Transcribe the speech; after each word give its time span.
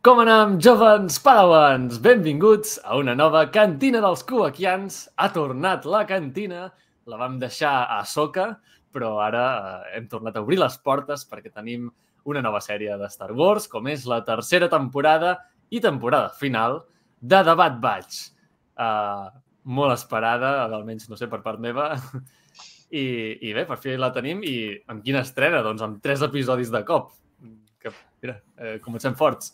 Com 0.00 0.16
anem, 0.22 0.54
jovens 0.64 1.18
padawans? 1.20 1.98
Benvinguts 2.00 2.78
a 2.88 2.94
una 2.96 3.12
nova 3.12 3.42
cantina 3.52 4.00
dels 4.00 4.22
Kuakians. 4.24 4.94
Ha 5.20 5.26
tornat 5.34 5.84
la 5.84 6.06
cantina, 6.08 6.70
la 7.04 7.18
vam 7.20 7.34
deixar 7.42 7.82
a 7.92 7.98
soca, 8.08 8.46
però 8.96 9.10
ara 9.20 9.44
eh, 9.58 9.98
hem 9.98 10.08
tornat 10.08 10.38
a 10.38 10.44
obrir 10.46 10.56
les 10.62 10.78
portes 10.80 11.26
perquè 11.28 11.52
tenim 11.52 11.90
una 12.24 12.40
nova 12.40 12.64
sèrie 12.64 12.96
de 12.96 13.12
Star 13.12 13.28
Wars, 13.36 13.68
com 13.68 13.92
és 13.92 14.08
la 14.08 14.22
tercera 14.24 14.70
temporada 14.72 15.36
i 15.68 15.84
temporada 15.84 16.32
final 16.40 16.80
de 17.20 17.44
The 17.44 17.60
Bad 17.60 17.80
Batch. 17.84 18.24
Uh, 18.80 19.28
molt 19.68 19.98
esperada, 20.00 20.62
almenys, 20.64 21.10
no 21.12 21.20
sé, 21.20 21.28
per 21.28 21.44
part 21.44 21.60
meva. 21.60 21.92
I, 22.88 23.04
I 23.36 23.52
bé, 23.52 23.68
per 23.68 23.76
fi 23.84 24.00
la 24.00 24.14
tenim 24.16 24.40
i 24.48 24.60
amb 24.88 25.04
quina 25.04 25.20
estrena? 25.28 25.60
Doncs 25.60 25.84
amb 25.84 26.00
tres 26.00 26.24
episodis 26.24 26.72
de 26.72 26.86
cop. 26.88 27.18
Que, 27.80 27.92
mira, 28.24 28.40
eh, 28.56 28.78
comencem 28.80 29.12
forts. 29.12 29.52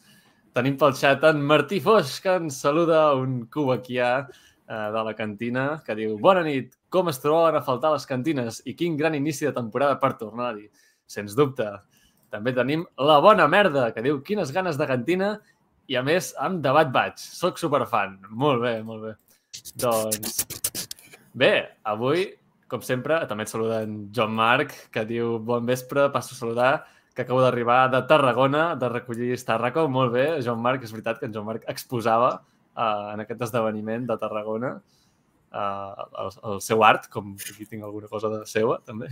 Tenim 0.56 0.78
pel 0.80 0.94
xat 0.96 1.24
en 1.28 1.42
Martí 1.44 1.82
Foix, 1.84 2.14
que 2.24 2.32
ens 2.40 2.62
saluda 2.62 3.10
un 3.20 3.42
cubaquià 3.52 4.06
eh, 4.24 4.86
de 4.94 5.02
la 5.04 5.12
cantina, 5.18 5.64
que 5.84 5.92
diu 5.98 6.14
Bona 6.16 6.40
nit, 6.46 6.70
com 6.88 7.10
es 7.12 7.20
troben 7.20 7.58
a 7.58 7.60
faltar 7.66 7.90
les 7.92 8.08
cantines 8.08 8.62
i 8.64 8.72
quin 8.78 8.96
gran 8.96 9.12
inici 9.18 9.44
de 9.44 9.52
temporada 9.52 9.98
per 10.00 10.14
tornar-hi. 10.16 10.64
Sens 11.04 11.36
dubte. 11.36 11.66
També 12.32 12.56
tenim 12.56 12.86
la 12.96 13.18
bona 13.20 13.44
merda, 13.52 13.90
que 13.92 14.06
diu 14.06 14.22
quines 14.24 14.54
ganes 14.56 14.80
de 14.80 14.88
cantina 14.88 15.34
i 15.92 16.00
a 16.00 16.04
més 16.06 16.32
amb 16.40 16.64
debat 16.64 16.88
vaig. 16.94 17.20
Soc 17.20 17.60
superfan. 17.60 18.16
Molt 18.32 18.64
bé, 18.64 18.74
molt 18.80 19.10
bé. 19.10 19.14
Doncs 19.84 20.40
bé, 21.36 21.52
avui, 21.84 22.30
com 22.72 22.80
sempre, 22.80 23.20
també 23.28 23.44
et 23.44 23.52
saluda 23.52 23.84
en 23.84 24.06
Joan 24.08 24.32
Marc, 24.40 24.72
que 24.88 25.04
diu 25.04 25.36
bon 25.36 25.68
vespre, 25.68 26.08
passo 26.16 26.32
a 26.32 26.40
saludar 26.40 26.74
que 27.16 27.24
acabo 27.24 27.40
d'arribar 27.40 27.88
de 27.90 28.02
Tarragona, 28.06 28.74
de 28.76 28.88
recollir 28.92 29.32
Tàrraco. 29.40 29.86
Molt 29.88 30.12
bé, 30.12 30.26
Joan 30.44 30.60
Marc, 30.60 30.84
és 30.84 30.92
veritat 30.92 31.18
que 31.18 31.26
en 31.26 31.32
Joan 31.34 31.48
Marc 31.48 31.64
exposava 31.72 32.34
uh, 32.36 33.12
en 33.14 33.24
aquest 33.24 33.46
esdeveniment 33.48 34.04
de 34.06 34.16
Tarragona 34.20 34.74
uh, 34.76 36.06
el, 36.22 36.32
el 36.52 36.60
seu 36.60 36.84
art, 36.84 37.08
com 37.08 37.32
aquí 37.34 37.64
tinc 37.64 37.82
alguna 37.82 38.10
cosa 38.12 38.28
de 38.34 38.42
seua, 38.50 38.82
també. 38.84 39.08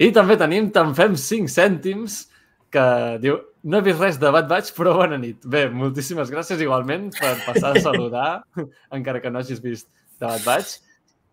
I 0.00 0.12
també 0.16 0.38
tenim 0.40 0.70
Te'n 0.72 0.94
fem 0.96 1.18
5 1.18 1.50
cèntims, 1.50 2.22
que 2.70 2.84
diu 3.20 3.40
no 3.66 3.80
he 3.80 3.84
vist 3.84 4.00
res 4.00 4.20
de 4.22 4.30
Bad 4.32 4.46
Batch, 4.48 4.70
però 4.76 4.94
bona 4.96 5.18
nit. 5.20 5.42
Bé, 5.44 5.66
moltíssimes 5.74 6.30
gràcies 6.32 6.62
igualment 6.62 7.10
per 7.18 7.34
passar 7.44 7.74
a 7.74 7.82
saludar, 7.82 8.28
encara 8.96 9.20
que 9.20 9.32
no 9.34 9.42
hagis 9.42 9.60
vist 9.60 9.90
de 10.22 10.28
Bad 10.28 10.46
Batch. 10.46 10.78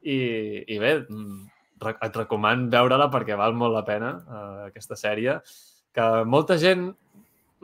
I, 0.01 0.17
i 0.65 0.79
bé, 0.81 0.97
mm, 1.05 1.45
et 1.77 2.15
recoman 2.17 2.67
veure-la 2.73 3.09
perquè 3.13 3.37
val 3.37 3.55
molt 3.57 3.75
la 3.75 3.83
pena, 3.87 4.13
uh, 4.27 4.63
aquesta 4.69 4.97
sèrie, 4.99 5.37
que 5.93 6.07
molta 6.29 6.57
gent, 6.61 6.87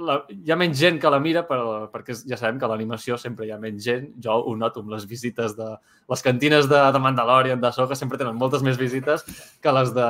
la, 0.02 0.18
hi 0.30 0.52
ha 0.52 0.58
menys 0.58 0.80
gent 0.80 1.00
que 1.02 1.10
la 1.12 1.20
mira, 1.22 1.44
però, 1.46 1.86
perquè 1.94 2.16
ja 2.26 2.38
sabem 2.40 2.60
que 2.62 2.70
l'animació 2.70 3.18
sempre 3.22 3.46
hi 3.46 3.52
ha 3.54 3.60
menys 3.62 3.84
gent. 3.86 4.08
Jo 4.26 4.40
ho 4.42 4.56
noto 4.58 4.82
amb 4.82 4.94
les 4.96 5.06
visites 5.10 5.54
de... 5.58 5.70
Les 6.10 6.26
cantines 6.26 6.70
de, 6.70 6.80
de 6.96 7.02
Mandalorian, 7.02 7.62
de 7.62 7.72
Soca, 7.76 7.98
sempre 8.00 8.18
tenen 8.22 8.38
moltes 8.40 8.66
més 8.66 8.80
visites 8.80 9.26
que 9.62 9.76
les 9.78 9.94
de, 9.94 10.08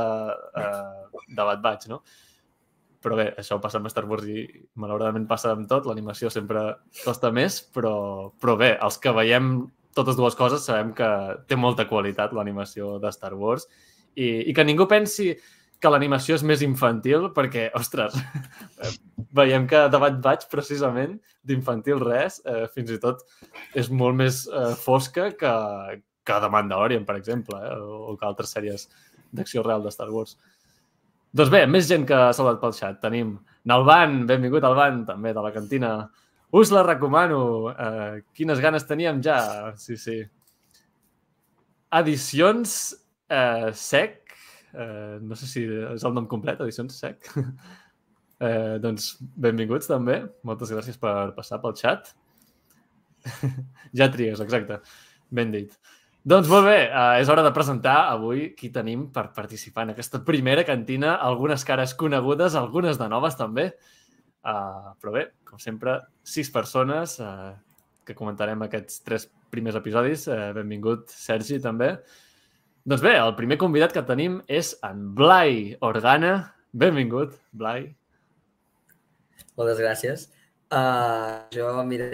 uh, 0.64 1.24
de 1.28 1.42
Bad 1.50 1.64
Batch, 1.66 1.92
no? 1.92 2.00
Però 3.04 3.20
bé, 3.20 3.28
això 3.36 3.58
passa 3.60 3.82
amb 3.82 3.92
Star 3.92 4.06
Wars 4.08 4.28
i 4.32 4.46
malauradament 4.80 5.28
passa 5.28 5.52
amb 5.52 5.68
tot. 5.68 5.90
L'animació 5.90 6.32
sempre 6.32 6.70
costa 7.04 7.34
més, 7.36 7.60
però, 7.76 7.96
però 8.40 8.56
bé, 8.60 8.78
els 8.80 9.00
que 9.04 9.12
veiem 9.12 9.58
totes 9.94 10.16
dues 10.18 10.38
coses 10.40 10.64
sabem 10.66 10.94
que 10.96 11.08
té 11.50 11.58
molta 11.60 11.86
qualitat 11.90 12.32
l'animació 12.34 12.96
de 13.04 13.12
Star 13.14 13.36
Wars 13.38 13.68
i 14.20 14.54
que 14.56 14.66
ningú 14.66 14.88
pensi 14.90 15.34
que 15.84 15.92
l'animació 15.92 16.38
és 16.38 16.46
més 16.48 16.62
infantil, 16.64 17.28
perquè, 17.36 17.68
ostres, 17.76 18.16
veiem 19.36 19.68
que 19.68 19.82
debat 19.92 20.16
vaig 20.24 20.46
precisament 20.52 21.18
d'infantil 21.44 22.00
res, 22.00 22.40
eh, 22.48 22.66
fins 22.72 22.94
i 22.96 23.00
tot 23.04 23.26
és 23.76 23.90
molt 23.92 24.16
més 24.16 24.46
eh, 24.48 24.72
fosca 24.80 25.28
que, 25.36 25.54
que 26.24 26.40
The 26.40 26.52
Mandalorian, 26.54 27.04
per 27.04 27.18
exemple, 27.20 27.60
eh, 27.60 27.80
o 27.84 28.16
que 28.16 28.30
altres 28.30 28.56
sèries 28.56 28.88
d'acció 29.36 29.66
real 29.66 29.84
de 29.84 29.92
Star 29.92 30.08
Wars. 30.14 30.38
Doncs 31.36 31.52
bé, 31.52 31.66
més 31.68 31.90
gent 31.90 32.06
que 32.08 32.16
ha 32.16 32.32
saludat 32.38 32.62
pel 32.62 32.76
xat. 32.78 33.02
Tenim 33.02 33.36
Nalban, 33.68 34.22
benvingut 34.30 34.64
Alban, 34.68 35.02
també 35.08 35.34
de 35.34 35.44
la 35.44 35.52
cantina. 35.52 35.94
Us 36.54 36.72
la 36.72 36.84
recomano. 36.86 37.44
Eh, 37.74 38.22
quines 38.38 38.62
ganes 38.62 38.86
teníem 38.86 39.20
ja. 39.26 39.40
Sí, 39.82 39.98
sí. 39.98 40.20
Edicions 41.98 42.94
eh, 43.34 43.72
SEC, 43.74 44.36
eh, 44.74 45.18
no 45.22 45.38
sé 45.40 45.50
si 45.50 45.64
és 45.66 46.06
el 46.06 46.14
nom 46.16 46.28
complet, 46.30 46.62
Edicions 46.66 47.00
SEC. 47.02 47.32
eh, 48.46 48.76
doncs 48.84 49.16
benvinguts 49.48 49.90
també, 49.90 50.22
moltes 50.48 50.74
gràcies 50.76 51.00
per 51.02 51.34
passar 51.38 51.62
pel 51.64 51.76
xat. 51.80 52.14
ja 54.00 54.10
tries, 54.14 54.42
exacte, 54.44 54.82
ben 55.34 55.54
dit. 55.54 55.76
Doncs 56.24 56.48
molt 56.48 56.70
bé, 56.70 56.78
eh, 56.88 57.18
és 57.20 57.28
hora 57.28 57.44
de 57.44 57.52
presentar 57.52 57.98
avui 58.14 58.54
qui 58.56 58.70
tenim 58.72 59.10
per 59.12 59.26
participar 59.36 59.84
en 59.84 59.92
aquesta 59.92 60.22
primera 60.24 60.64
cantina. 60.64 61.18
Algunes 61.20 61.66
cares 61.68 61.96
conegudes, 62.00 62.56
algunes 62.56 63.00
de 63.02 63.10
noves 63.12 63.36
també. 63.36 63.74
Uh, 64.44 64.92
però 65.00 65.14
bé, 65.16 65.22
com 65.48 65.60
sempre, 65.60 65.98
sis 66.28 66.50
persones 66.52 67.16
uh, 67.24 67.54
que 68.04 68.16
comentarem 68.16 68.66
aquests 68.66 69.00
tres 69.04 69.28
primers 69.52 69.78
episodis. 69.80 70.26
Uh, 70.28 70.52
benvingut, 70.56 71.12
Sergi, 71.12 71.62
també. 71.64 71.94
Doncs 72.84 73.00
bé, 73.00 73.14
el 73.16 73.32
primer 73.38 73.56
convidat 73.56 73.94
que 73.96 74.02
tenim 74.04 74.42
és 74.52 74.74
en 74.84 75.04
Blai 75.16 75.78
Organa. 75.88 76.34
Benvingut, 76.76 77.38
Blai. 77.56 77.86
Moltes 79.56 79.80
gràcies. 79.80 80.26
Uh, 80.68 81.46
jo, 81.56 81.70
mira, 81.88 82.10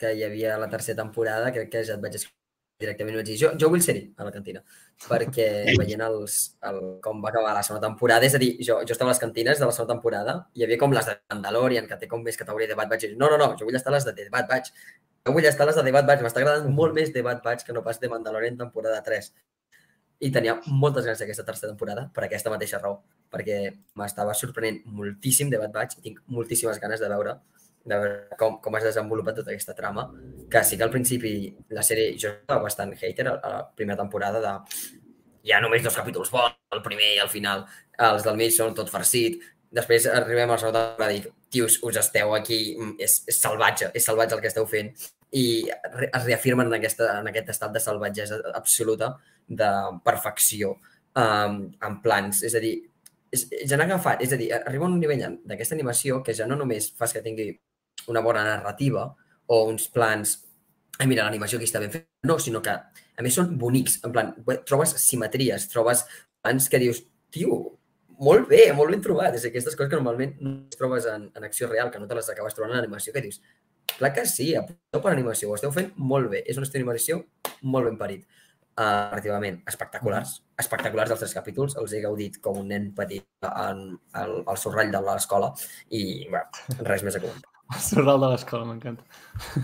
que 0.00 0.14
hi 0.16 0.24
havia 0.24 0.54
la 0.56 0.70
tercera 0.72 1.02
temporada, 1.02 1.50
crec 1.52 1.68
que 1.74 1.82
ja 1.84 1.98
et 1.98 2.00
vaig 2.00 2.16
escriure 2.16 2.40
directament 2.82 3.20
vaig 3.20 3.28
dir, 3.28 3.36
jo, 3.42 3.52
jo 3.60 3.68
vull 3.70 3.84
ser-hi 3.84 4.06
a 4.16 4.24
la 4.26 4.32
cantina, 4.32 4.64
perquè 5.04 5.46
veient 5.82 6.06
els, 6.08 6.38
el, 6.70 6.80
com 7.04 7.20
va 7.22 7.28
acabar 7.28 7.52
la 7.58 7.62
segona 7.66 7.84
temporada, 7.84 8.26
és 8.26 8.34
a 8.34 8.40
dir, 8.40 8.50
jo, 8.64 8.80
jo 8.80 8.96
estava 8.96 9.12
a 9.12 9.14
les 9.14 9.22
cantines 9.22 9.60
de 9.60 9.68
la 9.68 9.76
segona 9.76 9.92
temporada, 9.92 10.38
hi 10.56 10.64
havia 10.64 10.80
com 10.80 10.96
les 10.96 11.12
de 11.12 11.20
Mandalorian, 11.34 11.86
que 11.90 12.00
té 12.00 12.08
com 12.10 12.24
més 12.24 12.40
categoria 12.40 12.72
de 12.72 12.80
Bad 12.80 12.90
Batch, 12.90 13.12
no, 13.12 13.28
no, 13.28 13.38
no, 13.38 13.52
jo 13.60 13.68
vull 13.68 13.78
estar 13.78 13.92
a 13.92 13.98
les 13.98 14.08
de 14.08 14.16
The 14.16 14.28
Bad 14.32 14.48
Batch, 14.50 14.72
jo 15.28 15.36
vull 15.36 15.52
estar 15.52 15.68
a 15.68 15.70
les 15.70 15.78
de 15.78 15.86
The 15.86 15.94
Bad 16.00 16.10
Batch, 16.10 16.24
m'està 16.24 16.42
agradant 16.42 16.74
molt 16.80 16.96
més 16.96 17.12
The 17.12 17.28
Bad 17.28 17.44
Batch 17.44 17.68
que 17.68 17.76
no 17.76 17.84
pas 17.86 18.00
The 18.02 18.10
Mandalorian 18.10 18.58
temporada 18.64 19.04
3 19.06 19.30
i 20.22 20.30
tenia 20.30 20.54
moltes 20.66 21.04
ganes 21.06 21.20
d'aquesta 21.20 21.44
tercera 21.46 21.72
temporada 21.72 22.06
per 22.14 22.26
aquesta 22.26 22.50
mateixa 22.52 22.78
raó, 22.78 23.00
perquè 23.32 23.58
m'estava 23.98 24.34
sorprenent 24.38 24.82
moltíssim 24.86 25.50
de 25.50 25.58
Bad 25.58 25.74
Batch 25.74 25.98
i 25.98 26.04
tinc 26.06 26.22
moltíssimes 26.30 26.78
ganes 26.82 27.02
de 27.02 27.10
veure 27.10 27.40
de 27.84 27.98
veure 27.98 28.36
com, 28.38 28.60
com 28.62 28.76
es 28.78 28.84
desenvolupa 28.86 29.34
tota 29.34 29.50
aquesta 29.50 29.74
trama, 29.74 30.04
que 30.50 30.62
sí 30.64 30.76
que 30.78 30.86
al 30.86 30.92
principi 30.92 31.32
la 31.74 31.82
sèrie, 31.82 32.12
jo 32.14 32.30
estava 32.30 32.62
bastant 32.68 32.92
hater 32.94 33.26
a 33.32 33.34
la 33.34 33.54
primera 33.74 33.98
temporada 33.98 34.42
de 34.44 34.52
hi 35.42 35.50
ha 35.50 35.58
només 35.62 35.82
dos 35.82 35.96
capítols 35.98 36.30
bons, 36.30 36.54
el 36.70 36.82
primer 36.84 37.16
i 37.16 37.22
el 37.24 37.32
final, 37.32 37.64
els 38.10 38.22
del 38.22 38.38
mig 38.38 38.54
són 38.54 38.76
tot 38.78 38.92
farcit, 38.92 39.40
després 39.74 40.06
arribem 40.06 40.50
a 40.50 40.54
la 40.54 40.60
segona 40.62 40.84
temporada 40.92 41.16
i 41.16 41.24
dic, 41.24 41.32
tios, 41.52 41.80
us 41.82 41.98
esteu 41.98 42.36
aquí, 42.36 42.60
és, 43.02 43.18
és 43.26 43.42
salvatge, 43.42 43.90
és 43.98 44.06
salvatge 44.06 44.38
el 44.38 44.44
que 44.44 44.52
esteu 44.52 44.68
fent, 44.70 44.92
i 45.32 45.44
es 45.70 46.24
reafirmen 46.26 46.68
en, 46.68 46.76
aquesta, 46.76 47.08
en 47.20 47.30
aquest 47.30 47.52
estat 47.54 47.72
de 47.72 47.80
salvatgesa 47.80 48.40
absoluta, 48.54 49.14
de 49.48 49.70
perfecció, 50.04 50.76
um, 51.18 51.58
en 51.72 51.98
plans. 52.04 52.42
És 52.46 52.56
a 52.58 52.62
dir, 52.62 52.74
és, 53.32 53.46
ja 53.64 53.76
han 53.78 53.86
agafat, 53.86 54.22
és 54.24 54.32
a 54.32 54.38
dir, 54.40 54.52
arriba 54.58 54.86
a 54.86 54.90
un 54.90 55.00
nivell 55.00 55.24
d'aquesta 55.48 55.76
animació 55.78 56.20
que 56.24 56.36
ja 56.36 56.48
no 56.48 56.58
només 56.60 56.92
fas 56.98 57.16
que 57.16 57.24
tingui 57.24 57.50
una 58.12 58.20
bona 58.24 58.44
narrativa 58.44 59.06
o 59.52 59.64
uns 59.68 59.88
plans 59.92 60.36
ai, 60.98 61.08
mira, 61.08 61.24
l'animació 61.26 61.58
aquí 61.58 61.66
està 61.66 61.80
ben 61.82 61.92
feta, 61.92 62.08
no, 62.28 62.38
sinó 62.38 62.60
que 62.62 62.72
a 62.72 63.24
més 63.24 63.36
són 63.36 63.56
bonics, 63.58 63.98
en 64.06 64.12
plan, 64.14 64.32
trobes 64.68 64.94
simetries, 65.02 65.68
trobes 65.72 66.04
plans 66.42 66.68
que 66.70 66.80
dius, 66.82 67.02
tio, 67.32 67.58
molt 68.22 68.48
bé, 68.50 68.64
molt 68.76 68.94
ben 68.94 69.02
trobat. 69.04 69.34
És 69.38 69.46
aquestes 69.48 69.76
coses 69.76 69.90
que 69.90 69.98
normalment 69.98 70.36
no 70.40 70.54
es 70.70 70.78
trobes 70.78 71.08
en, 71.10 71.26
en 71.34 71.48
acció 71.48 71.68
real, 71.70 71.90
que 71.90 72.00
no 72.02 72.08
te 72.08 72.18
les 72.18 72.30
acabes 72.30 72.54
trobant 72.54 72.74
en 72.74 72.82
animació, 72.82 73.14
que 73.14 73.24
dius, 73.24 73.40
Clar 73.96 74.12
que 74.16 74.24
sí, 74.26 74.52
apunteu 74.58 75.02
per 75.02 75.12
animació, 75.12 75.50
ho 75.50 75.58
esteu 75.58 75.72
fent 75.74 75.92
molt 75.96 76.30
bé. 76.32 76.42
És 76.48 76.58
un 76.58 76.66
estil 76.66 76.82
d'animació 76.82 77.22
molt 77.62 77.90
ben 77.90 77.98
parit. 78.00 78.24
Uh, 78.72 79.12
relativament 79.12 79.58
espectaculars, 79.68 80.38
espectaculars 80.56 81.10
dels 81.12 81.20
tres 81.20 81.34
capítols, 81.36 81.74
els 81.76 81.92
he 81.92 81.98
gaudit 82.00 82.38
com 82.40 82.56
un 82.56 82.70
nen 82.72 82.86
petit 82.96 83.26
en 83.44 83.82
el, 84.16 84.30
el 84.48 84.56
sorrall 84.56 84.88
de 84.94 85.02
l'escola 85.04 85.50
i 85.92 86.00
bueno, 86.30 86.62
res 86.88 87.04
més 87.04 87.18
a 87.18 87.20
comentar. 87.20 87.50
El 87.68 87.82
sorrall 87.84 88.24
de 88.24 88.30
l'escola, 88.32 88.70
m'encanta. 88.70 89.04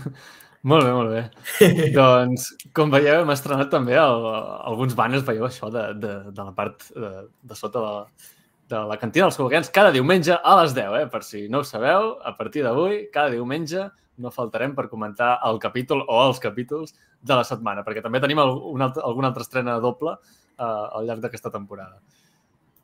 molt 0.69 0.85
bé, 0.85 0.91
molt 0.93 1.15
bé. 1.15 1.23
doncs, 1.97 2.51
com 2.77 2.93
veieu, 2.93 3.23
hem 3.23 3.33
estrenat 3.33 3.73
també 3.73 3.97
el, 3.97 4.27
alguns 4.69 4.93
banners, 4.99 5.25
veieu 5.25 5.47
això 5.49 5.71
de, 5.73 5.87
de, 6.05 6.13
de 6.29 6.45
la 6.45 6.53
part 6.53 6.85
de, 6.93 7.13
de 7.49 7.57
sota 7.57 7.81
de, 7.87 8.29
de 8.75 8.83
la 8.91 8.99
cantina 9.01 9.25
dels 9.25 9.41
col·loquians 9.41 9.73
cada 9.73 9.95
diumenge 9.95 10.37
a 10.37 10.59
les 10.61 10.77
10, 10.77 10.99
eh? 11.01 11.09
per 11.09 11.23
si 11.25 11.47
no 11.49 11.63
ho 11.63 11.67
sabeu, 11.67 12.13
a 12.21 12.35
partir 12.37 12.61
d'avui, 12.67 13.07
cada 13.15 13.33
diumenge 13.33 13.89
no 14.19 14.31
faltarem 14.35 14.75
per 14.77 14.89
comentar 14.91 15.37
el 15.47 15.59
capítol 15.63 16.05
o 16.07 16.21
els 16.27 16.39
capítols 16.43 16.95
de 17.21 17.35
la 17.35 17.45
setmana, 17.47 17.83
perquè 17.87 18.03
també 18.05 18.21
tenim 18.23 18.41
un 18.43 18.81
altre, 18.85 19.03
alguna 19.05 19.31
altra 19.31 19.45
estrena 19.47 19.79
doble 19.83 20.15
eh, 20.15 20.63
al 20.63 21.07
llarg 21.07 21.23
d'aquesta 21.25 21.51
temporada. 21.53 21.99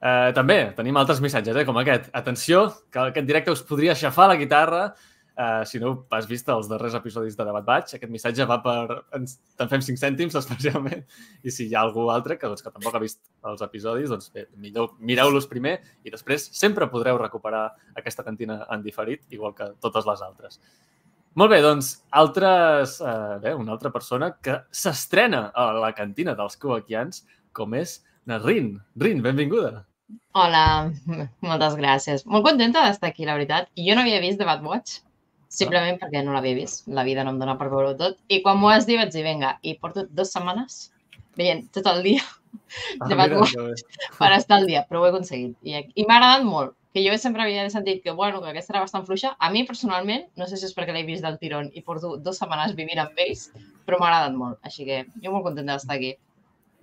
Eh, 0.05 0.31
també 0.37 0.59
tenim 0.77 0.97
altres 0.99 1.21
missatges, 1.23 1.55
eh, 1.55 1.65
com 1.65 1.77
aquest. 1.81 2.11
Atenció, 2.13 2.67
que 2.91 3.09
aquest 3.09 3.27
directe 3.27 3.53
us 3.53 3.63
podria 3.65 3.95
aixafar 3.95 4.29
la 4.29 4.39
guitarra. 4.39 4.87
Uh, 5.35 5.65
si 5.67 5.81
no 5.83 5.89
has 6.15 6.29
vist 6.29 6.47
els 6.47 6.69
darrers 6.71 6.93
episodis 6.95 7.33
de 7.35 7.43
Debat 7.43 7.65
Batch, 7.67 7.97
aquest 7.97 8.11
missatge 8.11 8.45
va 8.47 8.55
per... 8.63 9.01
Ens, 9.17 9.33
te'n 9.59 9.67
fem 9.67 9.81
5 9.83 9.99
cèntims, 9.99 10.37
especialment. 10.41 11.01
I 11.43 11.51
si 11.51 11.65
hi 11.67 11.75
ha 11.75 11.81
algú 11.81 12.05
altre 12.13 12.37
que, 12.39 12.47
doncs, 12.47 12.63
que 12.63 12.71
tampoc 12.71 12.95
ha 12.95 13.01
vist 13.03 13.19
els 13.51 13.65
episodis, 13.65 14.07
doncs 14.13 14.31
bé, 14.31 14.45
millor 14.63 14.93
mireu-los 15.03 15.49
primer 15.51 15.73
i 16.07 16.13
després 16.13 16.47
sempre 16.55 16.87
podreu 16.87 17.19
recuperar 17.19 17.65
aquesta 17.99 18.23
cantina 18.23 18.61
en 18.71 18.85
diferit, 18.85 19.25
igual 19.35 19.51
que 19.57 19.73
totes 19.83 20.07
les 20.07 20.23
altres. 20.23 20.61
Molt 21.35 21.51
bé, 21.51 21.57
doncs, 21.59 21.89
altres, 22.15 22.93
eh, 23.03 23.39
bé, 23.43 23.51
una 23.59 23.73
altra 23.73 23.89
persona 23.91 24.29
que 24.41 24.53
s'estrena 24.71 25.49
a 25.51 25.65
la 25.83 25.89
cantina 25.97 26.31
dels 26.37 26.55
Coaquians, 26.55 27.25
com 27.51 27.75
és 27.75 27.97
Rin. 28.25 28.69
Rin, 28.95 29.19
benvinguda. 29.21 29.83
Hola, 30.31 30.91
moltes 31.49 31.75
gràcies. 31.75 32.23
Molt 32.25 32.47
contenta 32.47 32.85
d'estar 32.85 33.09
aquí, 33.11 33.27
la 33.27 33.35
veritat. 33.35 33.67
Jo 33.75 33.97
no 33.97 34.05
havia 34.05 34.21
vist 34.23 34.39
The 34.39 34.47
Bad 34.47 34.63
Watch, 34.63 35.01
simplement 35.51 35.99
perquè 35.99 36.23
no 36.23 36.31
l'havia 36.37 36.55
vist. 36.55 36.87
La 36.87 37.03
vida 37.03 37.27
no 37.27 37.35
em 37.35 37.43
dona 37.43 37.57
per 37.59 37.67
veure 37.73 37.97
tot. 37.99 38.15
I 38.31 38.39
quan 38.45 38.61
m'ho 38.61 38.71
has 38.71 38.87
dit 38.87 38.99
vaig 39.01 39.11
dir, 39.11 39.25
vinga, 39.27 39.57
i 39.61 39.75
porto 39.75 40.07
dues 40.07 40.31
setmanes 40.31 40.85
veient 41.35 41.65
tot 41.75 41.91
el 41.91 42.01
dia 42.05 42.23
ah, 42.23 43.09
de 43.09 43.19
Bad 43.19 43.35
Watch 43.35 43.83
per 44.15 44.31
estar 44.39 44.61
al 44.61 44.71
dia, 44.71 44.87
però 44.87 45.03
ho 45.03 45.09
he 45.09 45.11
aconseguit. 45.11 45.59
I, 45.67 45.83
i 45.83 46.07
m'ha 46.07 46.21
agradat 46.21 46.47
molt, 46.47 46.77
que 46.95 47.03
jo 47.03 47.11
sempre 47.19 47.43
havia 47.43 47.65
sentit 47.67 47.99
que, 47.99 48.11
bueno, 48.15 48.39
que 48.39 48.53
aquesta 48.53 48.71
era 48.71 48.81
bastant 48.85 49.03
fluixa. 49.03 49.33
A 49.43 49.49
mi, 49.51 49.65
personalment, 49.67 50.29
no 50.39 50.45
sé 50.47 50.55
si 50.55 50.63
és 50.63 50.75
perquè 50.77 50.93
l'he 50.95 51.01
vist 51.03 51.25
del 51.25 51.35
tirón 51.41 51.67
i 51.75 51.81
porto 51.83 52.13
dues 52.23 52.37
setmanes 52.39 52.71
vivint 52.77 53.01
amb 53.03 53.17
ells, 53.19 53.49
però 53.83 53.97
m'ha 53.99 54.07
agradat 54.07 54.37
molt. 54.39 54.61
Així 54.63 54.87
que 54.87 55.01
jo 55.19 55.33
molt 55.33 55.43
contenta 55.43 55.75
d'estar 55.75 55.97
aquí. 55.97 56.13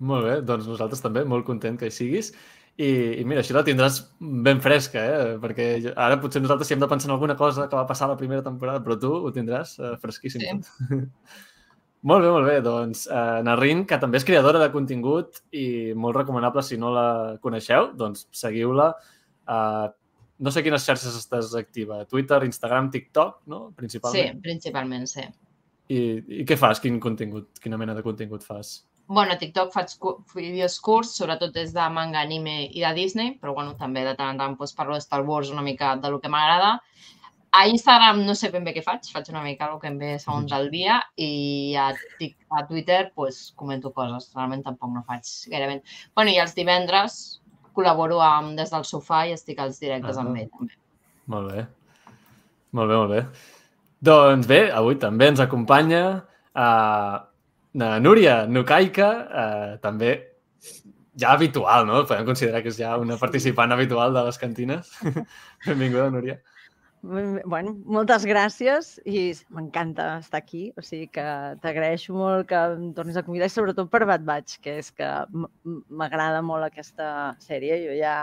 Molt 0.05 0.27
bé, 0.27 0.35
doncs 0.45 0.67
nosaltres 0.69 1.01
també, 1.01 1.23
molt 1.25 1.47
content 1.47 1.79
que 1.81 1.89
hi 1.89 1.95
siguis. 1.95 2.29
I, 2.77 2.91
I 3.23 3.23
mira, 3.25 3.41
això 3.41 3.55
la 3.57 3.63
tindràs 3.65 3.97
ben 4.45 4.61
fresca, 4.61 5.01
eh? 5.01 5.31
perquè 5.41 5.65
ara 5.95 6.19
potser 6.21 6.43
nosaltres 6.43 6.69
si 6.69 6.77
hem 6.77 6.85
de 6.85 6.91
pensar 6.93 7.09
en 7.09 7.15
alguna 7.15 7.37
cosa 7.39 7.65
que 7.65 7.79
va 7.81 7.87
passar 7.89 8.11
la 8.13 8.19
primera 8.21 8.45
temporada, 8.45 8.83
però 8.85 8.99
tu 9.01 9.15
ho 9.17 9.33
tindràs 9.33 9.73
eh, 9.81 9.95
fresquíssim. 10.01 10.61
Sí. 10.61 11.01
molt 12.13 12.21
bé, 12.21 12.29
molt 12.37 12.51
bé. 12.51 12.59
Doncs 12.69 13.07
eh, 13.09 13.41
Narrin, 13.49 13.81
que 13.89 13.97
també 13.97 14.21
és 14.21 14.29
creadora 14.29 14.61
de 14.61 14.69
contingut 14.77 15.41
i 15.57 15.65
molt 15.97 16.21
recomanable 16.21 16.61
si 16.69 16.77
no 16.77 16.93
la 16.93 17.09
coneixeu, 17.41 17.95
doncs 17.97 18.27
seguiu-la. 18.45 18.91
Eh, 19.49 19.89
no 20.39 20.51
sé 20.51 20.63
quines 20.65 20.85
xarxes 20.87 21.17
estàs 21.19 21.53
activa. 21.59 22.03
Twitter, 22.09 22.41
Instagram, 22.47 22.89
TikTok, 22.93 23.43
no? 23.51 23.65
Principalment. 23.77 24.39
Sí, 24.39 24.47
principalment, 24.47 25.05
sí. 25.11 25.27
I, 25.93 25.99
I 26.41 26.47
què 26.47 26.57
fas? 26.57 26.81
Quin 26.81 26.99
contingut? 27.03 27.51
Quina 27.61 27.77
mena 27.77 27.95
de 27.97 28.03
contingut 28.05 28.45
fas? 28.47 28.79
bueno, 29.07 29.33
a 29.33 29.37
TikTok 29.37 29.73
faig 29.73 29.91
vídeos 30.35 30.79
curts, 30.81 31.17
sobretot 31.17 31.53
des 31.53 31.73
de 31.73 31.89
manga, 31.91 32.21
anime 32.21 32.69
i 32.71 32.81
de 32.81 32.93
Disney, 32.95 33.35
però 33.41 33.53
bueno, 33.53 33.75
també 33.79 34.03
de 34.05 34.15
tant 34.15 34.33
en 34.33 34.39
tant 34.39 34.55
doncs, 34.57 34.73
parlo 34.77 34.95
de 34.95 35.03
Star 35.03 35.21
Wars 35.27 35.51
una 35.51 35.61
mica 35.61 35.95
de 35.97 36.09
lo 36.09 36.19
que 36.21 36.29
m'agrada. 36.29 36.79
A 37.53 37.67
Instagram 37.69 38.23
no 38.25 38.33
sé 38.33 38.49
ben 38.49 38.63
bé 38.65 38.73
què 38.73 38.81
faig, 38.81 39.05
faig 39.13 39.29
una 39.29 39.43
mica 39.43 39.67
el 39.69 39.79
que 39.79 39.91
em 39.91 39.99
ve 39.99 40.15
segons 40.17 40.51
el 40.57 40.71
dia 40.71 40.97
i 41.21 41.75
a, 41.77 41.91
a 41.93 42.63
Twitter 42.65 43.11
pues, 43.13 43.51
comento 43.55 43.91
coses, 43.93 44.31
realment 44.33 44.63
tampoc 44.65 44.89
no 44.95 45.03
faig 45.05 45.29
gairebé. 45.51 45.83
bueno, 46.15 46.31
i 46.31 46.39
els 46.41 46.55
divendres 46.55 47.42
col·laboro 47.73 48.21
amb 48.23 48.57
Des 48.57 48.71
del 48.71 48.85
sofà 48.87 49.25
i 49.27 49.33
estic 49.33 49.59
als 49.59 49.79
directes 49.79 50.15
-huh. 50.15 50.25
amb 50.25 50.37
ell 50.37 50.49
també. 50.49 50.73
Molt 51.25 51.51
bé. 51.51 51.67
Molt 52.71 52.89
bé, 52.89 52.95
molt 52.95 53.11
bé. 53.11 53.25
Doncs 54.01 54.47
bé, 54.47 54.71
avui 54.71 54.95
també 54.95 55.27
ens 55.27 55.39
acompanya 55.39 56.23
uh, 56.55 57.21
Uh, 57.73 57.97
Núria 57.97 58.45
Nukaika, 58.45 59.09
uh, 59.33 59.69
també 59.81 60.11
ja 61.17 61.31
habitual, 61.33 61.87
no? 61.89 62.03
Podem 62.05 62.25
considerar 62.27 62.61
que 62.61 62.69
és 62.69 62.77
ja 62.77 62.93
una 63.01 63.17
participant 63.17 63.73
habitual 63.73 64.13
de 64.13 64.21
les 64.27 64.37
cantines. 64.37 64.91
Benvinguda, 65.65 66.11
Núria. 66.13 66.37
Bueno, 67.03 67.73
moltes 67.83 68.23
gràcies 68.23 68.93
i 69.03 69.33
m'encanta 69.51 70.05
estar 70.21 70.39
aquí, 70.39 70.69
o 70.79 70.83
sigui 70.87 71.09
que 71.11 71.23
t'agraeixo 71.59 72.13
molt 72.15 72.47
que 72.47 72.61
em 72.77 72.85
tornis 72.95 73.17
a 73.19 73.23
convidar 73.27 73.49
i 73.49 73.51
sobretot 73.51 73.89
per 73.91 74.05
Bad 74.07 74.23
Batch, 74.23 74.61
que 74.63 74.77
és 74.79 74.87
que 74.95 75.09
m'agrada 75.91 76.39
molt 76.47 76.63
aquesta 76.63 77.09
sèrie, 77.43 77.81
jo 77.83 77.97
ja 77.99 78.13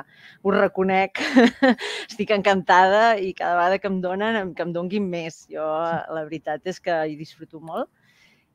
ho 0.41 0.55
reconec, 0.57 1.21
estic 2.09 2.33
encantada 2.39 3.19
i 3.21 3.35
cada 3.37 3.59
vegada 3.59 3.83
que 3.83 3.93
em 3.93 4.01
donen, 4.01 4.55
que 4.57 4.65
em 4.65 4.73
donguin 4.73 5.13
més. 5.13 5.43
Jo 5.53 5.67
la 5.69 6.25
veritat 6.25 6.65
és 6.73 6.81
que 6.81 6.97
hi 7.05 7.21
disfruto 7.21 7.61
molt. 7.61 7.93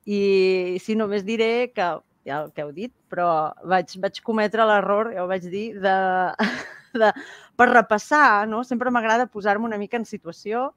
I 0.09 0.77
si 0.81 0.97
només 0.97 1.25
diré 1.25 1.69
que, 1.75 1.91
ja 2.25 2.41
el 2.41 2.49
que 2.53 2.65
heu 2.65 2.73
dit, 2.73 2.93
però 3.13 3.29
vaig, 3.61 3.93
vaig 4.01 4.21
cometre 4.25 4.65
l'error, 4.65 5.13
ja 5.13 5.23
ho 5.25 5.29
vaig 5.29 5.45
dir, 5.53 5.67
de, 5.85 5.95
de, 7.01 7.13
per 7.55 7.69
repassar, 7.71 8.47
no? 8.47 8.63
sempre 8.63 8.91
m'agrada 8.91 9.27
posar-me 9.31 9.65
una 9.65 9.79
mica 9.81 9.97
en 9.97 10.05
situació 10.05 10.69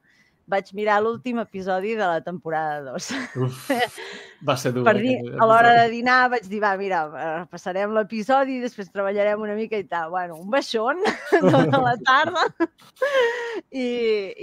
vaig 0.49 0.71
mirar 0.77 0.99
l'últim 1.03 1.39
episodi 1.41 1.93
de 1.97 2.05
la 2.05 2.21
temporada 2.25 2.93
2. 2.93 3.09
Uf, 3.45 3.69
va 4.47 4.55
ser 4.57 4.71
dur. 4.73 4.83
Per 4.87 4.95
dir, 4.97 5.15
a 5.37 5.47
l'hora 5.49 5.75
de 5.77 5.85
dinar 5.91 6.17
vaig 6.33 6.47
dir, 6.49 6.61
va, 6.63 6.73
mira, 6.79 7.03
passarem 7.51 7.93
l'episodi, 7.95 8.59
després 8.63 8.89
treballarem 8.93 9.41
una 9.45 9.55
mica 9.57 9.77
i 9.77 9.85
tal. 9.85 10.09
Bueno, 10.15 10.39
un 10.41 10.49
baixón 10.49 11.03
tota 11.53 11.81
la 11.83 11.95
tarda. 12.01 12.45
I, 13.69 13.85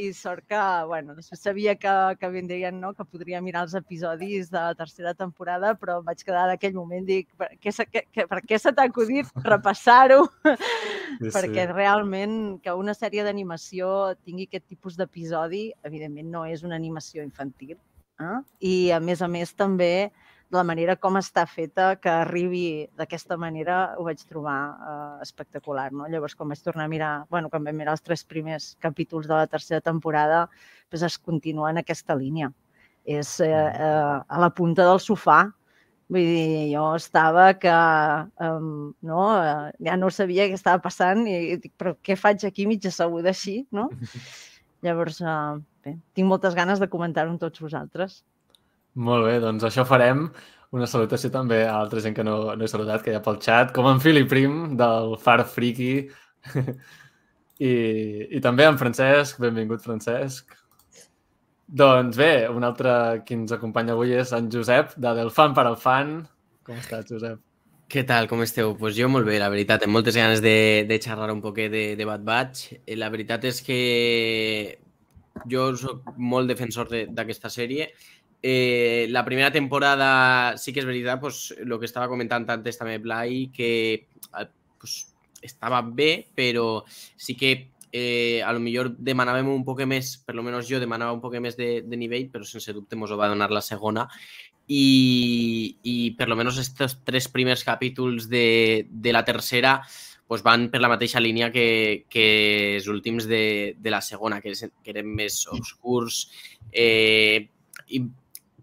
I 0.06 0.10
sort 0.14 0.46
que, 0.46 0.62
bueno, 0.86 1.16
després 1.18 1.42
sabia 1.42 1.74
que, 1.80 1.94
que 2.20 2.30
vindrien, 2.30 2.78
no?, 2.80 2.92
que 2.94 3.04
podria 3.04 3.42
mirar 3.42 3.66
els 3.66 3.74
episodis 3.78 4.52
de 4.52 4.60
la 4.60 4.76
tercera 4.78 5.14
temporada, 5.18 5.74
però 5.74 5.98
vaig 6.06 6.22
quedar 6.22 6.46
d'aquell 6.52 6.76
moment, 6.76 7.06
dic, 7.08 7.32
per 7.38 7.50
què, 7.58 7.74
que, 7.90 8.06
que, 8.12 8.28
per 8.30 8.42
què 8.46 8.60
se 8.62 8.72
t'ha 8.76 8.86
acudit 8.86 9.30
repassar-ho? 9.42 10.22
Sí, 10.46 11.30
Perquè 11.34 11.66
sí. 11.66 11.72
realment 11.72 12.36
que 12.62 12.74
una 12.76 12.94
sèrie 12.94 13.24
d'animació 13.26 14.14
tingui 14.22 14.46
aquest 14.46 14.68
tipus 14.70 14.98
d'episodi, 15.00 15.68
evidentment 15.82 15.95
no 16.08 16.44
és 16.46 16.62
una 16.62 16.76
animació 16.76 17.24
infantil. 17.24 17.76
Eh? 18.20 18.38
I, 18.60 18.74
a 18.96 19.00
més 19.00 19.22
a 19.22 19.28
més, 19.28 19.52
també 19.54 20.10
la 20.54 20.62
manera 20.62 20.94
com 20.96 21.18
està 21.18 21.42
feta, 21.50 21.96
que 21.98 22.10
arribi 22.10 22.86
d'aquesta 22.96 23.36
manera, 23.36 23.96
ho 23.98 24.06
vaig 24.06 24.22
trobar 24.28 24.58
eh, 24.76 25.22
espectacular. 25.26 25.90
No? 25.92 26.06
Llavors, 26.08 26.36
quan 26.38 26.52
vaig 26.52 26.62
tornar 26.62 26.86
a 26.86 26.92
mirar, 26.92 27.12
bueno, 27.30 27.50
quan 27.50 27.66
vam 27.66 27.76
mirar 27.76 27.96
els 27.96 28.04
tres 28.06 28.22
primers 28.24 28.74
capítols 28.80 29.26
de 29.26 29.34
la 29.34 29.50
tercera 29.50 29.82
temporada, 29.82 30.46
doncs 30.90 31.06
es 31.10 31.18
continua 31.18 31.72
en 31.74 31.82
aquesta 31.82 32.14
línia. 32.14 32.52
És 33.04 33.38
eh, 33.40 33.50
eh, 33.50 34.18
a 34.26 34.42
la 34.42 34.50
punta 34.54 34.86
del 34.86 35.02
sofà, 35.02 35.46
Vull 36.06 36.22
dir, 36.22 36.66
jo 36.70 36.84
estava 36.94 37.48
que 37.58 37.70
um, 38.46 38.92
no, 39.02 39.22
ja 39.82 39.96
no 39.98 40.10
sabia 40.14 40.44
què 40.46 40.54
estava 40.54 40.78
passant 40.84 41.24
i 41.26 41.56
dic, 41.58 41.72
però 41.74 41.96
què 41.98 42.14
faig 42.14 42.44
aquí 42.46 42.66
mig 42.70 42.86
asseguda 42.86 43.32
així, 43.32 43.56
no? 43.74 43.88
Llavors, 44.86 45.18
uh, 45.18 45.58
bé, 45.86 45.96
tinc 46.18 46.28
moltes 46.28 46.58
ganes 46.58 46.82
de 46.82 46.90
comentar-ho 46.92 47.32
amb 47.32 47.42
tots 47.42 47.62
vosaltres. 47.64 48.20
Molt 49.08 49.26
bé, 49.28 49.38
doncs 49.44 49.64
això 49.68 49.86
farem. 49.88 50.28
Una 50.74 50.88
salutació 50.90 51.30
també 51.32 51.62
a 51.64 51.78
altra 51.78 52.02
gent 52.04 52.16
que 52.16 52.24
no, 52.26 52.36
no 52.58 52.64
he 52.64 52.70
saludat, 52.70 53.02
que 53.04 53.12
hi 53.12 53.16
ha 53.16 53.24
pel 53.24 53.40
xat, 53.40 53.72
com 53.76 53.88
en 53.88 54.02
Fili 54.02 54.24
Prim, 54.28 54.76
del 54.80 55.14
Far 55.22 55.42
Friki, 55.48 55.92
I, 57.56 57.72
i 58.36 58.40
també 58.44 58.66
en 58.68 58.78
Francesc. 58.80 59.40
Benvingut, 59.40 59.82
Francesc. 59.84 60.52
Doncs 61.66 62.18
bé, 62.18 62.46
un 62.52 62.64
altre 62.66 62.92
que 63.26 63.34
ens 63.34 63.54
acompanya 63.54 63.96
avui 63.96 64.14
és 64.14 64.32
en 64.36 64.50
Josep, 64.52 64.94
de 65.02 65.14
Del 65.18 65.32
Fan 65.34 65.56
per 65.56 65.66
al 65.66 65.78
Fan. 65.80 66.16
Com 66.66 66.78
estàs, 66.78 67.08
Josep? 67.10 67.40
Què 67.90 68.02
tal, 68.06 68.26
com 68.30 68.42
esteu? 68.42 68.72
Doncs 68.72 68.80
pues 68.80 68.96
jo 68.98 69.08
molt 69.10 69.26
bé, 69.28 69.38
la 69.38 69.50
veritat. 69.50 69.86
Amb 69.86 69.94
moltes 69.96 70.18
ganes 70.18 70.42
de, 70.42 70.84
de 70.88 70.98
xerrar 71.02 71.30
un 71.32 71.42
poquet 71.42 71.70
de, 71.72 71.84
de 71.98 72.06
Bad 72.06 72.26
Batch. 72.26 72.72
Eh, 72.82 72.96
la 72.98 73.10
veritat 73.14 73.46
és 73.46 73.62
que 73.66 73.78
jo 75.50 75.68
sóc 75.76 76.12
molt 76.16 76.48
defensor 76.48 76.90
d'aquesta 76.90 77.50
de, 77.50 77.54
sèrie. 77.54 77.88
Eh, 78.42 79.06
la 79.10 79.24
primera 79.24 79.50
temporada 79.50 80.56
sí 80.60 80.72
que 80.72 80.82
és 80.82 80.88
veritat, 80.88 81.20
pues, 81.20 81.54
el 81.56 81.78
que 81.80 81.88
estava 81.88 82.08
comentant 82.08 82.46
antes 82.52 82.78
també 82.78 82.98
Blai, 83.02 83.48
que 83.54 83.70
eh, 84.04 84.48
pues, 84.78 84.98
estava 85.42 85.80
bé, 85.82 86.28
però 86.34 86.84
sí 86.88 87.36
que 87.36 87.70
eh, 87.92 88.42
a 88.44 88.52
lo 88.52 88.60
millor 88.60 88.92
demanàvem 88.98 89.48
un 89.48 89.64
poc 89.64 89.80
més, 89.88 90.16
per 90.18 90.34
lo 90.36 90.44
menos 90.44 90.68
jo 90.68 90.80
demanava 90.82 91.14
un 91.16 91.22
poc 91.22 91.38
més 91.40 91.56
de, 91.56 91.80
de 91.86 91.96
nivell, 91.96 92.28
però 92.32 92.44
sense 92.44 92.74
dubte 92.76 92.98
mos 92.98 93.10
ho 93.10 93.16
va 93.16 93.30
donar 93.32 93.50
la 93.50 93.64
segona. 93.64 94.06
I, 94.66 95.78
i 95.86 95.96
per 96.18 96.26
lo 96.28 96.36
menos 96.36 96.58
estos 96.58 96.98
tres 97.06 97.28
primers 97.30 97.62
capítols 97.64 98.26
de, 98.28 98.88
de 98.90 99.12
la 99.14 99.24
tercera 99.24 99.78
pues 100.26 100.42
van 100.42 100.68
per 100.72 100.80
la 100.82 100.90
mateixa 100.90 101.22
línia 101.22 101.52
que, 101.54 102.06
que 102.10 102.26
els 102.76 102.88
últims 102.90 103.28
de, 103.30 103.76
de 103.78 103.90
la 103.94 104.02
segona, 104.02 104.40
que, 104.42 104.52
que 104.52 104.92
eren 104.94 105.08
més 105.14 105.44
oscurs. 105.54 106.26
Eh, 106.72 107.46
I 107.86 108.02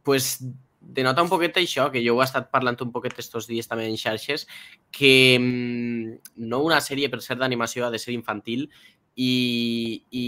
pues, 0.03 0.35
denota 0.83 1.23
un 1.23 1.31
poquet 1.31 1.57
això, 1.61 1.87
que 1.91 2.03
jo 2.03 2.17
ho 2.17 2.21
he 2.21 2.27
estat 2.27 2.49
parlant 2.51 2.77
un 2.83 2.91
poquet 2.91 3.15
estos 3.23 3.47
dies 3.47 3.69
també 3.71 3.87
en 3.87 3.97
xarxes, 3.97 4.45
que 4.91 5.39
mm, 5.39 6.35
no 6.49 6.63
una 6.67 6.81
sèrie 6.83 7.09
per 7.09 7.21
ser 7.23 7.39
d'animació 7.39 7.87
ha 7.87 7.93
de 7.93 8.01
ser 8.01 8.13
infantil 8.13 8.67
i, 9.15 10.03
i 10.11 10.25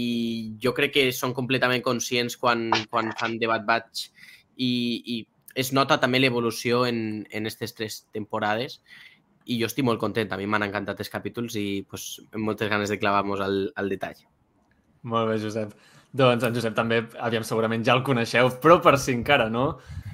jo 0.62 0.72
crec 0.74 0.94
que 0.94 1.06
són 1.12 1.34
completament 1.36 1.84
conscients 1.84 2.38
quan, 2.40 2.70
quan 2.90 3.12
fan 3.18 3.36
Debat 3.42 3.64
Batch 3.66 4.08
i, 4.56 4.70
i 5.04 5.16
es 5.56 5.72
nota 5.72 5.98
també 6.00 6.20
l'evolució 6.20 6.84
en, 6.86 7.26
en 7.30 7.48
aquestes 7.48 7.74
tres 7.74 8.00
temporades 8.14 8.80
i 9.46 9.58
jo 9.60 9.68
estic 9.70 9.86
molt 9.86 10.00
content. 10.02 10.32
A 10.32 10.38
mi 10.40 10.48
m'han 10.50 10.66
encantat 10.66 11.02
els 11.02 11.12
capítols 11.12 11.56
i 11.60 11.66
pues, 11.88 12.08
amb 12.32 12.48
moltes 12.48 12.70
ganes 12.72 12.92
de 12.92 12.98
clavar-nos 13.00 13.42
al, 13.44 13.60
al 13.76 13.92
detall. 13.92 14.18
Molt 15.06 15.30
bé, 15.30 15.38
Josep. 15.42 15.74
Doncs 16.16 16.46
en 16.46 16.54
Josep 16.56 16.76
també, 16.76 17.02
aviam, 17.22 17.44
segurament 17.46 17.84
ja 17.86 17.94
el 17.96 18.04
coneixeu, 18.06 18.48
però 18.62 18.78
per 18.82 18.96
si 18.98 19.12
encara 19.14 19.50
no, 19.52 19.66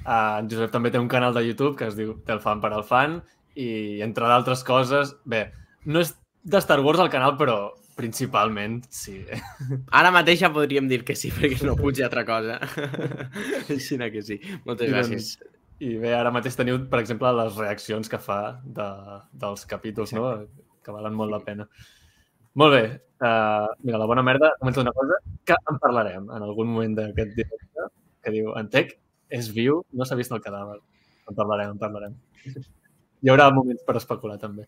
uh, 0.03 0.39
en 0.41 0.49
Josep 0.51 0.73
també 0.73 0.91
té 0.91 0.99
un 0.99 1.11
canal 1.11 1.35
de 1.35 1.45
YouTube 1.45 1.77
que 1.79 1.87
es 1.87 1.95
diu 1.95 2.17
Del 2.27 2.41
fan 2.43 2.61
per 2.63 2.73
al 2.73 2.83
fan 2.87 3.21
i, 3.55 4.01
entre 4.03 4.27
d'altres 4.27 4.65
coses, 4.67 5.15
bé, 5.29 5.45
no 5.85 6.03
és 6.03 6.13
de 6.43 6.59
Star 6.59 6.81
Wars 6.83 6.99
al 6.99 7.11
canal, 7.13 7.37
però 7.39 7.71
principalment 7.95 8.81
sí. 8.89 9.19
Ara 9.99 10.11
mateix 10.13 10.41
ja 10.41 10.51
podríem 10.53 10.89
dir 10.91 11.03
que 11.07 11.15
sí, 11.15 11.31
perquè 11.33 11.61
no 11.67 11.77
puig 11.79 12.01
altra 12.03 12.25
cosa. 12.27 12.59
Així 13.73 13.97
que 13.97 14.23
sí. 14.25 14.39
Moltes 14.65 14.89
I 14.89 14.95
gràcies. 14.95 15.33
Doncs, 15.37 15.52
I 15.81 15.95
bé, 15.97 16.13
ara 16.15 16.31
mateix 16.31 16.55
teniu, 16.55 16.77
per 16.89 16.99
exemple, 17.01 17.31
les 17.39 17.57
reaccions 17.57 18.09
que 18.09 18.19
fa 18.21 18.39
de, 18.63 18.87
dels 19.41 19.65
capítols, 19.69 20.13
no? 20.17 20.27
Que 20.83 20.93
valen 20.95 21.15
molt 21.17 21.33
la 21.33 21.41
pena. 21.43 21.67
Molt 22.59 22.75
bé. 22.75 22.83
Uh, 23.23 23.69
mira, 23.81 23.97
la 23.97 24.05
bona 24.05 24.23
merda, 24.25 24.51
comento 24.59 24.81
una 24.81 24.91
cosa 24.91 25.17
que 25.45 25.55
en 25.71 25.79
parlarem 25.79 26.27
en 26.29 26.43
algun 26.43 26.69
moment 26.69 26.97
d'aquest 26.97 27.33
directe, 27.37 27.87
que 28.23 28.33
diu, 28.35 28.51
Antec 28.59 28.97
és 29.33 29.49
viu, 29.55 29.81
no 29.95 30.05
s'ha 30.05 30.17
vist 30.19 30.33
el 30.35 30.43
cadàver. 30.43 30.77
En 31.29 31.37
parlarem, 31.37 31.73
en 31.73 31.79
parlarem. 31.81 32.17
Hi 33.23 33.31
haurà 33.31 33.47
moments 33.55 33.85
per 33.87 33.95
especular, 33.97 34.37
també. 34.41 34.67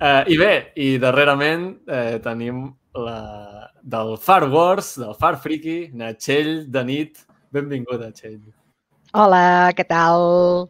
Uh, 0.00 0.24
I 0.32 0.36
bé, 0.40 0.52
i 0.80 0.94
darrerament 0.98 1.66
eh, 1.84 2.18
tenim 2.24 2.64
la 2.96 3.70
del 3.82 4.16
Far 4.18 4.48
Wars, 4.50 4.94
del 4.98 5.14
Far 5.14 5.36
Friki, 5.42 5.90
Natxell 5.94 6.70
de 6.72 6.84
nit. 6.88 7.20
Benvinguda, 7.52 8.08
Natxell. 8.08 8.40
Hola, 9.12 9.72
què 9.74 9.84
tal? 9.88 10.68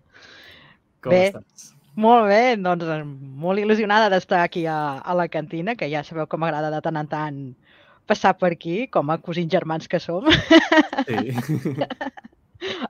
Com 1.04 1.12
Bé. 1.12 1.26
estàs? 1.28 1.66
Molt 2.00 2.28
bé, 2.30 2.56
doncs 2.56 2.86
eh, 2.88 3.00
molt 3.44 3.60
il·lusionada 3.60 4.08
d'estar 4.12 4.44
aquí 4.46 4.62
a, 4.70 4.76
a 5.04 5.16
la 5.18 5.26
cantina, 5.28 5.74
que 5.76 5.88
ja 5.92 6.00
sabeu 6.06 6.28
com 6.30 6.40
m'agrada 6.40 6.70
de 6.72 6.80
tant 6.84 6.96
en 7.00 7.08
tant 7.10 7.40
passar 8.08 8.32
per 8.38 8.52
aquí, 8.54 8.86
com 8.88 9.10
a 9.12 9.18
cosins 9.20 9.52
germans 9.52 9.88
que 9.90 10.00
som. 10.00 10.24
Sí. 11.06 11.34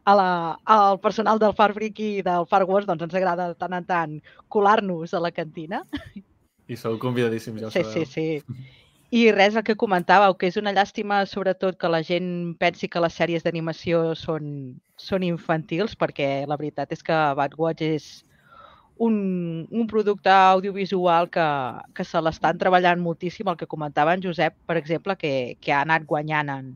A 0.02 0.14
la, 0.18 0.24
al 0.66 0.96
personal 0.98 1.38
del 1.38 1.52
Far 1.54 1.68
Friki 1.76 2.06
i 2.18 2.22
del 2.26 2.42
Far 2.50 2.64
Wars 2.66 2.88
doncs 2.88 3.04
ens 3.06 3.12
agrada 3.14 3.44
de 3.52 3.54
tant 3.54 3.76
en 3.76 3.84
tant 3.86 4.16
colar-nos 4.50 5.12
a 5.14 5.20
la 5.22 5.30
cantina. 5.30 5.84
I 6.66 6.74
sou 6.80 6.96
convidadíssims, 6.98 7.60
ja 7.62 7.68
ho 7.68 7.70
Sí, 7.70 7.84
sabeu. 7.84 8.04
sí, 8.10 8.10
sí. 8.10 8.64
I 9.10 9.20
res, 9.34 9.56
el 9.58 9.64
que 9.66 9.74
comentàveu, 9.74 10.36
que 10.38 10.46
és 10.46 10.56
una 10.60 10.70
llàstima 10.70 11.16
sobretot 11.26 11.74
que 11.82 11.88
la 11.90 11.98
gent 12.06 12.26
pensi 12.60 12.86
que 12.86 13.00
les 13.02 13.16
sèries 13.18 13.42
d'animació 13.42 14.02
són, 14.14 14.44
són 15.02 15.24
infantils, 15.26 15.96
perquè 15.98 16.28
la 16.46 16.58
veritat 16.60 16.94
és 16.94 17.02
que 17.02 17.16
Bad 17.40 17.56
Watch 17.58 17.82
és 17.82 18.06
un, 19.06 19.16
un 19.72 19.88
producte 19.90 20.30
audiovisual 20.30 21.26
que, 21.34 21.48
que 21.96 22.06
se 22.06 22.22
l'estan 22.22 22.60
treballant 22.62 23.02
moltíssim, 23.02 23.50
el 23.50 23.58
que 23.58 23.66
comentava 23.74 24.14
en 24.14 24.22
Josep, 24.22 24.54
per 24.70 24.76
exemple, 24.78 25.18
que, 25.18 25.34
que 25.58 25.74
ha 25.74 25.82
anat 25.82 26.06
guanyant 26.06 26.54
en, 26.54 26.70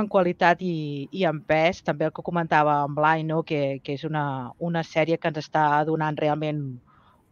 en 0.00 0.10
qualitat 0.10 0.66
i, 0.66 1.06
i 1.12 1.26
en 1.30 1.38
pes. 1.46 1.84
També 1.86 2.08
el 2.08 2.14
que 2.16 2.26
comentava 2.26 2.80
en 2.88 2.98
Blai, 2.98 3.22
no? 3.22 3.44
que, 3.46 3.78
que 3.86 3.94
és 3.94 4.02
una, 4.08 4.26
una 4.58 4.82
sèrie 4.82 5.20
que 5.20 5.30
ens 5.30 5.44
està 5.44 5.68
donant 5.86 6.18
realment 6.18 6.64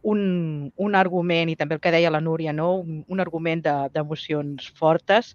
un, 0.05 0.71
un 0.77 0.95
argument, 0.95 1.49
i 1.49 1.55
també 1.57 1.75
el 1.77 1.81
que 1.83 1.91
deia 1.93 2.11
la 2.13 2.21
Núria, 2.21 2.53
no? 2.53 2.75
un, 2.83 3.03
un 3.09 3.23
argument 3.23 3.63
de- 3.65 3.77
d'emocions 3.93 4.69
fortes, 4.77 5.33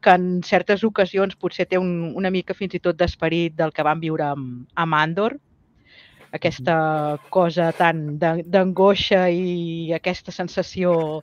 que 0.00 0.12
en 0.16 0.42
certes 0.44 0.84
ocasions 0.84 1.36
potser 1.36 1.66
té 1.68 1.78
un, 1.80 2.12
una 2.16 2.30
mica 2.30 2.54
fins 2.54 2.76
i 2.76 2.80
tot 2.80 2.96
d'esperit 2.96 3.56
del 3.56 3.72
que 3.76 3.84
vam 3.84 4.00
viure 4.00 4.24
amb, 4.32 4.64
amb 4.76 4.96
Andor, 4.98 5.36
aquesta 6.36 7.18
cosa 7.32 7.70
tan 7.76 8.18
de- 8.20 8.42
d'angoixa 8.44 9.28
i 9.32 9.92
aquesta 9.96 10.32
sensació 10.34 11.22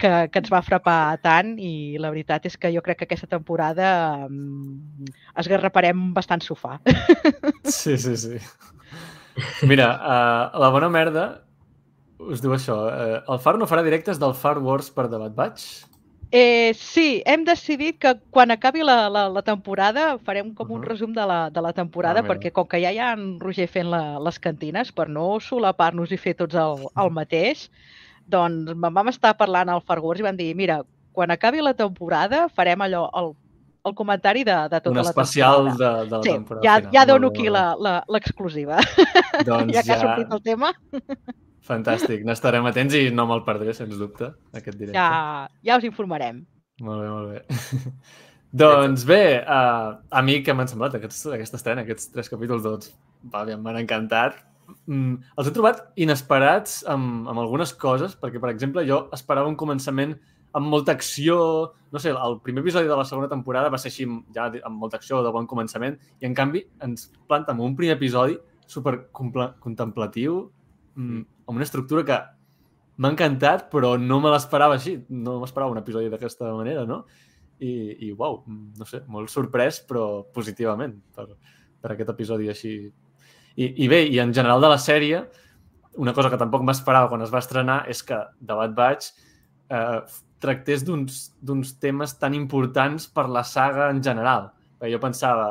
que, 0.00 0.10
que 0.32 0.40
ens 0.40 0.50
va 0.50 0.62
frapar 0.64 1.18
tant 1.22 1.52
i 1.60 1.98
la 2.00 2.10
veritat 2.10 2.46
és 2.48 2.56
que 2.56 2.70
jo 2.72 2.80
crec 2.82 3.02
que 3.02 3.06
aquesta 3.10 3.28
temporada 3.30 4.26
mm, 4.26 5.10
esgarraparem 5.42 6.10
bastant 6.16 6.42
sofà. 6.42 6.78
Sí, 7.64 7.98
sí, 8.00 8.16
sí. 8.16 8.40
Mira, 9.68 9.92
uh, 10.00 10.58
la 10.60 10.70
bona 10.74 10.88
merda 10.90 11.26
us 12.28 12.40
diu 12.42 12.52
això. 12.52 12.74
Uh, 12.90 13.32
el 13.32 13.38
Far 13.40 13.56
no 13.58 13.66
farà 13.66 13.82
directes 13.86 14.18
del 14.20 14.34
Far 14.34 14.58
Wars 14.58 14.90
per 14.90 15.08
debat 15.08 15.32
Batch? 15.34 15.86
Eh, 16.32 16.70
sí, 16.78 17.22
hem 17.26 17.42
decidit 17.44 17.96
que 17.98 18.12
quan 18.30 18.52
acabi 18.54 18.84
la, 18.86 19.08
la, 19.10 19.24
la 19.28 19.42
temporada 19.42 20.16
farem 20.22 20.52
com 20.54 20.68
un 20.70 20.78
Uhum. 20.78 20.86
resum 20.86 21.12
de 21.12 21.24
la, 21.26 21.50
de 21.50 21.60
la 21.60 21.72
temporada, 21.72 22.20
Ah, 22.20 22.22
mira. 22.22 22.34
perquè 22.36 22.52
com 22.52 22.68
que 22.70 22.78
ja 22.80 22.92
hi 22.92 22.98
ha 23.02 23.12
en 23.16 23.40
Roger 23.40 23.66
fent 23.66 23.90
la, 23.90 24.18
les 24.22 24.38
cantines, 24.38 24.92
per 24.92 25.08
no 25.08 25.40
solapar-nos 25.40 26.12
i 26.12 26.16
fer 26.16 26.36
tots 26.38 26.54
el, 26.54 26.86
el 26.96 27.10
mateix, 27.10 27.68
doncs 28.30 28.76
vam 28.78 29.08
estar 29.10 29.34
parlant 29.36 29.68
al 29.74 29.82
Far 29.82 29.98
Wars 29.98 30.20
i 30.20 30.22
vam 30.28 30.36
dir, 30.38 30.54
mira, 30.54 30.82
quan 31.12 31.32
acabi 31.34 31.58
la 31.66 31.74
temporada 31.74 32.44
farem 32.48 32.80
allò, 32.86 33.08
el, 33.18 33.32
el 33.90 33.94
comentari 33.98 34.44
de, 34.44 34.54
de 34.70 34.78
tota 34.80 34.90
Un 34.94 35.02
la 35.02 35.08
especial 35.10 35.66
temporada. 35.66 35.98
de, 36.04 36.06
de 36.10 36.16
la 36.16 36.22
Sí, 36.22 36.30
temporada 36.30 36.62
ja, 36.68 36.76
final. 36.78 36.92
ja 36.94 37.06
dono 37.10 37.26
aquí 37.34 37.48
molt 37.48 37.52
la- 37.58 37.76
la- 37.80 38.04
l'exclusiva. 38.06 38.78
Doncs 39.44 39.72
Ja 39.74 39.82
que 39.82 39.92
ha 39.92 39.96
ja, 39.96 40.00
sortit 40.06 40.30
el 40.32 40.42
tema, 40.46 40.70
fantàstic. 41.66 42.24
N'estarem 42.26 42.66
atents 42.70 42.96
i 42.98 43.08
no 43.14 43.26
me'l 43.30 43.44
perdré, 43.46 43.74
sens 43.76 43.98
dubte, 43.98 44.32
aquest 44.56 44.78
directe. 44.78 44.98
ja, 44.98 45.46
ja 45.66 45.78
us 45.78 45.86
informarem. 45.88 46.42
Molt 46.80 47.04
bé, 47.04 47.08
molt 47.12 47.32
bé. 47.32 47.88
doncs 48.64 49.04
bé, 49.08 49.22
uh, 49.44 50.00
a 50.10 50.22
mi 50.26 50.40
que 50.44 50.54
m'han 50.56 50.70
semblat 50.70 50.96
aquests, 50.98 51.26
aquesta 51.36 51.60
estrena, 51.60 51.84
aquests 51.84 52.10
tres 52.14 52.30
capítols, 52.32 52.64
doncs, 52.64 52.94
va, 53.32 53.44
m'han 53.44 53.82
encantat. 53.82 54.38
Mm, 54.86 55.18
els 55.36 55.48
he 55.48 55.54
trobat 55.54 55.82
inesperats 56.00 56.80
amb, 56.88 57.28
amb 57.30 57.42
algunes 57.42 57.74
coses, 57.74 58.16
perquè, 58.18 58.42
per 58.42 58.52
exemple, 58.52 58.86
jo 58.88 59.04
esperava 59.16 59.50
un 59.50 59.58
començament 59.60 60.16
amb 60.52 60.70
molta 60.70 60.92
acció... 60.96 61.36
No 61.90 61.98
sé, 61.98 62.12
el 62.14 62.36
primer 62.44 62.62
episodi 62.62 62.86
de 62.86 62.94
la 62.94 63.04
segona 63.04 63.26
temporada 63.30 63.70
va 63.72 63.78
ser 63.82 63.90
així, 63.90 64.04
ja 64.34 64.46
amb 64.46 64.78
molta 64.78 65.00
acció, 65.00 65.24
de 65.26 65.32
bon 65.34 65.48
començament, 65.50 65.96
i 66.22 66.28
en 66.28 66.36
canvi 66.38 66.62
ens 66.86 67.08
planta 67.26 67.50
amb 67.50 67.64
un 67.66 67.74
primer 67.78 67.96
episodi 67.96 68.36
super 68.70 69.08
contemplatiu, 69.10 70.44
mm, 70.94 71.24
amb 71.50 71.58
una 71.58 71.66
estructura 71.66 72.06
que 72.06 72.18
m'ha 73.00 73.10
encantat, 73.14 73.68
però 73.72 73.96
no 73.98 74.20
me 74.22 74.32
l'esperava 74.32 74.76
així. 74.78 74.96
No 75.10 75.40
m'esperava 75.42 75.74
un 75.74 75.80
episodi 75.80 76.10
d'aquesta 76.12 76.52
manera, 76.56 76.86
no? 76.88 77.02
I, 77.60 77.72
i 78.06 78.10
uau, 78.14 78.40
no 78.48 78.88
sé, 78.88 79.02
molt 79.10 79.32
sorprès, 79.32 79.82
però 79.88 80.22
positivament 80.34 80.94
per, 81.16 81.26
per 81.80 81.92
aquest 81.94 82.12
episodi 82.14 82.48
així. 82.52 82.74
I, 83.56 83.66
I 83.84 83.88
bé, 83.90 84.04
i 84.08 84.20
en 84.22 84.32
general 84.36 84.62
de 84.62 84.70
la 84.72 84.78
sèrie, 84.80 85.24
una 86.00 86.14
cosa 86.16 86.30
que 86.32 86.38
tampoc 86.40 86.62
m'esperava 86.64 87.10
quan 87.10 87.24
es 87.24 87.32
va 87.34 87.42
estrenar 87.42 87.82
és 87.90 88.04
que 88.06 88.16
The 88.38 88.56
Bad 88.56 88.76
Batch 88.78 89.10
eh, 89.74 89.98
tractés 90.40 90.84
d'uns 90.86 91.72
temes 91.82 92.14
tan 92.20 92.36
importants 92.36 93.08
per 93.10 93.26
la 93.28 93.42
saga 93.44 93.90
en 93.92 94.00
general. 94.04 94.52
Perquè 94.78 94.94
jo 94.94 95.02
pensava, 95.02 95.50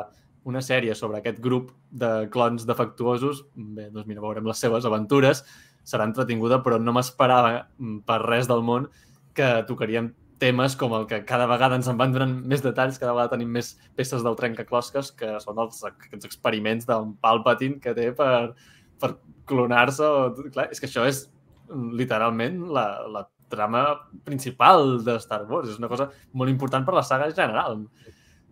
una 0.50 0.62
sèrie 0.64 0.94
sobre 0.96 1.20
aquest 1.20 1.38
grup 1.44 1.70
de 1.90 2.28
clons 2.32 2.64
defectuosos, 2.66 3.44
bé, 3.54 3.90
doncs 3.92 4.08
mira, 4.08 4.22
veurem 4.24 4.46
les 4.48 4.62
seves 4.62 4.86
aventures, 4.88 5.42
serà 5.90 6.06
entretinguda, 6.08 6.60
però 6.64 6.78
no 6.80 6.94
m'esperava 6.96 7.52
mm, 7.58 8.02
per 8.08 8.20
res 8.24 8.50
del 8.50 8.64
món 8.66 8.88
que 9.36 9.50
tocaríem 9.68 10.12
temes 10.40 10.74
com 10.80 10.94
el 10.96 11.04
que 11.06 11.20
cada 11.28 11.46
vegada 11.46 11.76
ens 11.76 11.88
en 11.90 11.98
van 12.00 12.14
donant 12.14 12.32
més 12.48 12.62
detalls, 12.64 12.98
cada 12.98 13.12
vegada 13.12 13.34
tenim 13.34 13.50
més 13.52 13.74
peces 13.96 14.24
del 14.24 14.38
trencaclosques, 14.38 15.12
que 15.18 15.34
són 15.44 15.60
els, 15.60 15.82
aquests 15.84 16.28
experiments 16.28 16.88
d'un 16.88 17.12
Palpatine 17.20 17.76
que 17.82 17.92
té 17.96 18.08
per, 18.16 18.54
per 19.02 19.12
clonar-se. 19.50 20.06
O... 20.06 20.48
Clar, 20.54 20.70
és 20.72 20.80
que 20.80 20.88
això 20.88 21.04
és 21.08 21.26
mm, 21.68 21.92
literalment 22.00 22.62
la, 22.72 22.86
la 23.18 23.26
trama 23.50 23.84
principal 24.24 25.02
de 25.04 25.18
Star 25.20 25.42
Wars. 25.50 25.68
És 25.74 25.82
una 25.82 25.90
cosa 25.92 26.08
molt 26.32 26.52
important 26.52 26.86
per 26.86 26.96
la 26.96 27.04
saga 27.04 27.28
en 27.28 27.36
general. 27.36 27.84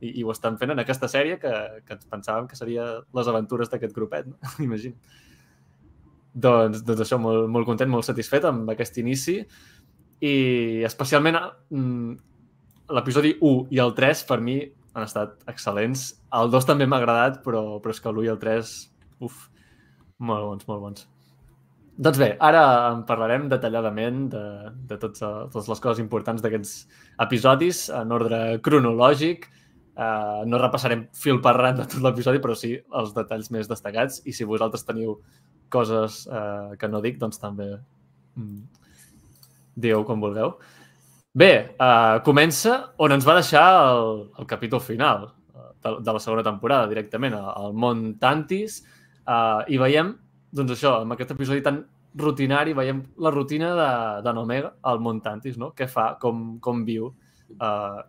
I, 0.03 0.13
i 0.21 0.27
ho 0.27 0.35
estan 0.35 0.59
fent 0.61 0.75
en 0.75 0.85
aquesta 0.85 1.09
sèrie 1.11 1.41
que, 1.43 1.55
que 1.87 1.97
ens 1.97 2.11
pensàvem 2.11 2.51
que 2.51 2.59
seria 2.59 2.85
les 3.17 3.33
aventures 3.33 3.73
d'aquest 3.73 3.97
grupet, 3.97 4.29
no? 4.29 4.53
Imagina. 4.69 5.25
Doncs, 6.39 6.85
doncs 6.87 7.03
això, 7.03 7.19
molt, 7.23 7.49
molt 7.51 7.67
content, 7.67 7.91
molt 7.91 8.07
satisfet 8.07 8.47
amb 8.47 8.71
aquest 8.71 8.99
inici 9.03 9.41
i 10.23 10.35
especialment 10.87 11.39
mm, 11.39 12.17
l'episodi 12.95 13.35
1 13.41 13.69
i 13.75 13.81
el 13.83 13.95
3 13.97 14.25
per 14.29 14.41
mi 14.43 14.59
han 14.95 15.07
estat 15.07 15.37
excel·lents. 15.51 16.09
El 16.35 16.51
2 16.51 16.67
també 16.69 16.89
m'ha 16.89 16.99
agradat, 17.03 17.43
però, 17.45 17.79
però 17.83 17.95
és 17.95 18.03
que 18.03 18.11
l'1 18.11 18.27
i 18.27 18.33
el 18.33 18.41
3, 18.43 18.73
uf, 19.27 19.47
molt 20.19 20.47
bons, 20.49 20.67
molt 20.71 20.85
bons. 20.87 21.07
Doncs 21.99 22.19
bé, 22.21 22.29
ara 22.39 22.63
en 22.93 23.03
parlarem 23.07 23.49
detalladament 23.51 24.27
de, 24.31 24.43
de 24.91 24.99
tots, 25.03 25.23
totes 25.23 25.71
les 25.71 25.81
coses 25.83 26.03
importants 26.03 26.43
d'aquests 26.45 26.75
episodis 27.25 27.89
en 27.91 28.15
ordre 28.15 28.61
cronològic. 28.63 29.49
Uh, 29.99 30.45
no 30.47 30.61
repassarem 30.63 31.09
fil 31.19 31.41
per 31.43 31.57
ran 31.57 31.81
de 31.81 31.85
tot 31.91 31.99
l'episodi, 32.05 32.39
però 32.39 32.55
sí 32.55 32.77
els 32.79 33.15
detalls 33.17 33.49
més 33.51 33.67
destacats. 33.67 34.21
I 34.31 34.35
si 34.37 34.47
vosaltres 34.47 34.87
teniu 34.87 35.17
coses 35.75 36.21
uh, 36.31 36.77
que 36.79 36.87
no 36.87 37.01
dic, 37.03 37.17
doncs 37.19 37.41
també 37.43 37.67
mm, 38.39 38.61
dieu 39.83 40.05
com 40.07 40.23
vulgueu. 40.23 40.55
Bé, 41.39 41.51
uh, 41.83 42.21
comença 42.27 42.77
on 43.03 43.15
ens 43.15 43.27
va 43.27 43.37
deixar 43.41 43.65
el, 43.91 44.23
el 44.39 44.47
capítol 44.51 44.81
final 44.83 45.27
eh, 45.29 45.67
de, 45.85 45.93
de 46.07 46.15
la 46.15 46.23
segona 46.23 46.43
temporada, 46.47 46.89
directament, 46.91 47.37
al 47.37 47.75
món 47.75 48.07
Tantis, 48.23 48.81
uh, 49.27 49.63
i 49.67 49.79
veiem, 49.83 50.15
doncs 50.55 50.75
això, 50.75 50.97
amb 51.03 51.15
aquest 51.15 51.35
episodi 51.37 51.63
tan 51.67 51.83
rutinari, 52.19 52.73
veiem 52.75 53.03
la 53.23 53.31
rutina 53.35 53.75
de, 53.77 53.91
de 54.25 54.35
Omega 54.41 54.73
al 54.91 55.03
món 55.05 55.21
Tantis, 55.23 55.59
no? 55.61 55.73
Què 55.77 55.87
fa, 55.91 56.13
com, 56.23 56.57
com 56.65 56.83
viu. 56.87 57.13
Uh, 57.59 58.03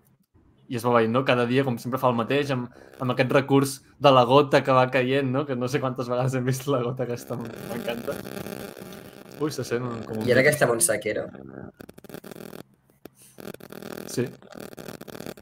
i 0.70 0.78
es 0.78 0.86
va 0.86 0.94
veient, 0.94 1.10
no? 1.10 1.24
Cada 1.26 1.48
dia, 1.50 1.64
com 1.66 1.80
sempre 1.82 1.98
fa 2.02 2.12
el 2.12 2.18
mateix, 2.18 2.52
amb, 2.54 2.70
amb 3.02 3.14
aquest 3.16 3.32
recurs 3.34 3.72
de 4.06 4.12
la 4.14 4.22
gota 4.30 4.62
que 4.64 4.76
va 4.78 4.86
caient, 4.94 5.32
no? 5.34 5.42
Que 5.48 5.56
no 5.58 5.68
sé 5.68 5.82
quantes 5.82 6.10
vegades 6.12 6.36
hem 6.38 6.46
vist 6.46 6.68
la 6.70 6.84
gota 6.84 7.08
aquesta, 7.08 7.38
m'encanta. 7.42 8.14
Ui, 9.42 9.50
se 9.56 9.66
sent 9.66 9.88
un, 9.88 10.04
com 10.06 10.20
un... 10.20 10.28
I 10.28 10.36
era 10.36 10.44
aquesta 10.44 10.68
Montsequera. 10.70 11.24
Sí. 14.14 14.28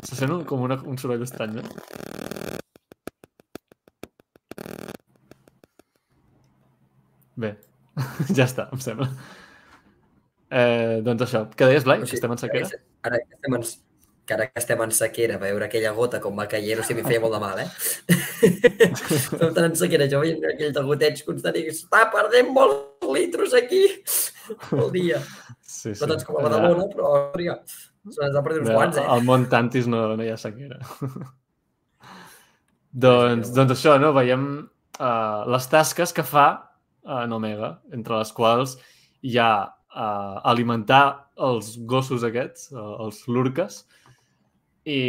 Se 0.08 0.16
sent 0.16 0.32
un, 0.32 0.46
com 0.48 0.64
una, 0.64 0.78
un 0.88 1.00
soroll 1.02 1.26
estrany, 1.26 1.58
no? 1.58 1.66
Bé, 7.38 7.52
ja 8.38 8.46
està, 8.48 8.70
em 8.72 8.80
sembla. 8.86 9.10
Eh, 10.48 11.04
doncs 11.04 11.28
això, 11.28 11.44
què 11.52 11.68
deies, 11.68 11.84
Blai? 11.84 12.00
O 12.00 12.08
Que 12.08 12.16
estem 12.16 12.32
en 12.32 12.42
sequera? 12.46 12.72
Ara 13.06 13.20
que 13.26 13.36
estem 13.36 13.60
en, 13.60 13.68
que 14.28 14.36
ara 14.36 14.48
que 14.50 14.60
estem 14.60 14.82
en 14.84 14.92
sequera, 14.92 15.40
veure 15.40 15.66
aquella 15.66 15.94
gota 15.96 16.20
com 16.24 16.36
va 16.36 16.48
caient, 16.52 16.82
o 16.82 16.86
sigui, 16.86 17.04
em 17.04 17.08
feia 17.08 17.22
molt 17.24 17.38
de 17.38 17.40
mal, 17.40 17.62
eh? 17.64 17.68
Estem 19.18 19.54
tan 19.56 19.70
en 19.70 19.76
sequera, 19.80 20.10
jo 20.12 20.20
veient 20.24 20.44
aquell 20.52 20.74
de 20.76 20.84
goteig 20.90 21.24
constant 21.28 21.56
i 21.56 21.68
està 21.72 22.04
perdent 22.14 22.52
molts 22.56 23.08
litros 23.16 23.56
aquí 23.58 23.86
al 24.82 24.92
dia. 24.92 25.22
Sí, 25.64 25.94
No 26.02 26.10
tants 26.12 26.28
com 26.28 26.40
a 26.40 26.44
Badalona, 26.48 26.88
però 26.92 27.14
hòstia, 27.14 27.58
se 28.12 28.30
n'ha 28.34 28.44
perdut 28.44 28.66
uns 28.66 28.74
quants, 28.74 29.00
eh? 29.00 29.06
Al 29.16 29.24
món 29.28 29.48
Tantis 29.52 29.88
no, 29.88 30.04
no 30.20 30.26
hi 30.26 30.32
ha 30.34 30.40
sequera. 30.42 30.80
doncs, 33.08 33.54
doncs 33.56 33.78
això, 33.78 33.96
no? 34.02 34.12
Veiem 34.18 34.48
uh, 34.60 35.42
les 35.54 35.72
tasques 35.72 36.16
que 36.16 36.26
fa 36.28 36.48
uh, 36.58 37.22
en 37.24 37.36
Omega, 37.40 37.78
entre 37.96 38.20
les 38.20 38.36
quals 38.36 38.76
hi 39.24 39.40
ha 39.40 39.52
uh, 39.68 40.40
alimentar 40.52 41.32
els 41.48 41.76
gossos 41.90 42.26
aquests, 42.28 42.72
uh, 42.76 42.98
els 43.06 43.24
lurques, 43.32 43.86
i, 44.88 45.00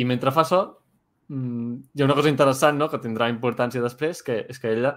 i 0.00 0.04
mentre 0.06 0.32
fa 0.34 0.44
això, 0.44 0.60
mm, 1.28 1.74
hi 1.94 2.02
ha 2.02 2.06
una 2.06 2.16
cosa 2.18 2.30
interessant 2.30 2.78
no? 2.78 2.88
que 2.92 3.02
tindrà 3.02 3.28
importància 3.32 3.82
després, 3.82 4.22
que 4.22 4.44
és 4.48 4.62
que 4.62 4.72
ella 4.72 4.94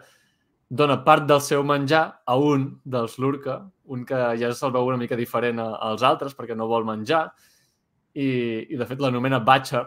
dona 0.70 1.00
part 1.04 1.26
del 1.28 1.42
seu 1.42 1.64
menjar 1.64 2.04
a 2.28 2.36
un 2.38 2.68
dels 2.84 3.18
lurca, 3.24 3.62
un 3.96 4.04
que 4.06 4.20
ja 4.40 4.52
se'l 4.54 4.74
veu 4.76 4.90
una 4.90 5.00
mica 5.00 5.16
diferent 5.16 5.62
als 5.64 6.04
altres 6.04 6.36
perquè 6.36 6.58
no 6.58 6.68
vol 6.68 6.86
menjar, 6.86 7.30
i, 8.18 8.28
i 8.74 8.78
de 8.78 8.86
fet 8.90 9.02
l'anomena 9.02 9.40
Batcher 9.46 9.86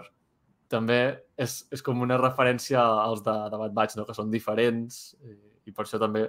també 0.70 1.00
és, 1.40 1.56
és 1.74 1.82
com 1.82 2.00
una 2.04 2.18
referència 2.20 2.80
als 2.80 3.24
de, 3.26 3.34
de 3.50 3.58
Bad 3.58 3.74
Batch, 3.76 3.98
no? 3.98 4.06
que 4.06 4.14
són 4.16 4.30
diferents 4.30 5.00
i, 5.26 5.34
i 5.66 5.74
per 5.74 5.84
això 5.84 5.98
també 6.00 6.28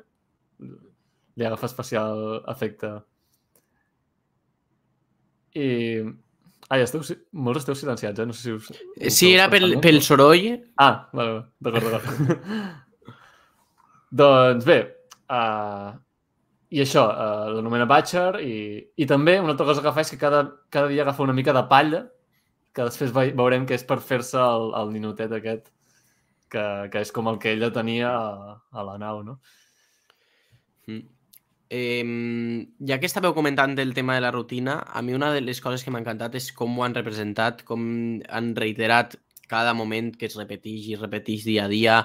li 0.61 1.47
agafa 1.47 1.69
especial 1.69 2.41
efecte. 2.51 2.91
I... 5.55 5.69
Ai, 6.71 6.79
esteu, 6.85 7.01
si- 7.03 7.17
molts 7.35 7.65
esteu 7.65 7.75
silenciats, 7.75 8.21
eh? 8.23 8.25
No 8.27 8.35
sé 8.35 8.45
si 8.45 8.53
us... 8.55 8.69
us 8.71 9.11
Sí, 9.17 9.33
era 9.35 9.49
pel, 9.51 9.73
pel 9.83 9.99
soroll. 10.05 10.45
Ah, 10.79 11.09
vale, 11.11 11.41
d'acord, 11.59 11.89
d'acord. 11.91 12.45
doncs 14.21 14.67
bé, 14.67 14.77
uh, 15.31 15.91
i 16.71 16.79
això, 16.83 17.03
uh, 17.11 17.49
l'anomena 17.57 17.87
Batcher 17.89 18.39
i, 18.43 18.55
i 18.95 19.07
també 19.09 19.37
una 19.41 19.53
altra 19.55 19.67
cosa 19.67 19.83
que 19.83 19.93
fa 19.95 20.03
és 20.05 20.13
que 20.13 20.19
cada, 20.21 20.45
cada 20.71 20.87
dia 20.91 21.03
agafa 21.03 21.23
una 21.27 21.35
mica 21.35 21.55
de 21.55 21.63
palla 21.67 22.05
que 22.71 22.87
després 22.87 23.11
ve, 23.15 23.29
veurem 23.35 23.65
que 23.67 23.75
és 23.75 23.83
per 23.87 23.99
fer-se 23.99 24.39
el, 24.39 24.69
el 24.79 24.93
ninotet 24.95 25.33
aquest 25.35 25.67
que, 26.51 26.63
que 26.91 27.01
és 27.03 27.11
com 27.15 27.27
el 27.31 27.39
que 27.39 27.51
ella 27.55 27.71
tenia 27.75 28.11
a, 28.11 28.55
a 28.71 28.85
la 28.87 28.97
nau, 28.99 29.23
no? 29.27 29.37
Mm. 30.87 31.03
Eh, 31.71 32.03
ja 32.83 32.99
que 32.99 33.07
estàveu 33.07 33.31
comentant 33.31 33.77
del 33.77 33.93
tema 33.95 34.17
de 34.17 34.25
la 34.25 34.33
rutina, 34.35 34.81
a 34.83 35.01
mi 35.01 35.15
una 35.15 35.31
de 35.31 35.39
les 35.39 35.61
coses 35.63 35.85
que 35.85 35.93
m'ha 35.93 36.01
encantat 36.03 36.35
és 36.35 36.51
com 36.51 36.75
ho 36.75 36.83
han 36.83 36.97
representat, 36.97 37.63
com 37.63 37.85
han 38.27 38.51
reiterat 38.57 39.15
cada 39.47 39.73
moment 39.73 40.11
que 40.19 40.27
es 40.27 40.35
repeteix 40.39 40.89
i 40.89 40.97
es 40.97 41.01
repeteix 41.03 41.45
dia 41.47 41.65
a 41.65 41.71
dia 41.71 41.95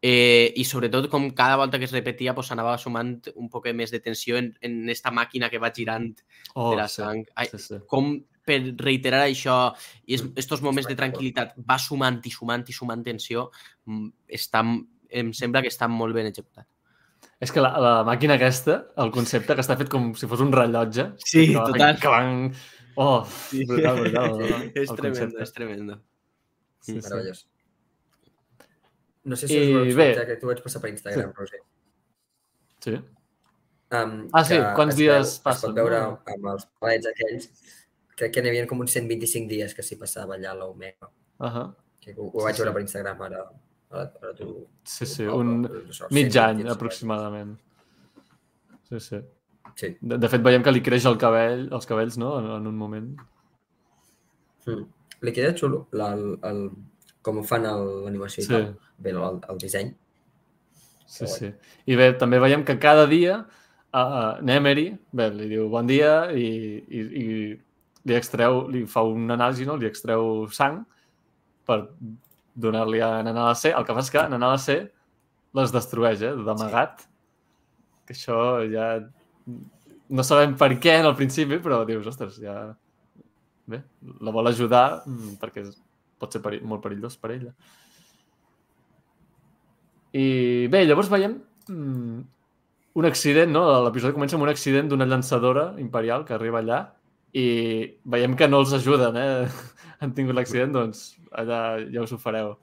eh, 0.00 0.52
i 0.56 0.64
sobretot 0.64 1.08
com 1.12 1.30
cada 1.36 1.56
volta 1.56 1.78
que 1.80 1.88
es 1.88 1.92
repetia 1.96 2.34
pues, 2.36 2.52
anava 2.52 2.76
sumant 2.78 3.16
un 3.34 3.48
poc 3.52 3.68
més 3.74 3.92
de 3.92 4.00
tensió 4.04 4.36
en, 4.40 4.52
en 4.60 4.88
esta 4.92 5.12
màquina 5.12 5.50
que 5.52 5.60
va 5.62 5.72
girant 5.74 6.12
Oh, 6.54 6.70
de 6.70 6.76
la 6.78 6.86
sí, 6.88 7.02
sang. 7.02 7.24
Ai, 7.34 7.48
sí, 7.50 7.58
sí. 7.60 7.80
com 7.88 8.14
per 8.46 8.60
reiterar 8.78 9.24
això 9.26 9.56
i 10.06 10.16
aquests 10.20 10.62
moments 10.64 10.88
de 10.88 10.96
tranquil·litat 10.96 11.56
va 11.68 11.76
sumant 11.82 12.20
i 12.24 12.32
sumant 12.32 12.64
i 12.70 12.76
sumant 12.76 13.02
tensió, 13.04 13.50
mm, 13.84 14.06
està, 14.38 14.62
em 15.10 15.32
sembla 15.36 15.64
que 15.64 15.72
està 15.72 15.88
molt 15.90 16.16
ben 16.16 16.30
executat. 16.30 16.68
És 17.40 17.52
que 17.52 17.60
la, 17.60 17.70
la 17.78 17.90
màquina 18.08 18.34
aquesta, 18.38 18.78
el 19.02 19.10
concepte, 19.12 19.54
que 19.54 19.60
està 19.60 19.76
fet 19.76 19.90
com 19.92 20.14
si 20.16 20.26
fos 20.30 20.40
un 20.40 20.52
rellotge. 20.52 21.10
Sí, 21.20 21.48
que 21.52 21.58
total. 21.72 21.98
Que 22.00 22.08
van... 22.08 22.52
Oh, 22.96 23.26
brutal, 23.52 23.98
brutal. 24.00 24.40
el- 24.40 24.72
és 24.82 24.88
tremendo, 24.88 25.20
concepte. 25.20 25.42
és 25.42 25.52
tremendo. 25.52 25.98
Sí, 26.80 26.94
sí. 26.94 27.00
Meravellós. 27.02 27.42
No 29.24 29.36
sé 29.36 29.48
si 29.50 29.56
I 29.58 29.74
us 29.74 29.92
ho 29.94 29.98
bé. 29.98 30.08
que 30.26 30.36
tu 30.40 30.46
vaig 30.48 30.62
passar 30.64 30.80
per 30.80 30.90
Instagram, 30.94 31.32
sí. 31.32 31.36
Roger. 31.42 31.60
Sí. 32.86 32.94
Um, 33.96 34.14
Ah, 34.32 34.44
sí? 34.44 34.56
Quants 34.78 34.94
es 34.94 34.98
dies 34.98 35.32
veu, 35.34 35.42
passen, 35.44 35.58
Es 35.58 35.64
pot 35.66 35.74
veure 35.76 36.00
no? 36.00 36.14
amb 36.32 36.48
els 36.54 36.64
palets 36.80 37.06
aquells, 37.10 37.50
crec 38.16 38.32
que 38.34 38.42
n'hi 38.42 38.48
havia 38.54 38.66
com 38.70 38.80
uns 38.80 38.94
125 38.96 39.50
dies 39.50 39.74
que 39.76 39.82
s'hi 39.84 39.98
passava 40.00 40.34
allà 40.38 40.52
a 40.54 40.58
l'Omega. 40.58 41.10
Uh 41.38 41.46
-huh. 41.52 41.66
Que 42.00 42.14
ho, 42.16 42.30
ho 42.32 42.38
Sí, 42.40 42.44
vaig 42.46 42.56
veure 42.56 42.70
sí. 42.70 42.74
per 42.74 42.82
Instagram 42.86 43.22
ara. 43.28 43.44
Ara, 43.90 44.10
ara 44.22 44.34
tu... 44.34 44.50
Sí, 44.84 45.06
sí, 45.06 45.24
un 45.30 45.62
mig 46.10 46.30
120 46.32 46.42
any 46.42 46.66
aproximadament. 46.72 47.56
Sí, 48.88 49.00
sí. 49.00 49.20
Sí. 49.76 49.92
De, 50.00 50.18
de 50.18 50.28
fet, 50.32 50.42
veiem 50.44 50.64
que 50.64 50.72
li 50.72 50.82
creix 50.84 51.06
el 51.08 51.18
cabell, 51.20 51.66
els 51.74 51.88
cabells, 51.88 52.16
no?, 52.20 52.36
en, 52.40 52.48
en 52.56 52.68
un 52.70 52.76
moment. 52.80 53.10
Mm. 54.66 54.86
Li 55.26 55.32
queda 55.36 55.54
xulo 55.56 55.86
la, 55.96 56.10
el, 56.16 56.34
el, 56.48 56.62
com 57.24 57.40
ho 57.40 57.44
fan 57.46 57.66
l'animació 57.66 58.42
Sí. 58.44 58.48
i 58.48 58.54
tal. 58.54 58.66
Bé, 59.02 59.12
el, 59.12 59.38
el 59.52 59.60
disseny. 59.62 59.92
Sí, 61.06 61.24
Que 61.24 61.30
sí. 61.30 61.52
I 61.86 61.96
bé, 61.98 62.10
també 62.18 62.40
veiem 62.42 62.64
que 62.66 62.78
cada 62.82 63.06
dia 63.06 63.38
uh, 63.38 63.98
uh, 64.00 64.42
Nemery, 64.42 64.88
bé, 65.12 65.30
li 65.34 65.48
diu 65.52 65.68
bon 65.72 65.86
dia 65.86 66.32
i, 66.34 66.48
i, 66.88 67.04
i 67.22 67.26
li 68.06 68.16
extreu, 68.16 68.64
li 68.70 68.84
fa 68.90 69.04
un 69.06 69.30
anàlisi, 69.30 69.66
no? 69.68 69.76
Li 69.78 69.88
extreu 69.88 70.46
sang 70.54 70.82
per 71.66 71.82
donar-li 72.56 73.02
a 73.04 73.10
Nanala 73.26 73.54
C. 73.54 73.70
El 73.70 73.84
que 73.84 73.94
passa 73.96 74.08
és 74.08 74.14
que 74.14 74.24
Nanala 74.32 74.58
C 74.62 74.78
les 75.56 75.72
destrueix, 75.74 76.24
eh? 76.24 76.34
D'amagat. 76.46 77.06
Que 78.08 78.16
això 78.16 78.40
ja... 78.72 78.90
No 80.06 80.22
sabem 80.22 80.54
per 80.58 80.70
què 80.78 81.00
en 81.00 81.08
el 81.08 81.16
principi, 81.18 81.58
però 81.62 81.84
dius, 81.88 82.06
ostres, 82.12 82.40
ja... 82.42 82.56
Bé, 83.66 83.80
la 84.22 84.30
vol 84.30 84.46
ajudar 84.46 85.02
mm, 85.02 85.40
perquè 85.42 85.64
pot 86.22 86.32
ser 86.32 86.40
peri 86.44 86.60
molt 86.62 86.84
perillós 86.84 87.16
per 87.18 87.32
ella. 87.34 87.50
I 90.14 90.26
bé, 90.70 90.84
llavors 90.86 91.10
veiem 91.10 91.34
mm, 91.66 92.20
un 92.96 93.08
accident, 93.08 93.50
no? 93.52 93.64
L'episodi 93.84 94.14
comença 94.14 94.38
amb 94.38 94.46
un 94.46 94.52
accident 94.52 94.92
d'una 94.92 95.08
llançadora 95.08 95.72
imperial 95.82 96.24
que 96.28 96.36
arriba 96.36 96.62
allà 96.62 96.78
i 97.36 97.48
veiem 98.06 98.36
que 98.38 98.48
no 98.48 98.62
els 98.62 98.72
ajuden, 98.78 99.18
eh? 99.18 99.50
Han 100.00 100.12
tingut 100.16 100.36
l'accident, 100.36 100.72
doncs 100.74 101.16
allà 101.32 101.60
ja 101.92 102.02
us 102.04 102.12
ho 102.12 102.18
fareu. 102.20 102.56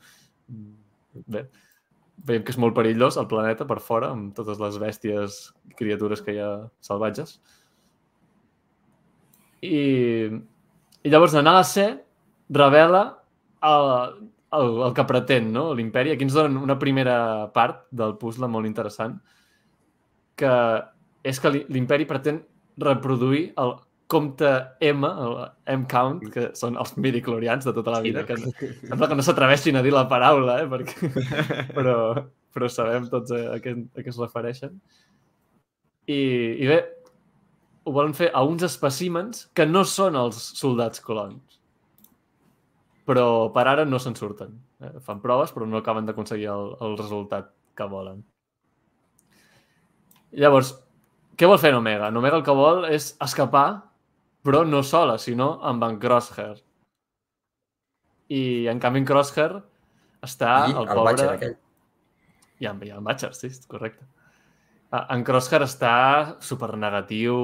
Mm, 0.52 0.80
Bé, 1.30 1.44
veiem 2.26 2.42
que 2.46 2.50
és 2.54 2.58
molt 2.58 2.74
perillós 2.74 3.20
el 3.22 3.28
planeta 3.30 3.68
per 3.70 3.78
fora, 3.82 4.08
amb 4.16 4.32
totes 4.34 4.58
les 4.62 4.80
bèsties 4.82 5.36
i 5.70 5.76
criatures 5.78 6.24
que 6.26 6.34
hi 6.34 6.40
ha 6.42 6.52
salvatges. 6.82 7.36
I, 9.64 9.78
i 11.06 11.12
llavors 11.14 11.36
Nanala 11.38 11.64
C 11.64 11.86
revela 12.50 13.04
el, 13.64 13.92
el, 14.58 14.72
el 14.90 14.96
que 14.98 15.06
pretén 15.08 15.52
no? 15.54 15.70
l'imperi. 15.78 16.12
Aquí 16.12 16.26
ens 16.28 16.34
donen 16.36 16.58
una 16.60 16.80
primera 16.82 17.52
part 17.56 17.86
del 17.92 18.18
puzzle 18.20 18.50
molt 18.52 18.68
interessant, 18.68 19.20
que 20.36 20.52
és 21.24 21.40
que 21.40 21.54
l'im- 21.54 21.70
l'imperi 21.72 22.10
pretén 22.10 22.42
reproduir 22.82 23.52
el 23.62 23.78
compte 24.14 24.50
M, 24.86 25.10
el 25.26 25.36
M-count, 25.76 26.22
que 26.34 26.48
són 26.58 26.78
els 26.80 26.94
midiclorians 27.02 27.66
de 27.68 27.74
tota 27.76 27.96
la 27.96 28.02
Sí, 28.04 28.12
vida, 28.12 28.24
no? 28.24 28.54
que 28.60 28.72
sembla 28.88 29.10
que 29.10 29.18
no 29.18 29.26
s'atreveixin 29.26 29.80
a 29.80 29.84
dir 29.86 29.94
la 29.96 30.08
paraula, 30.12 30.60
eh? 30.62 30.68
Perquè... 30.72 31.10
però, 31.78 31.98
però 32.54 32.70
sabem 32.70 33.10
tots 33.12 33.34
a, 33.34 33.46
a, 33.56 33.62
què, 33.64 33.76
a 33.76 34.04
què 34.06 34.14
es 34.14 34.20
refereixen. 34.22 34.78
I, 36.08 36.20
I 36.64 36.70
bé, 36.70 36.80
ho 37.84 37.92
volen 37.96 38.14
fer 38.16 38.30
a 38.34 38.44
uns 38.48 38.64
espècimens 38.68 39.48
que 39.56 39.66
no 39.68 39.84
són 39.88 40.16
els 40.20 40.40
soldats 40.60 41.04
colons. 41.04 41.60
Però 43.08 43.26
per 43.56 43.66
ara 43.68 43.84
no 43.88 44.00
se'n 44.00 44.16
surten. 44.16 44.54
Eh? 44.80 44.94
Fan 45.04 45.20
proves, 45.24 45.52
però 45.52 45.68
no 45.68 45.82
acaben 45.82 46.08
d'aconseguir 46.08 46.48
el, 46.54 46.70
el 46.86 46.96
resultat 47.00 47.52
que 47.76 47.88
volen. 47.90 48.22
Llavors, 50.40 50.72
què 51.38 51.50
vol 51.50 51.60
fer 51.62 51.74
en 51.74 51.82
Omega? 51.82 52.10
En 52.10 52.18
Omega 52.18 52.40
el 52.40 52.46
que 52.46 52.56
vol 52.58 52.88
és 52.90 53.12
escapar, 53.22 53.68
però 54.44 54.64
no 54.68 54.84
sola, 54.84 55.18
sinó 55.18 55.58
amb 55.64 55.84
en 55.88 56.00
Crosshair. 56.00 56.58
I 58.34 58.68
en 58.72 58.80
canvi 58.84 59.04
en 59.04 59.08
Crosshair 59.08 59.62
està 60.24 60.56
I 60.70 60.76
el, 60.76 60.82
el 60.84 60.92
pobre... 60.98 61.30
Aquell. 61.36 61.56
I 62.64 62.68
en, 62.70 62.82
i 62.86 62.92
en 62.96 63.04
Batcher, 63.04 63.34
sí, 63.36 63.50
correcte. 63.68 64.06
Ah, 64.94 65.08
En 65.16 65.24
Crosshair 65.26 65.64
està 65.66 65.94
super 66.44 66.74
negatiu, 66.78 67.38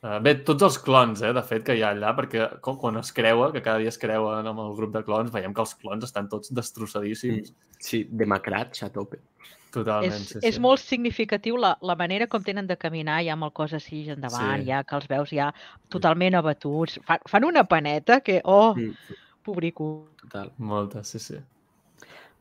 Uh, 0.00 0.20
bé, 0.22 0.36
tots 0.46 0.62
els 0.62 0.76
clons, 0.78 1.22
eh, 1.26 1.32
de 1.34 1.42
fet, 1.42 1.64
que 1.66 1.74
hi 1.74 1.82
ha 1.82 1.88
allà, 1.90 2.12
perquè 2.14 2.44
co- 2.62 2.76
quan 2.78 2.96
es 3.00 3.10
creua, 3.12 3.48
que 3.52 3.60
cada 3.64 3.78
dia 3.82 3.88
es 3.90 3.98
creuen 3.98 4.46
amb 4.46 4.60
el 4.62 4.76
grup 4.76 4.92
de 4.94 5.02
clons, 5.02 5.32
veiem 5.34 5.52
que 5.54 5.60
els 5.64 5.74
clons 5.74 6.04
estan 6.06 6.28
tots 6.30 6.52
destrossadíssims. 6.54 7.50
Sí, 7.82 8.04
demacrats 8.10 8.84
a 8.86 8.90
tope. 8.94 9.18
Totalment, 9.74 10.12
És, 10.22 10.28
sí, 10.30 10.38
és 10.40 10.54
sí. 10.54 10.60
molt 10.60 10.80
significatiu 10.80 11.58
la, 11.60 11.74
la 11.82 11.96
manera 11.98 12.26
com 12.30 12.42
tenen 12.42 12.66
de 12.70 12.76
caminar, 12.80 13.18
ja 13.26 13.34
amb 13.34 13.44
el 13.44 13.52
cos 13.52 13.74
així 13.74 14.04
endavant, 14.14 14.62
Sí. 14.62 14.68
ja 14.70 14.84
que 14.84 14.96
els 14.96 15.08
veus 15.10 15.30
ja 15.34 15.50
totalment 15.90 16.34
abatuts. 16.38 17.00
Fan, 17.04 17.18
fan 17.28 17.44
una 17.44 17.64
paneta 17.64 18.20
que, 18.20 18.40
oh, 18.44 18.74
Mm, 18.76 18.94
pobrico. 19.42 20.10
total. 20.22 20.52
Molta, 20.58 21.02
sí, 21.04 21.18
sí. 21.18 21.36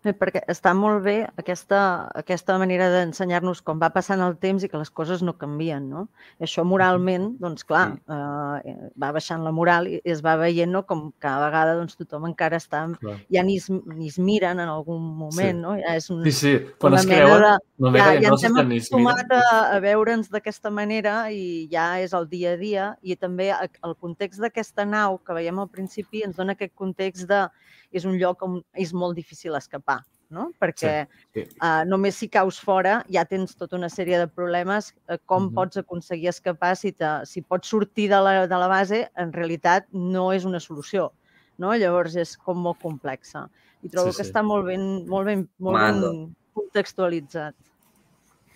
Bé, 0.08 0.14
perquè 0.16 0.40
està 0.48 0.72
molt 0.78 1.02
bé 1.04 1.16
aquesta, 1.42 1.78
aquesta 2.16 2.56
manera 2.62 2.86
d'ensenyar-nos 2.94 3.60
com 3.66 3.80
va 3.82 3.90
passant 3.92 4.22
el 4.24 4.38
temps 4.40 4.64
i 4.64 4.70
que 4.72 4.80
les 4.80 4.92
coses 4.96 5.20
no 5.26 5.34
canvien, 5.36 5.90
no? 5.92 6.06
I 6.40 6.46
això 6.48 6.64
moralment, 6.64 7.34
doncs 7.42 7.66
clar, 7.68 7.98
eh, 8.08 8.76
va 8.96 9.10
baixant 9.16 9.44
la 9.44 9.52
moral 9.52 9.90
i 9.92 9.98
es 10.08 10.22
va 10.24 10.38
veient 10.40 10.72
no? 10.72 10.86
com 10.88 11.10
cada 11.20 11.42
vegada 11.50 11.76
doncs, 11.76 11.98
tothom 12.00 12.30
encara 12.30 12.56
està... 12.62 12.86
Clar. 13.02 13.18
Ja 13.34 13.44
ni 13.44 13.58
es, 13.60 13.68
ni 13.70 14.08
es 14.08 14.16
miren 14.20 14.62
en 14.64 14.72
algun 14.72 15.04
moment, 15.18 15.58
Sí. 15.58 15.62
no? 15.66 15.76
Ja 15.82 15.98
és 16.00 16.10
un, 16.14 16.24
Sí, 16.24 16.32
sí, 16.32 16.54
quan 16.80 16.94
una 16.96 17.02
es 17.02 17.08
mena 17.10 17.26
creuen, 17.26 17.42
de- 17.44 17.84
no 17.84 17.92
ja, 17.98 18.08
ja, 18.16 18.30
no 18.30 18.36
ens 18.38 18.44
hem 18.48 18.58
acostumat 18.64 19.32
a, 19.36 19.44
a 19.76 19.80
veure'ns 19.84 20.32
d'aquesta 20.32 20.72
manera 20.72 21.18
i 21.36 21.68
ja 21.72 22.00
és 22.00 22.14
el 22.16 22.30
dia 22.32 22.54
a 22.56 22.58
dia 22.58 22.88
i 23.04 23.16
també 23.20 23.52
el 23.52 23.96
context 24.00 24.40
d'aquesta 24.40 24.86
nau 24.88 25.20
que 25.20 25.36
veiem 25.36 25.60
al 25.60 25.68
principi 25.70 26.24
ens 26.24 26.38
dona 26.40 26.56
aquest 26.56 26.74
context 26.80 27.28
de 27.28 27.44
és 27.92 28.04
un 28.04 28.18
lloc 28.20 28.42
on 28.44 28.58
és 28.76 28.92
molt 28.94 29.16
difícil 29.16 29.56
escapar, 29.56 29.97
no? 30.30 30.52
Perquè 30.60 31.08
sí. 31.34 31.44
uh, 31.62 31.84
només 31.88 32.16
si 32.20 32.28
caus 32.28 32.58
fora 32.60 33.04
ja 33.10 33.24
tens 33.26 33.56
tota 33.56 33.76
una 33.78 33.88
sèrie 33.90 34.18
de 34.20 34.28
problemes 34.28 34.94
uh, 35.10 35.18
com 35.26 35.46
Mhm. 35.48 35.54
pots 35.56 35.78
aconseguir 35.78 36.30
escapar 36.30 36.76
si, 36.76 36.92
te, 36.92 37.06
si 37.26 37.42
pots 37.42 37.68
sortir 37.70 38.10
de 38.10 38.20
la, 38.22 38.48
de 38.48 38.58
la 38.58 38.68
base 38.68 39.10
en 39.16 39.32
realitat 39.34 39.88
no 39.94 40.32
és 40.34 40.44
una 40.46 40.60
solució, 40.60 41.12
no? 41.58 41.74
Llavors 41.76 42.16
és 42.16 42.36
com 42.38 42.58
molt 42.60 42.80
complexa. 42.82 43.48
I 43.84 43.90
trobo 43.90 44.12
Sí, 44.12 44.18
que 44.18 44.24
sí. 44.26 44.32
està 44.32 44.44
molt 44.44 44.66
ben, 44.66 45.06
molt 45.08 45.26
ben, 45.28 45.48
molt 45.60 45.78
Mando. 45.80 46.12
ben 46.12 46.36
contextualitzat. 46.54 47.56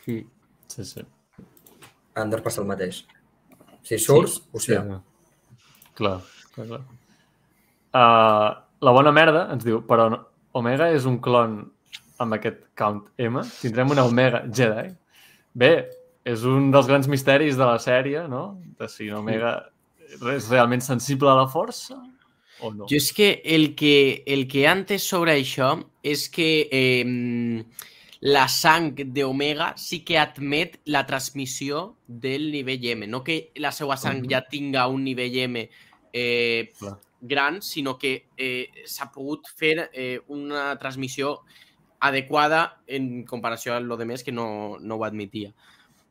Sí, 0.05 0.25
sí. 0.67 1.05
A 2.15 2.21
Andor 2.21 2.41
passa 2.43 2.60
el 2.62 2.67
mateix. 2.67 3.05
Si 3.84 3.97
surts, 3.97 4.41
ho 4.51 4.60
sé. 4.60 4.75
Clar, 5.95 6.19
clar, 6.55 6.67
clar. 6.67 6.81
Uh, 7.93 8.49
la 8.81 8.91
bona 8.95 9.12
merda 9.12 9.47
ens 9.53 9.63
diu, 9.67 9.81
però 9.86 10.10
no- 10.10 10.25
Omega 10.54 10.90
és 10.94 11.06
un 11.10 11.18
clon 11.24 11.60
amb 12.22 12.34
aquest 12.38 12.60
count 12.78 13.04
M? 13.18 13.42
Tindrem 13.62 13.92
una 13.96 14.04
Omega 14.06 14.44
Jedi? 14.54 14.90
Bé, 15.58 15.72
és 16.28 16.44
un 16.48 16.70
dels 16.72 16.88
grans 16.88 17.08
misteris 17.10 17.58
de 17.58 17.66
la 17.66 17.80
sèrie, 17.82 18.28
no? 18.30 18.60
De 18.80 18.88
si 18.92 19.10
Omega 19.12 19.56
és 20.36 20.50
realment 20.52 20.84
sensible 20.84 21.30
a 21.32 21.38
la 21.40 21.48
força 21.50 21.96
o 22.62 22.70
no. 22.76 22.86
Jo 22.90 22.98
és 23.00 23.12
que 23.16 23.42
el 23.46 23.72
que, 23.80 24.24
el 24.28 24.46
que 24.52 24.68
antes 24.68 25.08
sobre 25.08 25.34
això 25.40 25.72
és 26.04 26.28
que 26.30 26.68
eh, 26.72 27.64
la 28.22 28.44
sang 28.52 28.92
d'Omega 29.16 29.72
sí 29.82 30.04
que 30.06 30.20
admet 30.22 30.78
la 30.86 31.06
transmissió 31.10 31.96
del 32.06 32.52
nivell 32.54 32.86
M. 32.92 33.08
No 33.08 33.24
que 33.24 33.50
la 33.56 33.72
seva 33.74 33.98
sang 33.98 34.22
Mhm. 34.22 34.30
ja 34.30 34.44
tinga 34.48 34.88
un 34.88 35.04
nivell 35.04 35.38
M 35.48 35.70
eh, 36.14 36.70
Clar. 36.78 36.98
Gran, 37.21 37.62
sinó 37.62 37.97
que 37.97 38.25
eh, 38.38 38.69
s'ha 38.86 39.12
pogut 39.12 39.47
fer 39.55 39.89
eh, 39.93 40.19
una 40.27 40.75
transmissió 40.79 41.41
adequada 41.99 42.79
en 42.88 43.23
comparació 43.25 43.75
a 43.75 43.79
lo 43.79 43.97
de 43.97 44.05
més 44.10 44.23
que 44.23 44.31
no, 44.34 44.77
no 44.81 44.95
ho 44.97 45.03
admetia. 45.05 45.51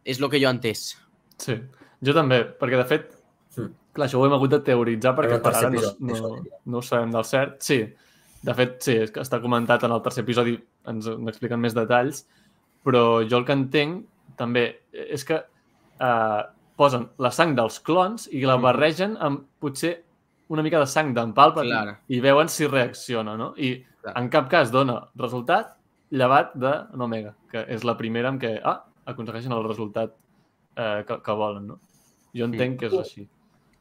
És 0.04 0.20
el 0.20 0.30
que 0.30 0.38
jo 0.40 0.48
he 0.48 0.52
entès. 0.54 0.96
Sí, 1.40 1.56
jo 2.00 2.14
també, 2.16 2.44
perquè 2.58 2.78
de 2.78 2.84
fet, 2.86 3.16
Mm. 3.56 3.72
clar, 3.92 4.06
això 4.06 4.20
ho 4.20 4.26
hem 4.28 4.32
hagut 4.36 4.50
de 4.52 4.60
teoritzar 4.62 5.10
perquè 5.16 5.40
per 5.42 5.50
ara 5.58 5.70
no, 5.74 5.80
no, 5.98 6.28
no 6.70 6.78
ho 6.78 6.82
sabem 6.86 7.10
del 7.10 7.24
cert. 7.26 7.56
Sí, 7.66 7.80
de 8.46 8.54
fet, 8.54 8.76
sí, 8.86 8.92
és 9.02 9.10
que 9.10 9.18
està 9.24 9.40
comentat 9.42 9.82
en 9.82 9.90
el 9.90 10.00
tercer 10.04 10.22
episodi, 10.22 10.54
ens 10.86 11.08
n'expliquen 11.18 11.58
més 11.58 11.74
detalls, 11.74 12.22
però 12.86 13.26
jo 13.28 13.40
el 13.40 13.44
que 13.44 13.52
entenc 13.58 14.04
també 14.38 14.62
és 14.92 15.24
que 15.26 15.40
eh, 15.42 16.42
posen 16.78 17.08
la 17.18 17.32
sang 17.34 17.56
dels 17.58 17.80
clons 17.80 18.28
i 18.30 18.44
la 18.46 18.54
Mhm. 18.56 18.62
barregen 18.62 19.16
amb 19.18 19.42
potser 19.58 20.04
una 20.50 20.62
mica 20.66 20.80
de 20.82 20.86
sang 20.90 21.12
d'en 21.14 21.32
Palpatine 21.36 21.82
Clar. 21.86 21.96
i 22.10 22.20
veuen 22.20 22.48
si 22.50 22.66
reacciona, 22.66 23.36
no? 23.38 23.52
I 23.56 23.76
Clar. 24.02 24.16
en 24.18 24.28
cap 24.32 24.48
cas 24.50 24.72
dona 24.74 25.00
resultat 25.16 25.76
llevat 26.10 26.54
de 26.58 26.72
l'Omega, 26.98 27.34
que 27.52 27.64
és 27.70 27.84
la 27.86 27.94
primera 27.98 28.32
en 28.32 28.38
què 28.42 28.56
ah, 28.66 28.80
aconsegueixen 29.06 29.52
el 29.54 29.62
resultat 29.68 30.12
eh, 30.76 31.04
que, 31.06 31.20
que 31.22 31.36
volen, 31.38 31.68
no? 31.70 31.78
Jo 32.34 32.46
entenc 32.50 32.80
que 32.80 32.86
és 32.90 32.96
així. 32.98 33.28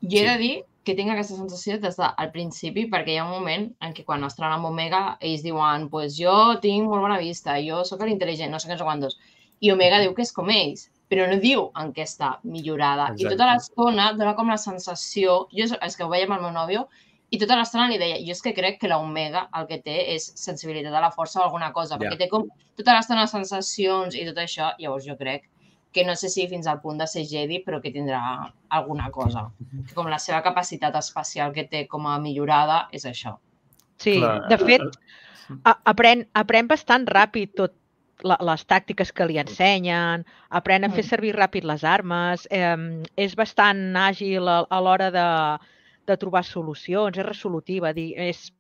Jo 0.02 0.20
he 0.22 0.26
Sí. 0.26 0.28
de 0.30 0.38
dir 0.38 0.54
que 0.86 0.96
tinc 0.96 1.12
aquesta 1.12 1.36
sensació 1.36 1.80
des 1.82 1.98
del 2.00 2.30
principi, 2.34 2.86
perquè 2.90 3.14
hi 3.14 3.18
ha 3.20 3.26
un 3.26 3.34
moment 3.34 3.66
en 3.82 3.94
què 3.94 4.06
quan 4.06 4.24
estan 4.26 4.52
amb 4.54 4.66
Omega, 4.70 5.18
ells 5.22 5.44
diuen, 5.44 5.90
pues 5.90 6.16
jo 6.18 6.56
tinc 6.62 6.88
molt 6.88 7.02
bona 7.04 7.18
vista, 7.20 7.58
jo 7.62 7.84
sóc 7.86 8.02
l'intel·ligent, 8.02 8.50
no 8.50 8.60
sé 8.62 8.70
què, 8.70 8.78
no 8.78 8.80
sé 8.80 8.88
quantos. 8.88 9.20
I 9.60 9.72
Omega 9.74 10.00
diu 10.00 10.14
que 10.16 10.24
és 10.24 10.32
com 10.34 10.50
ells, 10.50 10.88
però 11.10 11.28
no 11.30 11.40
diu 11.42 11.72
en 11.76 11.92
què 11.94 12.04
està 12.06 12.36
millorada. 12.44 13.10
I 13.18 13.24
Exacte. 13.24 13.36
tota 13.36 13.48
l'estona 13.54 14.12
dona 14.14 14.36
com 14.36 14.48
la 14.50 14.58
sensació, 14.62 15.48
jo 15.52 15.64
és, 15.66 15.74
és 15.82 15.96
que 15.98 16.04
ho 16.06 16.10
veia 16.10 16.26
amb 16.28 16.36
el 16.38 16.42
meu 16.42 16.52
nòvio, 16.54 16.88
i 17.32 17.38
tota 17.38 17.56
l'estona 17.58 17.88
li 17.90 17.98
deia, 17.98 18.18
jo 18.26 18.32
és 18.32 18.42
que 18.42 18.54
crec 18.54 18.80
que 18.82 18.88
l'Omega 18.88 19.48
el 19.58 19.68
que 19.68 19.78
té 19.82 20.14
és 20.16 20.32
sensibilitat 20.36 20.94
a 20.94 21.02
la 21.02 21.12
força 21.12 21.40
o 21.40 21.44
alguna 21.44 21.72
cosa, 21.74 21.96
Ja. 21.96 22.00
perquè 22.10 22.18
té 22.18 22.30
com 22.30 22.48
tota 22.78 22.94
l'estona 22.96 23.28
sensacions 23.28 24.16
i 24.16 24.26
tot 24.26 24.38
això, 24.38 24.72
llavors 24.80 25.06
jo 25.06 25.16
crec 25.18 25.50
que 25.92 26.04
no 26.06 26.16
sé 26.16 26.30
si 26.30 26.48
fins 26.48 26.68
al 26.68 26.82
punt 26.82 27.00
de 27.00 27.08
ser 27.08 27.26
Jedi, 27.26 27.64
però 27.66 27.82
que 27.82 27.90
tindrà 27.92 28.52
alguna 28.70 29.10
cosa. 29.10 29.50
Que 29.88 29.94
com 29.96 30.06
la 30.08 30.20
seva 30.20 30.44
capacitat 30.44 30.94
espacial 30.96 31.52
que 31.52 31.64
té 31.64 31.88
com 31.88 32.06
a 32.06 32.20
millorada 32.20 32.88
és 32.92 33.06
això. 33.06 33.38
Sí, 33.98 34.20
Clar. 34.20 34.48
de 34.48 34.58
fet, 34.60 34.82
a- 35.66 35.80
aprèn, 35.86 36.28
aprèn 36.34 36.68
bastant 36.68 37.08
ràpid 37.08 37.56
tot 37.56 37.74
la, 38.24 38.38
les 38.42 38.64
tàctiques 38.68 39.12
que 39.16 39.26
li 39.30 39.38
ensenyen, 39.40 40.26
aprèn 40.50 40.84
a 40.86 40.90
fer 40.90 41.04
Mm. 41.04 41.10
servir 41.10 41.34
ràpid 41.36 41.64
les 41.64 41.84
armes, 41.84 42.48
eh, 42.52 42.76
és 43.18 43.36
bastant 43.36 43.96
àgil 43.96 44.48
a, 44.48 44.66
a 44.70 44.80
l'hora 44.82 45.10
de, 45.12 45.28
de 46.08 46.18
trobar 46.18 46.44
solucions, 46.44 47.18
és 47.18 47.26
resolutiva, 47.26 47.94
di- 47.94 48.14
és, 48.18 48.52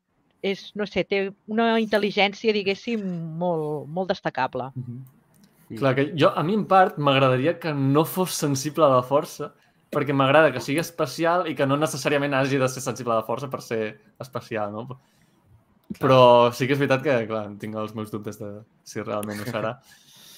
és, 0.41 0.71
no 0.75 0.85
sé, 0.87 1.03
té 1.03 1.31
una 1.47 1.77
intel·ligència, 1.79 2.53
diguéssim, 2.53 3.01
molt, 3.37 3.87
molt 3.87 4.09
destacable. 4.09 4.71
Mhm. 4.75 5.77
Clar, 5.77 5.93
que 5.95 6.13
jo, 6.17 6.31
a 6.35 6.41
mi 6.41 6.55
en 6.55 6.63
part 6.65 6.97
m'agradaria 6.97 7.59
que 7.59 7.71
no 7.73 8.03
fos 8.05 8.33
sensible 8.33 8.85
a 8.85 8.89
la 8.89 9.03
força, 9.03 9.51
perquè 9.91 10.13
m'agrada 10.13 10.51
que 10.51 10.59
sigui 10.61 10.79
especial 10.79 11.47
i 11.49 11.53
que 11.55 11.65
no 11.65 11.75
necessàriament 11.77 12.33
hagi 12.33 12.57
de 12.57 12.67
ser 12.69 12.81
sensible 12.81 13.13
a 13.13 13.17
la 13.17 13.23
força 13.27 13.49
per 13.49 13.61
ser 13.61 13.99
especial, 14.19 14.71
no? 14.71 14.99
Però 15.97 16.51
sí 16.53 16.67
que 16.67 16.75
és 16.75 16.81
veritat 16.81 17.01
que, 17.01 17.15
clar, 17.29 17.47
tinc 17.61 17.77
els 17.81 17.95
meus 17.97 18.11
dubtes 18.13 18.37
de 18.37 18.51
si 18.85 19.01
realment 19.01 19.41
ho 19.41 19.47
serà. 19.47 19.73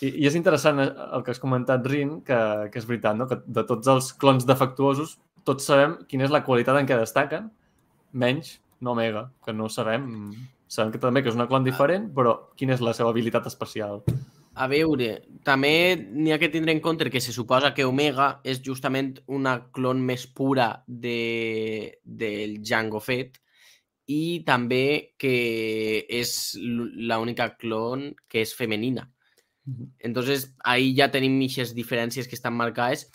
I, 0.01 0.13
i 0.23 0.29
és 0.29 0.37
interessant 0.39 0.79
eh, 0.81 0.87
el 1.17 1.25
que 1.25 1.33
has 1.33 1.41
comentat, 1.41 1.83
Rin, 1.91 2.21
que, 2.25 2.39
que 2.71 2.79
és 2.79 2.87
veritat, 2.87 3.17
no? 3.19 3.27
que 3.29 3.41
de 3.45 3.65
tots 3.67 3.91
els 3.91 4.13
clons 4.21 4.47
defectuosos 4.47 5.17
tots 5.45 5.67
sabem 5.67 5.97
quina 6.09 6.25
és 6.27 6.33
la 6.33 6.43
qualitat 6.45 6.79
en 6.79 6.87
què 6.89 6.97
destaquen, 6.97 7.49
menys 8.13 8.59
Omega, 8.81 9.27
que 9.45 9.53
no 9.53 9.67
sabem. 9.69 10.07
Sabem 10.71 10.93
que 10.93 11.01
també 11.01 11.21
que 11.21 11.29
és 11.29 11.37
una 11.37 11.47
clon 11.49 11.65
diferent, 11.67 12.07
però 12.15 12.37
quina 12.57 12.73
és 12.73 12.81
la 12.81 12.95
seva 12.97 13.11
habilitat 13.11 13.49
especial? 13.49 13.99
A 14.55 14.67
veure, 14.71 15.09
també 15.47 15.73
n'hi 15.95 16.33
ha 16.33 16.39
que 16.39 16.49
tindre 16.51 16.73
en 16.73 16.81
compte 16.83 17.09
que 17.11 17.21
se 17.21 17.35
suposa 17.35 17.73
que 17.75 17.85
Omega 17.87 18.39
és 18.43 18.61
justament 18.63 19.13
una 19.27 19.57
clon 19.75 20.01
més 20.03 20.25
pura 20.27 20.71
de, 20.87 21.99
del 22.03 22.57
Jango 22.63 23.03
Fett 23.03 23.40
i 24.11 24.43
també 24.47 25.15
que 25.21 25.33
és 26.21 26.35
l'única 26.59 27.51
clon 27.61 28.09
que 28.27 28.43
és 28.45 28.53
femenina. 28.57 29.07
Entonces, 29.99 30.49
ahí 30.65 30.91
ja 30.97 31.11
tenim 31.13 31.37
aquestes 31.45 31.75
diferències 31.77 32.27
que 32.27 32.35
estan 32.35 32.57
marcades. 32.57 33.05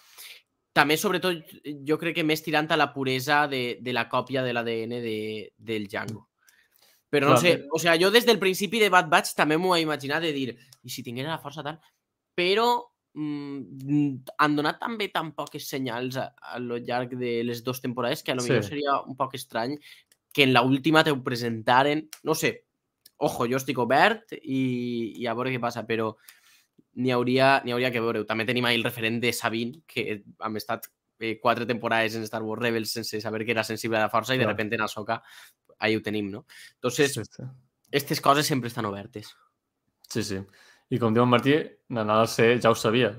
També, 0.76 0.96
sobretot, 1.00 1.52
jo 1.88 1.96
crec 2.00 2.18
que 2.18 2.24
més 2.24 2.42
tirant 2.44 2.68
a 2.70 2.78
la 2.78 2.90
puresa 2.94 3.44
de, 3.50 3.78
de 3.80 3.92
la 3.96 4.06
còpia 4.12 4.44
de 4.44 4.52
l'ADN 4.54 4.98
de, 5.02 5.18
del 5.56 5.88
Django. 5.88 6.26
Però 7.10 7.30
no 7.30 7.36
Clar, 7.36 7.42
sé, 7.42 7.52
o 7.72 7.78
sea, 7.80 7.94
jo 8.00 8.10
des 8.12 8.26
del 8.26 8.40
principi 8.42 8.80
de 8.82 8.90
Bad 8.92 9.08
Batch 9.08 9.36
també 9.38 9.56
m'ho 9.56 9.76
he 9.76 9.80
imaginat 9.84 10.24
de 10.26 10.32
dir, 10.36 10.50
i 10.84 10.92
si 10.92 11.04
tinguera 11.06 11.32
la 11.32 11.40
força 11.42 11.64
tal, 11.64 11.78
però 12.36 12.66
mm, 13.14 14.34
han 14.42 14.56
donat 14.58 14.80
també 14.82 15.08
tan 15.14 15.30
poques 15.38 15.68
senyals 15.70 16.18
a, 16.20 16.26
a 16.52 16.60
lo 16.60 16.76
llarg 16.82 17.14
de 17.16 17.38
les 17.46 17.62
dues 17.64 17.80
temporades 17.80 18.22
que 18.26 18.34
a 18.34 18.36
lo 18.36 18.44
Sí. 18.44 18.50
millor 18.50 18.66
seria 18.66 18.98
un 19.06 19.16
poc 19.16 19.38
estrany 19.38 19.78
que 20.36 20.44
en 20.44 20.52
la 20.52 20.60
última 20.60 21.00
te 21.06 21.14
presentaren, 21.24 22.02
no 22.28 22.34
sé, 22.36 22.50
ojo, 23.16 23.46
jo 23.48 23.56
estic 23.56 23.78
obert 23.80 24.34
i, 24.36 25.14
i 25.16 25.24
a 25.24 25.32
veure 25.32 25.54
què 25.54 25.60
passa, 25.62 25.86
però 25.88 26.10
n'hi 27.00 27.12
hauria, 27.14 27.62
n'hi 27.64 27.72
hauria 27.72 27.88
que 27.92 28.02
veure-ho. 28.04 28.26
També 28.28 28.44
tenim 28.48 28.66
ahí 28.68 28.76
el 28.76 28.84
referent 28.84 29.16
de 29.22 29.32
Sabine, 29.32 29.80
que 29.88 30.04
hem 30.20 30.58
estat 30.60 30.90
eh, 31.20 31.38
quatre 31.40 31.64
temporades 31.68 32.18
en 32.18 32.26
Star 32.28 32.42
Wars 32.44 32.60
Rebels 32.60 32.92
sense 32.92 33.22
saber 33.24 33.46
que 33.46 33.54
era 33.56 33.64
sensible 33.64 33.96
a 33.96 34.02
la 34.04 34.12
força 34.12 34.36
i 34.36 34.42
de 34.42 34.48
repente 34.50 34.76
en 34.76 34.84
Ahsoka 34.84 35.22
ahí 35.78 35.96
ho 35.96 36.02
tenim, 36.04 36.28
no? 36.30 36.44
Entonces, 36.76 37.14
Sí, 37.16 37.24
sí. 37.24 37.42
aquestes 37.88 38.20
coses 38.20 38.46
sempre 38.46 38.68
estan 38.68 38.84
obertes. 38.92 39.32
Sí, 40.08 40.22
sí. 40.22 40.42
I 40.92 41.00
com 41.00 41.16
diu 41.16 41.24
en 41.24 41.32
Martí, 41.32 41.56
Nanal 41.96 42.28
C 42.28 42.58
ja 42.60 42.70
ho 42.70 42.76
sabia. 42.76 43.14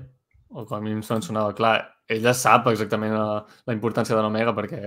O 0.54 0.64
com 0.64 0.78
a 0.78 0.80
mínim 0.80 1.02
se'n 1.02 1.22
sonava 1.22 1.50
clar. 1.54 1.96
ella 2.08 2.32
sap 2.32 2.70
exactament 2.70 3.12
la, 3.12 3.42
la 3.66 3.74
importància 3.74 4.16
de 4.16 4.22
l'Omega 4.24 4.54
perquè 4.56 4.78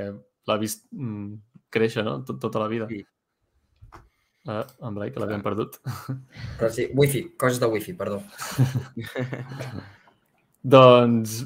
l'ha 0.48 0.56
vist 0.58 0.88
mm, 0.90 1.36
créixer, 1.72 2.04
no? 2.08 2.20
Tot, 2.28 2.40
tota 2.44 2.62
la 2.62 2.68
vida. 2.72 2.88
Sí. 2.92 3.02
Eh, 4.50 4.64
en 4.88 4.96
Blai, 4.98 5.12
que 5.14 5.22
l'havíem 5.22 5.44
perdut. 5.46 5.78
Però 6.60 6.70
sí, 6.74 6.88
wifi, 6.98 7.26
coses 7.42 7.60
de 7.62 7.70
wifi, 7.72 7.94
perdó. 7.98 8.22
Doncs, 10.76 11.40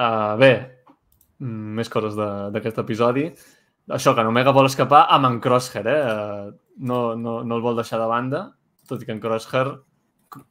uh, 0.00 0.34
bé, 0.40 0.52
mm, 1.40 1.74
més 1.80 1.90
coses 1.92 2.14
de- 2.16 2.50
d'aquest 2.54 2.78
episodi. 2.80 3.26
Això, 3.92 4.14
que 4.16 4.22
en 4.24 4.30
Omega 4.30 4.52
vol 4.56 4.66
escapar 4.70 5.02
amb 5.12 5.26
en 5.28 5.40
Crosshair, 5.40 5.86
eh? 5.86 6.04
Uh, 6.04 6.52
No, 6.76 7.14
no, 7.14 7.44
no 7.46 7.54
el 7.54 7.60
vol 7.62 7.76
deixar 7.78 8.00
de 8.00 8.06
banda, 8.10 8.38
tot 8.88 9.00
i 9.00 9.04
que 9.06 9.12
en 9.14 9.20
Crosshair, 9.22 9.68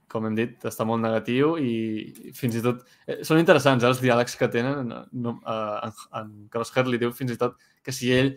com 0.07 0.23
hem 0.29 0.35
dit, 0.37 0.53
està 0.63 0.85
molt 0.87 1.01
negatiu 1.03 1.57
i 1.59 2.31
fins 2.31 2.55
i 2.55 2.61
tot... 2.63 2.85
Eh, 3.05 3.17
són 3.27 3.41
interessants, 3.41 3.83
eh, 3.83 3.89
els 3.91 3.99
diàlegs 3.99 4.37
que 4.39 4.47
tenen. 4.47 4.87
No, 5.11 5.33
uh, 5.43 5.81
en, 5.89 5.91
en 6.21 6.29
Crosshair 6.53 6.85
li 6.87 6.97
diu 7.01 7.11
fins 7.11 7.33
i 7.33 7.37
tot 7.41 7.57
que 7.83 7.91
si 7.91 8.13
ell 8.15 8.31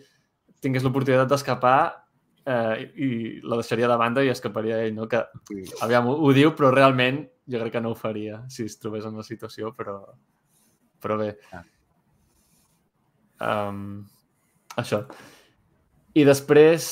tingués 0.63 0.85
l'oportunitat 0.85 1.29
d'escapar 1.31 1.79
eh, 2.47 2.91
i, 2.95 3.09
la 3.43 3.59
deixaria 3.59 3.89
de 3.91 3.97
banda 3.99 4.23
i 4.23 4.31
escaparia 4.33 4.81
ell, 4.85 4.95
no? 4.95 5.07
Que, 5.11 5.23
aviam, 5.85 6.09
ho, 6.09 6.17
ho 6.23 6.33
diu, 6.35 6.53
però 6.57 6.71
realment 6.73 7.23
jo 7.47 7.61
crec 7.61 7.77
que 7.77 7.83
no 7.83 7.93
ho 7.93 7.97
faria 7.99 8.41
si 8.51 8.65
es 8.67 8.77
trobés 8.81 9.07
en 9.07 9.17
la 9.19 9.25
situació, 9.27 9.73
però, 9.75 9.99
però 11.03 11.19
bé. 11.19 11.31
Um, 13.43 14.05
això. 14.79 15.03
I 16.17 16.25
després... 16.27 16.89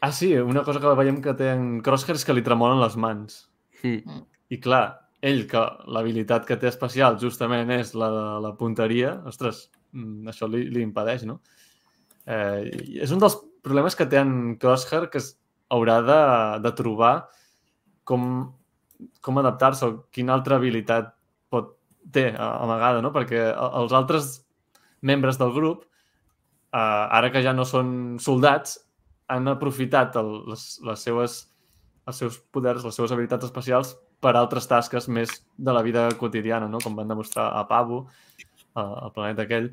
Ah, 0.00 0.12
sí, 0.16 0.32
una 0.38 0.64
cosa 0.64 0.80
que 0.80 0.96
veiem 0.96 1.20
que 1.20 1.36
té 1.36 1.50
en 1.52 1.80
Crosshair 1.84 2.16
és 2.16 2.24
que 2.24 2.32
li 2.32 2.44
tremolen 2.44 2.80
les 2.80 2.96
mans. 2.96 3.42
Mm. 3.84 4.22
I 4.52 4.58
clar, 4.64 4.84
ell, 5.24 5.42
que 5.48 5.60
l'habilitat 5.92 6.46
que 6.48 6.56
té 6.60 6.70
especial 6.70 7.18
justament 7.20 7.70
és 7.74 7.92
la 7.98 8.08
de 8.14 8.24
la 8.46 8.54
punteria, 8.56 9.18
ostres, 9.28 9.66
mm, 9.92 10.32
això 10.32 10.48
li, 10.48 10.64
li 10.72 10.84
impedeix, 10.86 11.26
no? 11.28 11.40
Eh, 12.30 13.00
és 13.02 13.10
un 13.14 13.18
dels 13.22 13.36
problemes 13.64 13.96
que 13.98 14.06
té 14.06 14.20
en 14.20 14.54
Crosshair 14.60 15.08
que 15.10 15.18
es 15.20 15.32
haurà 15.72 15.98
de, 16.06 16.18
de 16.64 16.72
trobar 16.78 17.14
com, 18.08 18.24
com 19.24 19.40
adaptar-se 19.40 19.86
o 19.86 19.96
quina 20.14 20.34
altra 20.36 20.58
habilitat 20.60 21.12
pot, 21.52 21.74
té 22.12 22.30
amagada, 22.38 23.02
no? 23.04 23.12
Perquè 23.14 23.42
els 23.54 23.92
altres 23.96 24.30
membres 25.02 25.38
del 25.40 25.52
grup, 25.56 25.84
eh, 26.72 26.78
ara 26.78 27.30
que 27.32 27.42
ja 27.44 27.52
no 27.56 27.64
són 27.68 28.18
soldats, 28.22 28.78
han 29.30 29.46
aprofitat 29.48 30.16
el, 30.18 30.30
les, 30.50 30.64
les 30.86 31.04
seves, 31.06 31.36
els 32.10 32.18
seus 32.18 32.40
poders, 32.50 32.82
les 32.84 32.96
seves 32.98 33.12
habilitats 33.14 33.46
especials 33.46 33.94
per 34.20 34.34
altres 34.36 34.66
tasques 34.68 35.06
més 35.08 35.30
de 35.56 35.72
la 35.72 35.82
vida 35.86 36.08
quotidiana, 36.18 36.66
no? 36.68 36.80
com 36.82 36.96
van 36.98 37.08
demostrar 37.08 37.46
a 37.54 37.62
a- 38.74 39.04
al 39.06 39.12
planeta 39.14 39.42
aquell. 39.46 39.70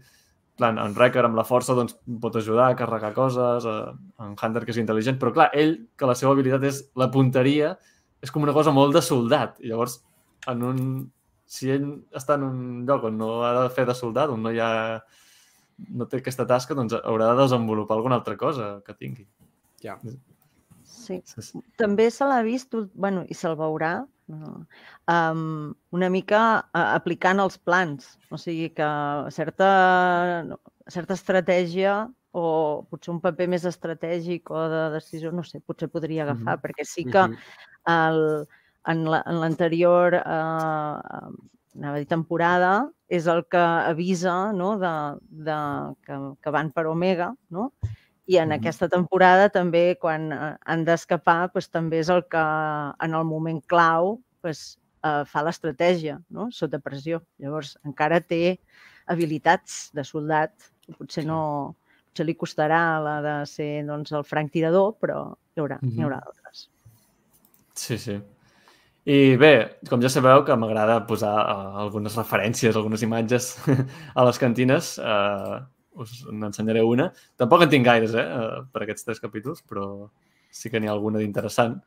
Clar, 0.58 0.72
en 0.74 0.96
Wrecker 0.98 1.24
amb 1.28 1.38
la 1.38 1.46
força 1.46 1.76
doncs, 1.78 1.94
pot 2.22 2.36
ajudar 2.40 2.72
a 2.72 2.78
carregar 2.78 3.14
coses, 3.14 3.66
a, 3.70 3.94
en 4.26 4.34
Hunter 4.34 4.64
que 4.66 4.74
és 4.74 4.80
intel·ligent, 4.82 5.20
però 5.22 5.34
clar, 5.36 5.52
ell, 5.54 5.76
que 5.98 6.10
la 6.10 6.16
seva 6.18 6.34
habilitat 6.34 6.66
és 6.66 6.82
la 6.98 7.12
punteria, 7.14 7.76
és 8.26 8.34
com 8.34 8.46
una 8.46 8.56
cosa 8.56 8.74
molt 8.74 8.98
de 8.98 9.04
soldat. 9.06 9.60
I 9.62 9.70
llavors, 9.70 10.00
en 10.50 10.66
un, 10.66 10.82
si 11.46 11.70
ell 11.74 11.86
està 12.18 12.40
en 12.40 12.48
un 12.48 12.60
lloc 12.90 13.06
on 13.12 13.22
no 13.22 13.32
ha 13.46 13.54
de 13.60 13.70
fer 13.76 13.86
de 13.86 13.96
soldat, 13.98 14.34
on 14.34 14.42
no 14.42 14.54
hi 14.54 14.62
ha 14.64 14.72
no 15.94 16.08
té 16.10 16.22
aquesta 16.22 16.48
tasca, 16.50 16.76
doncs 16.78 16.96
haurà 16.98 17.30
de 17.32 17.44
desenvolupar 17.44 17.98
alguna 17.98 18.18
altra 18.18 18.34
cosa 18.38 18.78
que 18.86 18.96
tingui. 18.98 19.28
Ja. 19.84 20.00
Sí. 20.02 20.18
Sí, 20.88 21.18
sí. 21.24 21.62
També 21.80 22.10
se 22.12 22.26
l'ha 22.28 22.40
vist, 22.44 22.74
bueno, 22.96 23.24
i 23.30 23.36
se'l 23.38 23.56
veurà, 23.60 23.92
no, 24.28 24.66
um, 25.08 25.74
una 25.92 26.10
mica 26.10 26.42
uh, 26.74 26.86
aplicant 26.96 27.40
els 27.40 27.58
plans. 27.58 28.18
O 28.30 28.38
sigui 28.38 28.70
que 28.76 28.88
certa, 29.32 30.44
no, 30.48 30.60
certa 30.88 31.16
estratègia 31.16 32.10
o 32.38 32.86
potser 32.92 33.14
un 33.16 33.22
paper 33.24 33.48
més 33.50 33.64
estratègic 33.66 34.52
o 34.52 34.68
de 34.70 34.82
decisió, 34.94 35.32
no 35.32 35.44
sé, 35.48 35.60
potser 35.66 35.88
podria 35.90 36.24
agafar, 36.28 36.58
Mhm. 36.58 36.62
perquè 36.62 36.86
sí 36.86 37.06
que 37.06 37.24
el, 37.88 38.48
en 38.86 39.06
la- 39.10 39.24
en 39.26 39.40
l'anterior 39.42 40.14
eh, 40.14 40.22
anava 41.78 41.96
a 41.96 42.00
dir 42.00 42.08
temporada 42.08 42.90
és 43.10 43.28
el 43.28 43.46
que 43.46 43.58
avisa 43.58 44.52
no, 44.54 44.78
de, 44.78 44.94
de, 45.30 45.58
que, 46.06 46.20
que 46.42 46.50
van 46.52 46.72
per 46.72 46.86
Omega, 46.88 47.34
no? 47.50 47.72
I 48.28 48.38
en 48.38 48.50
Mhm. 48.50 48.58
aquesta 48.60 48.90
temporada 48.90 49.50
també, 49.50 49.98
quan 50.00 50.32
eh, 50.34 50.58
han 50.66 50.84
d'escapar, 50.86 51.50
doncs, 51.54 51.70
també 51.72 52.00
és 52.00 52.10
el 52.10 52.24
que 52.28 52.38
en 53.06 53.14
el 53.14 53.24
moment 53.24 53.62
clau 53.66 54.20
doncs, 54.44 54.78
eh, 55.04 55.24
fa 55.26 55.44
l'estratègia, 55.44 56.20
no? 56.30 56.50
sota 56.52 56.80
pressió. 56.80 57.22
Llavors, 57.40 57.78
encara 57.86 58.20
té 58.20 58.60
habilitats 59.08 59.92
de 59.94 60.04
soldat, 60.04 60.52
que 60.86 60.94
potser 60.94 61.26
no... 61.26 61.76
Potser 62.10 62.26
li 62.26 62.34
costarà 62.36 63.00
la 63.04 63.22
de 63.22 63.46
ser 63.46 63.84
doncs, 63.86 64.12
el 64.12 64.24
franc 64.26 64.52
tirador, 64.52 64.96
però 65.00 65.36
hi 65.56 65.60
haurà, 65.62 65.78
Mhm. 65.82 65.92
hi 65.94 66.02
haurà 66.04 66.20
d'altres. 66.20 66.70
Sí, 67.76 67.98
sí. 67.98 68.20
I 69.06 69.38
bé, 69.38 69.78
com 69.88 70.02
ja 70.02 70.10
sabeu 70.10 70.44
que 70.44 70.56
m'agrada 70.56 71.06
posar 71.08 71.36
uh, 71.46 71.78
algunes 71.80 72.16
referències, 72.18 72.76
algunes 72.76 73.04
imatges 73.04 73.56
a 74.16 74.26
les 74.26 74.38
cantines, 74.38 74.98
uh, 74.98 75.62
us 76.04 76.24
n'ensenyaré 76.32 76.84
una. 76.86 77.10
Tampoc 77.40 77.66
en 77.66 77.74
tinc 77.74 77.86
gaires, 77.88 78.14
eh, 78.14 78.26
uh, 78.26 78.64
per 78.72 78.84
aquests 78.86 79.08
tres 79.08 79.22
capítols, 79.24 79.64
però 79.68 80.10
sí 80.52 80.72
que 80.72 80.80
n'hi 80.80 80.90
ha 80.90 80.96
alguna 80.96 81.22
d'interessant. 81.24 81.80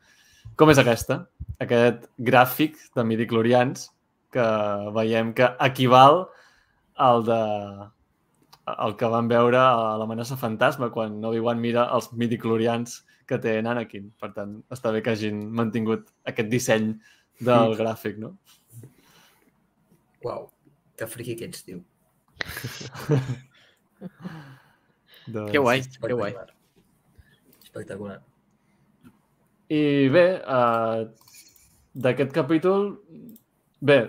Com 0.57 0.73
és 0.73 0.81
aquesta? 0.81 1.23
Aquest 1.61 2.07
gràfic 2.31 2.77
de 2.97 3.05
midiclorians 3.05 3.91
que 4.35 4.47
veiem 4.97 5.33
que 5.37 5.49
equival 5.67 6.25
al 7.01 7.25
de 7.27 7.41
el 8.71 8.95
que 8.97 9.09
vam 9.11 9.29
veure 9.31 9.59
a 9.59 9.97
l'amenaça 9.99 10.37
fantasma 10.39 10.91
quan 10.95 11.17
Obi-Wan 11.25 11.59
mira 11.59 11.89
els 11.97 12.11
midiclorians 12.13 13.01
que 13.27 13.39
té 13.43 13.57
Anakin. 13.59 14.11
Per 14.21 14.31
tant, 14.37 14.57
està 14.71 14.93
bé 14.95 15.03
que 15.03 15.15
hagin 15.15 15.43
mantingut 15.61 16.11
aquest 16.33 16.51
disseny 16.53 16.93
del 17.41 17.77
gràfic, 17.79 18.19
no? 18.23 18.35
Uau, 20.27 20.51
que 20.99 21.09
friqui 21.09 21.37
que 21.39 21.49
ets, 21.51 21.65
tio. 21.67 21.81
Doncs... 25.35 25.51
Que 25.53 25.63
guai, 25.63 25.83
que 25.85 26.17
guai. 26.17 26.35
Espectacular. 27.63 28.19
I 29.71 30.09
bé, 30.11 30.25
uh, 30.43 31.07
d'aquest 31.95 32.33
capítol, 32.35 32.89
bé, 33.79 34.01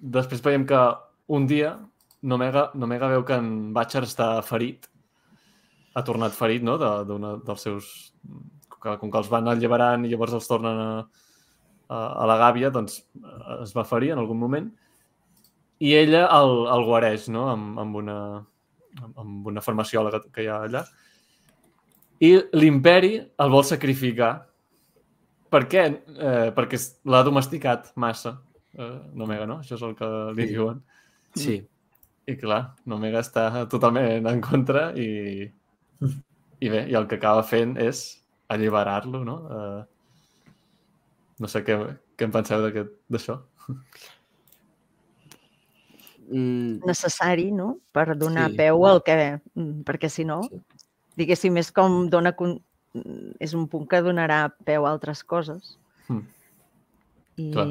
després 0.00 0.40
veiem 0.44 0.64
que 0.68 0.80
un 1.28 1.46
dia 1.50 1.76
Nomega, 2.20 2.66
Nomega 2.76 3.08
veu 3.08 3.22
que 3.24 3.36
en 3.40 3.72
Batcher 3.76 4.02
està 4.04 4.28
ferit, 4.44 4.84
ha 5.96 6.02
tornat 6.04 6.34
ferit, 6.36 6.64
no?, 6.64 6.76
de- 6.80 7.04
d'una 7.08 7.34
dels 7.46 7.64
seus... 7.66 7.88
Que, 8.80 8.94
com 8.96 9.10
que 9.12 9.20
els 9.20 9.28
van 9.28 9.48
alliberant 9.48 10.04
i 10.04 10.08
llavors 10.08 10.32
els 10.36 10.46
tornen 10.48 10.78
a, 10.80 10.90
a, 11.88 11.96
a 11.96 12.28
la 12.28 12.36
gàbia, 12.40 12.70
doncs 12.72 13.00
eh, 13.00 13.56
es 13.66 13.74
va 13.76 13.84
ferir 13.88 14.14
en 14.14 14.22
algun 14.22 14.40
moment. 14.40 14.70
I 15.80 15.94
ella 15.98 16.26
el, 16.36 16.54
el 16.76 16.84
guareix, 16.88 17.28
no?, 17.32 17.46
amb, 17.52 17.80
amb, 17.80 17.98
una, 18.00 18.16
amb 19.16 19.46
una 19.46 19.60
farmaciola 19.64 20.20
que 20.32 20.42
hi 20.44 20.48
ha 20.50 20.60
allà. 20.66 20.84
I 22.20 22.34
l'imperi 22.52 23.14
el 23.20 23.50
vol 23.52 23.64
sacrificar 23.64 24.32
per 25.50 25.64
què? 25.66 25.84
Eh, 25.90 26.50
perquè 26.54 26.78
l'ha 27.10 27.22
domesticat 27.26 27.92
massa. 27.96 28.36
Eh, 28.78 28.90
Nomega, 29.18 29.46
no? 29.50 29.58
Això 29.64 29.74
és 29.74 29.82
el 29.82 29.96
que 29.98 30.08
li 30.36 30.46
Sí. 30.46 30.52
diuen. 30.54 30.82
Sí. 31.34 31.56
I 32.30 32.36
clar, 32.36 32.74
Nomega 32.86 33.18
està 33.24 33.66
totalment 33.68 34.26
en 34.30 34.40
contra 34.40 34.92
i, 34.94 35.50
i 36.60 36.68
bé, 36.68 36.84
i 36.90 36.94
el 36.94 37.08
que 37.08 37.16
acaba 37.18 37.42
fent 37.42 37.76
és 37.82 38.04
alliberar-lo, 38.48 39.24
no? 39.24 39.36
Eh, 39.50 39.82
no 41.40 41.48
sé 41.48 41.64
què, 41.64 41.78
què 42.16 42.24
en 42.28 42.30
penseu 42.34 42.62
d'això. 43.10 43.40
Mm, 46.30 46.84
necessari, 46.86 47.50
no?, 47.50 47.78
per 47.92 48.16
donar 48.16 48.50
Sí. 48.52 48.56
peu 48.56 48.84
al 48.86 49.02
que... 49.02 49.40
mm, 49.54 49.82
Perquè 49.84 50.08
si 50.08 50.24
no, 50.24 50.42
Sí. 50.46 50.60
diguéssim, 51.16 51.56
és 51.58 51.72
com 51.72 52.08
dona... 52.08 52.32
con- 52.38 52.60
mm, 52.94 53.34
És 53.40 53.54
un 53.54 53.66
punt 53.68 53.88
que 53.90 54.00
donarà 54.02 54.52
peu 54.64 54.86
a 54.86 54.90
altres 54.90 55.24
coses. 55.24 55.76
Mm. 56.08 56.22
I 57.40 57.50
Clar. 57.52 57.66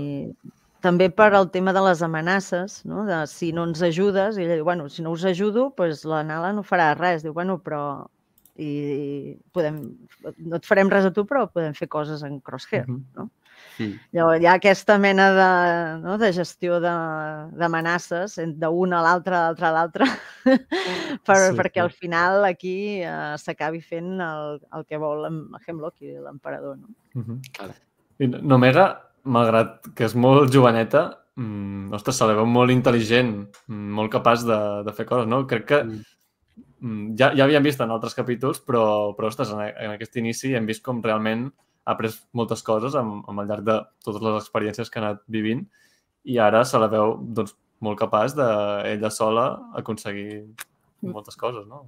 també 0.81 1.09
per 1.09 1.33
al 1.35 1.49
tema 1.51 1.71
de 1.73 1.81
les 1.87 2.01
amenaces, 2.01 2.83
no? 2.85 3.05
de 3.05 3.25
si 3.27 3.51
no 3.53 3.63
ens 3.67 3.81
ajudes, 3.81 4.37
i 4.37 4.43
ella 4.43 4.55
diu, 4.55 4.63
bueno, 4.65 4.89
si 4.89 5.01
no 5.03 5.11
us 5.11 5.23
ajudo, 5.25 5.73
doncs 5.77 6.03
la 6.05 6.23
Nala 6.23 6.51
no 6.53 6.63
farà 6.63 6.93
res. 6.97 7.23
Diu, 7.23 7.33
bueno, 7.33 7.59
però 7.63 8.07
i, 8.59 9.37
podem, 9.53 9.81
no 10.37 10.55
et 10.57 10.65
farem 10.67 10.89
res 10.91 11.05
a 11.05 11.11
tu, 11.15 11.23
però 11.25 11.45
podem 11.51 11.73
fer 11.73 11.87
coses 11.87 12.23
en 12.23 12.39
Crosshair. 12.41 12.87
Mhm. 12.89 13.29
Mm. 13.79 13.93
Llavors 14.13 14.41
hi 14.43 14.45
ha 14.49 14.53
aquesta 14.59 14.97
mena 15.01 15.29
de, 15.35 15.49
no, 16.03 16.17
de 16.21 16.31
gestió 16.35 16.79
de- 16.83 16.93
d'amenaces 17.57 18.37
en- 18.43 18.53
d'una 18.59 18.99
a 18.99 19.03
l'altra, 19.07 19.39
a 19.39 19.45
l'altra 19.47 19.69
a 19.71 19.75
l'altra, 19.77 20.07
per, 21.25 21.37
Sí, 21.37 21.55
perquè 21.57 21.79
sí. 21.79 21.85
al 21.85 21.91
final 21.91 22.45
aquí 22.45 22.75
eh, 23.01 23.35
s'acabi 23.37 23.81
fent 23.81 24.19
el, 24.21 24.59
el 24.75 24.85
que 24.85 24.97
vol 25.01 25.25
Hemlock 25.65 26.01
i 26.01 26.15
l'emperador. 26.19 26.77
No? 26.77 26.87
Mhm. 27.15 27.39
Clar. 27.55 27.73
I 28.19 28.27
Nomega, 28.27 28.85
malgrat 29.23 29.89
que 29.95 30.05
és 30.05 30.15
molt 30.15 30.51
joveneta, 30.53 31.07
mm, 31.39 31.93
ostres, 31.95 32.17
se 32.19 32.25
la 32.27 32.33
veu 32.35 32.45
molt 32.45 32.71
intel·ligent, 32.71 33.47
mm, 33.67 33.91
molt 33.95 34.11
capaç 34.11 34.43
de, 34.47 34.57
de 34.83 34.93
fer 34.93 35.05
coses, 35.07 35.27
no? 35.27 35.45
Crec 35.47 35.65
que 35.65 35.83
Mm. 35.83 36.01
mm, 36.81 37.15
ja, 37.19 37.31
ja 37.35 37.43
havíem 37.45 37.63
vist 37.63 37.79
en 37.81 37.91
altres 37.91 38.13
capítols, 38.15 38.59
però, 38.65 39.13
però 39.15 39.27
ostres, 39.27 39.49
en, 39.51 39.59
en 39.61 39.91
aquest 39.95 40.15
inici 40.17 40.53
hem 40.55 40.65
vist 40.67 40.83
com 40.83 41.01
realment 41.03 41.49
ha 41.85 41.91
après 41.95 42.11
moltes 42.33 42.61
coses 42.63 42.95
amb, 42.95 43.23
amb 43.27 43.39
al 43.39 43.47
llarg 43.47 43.63
de 43.65 43.77
totes 44.05 44.21
les 44.21 44.37
experiències 44.43 44.89
que 44.89 44.99
ha 44.99 45.03
anat 45.07 45.23
vivint 45.27 45.65
i 46.25 46.37
ara 46.37 46.63
se 46.65 46.77
la 46.79 46.87
veu 46.91 47.17
doncs, 47.21 47.55
molt 47.79 47.97
capaç 47.99 48.35
de 48.35 48.47
ella 48.91 49.09
sola 49.09 49.53
aconseguir 49.75 50.43
Mm. 51.01 51.13
moltes 51.15 51.37
coses, 51.39 51.65
no? 51.65 51.85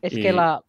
És 0.00 0.12
I- 0.12 0.22
que 0.22 0.32
la, 0.32 0.60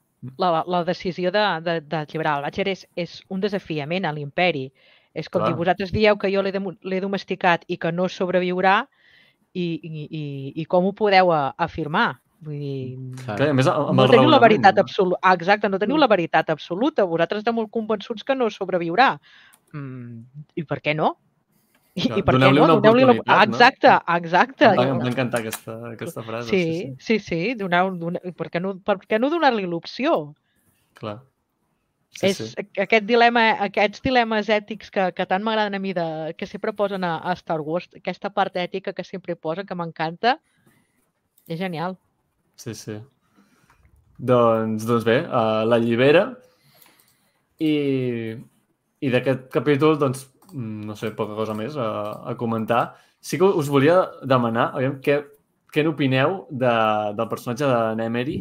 la, 0.42 0.64
la 0.66 0.84
decisió 0.84 1.30
de, 1.32 1.44
de, 1.62 1.76
d'alliberar 1.82 2.38
el 2.40 2.46
Batxer 2.48 2.68
és, 2.72 2.88
és 2.96 3.20
un 3.30 3.40
desafiament 3.40 4.06
a 4.06 4.12
l'imperi. 4.12 4.72
És 5.14 5.30
com 5.30 5.42
Clar. 5.44 5.52
dir, 5.52 5.58
vosaltres 5.60 5.92
dieu 5.94 6.18
que 6.18 6.32
jo 6.34 6.42
l'he 6.42 7.00
domesticat 7.02 7.66
i 7.68 7.78
que 7.78 7.92
no 7.92 8.08
sobreviurà 8.10 8.88
i, 9.54 9.80
i, 9.82 10.08
i, 10.10 10.24
i 10.62 10.66
com 10.66 10.86
ho 10.86 10.94
podeu 10.94 11.30
afirmar? 11.32 12.20
Vull 12.46 12.58
dir, 12.62 12.98
Clar. 13.24 13.36
Clar, 13.40 13.50
a 13.50 13.58
més, 13.58 13.68
amb 13.72 13.98
no 13.98 14.04
el 14.06 14.12
teniu 14.14 14.30
la 14.30 14.40
veritat 14.42 14.78
absoluta. 14.82 15.20
Ah, 15.26 15.34
exacte, 15.38 15.70
no 15.74 15.80
teniu 15.82 15.98
la 15.98 16.10
veritat 16.12 16.52
absoluta. 16.54 17.06
Vosaltres 17.10 17.42
esteu 17.42 17.56
molt 17.58 17.72
convençuts 17.74 18.26
que 18.28 18.36
no 18.38 18.52
sobreviurà. 18.54 19.16
Mm, 19.74 20.44
I 20.62 20.66
per 20.70 20.78
què 20.86 20.94
no? 20.98 21.16
I, 21.98 22.04
i 22.20 22.22
per 22.22 22.36
què 22.36 22.44
no? 22.44 22.52
una 22.62 22.76
Doneu-li 22.78 23.08
la... 23.08 23.16
oportunitat, 23.16 23.50
no? 23.50 23.58
Exacte, 23.58 23.96
exacte. 24.20 24.70
Em 24.70 25.02
va, 25.02 25.10
encantar 25.10 25.42
aquesta, 25.42 25.80
aquesta 25.96 26.26
frase. 26.28 26.52
Sí, 26.52 26.94
sí, 27.02 27.18
sí. 27.24 27.42
Donar, 27.58 27.88
donar, 27.98 28.22
per 28.38 28.52
què 28.54 28.62
no, 28.62 28.76
per 28.86 29.00
què 29.02 29.18
no 29.18 29.32
donar-li 29.34 29.66
l'opció? 29.66 30.20
Clar. 31.02 31.18
Sí, 32.18 32.30
és 32.30 32.38
sí. 32.54 32.66
aquest 32.82 33.06
dilema, 33.10 33.50
aquests 33.66 34.02
dilemes 34.06 34.50
ètics 34.54 34.94
que, 34.94 35.10
que 35.18 35.26
tant 35.30 35.44
m'agraden 35.46 35.76
a 35.78 35.82
mi, 35.82 35.92
de, 35.98 36.08
que 36.38 36.48
sempre 36.50 36.74
posen 36.74 37.04
a, 37.06 37.18
a 37.18 37.34
Star 37.38 37.60
Wars, 37.66 37.90
aquesta 37.98 38.32
part 38.34 38.56
ètica 38.58 38.94
que 38.94 39.06
sempre 39.06 39.36
posen, 39.36 39.68
que 39.70 39.78
m'encanta, 39.78 40.38
és 41.50 41.60
genial. 41.60 41.98
Sí, 42.58 42.74
sí. 42.76 42.98
Doncs, 44.18 44.86
doncs 44.90 45.06
bé, 45.06 45.20
uh, 45.30 45.62
l'allibera 45.70 46.24
i, 47.62 48.34
i 49.00 49.12
d'aquest 49.14 49.48
capítol, 49.54 49.98
doncs, 50.02 50.26
no 50.58 50.96
sé, 50.98 51.12
poca 51.18 51.36
cosa 51.38 51.54
més 51.58 51.78
a, 51.78 51.90
a 52.32 52.36
comentar. 52.40 52.96
Sí 53.22 53.38
que 53.38 53.46
us 53.46 53.70
volia 53.70 54.00
demanar, 54.26 54.72
aviam, 54.78 54.98
què, 55.04 55.20
què 55.74 55.84
n'opineu 55.86 56.46
de, 56.50 56.74
del 57.18 57.30
personatge 57.30 57.68
de 57.70 57.80
Nemery, 58.00 58.38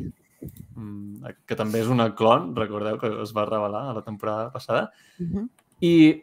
mm, 0.76 1.34
que 1.44 1.58
també 1.58 1.82
és 1.82 1.92
una 1.92 2.08
clon, 2.16 2.54
recordeu 2.56 2.96
que 3.02 3.10
es 3.24 3.34
va 3.36 3.44
revelar 3.48 3.90
a 3.90 3.96
la 3.98 4.04
temporada 4.06 4.48
passada, 4.54 4.90
Mhm. 5.18 5.48
i 5.80 6.22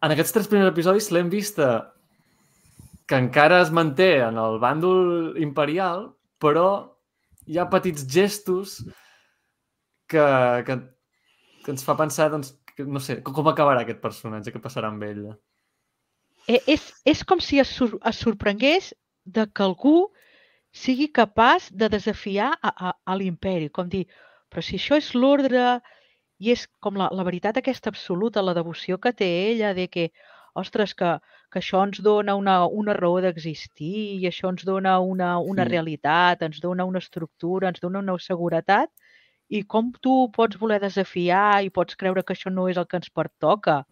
en 0.00 0.12
aquests 0.12 0.32
tres 0.32 0.48
primers 0.48 0.70
episodis 0.72 1.10
l'hem 1.12 1.28
vista 1.32 1.92
que 3.06 3.16
encara 3.20 3.60
es 3.60 3.70
manté 3.70 4.22
en 4.24 4.38
el 4.40 4.58
bàndol 4.60 5.36
imperial, 5.40 6.14
però 6.40 6.93
hi 7.46 7.58
ha 7.58 7.68
petits 7.70 8.04
gestos 8.10 8.78
que, 10.08 10.24
que, 10.66 10.76
que 11.64 11.72
ens 11.74 11.84
fa 11.86 11.96
pensar, 11.98 12.30
doncs, 12.32 12.54
que, 12.74 12.84
no 12.84 13.02
sé, 13.02 13.20
com 13.24 13.48
acabarà 13.50 13.84
aquest 13.84 14.02
personatge, 14.02 14.52
què 14.54 14.62
passarà 14.62 14.90
amb 14.92 15.04
ell. 15.06 15.24
Eh, 16.48 16.60
És, 16.74 16.90
és 17.08 17.24
com 17.24 17.40
si 17.40 17.60
es, 17.62 17.72
sor 17.78 17.96
es 18.04 18.20
sorprengués 18.20 18.92
de 19.24 19.46
que 19.48 19.64
algú 19.64 20.10
sigui 20.74 21.08
capaç 21.08 21.70
de 21.72 21.88
desafiar 21.88 22.52
a, 22.60 22.70
a, 22.70 22.94
a 23.04 23.16
l'imperi, 23.16 23.70
com 23.70 23.88
dir, 23.88 24.04
però 24.50 24.64
si 24.64 24.76
això 24.76 24.98
és 25.00 25.12
l'ordre 25.14 25.78
i 26.42 26.50
és 26.52 26.66
com 26.82 26.98
la, 26.98 27.08
la 27.14 27.24
veritat 27.24 27.60
aquesta 27.60 27.92
absoluta, 27.92 28.42
la 28.42 28.56
devoció 28.56 28.98
que 28.98 29.14
té 29.14 29.28
ella 29.52 29.72
de 29.76 29.86
que, 29.88 30.08
ostres, 30.54 30.94
que, 30.94 31.18
que 31.50 31.58
això 31.60 31.82
ens 31.86 32.00
dona 32.02 32.34
una, 32.38 32.66
una 32.66 32.94
raó 32.94 33.20
d'existir 33.20 34.20
i 34.20 34.28
això 34.28 34.48
ens 34.52 34.64
dona 34.64 34.98
una, 35.00 35.38
una 35.38 35.64
Mm. 35.64 35.68
realitat, 35.70 36.42
ens 36.42 36.60
dona 36.62 36.84
una 36.84 36.98
estructura, 37.02 37.68
ens 37.68 37.80
dona 37.82 37.98
una 37.98 38.18
seguretat 38.18 38.90
i 39.50 39.62
com 39.62 39.92
tu 40.00 40.30
pots 40.32 40.56
voler 40.56 40.80
desafiar 40.80 41.62
i 41.64 41.70
pots 41.70 41.96
creure 41.96 42.22
que 42.22 42.32
això 42.34 42.50
no 42.50 42.68
és 42.68 42.76
el 42.76 42.86
que 42.86 42.96
ens 42.96 43.10
pertoca. 43.10 43.84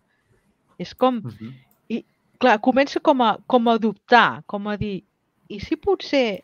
És 0.78 0.94
com, 0.94 1.18
Uh 1.24 1.30
-huh. 1.30 2.04
clar, 2.38 2.58
comença 2.60 3.00
com 3.00 3.20
a, 3.22 3.36
com 3.46 3.68
a 3.68 3.78
dubtar, 3.78 4.42
com 4.46 4.66
a 4.68 4.76
dir, 4.76 5.04
i 5.48 5.60
si 5.60 5.76
potser 5.76 6.42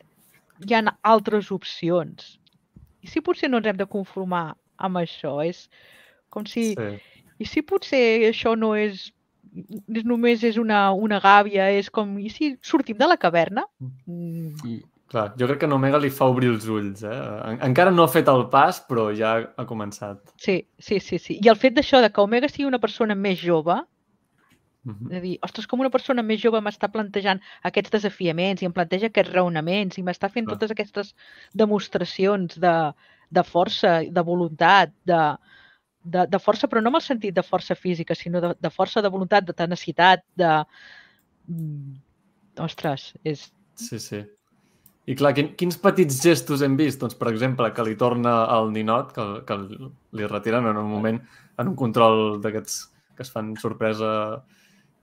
hi 0.67 0.73
ha 0.73 0.97
altres 1.01 1.51
opcions? 1.51 2.39
I 3.01 3.07
si 3.07 3.21
potser 3.21 3.49
no 3.49 3.57
ens 3.57 3.67
hem 3.67 3.77
de 3.77 3.85
conformar 3.85 4.55
amb 4.77 4.97
això? 4.97 5.45
És 5.45 5.69
com 6.29 6.45
si... 6.45 6.75
Sí. 6.75 6.99
I 7.39 7.45
si 7.45 7.61
potser 7.61 8.29
això 8.29 8.57
no 8.57 8.75
és... 8.75 9.13
és 9.95 10.03
només 10.05 10.43
és 10.43 10.57
una, 10.57 10.91
una 10.93 11.19
gàbia, 11.19 11.69
és 11.71 11.89
com... 11.89 12.17
I 12.19 12.29
si 12.29 12.55
sortim 12.61 12.97
de 12.97 13.07
la 13.07 13.17
caverna? 13.17 13.65
Mm, 14.05 14.79
Clar, 15.09 15.33
jo 15.39 15.47
crec 15.49 15.57
que 15.59 15.65
en 15.65 15.71
Omega 15.73 15.97
li 15.97 16.11
fa 16.13 16.27
obrir 16.29 16.51
els 16.51 16.67
ulls. 16.69 17.01
Eh? 17.01 17.09
En- 17.49 17.61
Encara 17.65 17.89
no 17.89 18.03
ha 18.03 18.07
fet 18.13 18.27
el 18.29 18.43
pas, 18.51 18.77
però 18.87 19.07
ja 19.17 19.31
ha 19.57 19.65
començat. 19.65 20.19
sí, 20.37 20.67
sí, 20.77 20.99
sí, 20.99 21.17
sí. 21.17 21.39
I 21.43 21.49
el 21.49 21.55
fet 21.57 21.73
d'això, 21.73 21.99
de 22.01 22.11
que 22.13 22.21
Omega 22.21 22.47
sigui 22.47 22.67
una 22.69 22.79
persona 22.79 23.15
més 23.15 23.39
jove, 23.41 23.79
Uh 24.85 24.93
-huh. 24.93 25.09
de 25.09 25.19
dir, 25.21 25.39
ostres, 25.43 25.67
com 25.67 25.79
una 25.81 25.89
persona 25.89 26.23
més 26.23 26.39
jove 26.41 26.61
m'està 26.61 26.87
plantejant 26.89 27.41
aquests 27.63 27.91
desafiaments 27.91 28.61
i 28.61 28.65
em 28.65 28.71
planteja 28.71 29.07
aquests 29.07 29.33
raonaments 29.33 29.97
i 29.97 30.01
m'està 30.01 30.29
fent 30.31 30.45
Clar. 30.45 30.55
totes 30.57 30.71
aquestes 30.71 31.15
demostracions 31.53 32.57
de, 32.57 32.93
de 33.29 33.43
força, 33.43 33.99
de 34.09 34.21
voluntat, 34.21 34.91
de, 35.05 35.35
de, 36.11 36.25
de 36.31 36.39
força, 36.41 36.69
però 36.69 36.81
no 36.83 36.91
en 36.93 36.99
el 36.99 37.05
sentit 37.05 37.35
de 37.35 37.45
força 37.45 37.77
física, 37.77 38.17
sinó 38.17 38.41
de, 38.43 38.53
de 38.59 38.71
força 38.73 39.03
de 39.05 39.11
voluntat, 39.13 39.47
de 39.47 39.55
tenacitat, 39.55 40.25
de... 40.39 40.51
Mm, 41.47 41.97
Ostres, 42.59 43.13
és... 43.23 43.47
Sí, 43.79 43.99
sí. 44.03 44.19
I 45.09 45.15
clar, 45.17 45.31
quin, 45.33 45.53
quins 45.57 45.77
petits 45.81 46.19
gestos 46.21 46.61
hem 46.61 46.75
vist? 46.77 46.99
Doncs, 47.01 47.15
per 47.17 47.31
exemple, 47.31 47.71
que 47.73 47.85
li 47.87 47.95
torna 47.97 48.43
el 48.53 48.69
ninot, 48.75 49.13
que, 49.15 49.25
que 49.47 49.57
li 50.19 50.27
retiren 50.29 50.67
en 50.69 50.77
un 50.77 50.89
moment, 50.91 51.17
en 51.57 51.71
un 51.71 51.77
control 51.79 52.37
d'aquests 52.43 52.81
que 53.17 53.25
es 53.25 53.31
fan 53.33 53.55
sorpresa, 53.59 54.11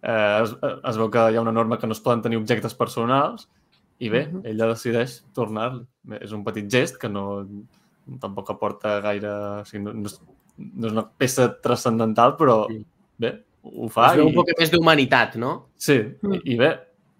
eh, 0.02 0.42
es, 0.44 0.54
es 0.62 1.00
veu 1.00 1.10
que 1.12 1.24
hi 1.32 1.38
ha 1.38 1.42
una 1.42 1.54
norma 1.56 1.80
que 1.80 1.90
no 1.90 1.96
es 1.96 2.02
poden 2.04 2.22
tenir 2.22 2.38
objectes 2.38 2.76
personals 2.78 3.48
i 3.98 4.12
bé, 4.12 4.26
ella 4.44 4.70
decideix 4.70 5.18
tornar-li. 5.36 5.82
És 6.20 6.32
un 6.36 6.44
petit 6.46 6.68
gest 6.70 7.00
que 7.02 7.10
no 7.10 7.26
tampoc 8.22 8.54
aporta 8.54 9.00
gaire... 9.04 9.32
O 9.62 9.66
sigui, 9.68 9.84
no, 9.88 9.96
no, 10.04 10.35
no 10.58 10.86
és 10.88 10.92
una 10.92 11.04
peça 11.08 11.48
transcendental, 11.62 12.36
però 12.38 12.66
Sí. 12.70 12.84
bé, 13.18 13.32
ho 13.62 13.88
fa. 13.88 14.10
Es 14.12 14.16
veu 14.20 14.26
i... 14.26 14.28
un 14.30 14.34
poc 14.34 14.52
més 14.58 14.70
d'humanitat, 14.70 15.36
no? 15.36 15.68
Sí, 15.76 15.98
Mm. 16.22 16.34
i, 16.34 16.40
i 16.54 16.56
bé, 16.58 16.70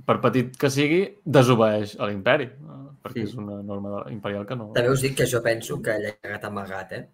per 0.07 0.21
petit 0.21 0.57
que 0.57 0.71
sigui, 0.71 1.03
desobeeix 1.25 1.97
a 1.99 2.07
l'imperi, 2.07 2.45
eh, 2.45 2.83
perquè 3.03 3.23
Mm. 3.23 3.27
és 3.29 3.35
una 3.35 3.63
norma 3.63 4.05
imperial 4.11 4.47
que 4.47 4.57
no... 4.57 4.73
També 4.75 4.91
us 4.91 5.03
dic 5.03 5.17
que 5.17 5.27
jo 5.27 5.43
penso 5.43 5.81
que 5.83 5.91
ha 5.93 6.13
cagat 6.23 6.45
amagat, 6.45 6.93
eh? 6.93 7.09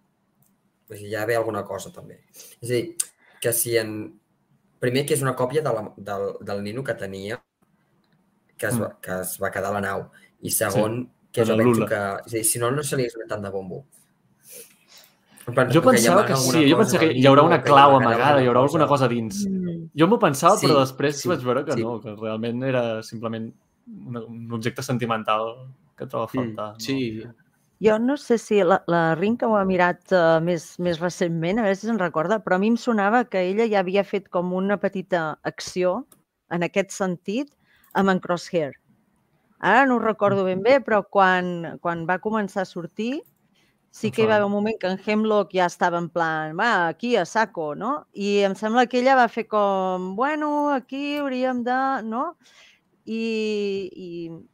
O 0.89 0.93
sigui, 0.95 1.09
ja 1.11 1.25
ve 1.25 1.35
alguna 1.35 1.63
cosa, 1.63 1.91
també. 1.91 2.19
És 2.61 2.69
a 2.69 2.73
dir, 2.73 2.95
que 3.41 3.53
si 3.53 3.77
en... 3.77 4.19
Primer, 4.79 5.05
que 5.07 5.13
és 5.15 5.21
una 5.23 5.33
còpia 5.35 5.61
de 5.63 5.71
la, 5.71 5.93
del, 5.97 6.23
del 6.43 6.61
nino 6.63 6.83
que 6.83 6.93
tenia, 6.93 7.37
que 8.57 8.67
es, 8.67 8.79
va, 8.79 8.89
que 9.01 9.21
es 9.21 9.37
va 9.41 9.49
quedar 9.49 9.69
a 9.71 9.73
la 9.79 9.81
nau. 9.81 10.09
I 10.41 10.51
segon, 10.51 11.09
que 11.31 11.41
en 11.41 11.47
jo 11.47 11.55
penso 11.57 11.85
que... 11.87 11.95
És 12.27 12.33
a 12.33 12.35
dir, 12.35 12.43
si 12.43 12.59
no, 12.59 12.69
no 12.71 12.83
se 12.83 12.97
li 12.99 13.05
hagués 13.07 13.27
tant 13.29 13.41
de 13.41 13.49
bombo. 13.49 13.85
Jo 15.43 15.81
pensava 15.83 16.23
que 16.23 16.33
amaga 16.33 16.37
sí, 16.39 16.63
jo 16.69 16.77
pensava 16.79 17.03
que 17.03 17.11
hi 17.19 17.25
haurà 17.27 17.43
una 17.43 17.59
que 17.59 17.67
clau 17.67 17.97
amagada, 17.97 18.39
hi 18.39 18.47
haurà 18.47 18.61
alguna 18.63 18.87
cosa 18.87 19.09
dins. 19.11 19.43
Mm. 19.49 19.89
Jo 19.99 20.07
m'ho 20.07 20.19
pensava, 20.21 20.55
Sí, 20.57 20.67
però 20.67 20.79
després 20.79 21.19
sí, 21.19 21.27
vaig 21.27 21.43
veure 21.43 21.65
que 21.67 21.75
sí. 21.75 21.83
no, 21.83 21.97
que 21.99 22.15
realment 22.15 22.63
era 22.63 22.83
simplement 23.03 23.49
una, 24.07 24.23
un 24.23 24.53
objecte 24.55 24.85
sentimental 24.85 25.51
que 25.97 26.07
troba 26.07 26.29
a 26.29 26.31
faltar. 26.31 26.69
Mm, 26.75 26.79
sí. 26.79 27.25
Jo 27.83 27.97
no 27.99 28.15
sé 28.15 28.37
si 28.39 28.61
la, 28.63 28.79
la 28.87 29.15
Rinca 29.19 29.49
ho 29.49 29.57
ha 29.59 29.65
mirat 29.67 30.13
uh, 30.15 30.39
més, 30.39 30.77
més 30.79 31.01
recentment, 31.03 31.59
a 31.59 31.65
veure 31.67 31.75
si 31.75 31.89
se'n 31.89 31.99
recorda, 31.99 32.39
però 32.39 32.55
a 32.55 32.63
mi 32.63 32.71
em 32.71 32.79
sonava 32.79 33.25
que 33.27 33.41
ella 33.49 33.67
ja 33.67 33.81
havia 33.83 34.05
fet 34.07 34.29
com 34.31 34.53
una 34.55 34.79
petita 34.79 35.33
acció 35.43 36.05
en 36.55 36.63
aquest 36.63 36.95
sentit 36.95 37.51
amb 37.99 38.13
en 38.13 38.23
Crosshair. 38.23 38.71
Ara 39.59 39.83
no 39.87 39.97
ho 39.97 40.03
recordo 40.03 40.47
ben 40.47 40.63
bé, 40.63 40.79
però 40.83 41.01
quan, 41.03 41.77
quan 41.83 42.07
va 42.07 42.21
començar 42.23 42.63
a 42.63 42.69
sortir 42.69 43.19
sí 43.93 44.09
que 44.09 44.23
hi 44.23 44.25
va 44.25 44.39
haver 44.39 44.47
un 44.47 44.55
moment 44.55 44.79
que 44.81 44.89
en 44.89 44.97
Hemlock 44.97 45.51
ja 45.53 45.67
estava 45.69 45.99
en 46.01 46.07
plan, 46.09 46.57
va, 46.57 46.87
aquí 46.87 47.15
a 47.15 47.27
saco, 47.29 47.73
no? 47.77 48.07
I 48.13 48.39
em 48.47 48.55
sembla 48.57 48.87
que 48.89 49.03
ella 49.03 49.13
va 49.19 49.27
fer 49.29 49.45
com, 49.47 50.15
bueno, 50.17 50.71
aquí 50.73 51.19
hauríem 51.21 51.61
de, 51.67 51.77
no? 52.09 52.23
I, 53.05 53.21
i 53.93 54.09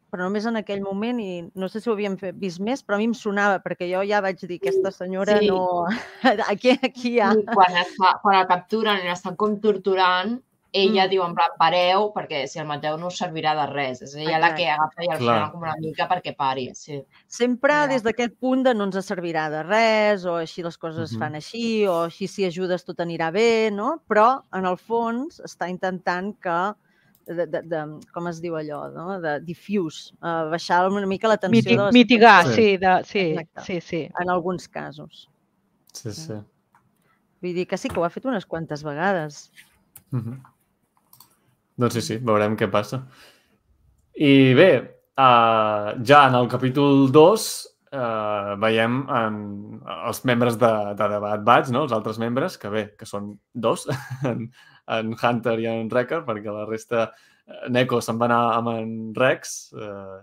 però 0.09 0.25
només 0.25 0.47
en 0.49 0.57
aquell 0.59 0.81
moment, 0.81 1.21
i 1.21 1.45
no 1.55 1.69
sé 1.69 1.79
si 1.79 1.89
ho 1.89 1.93
havíem 1.93 2.17
fet, 2.19 2.35
vist 2.41 2.59
més, 2.65 2.81
però 2.83 2.97
a 2.97 2.99
mi 2.99 3.07
em 3.11 3.15
sonava, 3.15 3.61
perquè 3.63 3.87
jo 3.91 4.01
ja 4.09 4.19
vaig 4.25 4.41
dir, 4.41 4.57
aquesta 4.59 4.91
senyora 4.91 5.37
Sí. 5.39 5.47
no... 5.53 5.85
Aquí, 6.51 6.75
aquí 6.75 7.15
ha... 7.21 7.31
I 7.37 7.45
quan, 7.53 7.77
es 7.79 7.95
fa, 7.95 8.15
quan 8.23 8.41
el 8.41 8.47
capturen 8.49 8.99
i 9.05 9.07
l'estan 9.07 9.37
com 9.39 9.55
torturant, 9.63 10.39
ella 10.72 11.05
Mm. 11.05 11.09
diu 11.09 11.24
en 11.26 11.34
plan, 11.36 11.49
pareu, 11.57 12.11
perquè 12.13 12.47
si 12.47 12.59
el 12.59 12.65
mateu 12.67 12.97
no 12.97 13.07
us 13.07 13.17
servirà 13.20 13.55
de 13.55 13.65
res. 13.74 14.01
És 14.01 14.13
ella 14.15 14.38
la 14.39 14.53
que 14.55 14.67
agafa 14.70 15.03
i 15.03 15.07
el 15.11 15.17
Clar. 15.17 15.36
frena 15.36 15.51
com 15.51 15.61
una 15.61 15.76
mica 15.80 16.07
perquè 16.07 16.36
pari. 16.36 16.70
Sí. 16.76 17.03
Sempre 17.28 17.74
Ja. 17.74 17.88
des 17.88 18.03
d'aquest 18.03 18.36
punt 18.39 18.63
de 18.63 18.74
no 18.76 18.84
ens 18.86 18.95
servirà 19.09 19.49
de 19.49 19.63
res, 19.63 20.26
o 20.26 20.36
així 20.38 20.61
les 20.63 20.78
coses 20.78 21.09
es 21.09 21.13
Mhm. 21.13 21.20
fan 21.20 21.36
així, 21.36 21.88
o 21.88 22.03
així 22.05 22.28
si 22.28 22.45
ajudes 22.45 22.86
tot 22.86 22.97
anirà 22.99 23.32
bé, 23.32 23.72
no? 23.72 24.03
Però, 24.07 24.43
en 24.53 24.65
el 24.65 24.78
fons, 24.78 25.39
està 25.43 25.67
intentant 25.70 26.36
que 26.39 26.74
de, 27.26 27.45
de, 27.45 27.61
de, 27.61 27.99
com 28.11 28.28
es 28.28 28.41
diu 28.41 28.55
allò, 28.55 28.91
no? 28.91 29.20
de 29.22 29.39
diffuse, 29.41 30.13
uh, 30.22 30.49
baixar 30.49 30.89
una 30.89 31.05
mica 31.05 31.28
la 31.28 31.38
tensió 31.38 31.51
Miti 31.61 31.76
de 31.78 31.84
les 31.84 31.93
mitigar, 31.93 32.45
Sí. 32.47 32.53
sí, 32.53 32.78
de, 32.78 33.03
sí, 33.03 33.20
Exacte. 33.20 33.61
sí, 33.65 33.82
sí. 33.82 34.09
en 34.20 34.30
alguns 34.32 34.67
casos. 34.67 35.30
Sí, 35.93 36.11
sí. 36.11 36.34
Vull 37.41 37.53
dir 37.53 37.67
que 37.67 37.78
sí 37.78 37.88
que 37.88 37.99
ho 37.99 38.03
ha 38.03 38.09
fet 38.09 38.26
unes 38.26 38.45
quantes 38.47 38.82
vegades. 38.84 39.51
Mm 40.11 40.20
-hmm. 40.20 40.41
Doncs 41.80 41.95
sí, 41.95 42.03
sí, 42.03 42.19
veurem 42.25 42.57
què 42.59 42.67
passa. 42.71 43.03
I 44.19 44.53
bé, 44.57 44.71
uh, 45.15 45.91
ja 46.03 46.25
en 46.27 46.36
el 46.36 46.49
capítol 46.51 47.05
2 47.15 47.45
uh, 47.93 48.55
veiem 48.59 48.99
en, 49.15 49.38
els 49.95 50.23
membres 50.27 50.57
de, 50.59 50.71
de 50.99 51.07
The 51.13 51.21
Bad 51.23 51.45
Batch, 51.47 51.71
no? 51.75 51.86
els 51.88 51.95
altres 51.95 52.19
membres, 52.19 52.57
que 52.59 52.71
bé, 52.73 52.84
que 52.99 53.07
són 53.07 53.32
dos, 53.53 53.88
en, 54.30 54.49
en 54.97 55.15
Hunter 55.15 55.55
i 55.63 55.69
en 55.71 55.88
Wrecker, 55.88 56.23
perquè 56.27 56.53
la 56.53 56.67
resta... 56.67 57.09
eh, 57.47 57.65
Neko 57.71 58.01
se'n 58.03 58.19
va 58.19 58.27
anar 58.27 58.41
amb 58.57 58.73
en 58.75 58.93
Rex 59.15 59.57
uh, 59.77 60.19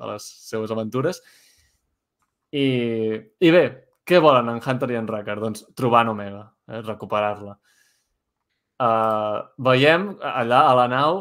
a 0.00 0.12
les 0.14 0.30
seues 0.48 0.72
aventures. 0.72 1.20
I, 2.54 2.66
I 3.44 3.52
bé, 3.52 3.64
què 4.06 4.20
volen 4.22 4.48
en 4.52 4.62
Hunter 4.62 4.90
i 4.94 4.98
en 4.98 5.10
Wrecker? 5.10 5.36
Doncs 5.42 5.68
trobar 5.76 6.04
en 6.06 6.14
Omega, 6.14 6.46
eh? 6.70 6.80
recuperar-la. 6.80 7.58
Veiem 8.78 10.08
allà 10.20 10.64
a 10.70 10.74
la 10.74 10.86
nau 10.90 11.20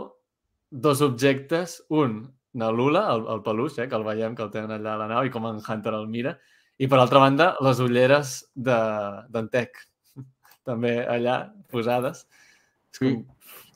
dos 0.71 1.01
objectes, 1.05 1.83
un, 1.89 2.23
na 2.53 2.71
Lula, 2.71 3.05
el, 3.13 3.27
el 3.29 3.41
peluix, 3.45 3.77
eh, 3.77 3.87
que 3.89 3.95
el 3.95 4.03
veiem, 4.05 4.35
que 4.35 4.43
el 4.45 4.51
tenen 4.53 4.71
allà 4.77 4.95
a 4.95 5.01
la 5.03 5.07
nau 5.11 5.25
i 5.25 5.31
com 5.33 5.45
en 5.49 5.61
Hunter 5.61 5.93
el 5.93 6.07
mira, 6.09 6.35
i 6.81 6.87
per 6.89 6.97
altra 6.99 7.21
banda 7.21 7.51
les 7.61 7.79
ulleres 7.79 8.39
de- 8.55 9.23
d'en 9.29 9.49
Tec, 9.53 9.77
també 10.69 10.95
allà 11.05 11.51
posades. 11.71 12.25
És 12.93 12.99
com, 13.01 13.21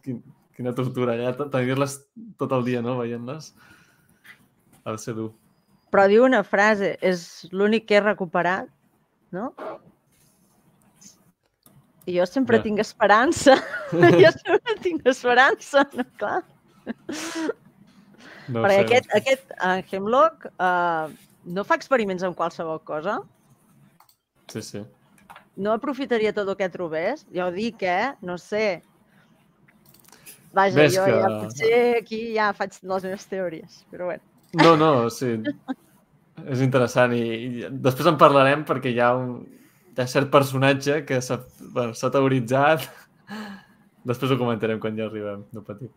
quin, 0.05 0.23
quina 0.57 0.73
tortura 0.77 1.13
allà, 1.13 1.35
tenir-les 1.37 1.99
tot 2.37 2.53
el 2.57 2.65
dia, 2.65 2.81
no?, 2.81 2.97
veient-les. 3.01 3.51
Ha 4.85 4.93
de 4.95 4.97
ser 5.01 5.13
dur. 5.17 5.31
Però 5.93 6.07
diu 6.09 6.25
una 6.25 6.41
frase, 6.43 6.95
és 7.01 7.47
l'únic 7.51 7.85
que 7.87 7.97
he 7.97 8.01
recuperat, 8.03 8.67
no? 9.31 9.51
I 12.07 12.15
jo 12.17 12.25
sempre 12.25 12.57
Ja. 12.57 12.63
tinc 12.63 12.79
esperança. 12.79 13.57
jo 14.23 14.31
sempre 14.39 14.75
tinc 14.83 15.05
esperança, 15.11 15.83
no? 15.93 16.05
Clar. 16.17 16.41
No 18.47 18.61
Perquè 18.63 18.77
sé. 18.77 18.83
aquest, 18.85 19.09
aquest 19.17 19.49
uh, 19.57 19.81
Hemlock 19.91 20.45
uh, 20.55 21.09
no 21.51 21.65
fa 21.67 21.75
experiments 21.75 22.23
amb 22.23 22.37
qualsevol 22.39 22.79
cosa. 22.87 23.17
Sí, 24.47 24.61
sí. 24.63 24.83
No 25.59 25.73
aprofitaria 25.75 26.31
tot 26.31 26.47
el 26.47 26.55
que 26.55 26.69
trobés. 26.71 27.25
Ja 27.35 27.49
ho 27.49 27.51
dic, 27.51 27.83
eh? 27.83 28.13
No 28.23 28.37
sé. 28.39 28.81
Vaja, 30.55 30.77
Ves 30.79 30.95
jo 30.95 31.03
que- 31.03 31.17
ja 31.19 31.27
potser 31.41 31.81
aquí 31.99 32.21
ja 32.37 32.53
faig 32.55 32.77
les 32.81 33.03
meves 33.03 33.27
teories, 33.27 33.81
però 33.91 34.07
bueno. 34.13 34.23
No, 34.63 34.77
no, 34.79 35.09
sí. 35.11 35.33
És 36.47 36.61
interessant 36.63 37.11
i, 37.17 37.19
i 37.19 37.67
després 37.83 38.07
en 38.07 38.15
parlarem 38.21 38.63
perquè 38.65 38.93
hi 38.95 39.01
ha 39.03 39.11
un 39.17 39.41
ha 40.03 40.09
cert 40.09 40.29
personatge 40.33 41.01
que 41.07 41.21
s'ha 41.23 41.39
bueno, 41.73 41.93
teoritzat. 41.93 42.85
Després 44.07 44.31
ho 44.31 44.39
comentarem 44.39 44.79
quan 44.79 44.97
ja 44.97 45.07
arribem, 45.07 45.43
no 45.53 45.63
patiu. 45.65 45.89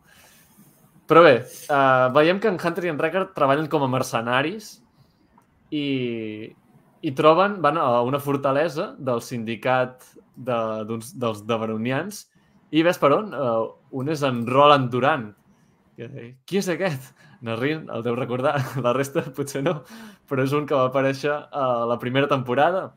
Però 1.10 1.24
bé, 1.26 1.40
uh, 1.74 2.06
veiem 2.14 2.38
que 2.38 2.50
en 2.50 2.58
Hunter 2.58 2.86
i 2.86 2.92
en 2.92 2.98
Wrecker 3.00 3.26
treballen 3.34 3.66
com 3.70 3.82
a 3.82 3.90
mercenaris 3.90 4.76
i, 5.74 6.50
i 7.02 7.12
troben, 7.18 7.58
van 7.64 7.80
a 7.82 7.88
una 8.06 8.20
fortalesa 8.22 8.92
del 8.98 9.22
sindicat 9.26 10.06
de, 10.36 10.58
dels 10.86 11.42
de 11.46 11.58
baronians 11.58 12.24
i 12.70 12.84
ves 12.86 13.00
per 13.02 13.10
on? 13.16 13.34
Uh, 13.34 13.72
un 13.98 14.14
és 14.14 14.22
en 14.26 14.44
Roland 14.46 14.90
Durant. 14.92 15.26
Que, 15.98 16.30
qui 16.46 16.60
és 16.62 16.70
aquest? 16.70 17.10
Narrin, 17.42 17.86
el 17.90 18.04
deu 18.04 18.14
recordar, 18.14 18.58
la 18.84 18.92
resta 18.94 19.24
potser 19.34 19.64
no, 19.64 19.80
però 20.28 20.44
és 20.46 20.54
un 20.56 20.66
que 20.68 20.76
va 20.76 20.88
aparèixer 20.90 21.32
a 21.32 21.66
la 21.88 21.98
primera 21.98 22.28
temporada, 22.30 22.90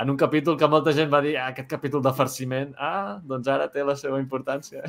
en 0.00 0.10
un 0.10 0.16
capítol 0.16 0.56
que 0.56 0.68
molta 0.70 0.94
gent 0.96 1.10
va 1.12 1.22
dir 1.24 1.36
ah, 1.38 1.50
aquest 1.52 1.68
capítol 1.70 2.02
de 2.04 2.12
farciment, 2.16 2.74
ah, 2.78 3.18
doncs 3.24 3.48
ara 3.52 3.68
té 3.72 3.84
la 3.84 3.96
seva 3.98 4.20
importància. 4.22 4.84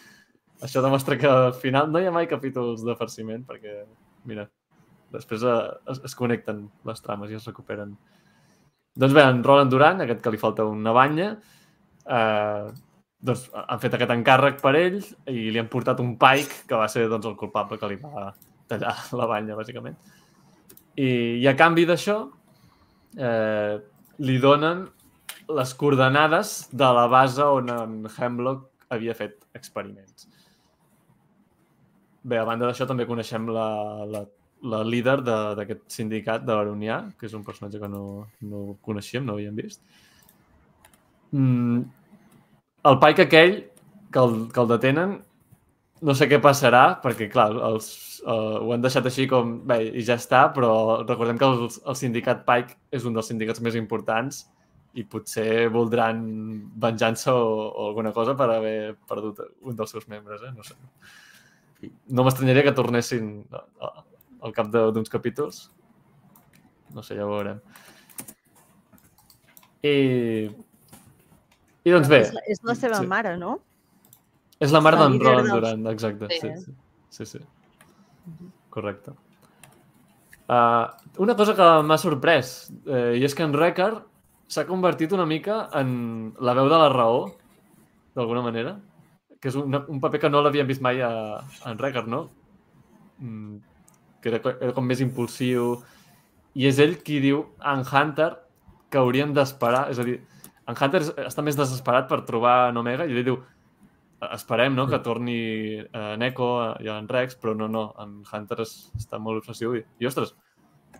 Això 0.64 0.80
demostra 0.84 1.18
que 1.20 1.28
al 1.28 1.54
final 1.56 1.90
no 1.92 2.00
hi 2.00 2.06
ha 2.08 2.14
mai 2.14 2.28
capítols 2.30 2.84
de 2.86 2.94
farciment, 2.96 3.42
perquè, 3.48 3.82
mira, 4.28 4.46
després 5.12 5.44
eh, 5.44 5.58
es, 5.92 6.00
es 6.08 6.16
connecten 6.16 6.64
les 6.88 7.04
trames 7.04 7.32
i 7.32 7.36
es 7.36 7.46
recuperen. 7.48 7.92
Doncs 8.96 9.12
bé, 9.12 9.26
en 9.28 9.42
Roland 9.44 9.72
Durant, 9.72 10.00
aquest 10.00 10.22
que 10.24 10.32
li 10.32 10.40
falta 10.40 10.64
una 10.64 10.94
banya, 10.96 11.34
eh, 12.08 12.68
doncs 13.26 13.48
han 13.52 13.82
fet 13.82 13.96
aquest 13.96 14.12
encàrrec 14.14 14.62
per 14.62 14.72
ell 14.78 14.98
i 15.32 15.50
li 15.50 15.60
han 15.60 15.68
portat 15.72 16.00
un 16.04 16.14
Pike 16.20 16.64
que 16.68 16.78
va 16.78 16.88
ser 16.92 17.06
doncs, 17.10 17.28
el 17.28 17.36
culpable 17.36 17.78
que 17.80 17.90
li 17.90 17.98
va 18.00 18.30
tallar 18.70 18.94
la 19.18 19.28
banya, 19.28 19.56
bàsicament. 19.58 19.98
I, 20.96 21.08
i 21.42 21.46
a 21.48 21.52
canvi 21.58 21.84
d'això 21.88 22.16
eh, 23.20 23.76
li 24.18 24.38
donen 24.42 24.86
les 25.48 25.74
coordenades 25.78 26.68
de 26.72 26.88
la 26.98 27.06
base 27.06 27.42
on 27.44 27.68
en 27.70 27.92
Hemlock 28.16 28.68
havia 28.90 29.14
fet 29.14 29.36
experiments. 29.54 30.28
Bé, 32.26 32.38
a 32.40 32.44
banda 32.48 32.66
d'això 32.66 32.86
també 32.88 33.06
coneixem 33.06 33.46
la, 33.54 33.68
la, 34.10 34.24
la 34.62 34.80
líder 34.82 35.20
de- 35.22 35.54
d'aquest 35.58 35.84
sindicat 35.92 36.42
de 36.46 36.54
Baronià, 36.54 37.12
que 37.18 37.26
és 37.28 37.34
un 37.38 37.44
personatge 37.46 37.78
que 37.78 37.88
no, 37.88 38.26
no 38.40 38.76
coneixíem, 38.82 39.24
no 39.26 39.34
havíem 39.36 39.54
vist. 39.54 39.82
Mm, 41.30 41.82
el 42.90 42.98
Pike 43.02 43.26
aquell, 43.28 43.54
que 44.10 44.18
el, 44.22 44.36
que 44.50 44.60
el 44.60 44.68
detenen, 44.68 45.16
no 46.02 46.14
sé 46.14 46.26
què 46.28 46.38
passarà, 46.42 46.98
perquè, 47.02 47.28
clar, 47.32 47.48
els, 47.70 47.86
uh, 48.26 48.58
ho 48.64 48.72
han 48.74 48.82
deixat 48.84 49.06
així 49.08 49.26
com... 49.30 49.54
Bé, 49.68 49.78
i 49.96 50.02
ja 50.04 50.18
està, 50.20 50.42
però 50.54 51.02
recordem 51.06 51.38
que 51.40 51.46
el, 51.48 51.68
el 51.72 51.96
sindicat 51.96 52.44
Pike 52.48 52.76
és 52.98 53.06
un 53.08 53.16
dels 53.16 53.30
sindicats 53.32 53.62
més 53.64 53.78
importants 53.78 54.42
i 54.96 55.04
potser 55.04 55.68
voldran 55.72 56.20
venjança 56.80 57.34
o, 57.36 57.46
o 57.68 57.86
alguna 57.90 58.12
cosa 58.16 58.34
per 58.36 58.48
haver 58.54 58.96
perdut 59.08 59.42
un 59.62 59.76
dels 59.76 59.90
seus 59.92 60.06
membres, 60.08 60.40
eh? 60.44 60.52
No 60.56 60.64
sé. 60.64 60.76
No 62.08 62.24
m'estranyaria 62.24 62.64
que 62.64 62.72
tornessin 62.76 63.26
al 63.52 64.54
cap 64.56 64.70
d'uns 64.72 65.12
capítols. 65.12 65.66
No 66.96 67.02
sé, 67.04 67.16
ja 67.18 67.26
ho 67.26 67.32
veurem. 67.34 67.60
I... 69.84 70.48
I 71.86 71.92
doncs 71.92 72.08
bé, 72.10 72.22
És 72.24 72.32
la, 72.34 72.40
és 72.50 72.62
la 72.66 72.74
seva 72.74 72.98
Sí. 73.02 73.06
mare, 73.06 73.36
no? 73.38 73.58
És 74.60 74.72
la 74.72 74.80
mare 74.80 74.96
d'en 75.00 75.18
Roland 75.20 75.50
Durant, 75.52 75.86
exacte. 75.92 76.28
Sí, 76.30 76.40
Sí. 76.40 76.64
sí. 76.64 76.74
sí, 77.10 77.26
sí. 77.26 77.38
Correcte. 78.70 79.12
Uh, 80.48 80.86
una 81.18 81.34
cosa 81.34 81.54
que 81.58 81.66
m'ha 81.82 81.96
sorprès, 81.98 82.70
eh, 82.86 83.16
i 83.18 83.24
és 83.26 83.34
que 83.34 83.42
en 83.42 83.52
Wrecker 83.56 83.90
s'ha 84.46 84.62
convertit 84.68 85.10
una 85.12 85.24
mica 85.26 85.68
en 85.74 86.32
la 86.38 86.54
veu 86.54 86.68
de 86.70 86.78
la 86.78 86.88
raó, 86.92 87.24
d'alguna 88.14 88.42
manera, 88.44 88.76
que 89.40 89.48
és 89.50 89.56
un, 89.58 89.74
un 89.74 90.00
paper 90.00 90.20
que 90.20 90.30
no 90.30 90.40
l'havíem 90.44 90.68
vist 90.68 90.80
mai 90.84 91.00
a, 91.02 91.10
a 91.64 91.72
en 91.72 91.80
Wrecker, 91.80 92.06
no? 92.06 92.28
Mm, 93.18 93.56
que 94.22 94.28
era, 94.30 94.40
era 94.60 94.72
com 94.76 94.86
més 94.86 95.00
impulsiu, 95.02 95.80
i 96.54 96.68
és 96.70 96.78
ell 96.78 96.94
qui 97.02 97.18
diu 97.20 97.42
a 97.58 97.74
en 97.74 97.82
Hunter 97.84 98.30
que 98.88 98.98
haurien 99.02 99.34
d'esperar, 99.34 99.88
és 99.90 99.98
a 99.98 100.04
dir, 100.06 100.20
en 100.66 100.78
Hunter 100.78 101.02
es- 101.02 101.12
està 101.26 101.42
més 101.42 101.58
desesperat 101.58 102.06
per 102.08 102.22
trobar 102.28 102.68
en 102.70 102.76
Omega 102.78 103.04
i 103.04 103.12
li 103.18 103.26
diu 103.26 103.40
esperem 104.32 104.74
no, 104.74 104.86
que 104.88 105.00
torni 105.04 105.38
eh, 105.82 106.14
Neko 106.20 106.48
i 106.82 106.88
en 106.92 107.08
Rex, 107.08 107.36
però 107.40 107.54
no, 107.56 107.68
no, 107.68 107.86
en 108.02 108.18
Hunter 108.24 108.62
es, 108.64 108.74
està 108.96 109.20
molt 109.22 109.42
obsessiu 109.42 109.76
i, 109.76 109.82
i 110.00 110.08
ostres, 110.08 110.34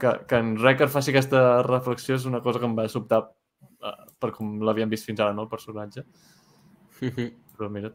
que, 0.00 0.12
que 0.28 0.40
en 0.42 0.54
Wrecker 0.60 0.88
faci 0.92 1.12
aquesta 1.12 1.62
reflexió 1.66 2.18
és 2.18 2.26
una 2.28 2.42
cosa 2.44 2.60
que 2.60 2.68
em 2.68 2.76
va 2.76 2.88
sobtar 2.92 3.22
eh, 3.24 3.96
per 4.20 4.32
com 4.36 4.58
l'havíem 4.60 4.92
vist 4.92 5.08
fins 5.08 5.22
ara, 5.22 5.34
no, 5.36 5.46
el 5.46 5.52
personatge. 5.52 6.04
Però 7.56 7.70
mira, 7.72 7.92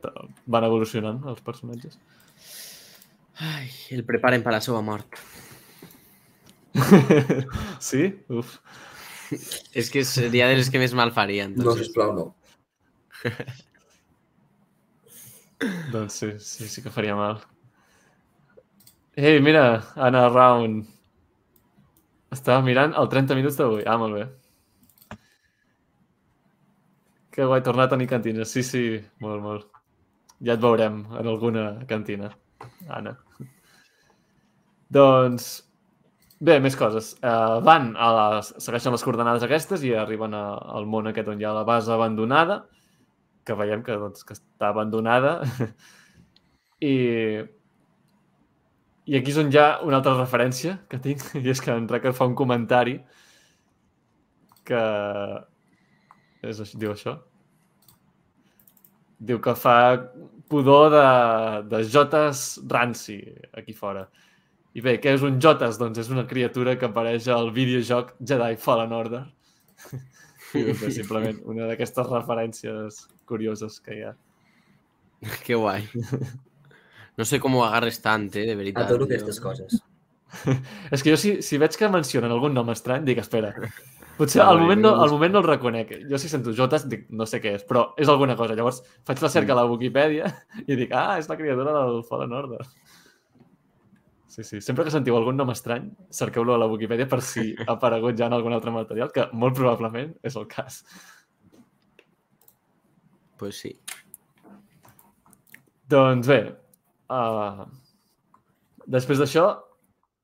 van 0.49 0.65
evolucionant 0.65 1.21
els 1.29 1.41
personatges. 1.45 1.99
Ai, 3.41 3.69
el 3.93 4.03
preparen 4.05 4.41
per 4.45 4.55
la 4.55 4.61
seva 4.61 4.81
mort. 4.85 5.19
sí? 7.91 8.07
Uf. 8.33 8.57
És 9.77 9.89
que 9.93 10.03
seria 10.03 10.49
de 10.49 10.57
les 10.57 10.69
que 10.73 10.81
més 10.81 10.95
mal 10.97 11.13
farien. 11.15 11.53
No, 11.53 11.61
Entonces. 11.61 11.91
sisplau, 11.91 12.15
no. 12.17 12.25
Doncs 15.91 16.13
sí, 16.13 16.31
sí, 16.39 16.67
sí 16.67 16.81
que 16.81 16.89
faria 16.89 17.15
mal. 17.15 17.41
Ei, 19.15 19.39
mira, 19.41 19.83
Anna 19.95 20.27
Round. 20.29 20.87
Estava 22.31 22.63
mirant 22.65 22.95
el 22.97 23.09
30 23.11 23.37
minuts 23.37 23.59
d'avui. 23.59 23.83
Ah, 23.85 23.97
molt 24.01 24.17
bé. 24.17 24.25
Que 27.31 27.45
guai, 27.45 27.61
tornar 27.63 27.85
a 27.85 27.91
tenir 27.93 28.07
cantines. 28.09 28.49
Sí, 28.51 28.63
sí, 28.63 28.83
molt, 29.23 29.43
molt. 29.43 29.67
Ja 30.41 30.55
et 30.57 30.63
veurem 30.63 31.03
en 31.19 31.27
alguna 31.29 31.65
cantina, 31.87 32.31
Anna. 32.89 33.13
Doncs, 34.91 35.51
bé, 36.41 36.57
més 36.63 36.75
coses. 36.79 37.13
Uh, 37.21 37.59
van, 37.67 37.91
a 37.95 38.09
les, 38.17 38.49
segueixen 38.65 38.95
les 38.95 39.05
coordenades 39.05 39.45
aquestes 39.45 39.85
i 39.85 39.93
arriben 39.95 40.33
a, 40.33 40.45
al 40.79 40.89
món 40.89 41.11
aquest 41.11 41.29
on 41.31 41.39
hi 41.39 41.45
ha 41.45 41.53
la 41.55 41.67
base 41.67 41.93
abandonada, 41.93 42.63
que 43.51 43.57
veiem 43.59 43.83
que, 43.83 43.97
doncs, 43.99 44.23
que 44.27 44.35
està 44.37 44.71
abandonada. 44.71 45.39
I, 46.91 46.95
I 49.11 49.17
aquí 49.19 49.33
és 49.33 49.39
on 49.41 49.51
hi 49.51 49.59
ha 49.59 49.67
una 49.85 49.99
altra 49.99 50.15
referència 50.15 50.77
que 50.91 51.01
tinc, 51.03 51.25
i 51.41 51.51
és 51.51 51.61
que 51.63 51.75
en 51.75 51.89
Recker 51.91 52.15
fa 52.15 52.29
un 52.31 52.37
comentari 52.39 53.01
que... 54.67 54.85
És, 56.47 56.61
diu 56.79 56.95
això? 56.95 57.19
Diu 59.21 59.37
que 59.43 59.53
fa 59.53 59.75
pudor 60.49 60.89
de, 60.95 61.09
de 61.69 61.83
jotes 61.85 62.55
ranci 62.71 63.19
aquí 63.53 63.75
fora. 63.77 64.07
I 64.73 64.81
bé, 64.81 64.95
què 65.03 65.13
és 65.17 65.25
un 65.27 65.37
jotes? 65.43 65.77
Doncs 65.77 65.99
és 66.01 66.09
una 66.09 66.23
criatura 66.27 66.77
que 66.79 66.87
apareix 66.87 67.27
al 67.29 67.51
videojoc 67.53 68.15
Jedi 68.23 68.57
Fallen 68.63 68.95
Order. 68.95 69.25
I 70.55 70.65
doncs, 70.67 70.83
és 70.89 70.97
simplement 70.99 71.37
una 71.51 71.67
d'aquestes 71.69 72.09
referències 72.11 73.05
curioses 73.29 73.79
que 73.83 73.97
hi 73.97 74.03
ha. 74.07 74.15
Que 75.45 75.55
guai. 75.55 75.85
No 77.19 77.27
sé 77.27 77.39
com 77.43 77.55
ho 77.55 77.63
agarres 77.65 78.01
tant, 78.01 78.27
eh, 78.33 78.45
de 78.49 78.57
veritat. 78.57 78.87
Adoro 78.87 79.05
jo. 79.05 79.11
aquestes 79.11 79.39
coses. 79.43 79.79
És 80.93 81.03
que 81.03 81.11
jo, 81.11 81.17
si, 81.19 81.33
si 81.45 81.59
veig 81.61 81.75
que 81.77 81.89
mencionen 81.91 82.31
algun 82.31 82.55
nom 82.55 82.69
estrany, 82.73 83.03
dic, 83.07 83.19
espera, 83.23 83.51
potser 84.19 84.43
al 84.43 84.61
moment, 84.61 84.81
no, 84.85 84.93
al 85.03 85.11
moment 85.11 85.35
no 85.35 85.41
el 85.43 85.47
reconec. 85.49 85.93
Jo 86.09 86.19
si 86.21 86.31
sento 86.31 86.55
Jotes, 86.57 86.87
dic, 86.91 87.07
no 87.15 87.27
sé 87.29 87.41
què 87.43 87.57
és, 87.59 87.65
però 87.67 87.89
és 87.99 88.11
alguna 88.11 88.37
cosa. 88.39 88.55
Llavors 88.57 88.81
faig 89.07 89.23
la 89.23 89.31
cerca 89.33 89.55
a 89.55 89.61
la 89.61 89.67
Wikipedia 89.71 90.31
i 90.65 90.77
dic, 90.77 90.95
ah, 90.95 91.19
és 91.21 91.29
la 91.31 91.39
criatura 91.39 91.75
del 91.77 92.01
Fallen 92.07 92.35
Order. 92.37 92.63
Sí, 94.31 94.45
sí. 94.47 94.61
Sempre 94.63 94.85
que 94.87 94.91
sentiu 94.93 95.17
algun 95.17 95.35
nom 95.35 95.49
estrany, 95.51 95.89
cerqueu-lo 96.15 96.53
a 96.55 96.59
la 96.61 96.67
Wikipedia 96.71 97.03
per 97.11 97.17
si 97.19 97.49
ha 97.65 97.65
aparegut 97.75 98.15
ja 98.15 98.29
en 98.29 98.35
algun 98.37 98.53
altre 98.55 98.71
material, 98.71 99.09
que 99.11 99.25
molt 99.35 99.57
probablement 99.57 100.13
és 100.23 100.37
el 100.39 100.45
cas. 100.47 100.77
Pues 103.41 103.57
sí. 103.59 103.73
Doncs 105.91 106.29
bé, 106.31 106.37
uh, 107.11 107.65
després 108.95 109.19
d'això, 109.19 109.43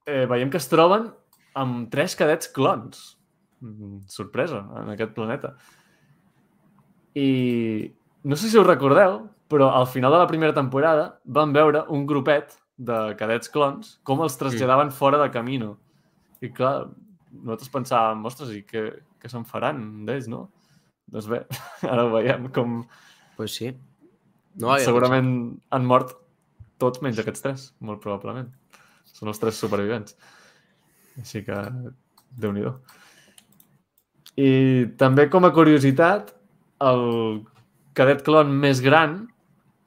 eh, 0.08 0.24
veiem 0.32 0.54
que 0.54 0.62
es 0.62 0.70
troben 0.72 1.10
amb 1.60 1.90
tres 1.92 2.16
cadets 2.16 2.48
clons. 2.56 3.02
Mm, 3.60 4.06
sorpresa, 4.08 4.62
en 4.84 4.94
aquest 4.94 5.12
planeta. 5.18 5.52
I 7.20 7.28
no 8.24 8.40
sé 8.40 8.48
si 8.48 8.56
us 8.62 8.70
recordeu, 8.70 9.20
però 9.52 9.68
al 9.76 9.90
final 9.92 10.16
de 10.16 10.24
la 10.24 10.32
primera 10.32 10.56
temporada 10.56 11.10
vam 11.26 11.52
veure 11.52 11.84
un 11.92 12.08
grupet 12.08 12.56
de 12.78 12.98
cadets 13.18 13.50
clons 13.50 13.98
com 14.06 14.22
els 14.26 14.38
traslladaven 14.38 14.94
fora 14.94 15.20
de 15.22 15.32
Camino. 15.34 15.74
I 16.46 16.52
clar, 16.54 16.88
nosaltres 17.34 17.74
pensàvem, 17.74 18.24
ostres, 18.30 18.54
i 18.54 18.62
què, 18.68 18.88
què 19.18 19.32
se'n 19.32 19.46
faran 19.50 20.06
d'ells, 20.06 20.30
no? 20.32 20.46
Doncs 21.12 21.30
bé, 21.32 21.44
ara 21.92 22.06
ho 22.06 22.14
veiem 22.14 22.50
com 22.54 22.82
Pues 23.38 23.54
sí. 23.54 23.72
No 24.58 24.74
segurament 24.82 25.30
han 25.70 25.86
mort 25.86 26.16
tots 26.82 27.04
menys 27.06 27.22
aquests 27.22 27.44
tres, 27.46 27.66
molt 27.86 28.02
probablement. 28.02 28.50
Són 29.14 29.30
els 29.30 29.40
tres 29.42 29.60
supervivents. 29.62 30.18
Així 31.22 31.44
que, 31.46 31.58
déu 32.42 32.54
nhi 32.54 32.66
I 34.38 34.50
també 34.98 35.28
com 35.30 35.46
a 35.46 35.54
curiositat, 35.54 36.34
el 36.82 37.06
cadet 37.98 38.26
clon 38.26 38.50
més 38.66 38.82
gran 38.82 39.20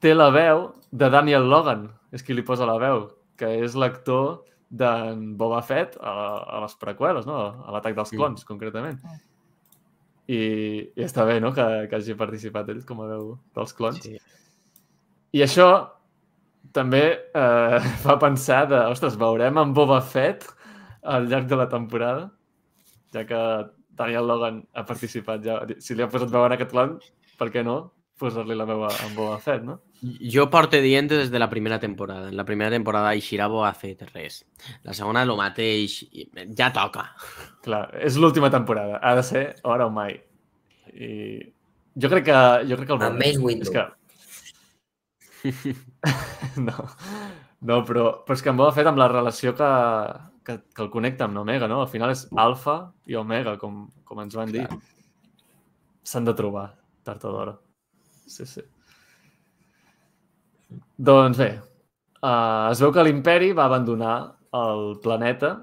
té 0.03 0.15
la 0.15 0.29
veu 0.31 0.69
de 0.91 1.09
Daniel 1.09 1.47
Logan, 1.49 1.87
és 2.11 2.23
qui 2.23 2.35
li 2.35 2.45
posa 2.45 2.67
la 2.67 2.77
veu, 2.81 3.05
que 3.39 3.49
és 3.63 3.75
l'actor 3.79 4.43
d'en 4.71 5.31
Boba 5.39 5.61
Fett 5.67 5.97
a, 5.99 6.13
a 6.43 6.61
les 6.63 6.75
preqüeles, 6.79 7.27
no? 7.27 7.37
a 7.65 7.75
l'atac 7.75 7.95
dels 7.97 8.13
clons, 8.15 8.45
concretament. 8.47 8.99
I, 10.31 10.41
I 10.95 11.07
està 11.07 11.25
bé, 11.27 11.39
no?, 11.43 11.51
que, 11.55 11.65
que 11.89 11.97
hagi 11.97 12.15
participat 12.19 12.69
ell 12.71 12.83
com 12.87 13.01
a 13.03 13.09
veu 13.09 13.33
dels 13.57 13.75
clons. 13.75 14.03
Sí. 14.05 14.19
I 15.35 15.43
això 15.43 15.67
també 16.75 17.03
eh, 17.19 17.79
fa 18.05 18.17
pensar 18.21 18.63
de, 18.71 18.79
ostres, 18.91 19.19
veurem 19.19 19.59
en 19.59 19.75
Boba 19.75 19.99
Fett 20.03 20.47
al 21.01 21.27
llarg 21.31 21.49
de 21.49 21.59
la 21.59 21.67
temporada, 21.71 22.29
ja 23.11 23.25
que 23.27 23.41
Daniel 23.97 24.27
Logan 24.29 24.61
ha 24.73 24.85
participat 24.87 25.43
ja. 25.43 25.57
Si 25.83 25.95
li 25.95 26.03
ha 26.03 26.09
posat 26.11 26.31
veu 26.31 26.45
en 26.47 26.55
aquest 26.55 26.71
clan, 26.71 26.95
per 27.39 27.49
què 27.51 27.63
no 27.65 27.79
posar-li 28.21 28.55
la 28.55 28.67
veu 28.69 28.85
a 28.85 28.91
en 29.07 29.15
Boba 29.17 29.39
Fett, 29.41 29.65
no? 29.65 29.79
Jo 30.01 30.47
porto 30.49 30.79
dient 30.81 31.09
des 31.11 31.29
de 31.29 31.39
la 31.39 31.49
primera 31.49 31.79
temporada. 31.79 32.29
En 32.29 32.37
la 32.37 32.45
primera 32.45 32.71
temporada 32.73 33.13
eixirà 33.13 33.47
Boba 33.51 33.69
Fett, 33.77 34.01
res. 34.15 34.39
La 34.87 34.95
segona 34.97 35.21
el 35.21 35.35
mateix. 35.37 36.01
i 36.09 36.27
Ja 36.57 36.71
toca. 36.73 37.11
Clar, 37.61 37.83
és 38.01 38.17
l'última 38.17 38.49
temporada. 38.49 38.97
Ha 38.97 39.13
de 39.19 39.23
ser 39.23 39.43
ara 39.63 39.85
o 39.85 39.93
mai. 39.93 40.17
I 40.93 41.53
jo 42.01 42.09
crec 42.09 42.25
que, 42.25 42.39
jo 42.69 42.79
crec 42.79 42.87
que 42.87 42.97
el 42.97 43.05
Amb. 43.09 43.21
Mace 43.21 43.37
Windu. 43.45 43.67
És 43.67 43.73
que... 43.75 43.85
no, 46.67 46.89
no 47.65 47.79
però, 47.85 48.03
però 48.25 48.35
és 48.37 48.43
que 48.45 48.51
em 48.53 48.57
Boba 48.57 48.73
Fett 48.73 48.89
amb 48.89 49.01
la 49.01 49.09
relació 49.11 49.53
que, 49.57 49.69
que, 50.45 50.57
que 50.73 50.85
el 50.85 50.91
connecta 50.93 51.29
amb 51.29 51.41
Omega, 51.45 51.69
no? 51.69 51.81
Al 51.85 51.89
final 51.93 52.13
és 52.13 52.25
alfa 52.41 52.77
i 53.05 53.17
omega, 53.21 53.57
com, 53.61 53.85
com 54.05 54.21
ens 54.25 54.37
van 54.37 54.53
dir. 54.53 54.65
S'han 56.09 56.25
de 56.25 56.33
trobar, 56.37 56.71
tard 57.05 57.25
o 57.29 57.33
d'hora. 57.37 57.57
Sí, 58.25 58.49
sí. 58.49 58.65
Doncs 60.97 61.39
bé, 61.41 61.49
uh, 62.21 62.69
es 62.71 62.81
veu 62.83 62.93
que 62.93 63.03
l'imperi 63.03 63.51
va 63.57 63.67
abandonar 63.67 64.15
el 64.55 64.97
planeta 65.03 65.55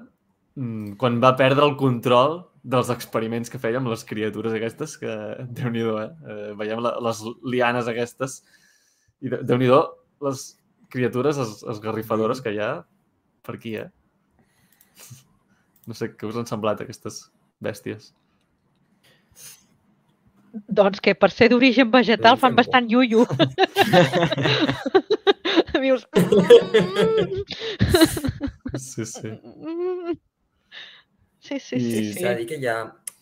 mm, 0.57 0.95
quan 1.01 1.19
va 1.23 1.35
perdre 1.39 1.65
el 1.65 1.75
control 1.79 2.41
dels 2.63 2.91
experiments 2.93 3.49
que 3.49 3.61
feia 3.61 3.79
amb 3.79 3.89
les 3.91 4.03
criatures 4.05 4.55
aquestes, 4.55 4.97
que 4.99 5.15
déu 5.57 5.71
nhi 5.73 5.85
eh? 5.85 6.05
eh? 6.33 6.51
Veiem 6.59 6.83
la, 6.83 6.95
les 7.05 7.23
lianes 7.55 7.89
aquestes 7.91 8.41
i 9.21 9.31
déu 9.31 9.57
nhi 9.61 9.71
les 10.25 10.45
criatures 10.93 11.37
es, 11.37 11.59
esgarrifadores 11.75 12.41
que 12.41 12.53
hi 12.53 12.61
ha 12.63 12.71
per 13.45 13.57
aquí, 13.57 13.75
eh? 13.79 13.89
No 15.89 15.95
sé 15.97 16.11
què 16.13 16.27
us 16.27 16.35
han 16.37 16.45
semblat 16.45 16.83
aquestes 16.83 17.15
bèsties. 17.65 18.11
Doncs 20.69 21.01
que 21.01 21.15
per 21.17 21.31
ser 21.33 21.47
d'origen 21.49 21.89
vegetal 21.89 22.37
fan 22.37 22.53
bastant 22.57 22.89
iuiu. 22.91 23.23
Dius... 25.81 26.07
Sí, 28.77 29.05
sí. 29.05 29.29
Sí, 31.39 31.59
sí, 31.59 31.59
sí. 31.59 31.75
I- 31.75 32.13
sí. 32.13 32.19
S'ha 32.19 32.29
de 32.33 32.35
dir 32.41 32.47
que 32.51 32.57
hi 32.61 32.67
ha, 32.69 32.75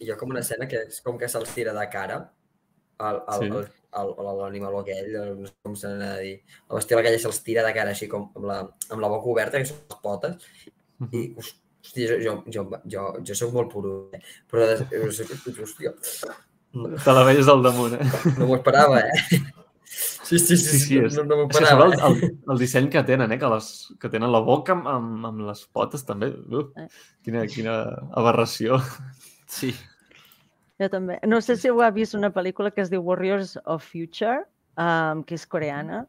hi 0.03 0.09
ha 0.11 0.17
com 0.19 0.29
una 0.33 0.41
escena 0.43 0.67
que 0.69 0.81
és 0.89 0.99
com 1.05 1.17
que 1.19 1.29
se'ls 1.31 1.53
tira 1.55 1.73
de 1.75 1.85
cara 1.93 2.17
al, 2.99 3.21
al, 3.29 3.43
Sí. 3.45 3.49
al, 3.53 3.67
al, 4.01 4.11
a 4.27 4.33
l'animal 4.41 4.75
aquell, 4.81 5.13
el- 5.15 5.37
no 5.39 5.47
sé 5.47 5.53
com 5.63 5.75
se 5.79 5.87
n'ha 5.93 6.11
de 6.17 6.25
dir, 6.25 6.33
la 6.67 6.75
bestial 6.81 6.99
aquella 7.01 7.21
se'ls 7.23 7.39
tira 7.45 7.63
de 7.65 7.73
cara 7.77 7.93
així 7.95 8.09
com 8.11 8.27
amb 8.35 8.45
la, 8.49 8.59
amb 8.91 9.01
la 9.05 9.11
boca 9.13 9.31
oberta, 9.31 9.61
que 9.61 9.69
són 9.69 9.79
les 9.87 10.01
potes, 10.03 10.33
i 11.13 11.23
hòstia, 11.37 12.07
jo, 12.09 12.17
jo, 12.25 12.33
jo, 12.57 12.65
jo, 12.91 13.05
jo 13.23 13.37
soc 13.39 13.53
molt 13.55 13.71
puro, 13.71 13.95
eh? 14.17 14.21
però 14.51 14.67
de, 14.73 14.75
hòstia, 15.07 15.93
Te 17.05 17.13
la 17.15 17.23
veies 17.25 17.47
al 17.49 17.63
damunt, 17.63 17.95
eh? 17.95 18.11
no 18.37 18.49
m'ho 18.49 18.57
esperava, 18.59 18.99
eh? 18.99 19.39
Sí, 20.27 20.39
sí, 20.39 20.57
sí, 20.57 20.67
Sí, 20.73 20.79
sí, 20.83 20.97
és, 20.99 21.15
no, 21.15 21.23
no 21.23 21.37
m'ho 21.39 21.45
és 21.47 21.57
que 21.57 21.63
a 21.63 21.69
sobre 21.71 21.89
esperava. 21.93 22.09
el, 22.11 22.23
el, 22.25 22.37
el 22.51 22.59
disseny 22.59 22.89
que 22.91 23.03
tenen, 23.07 23.31
eh? 23.31 23.37
Que, 23.39 23.47
les, 23.53 23.67
que 24.01 24.09
tenen 24.11 24.31
la 24.33 24.41
boca 24.43 24.73
amb, 24.75 24.87
amb, 24.91 25.27
amb 25.29 25.45
les 25.47 25.61
potes 25.71 26.03
també. 26.07 26.33
Uh, 26.51 26.65
Eh. 26.83 26.87
quina, 27.23 27.45
quina 27.47 27.77
aberració. 28.19 28.81
Sí. 29.47 29.71
Jo 30.77 30.89
també. 30.91 31.19
No 31.25 31.39
sé 31.41 31.55
si 31.57 31.69
heu 31.71 31.79
vist 31.95 32.13
una 32.17 32.29
pel·lícula 32.35 32.73
que 32.75 32.81
es 32.83 32.89
diu 32.91 33.01
Warriors 33.07 33.55
of 33.65 33.85
Future, 33.87 34.43
um, 34.77 35.23
que 35.23 35.35
és 35.39 35.45
coreana, 35.47 36.03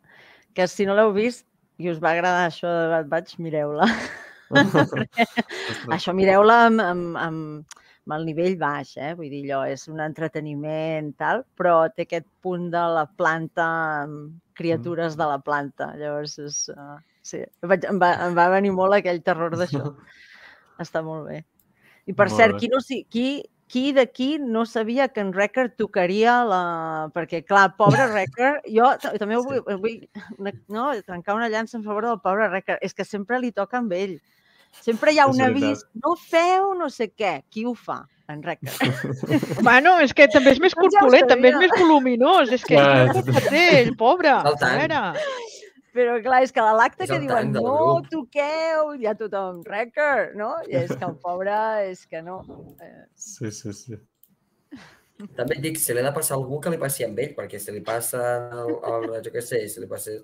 que 0.54 0.66
si 0.66 0.84
no 0.84 0.96
l'heu 0.98 1.12
vist 1.14 1.46
i 1.78 1.88
us 1.92 2.00
va 2.02 2.10
agradar 2.16 2.48
això 2.48 2.66
de 2.66 2.88
Bad 2.90 3.06
Batch, 3.12 3.38
mireu-la. 3.38 3.86
Això 5.94 6.14
mireu-la 6.16 6.56
amb, 6.66 6.80
amb, 6.82 7.16
amb, 7.20 7.78
amb 8.08 8.14
el 8.16 8.24
nivell 8.24 8.54
baix, 8.56 8.94
eh? 8.96 9.10
vull 9.18 9.28
dir, 9.28 9.42
allò 9.44 9.66
és 9.68 9.82
un 9.92 10.00
entreteniment, 10.00 11.10
tal, 11.20 11.42
però 11.60 11.74
té 11.92 12.06
aquest 12.06 12.24
punt 12.40 12.70
de 12.72 12.80
la 12.96 13.04
planta, 13.20 13.66
amb 14.06 14.38
criatures 14.56 15.18
de 15.20 15.26
la 15.28 15.36
planta. 15.44 15.90
Llavors, 16.00 16.38
és, 16.40 16.56
uh, 16.72 16.96
sí, 17.22 17.42
vaig, 17.68 17.84
em, 17.84 18.00
va, 18.00 18.14
em 18.24 18.34
va 18.38 18.48
venir 18.54 18.72
molt 18.72 18.96
aquell 18.96 19.20
terror 19.26 19.52
d'això. 19.60 19.92
Està 20.84 21.02
molt 21.04 21.28
bé. 21.28 21.42
I 22.08 22.14
per 22.16 22.30
Molt 22.30 22.38
cert, 22.40 22.56
bé. 22.56 22.62
qui, 22.62 22.72
no, 22.72 22.80
si- 22.80 23.02
qui, 23.12 23.26
qui 23.68 23.92
d'aquí 23.92 24.38
no 24.40 24.64
sabia 24.64 25.10
que 25.12 25.20
en 25.20 25.34
Recker 25.36 25.66
tocaria 25.76 26.38
la... 26.48 26.62
Perquè, 27.12 27.42
clar, 27.44 27.74
pobre 27.76 28.06
Recker, 28.14 28.54
jo 28.72 28.88
també 29.20 29.36
vull, 29.36 29.60
vull 29.68 30.00
una, 30.38 30.54
no, 30.72 30.88
trencar 31.04 31.36
una 31.36 31.50
llança 31.52 31.76
en 31.76 31.84
favor 31.84 32.08
del 32.08 32.22
pobre 32.24 32.48
Recker. 32.48 32.78
És 32.80 32.96
que 32.96 33.04
sempre 33.04 33.38
li 33.44 33.52
toca 33.52 33.82
amb 33.82 33.92
ell. 33.92 34.16
Sempre 34.84 35.12
hi 35.12 35.18
ha 35.18 35.26
És 35.28 35.34
un 35.34 35.42
avís, 35.44 35.82
no 36.04 36.14
feu 36.20 36.72
no 36.78 36.88
sé 36.92 37.10
què. 37.10 37.40
Qui 37.50 37.66
ho 37.68 37.74
fa? 37.74 38.02
En 38.28 38.42
Recker. 38.44 38.72
Bueno, 39.66 39.96
és 40.04 40.12
que 40.12 40.26
també 40.28 40.52
és 40.52 40.60
més 40.60 40.74
Doncs 40.76 40.92
ja 40.92 41.00
ho 41.00 41.06
corpulent, 41.06 41.28
també 41.30 41.48
és 41.48 41.60
més 41.62 41.74
voluminós. 41.78 42.52
És 42.52 42.64
que 42.64 42.76
Clar, 42.76 43.06
no 43.08 43.22
culpa 43.22 43.44
té, 43.48 43.62
ell, 43.80 43.94
pobre. 43.96 44.34
El. 44.50 45.22
Però 45.96 46.18
clar, 46.22 46.42
és 46.44 46.52
que 46.54 46.60
a 46.62 46.74
l'acte 46.76 47.06
És 47.06 47.10
que 47.10 47.16
el 47.16 47.24
diuen 47.24 47.48
no 47.56 47.62
grup." 47.64 48.10
toqueu, 48.12 48.92
ja 49.00 49.16
tothom, 49.18 49.62
Recker, 49.66 50.36
no? 50.38 50.52
I 50.68 50.76
és 50.84 50.92
que 50.92 51.08
el 51.08 51.16
pobre 51.24 51.56
és 51.88 52.04
que 52.06 52.20
no. 52.22 52.42
Sí, 53.16 53.50
sí, 53.50 53.72
sí. 53.72 53.98
També 55.34 55.56
et 55.56 55.64
dic, 55.64 55.80
si 55.82 55.96
li 55.96 55.98
ha 55.98 56.06
de 56.06 56.12
passar 56.14 56.36
a 56.36 56.38
algú 56.38 56.60
que 56.62 56.70
li 56.70 56.78
passi 56.78 57.02
amb 57.02 57.18
ell, 57.18 57.32
perquè 57.34 57.58
si 57.58 57.72
li 57.74 57.80
passa 57.82 58.20
al, 58.54 58.76
al 58.86 59.08
jo 59.24 59.32
què 59.34 59.42
sé, 59.42 59.64
si 59.66 59.80
li 59.82 59.88
passa 59.90 60.14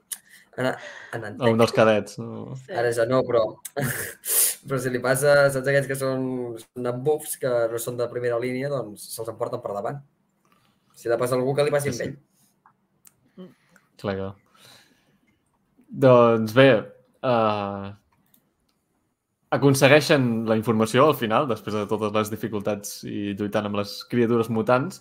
a 0.59 0.75
en 1.17 1.25
A 1.31 1.51
un 1.51 1.59
dels 1.59 1.75
cadets. 1.75 2.19
No? 2.19 2.55
Ara 2.71 2.93
ja 2.95 3.07
no, 3.11 3.23
però, 3.27 3.43
però 4.69 4.79
si 4.81 4.93
li 4.93 5.01
passa, 5.03 5.49
saps 5.55 5.71
aquests 5.73 5.91
que 5.91 5.99
són, 5.99 6.29
són 6.61 7.03
buffs, 7.07 7.37
que 7.43 7.51
no 7.73 7.81
són 7.83 7.99
de 8.01 8.09
primera 8.13 8.39
línia, 8.43 8.71
doncs 8.73 9.09
se'ls 9.17 9.33
emporten 9.33 9.63
per 9.65 9.75
davant. 9.75 10.01
Si 10.95 11.09
ha 11.09 11.15
de 11.15 11.19
passar 11.21 11.41
algú 11.41 11.57
que 11.57 11.67
li 11.67 11.75
passi 11.75 11.91
Sí, 11.91 11.95
amb 11.95 12.01
sí. 12.01 12.09
ell. 13.43 13.51
Clar 14.01 14.17
que... 14.21 14.31
Doncs 16.05 16.55
bé, 16.57 16.71
uh, 17.23 17.93
aconsegueixen 19.55 20.25
la 20.49 20.57
informació 20.59 21.07
al 21.07 21.15
final, 21.19 21.47
després 21.51 21.77
de 21.77 21.85
totes 21.91 22.15
les 22.17 22.33
dificultats 22.33 22.97
i 23.07 23.35
lluitant 23.39 23.69
amb 23.69 23.79
les 23.79 23.93
criatures 24.11 24.51
mutants, 24.51 24.99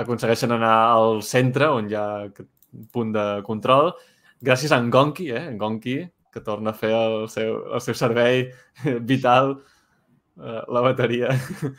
aconsegueixen 0.00 0.54
anar 0.56 0.74
al 0.94 1.20
centre 1.22 1.68
on 1.70 1.90
hi 1.90 1.98
ha 1.98 2.06
aquest 2.30 2.50
punt 2.94 3.12
de 3.14 3.26
control, 3.46 3.92
gràcies 4.44 4.72
a 4.72 4.78
en 4.82 4.90
Gonki, 4.92 5.30
eh? 5.32 5.46
En 5.50 5.58
Gonki, 5.58 5.98
que 6.34 6.42
torna 6.44 6.72
a 6.72 6.78
fer 6.78 6.92
el 6.96 7.28
seu, 7.32 7.60
el 7.72 7.82
seu 7.84 7.96
servei 7.98 8.48
vital, 9.10 9.56
eh, 10.40 10.62
la 10.68 10.86
bateria. 10.90 11.34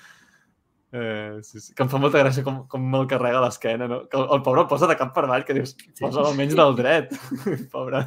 Eh, 0.98 1.42
sí, 1.44 1.60
sí. 1.60 1.74
Que 1.76 1.84
em 1.84 1.90
fa 1.92 2.00
molta 2.00 2.22
gràcia 2.22 2.40
com, 2.46 2.62
com 2.72 2.84
me'l 2.88 3.08
carrega 3.12 3.42
a 3.42 3.44
l'esquena, 3.44 3.84
no? 3.92 3.98
Que 4.08 4.16
el, 4.16 4.30
el 4.32 4.40
pobre 4.46 4.62
el 4.64 4.70
posa 4.72 4.88
de 4.88 4.96
cap 4.96 5.10
per 5.12 5.26
avall, 5.26 5.44
que 5.44 5.58
dius, 5.58 5.74
posa 6.00 6.22
almenys 6.22 6.56
del 6.56 6.78
dret. 6.78 7.12
pobre, 7.74 8.06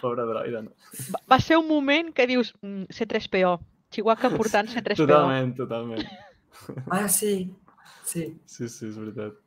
pobre 0.00 0.24
droide, 0.26 0.64
no? 0.64 0.72
Va, 1.14 1.20
va 1.30 1.38
ser 1.44 1.60
un 1.60 1.68
moment 1.68 2.10
que 2.16 2.26
dius 2.26 2.50
mm, 2.58 2.90
C3PO, 2.96 3.52
Chihuahua 3.94 4.32
portant 4.34 4.72
C3PO. 4.72 5.04
Totalment, 5.04 5.54
totalment. 5.60 6.02
Ah, 6.88 7.06
sí. 7.06 7.36
Sí. 8.02 8.26
Sí, 8.50 8.66
sí, 8.66 8.90
és 8.90 8.98
veritat. 8.98 9.38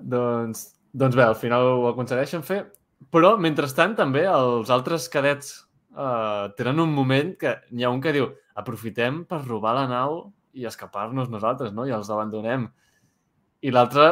Doncs, 0.00 0.66
doncs 0.92 1.16
bé, 1.16 1.24
al 1.24 1.38
final 1.38 1.66
ho 1.70 1.88
aconsegueixen 1.90 2.42
fer, 2.46 2.64
però 3.14 3.36
mentrestant 3.40 3.94
també 3.98 4.24
els 4.28 4.70
altres 4.74 5.08
cadets 5.12 5.52
uh, 5.94 6.50
tenen 6.58 6.82
un 6.82 6.92
moment 6.94 7.32
que 7.40 7.56
n'hi 7.70 7.86
ha 7.86 7.92
un 7.94 8.02
que 8.02 8.14
diu 8.16 8.28
aprofitem 8.60 9.24
per 9.28 9.42
robar 9.46 9.76
la 9.78 9.86
nau 9.90 10.20
i 10.52 10.66
escapar-nos 10.66 11.30
nosaltres, 11.30 11.72
no? 11.72 11.86
I 11.86 11.94
els 11.94 12.10
abandonem. 12.10 12.66
I 13.62 13.72
l'altre 13.72 14.10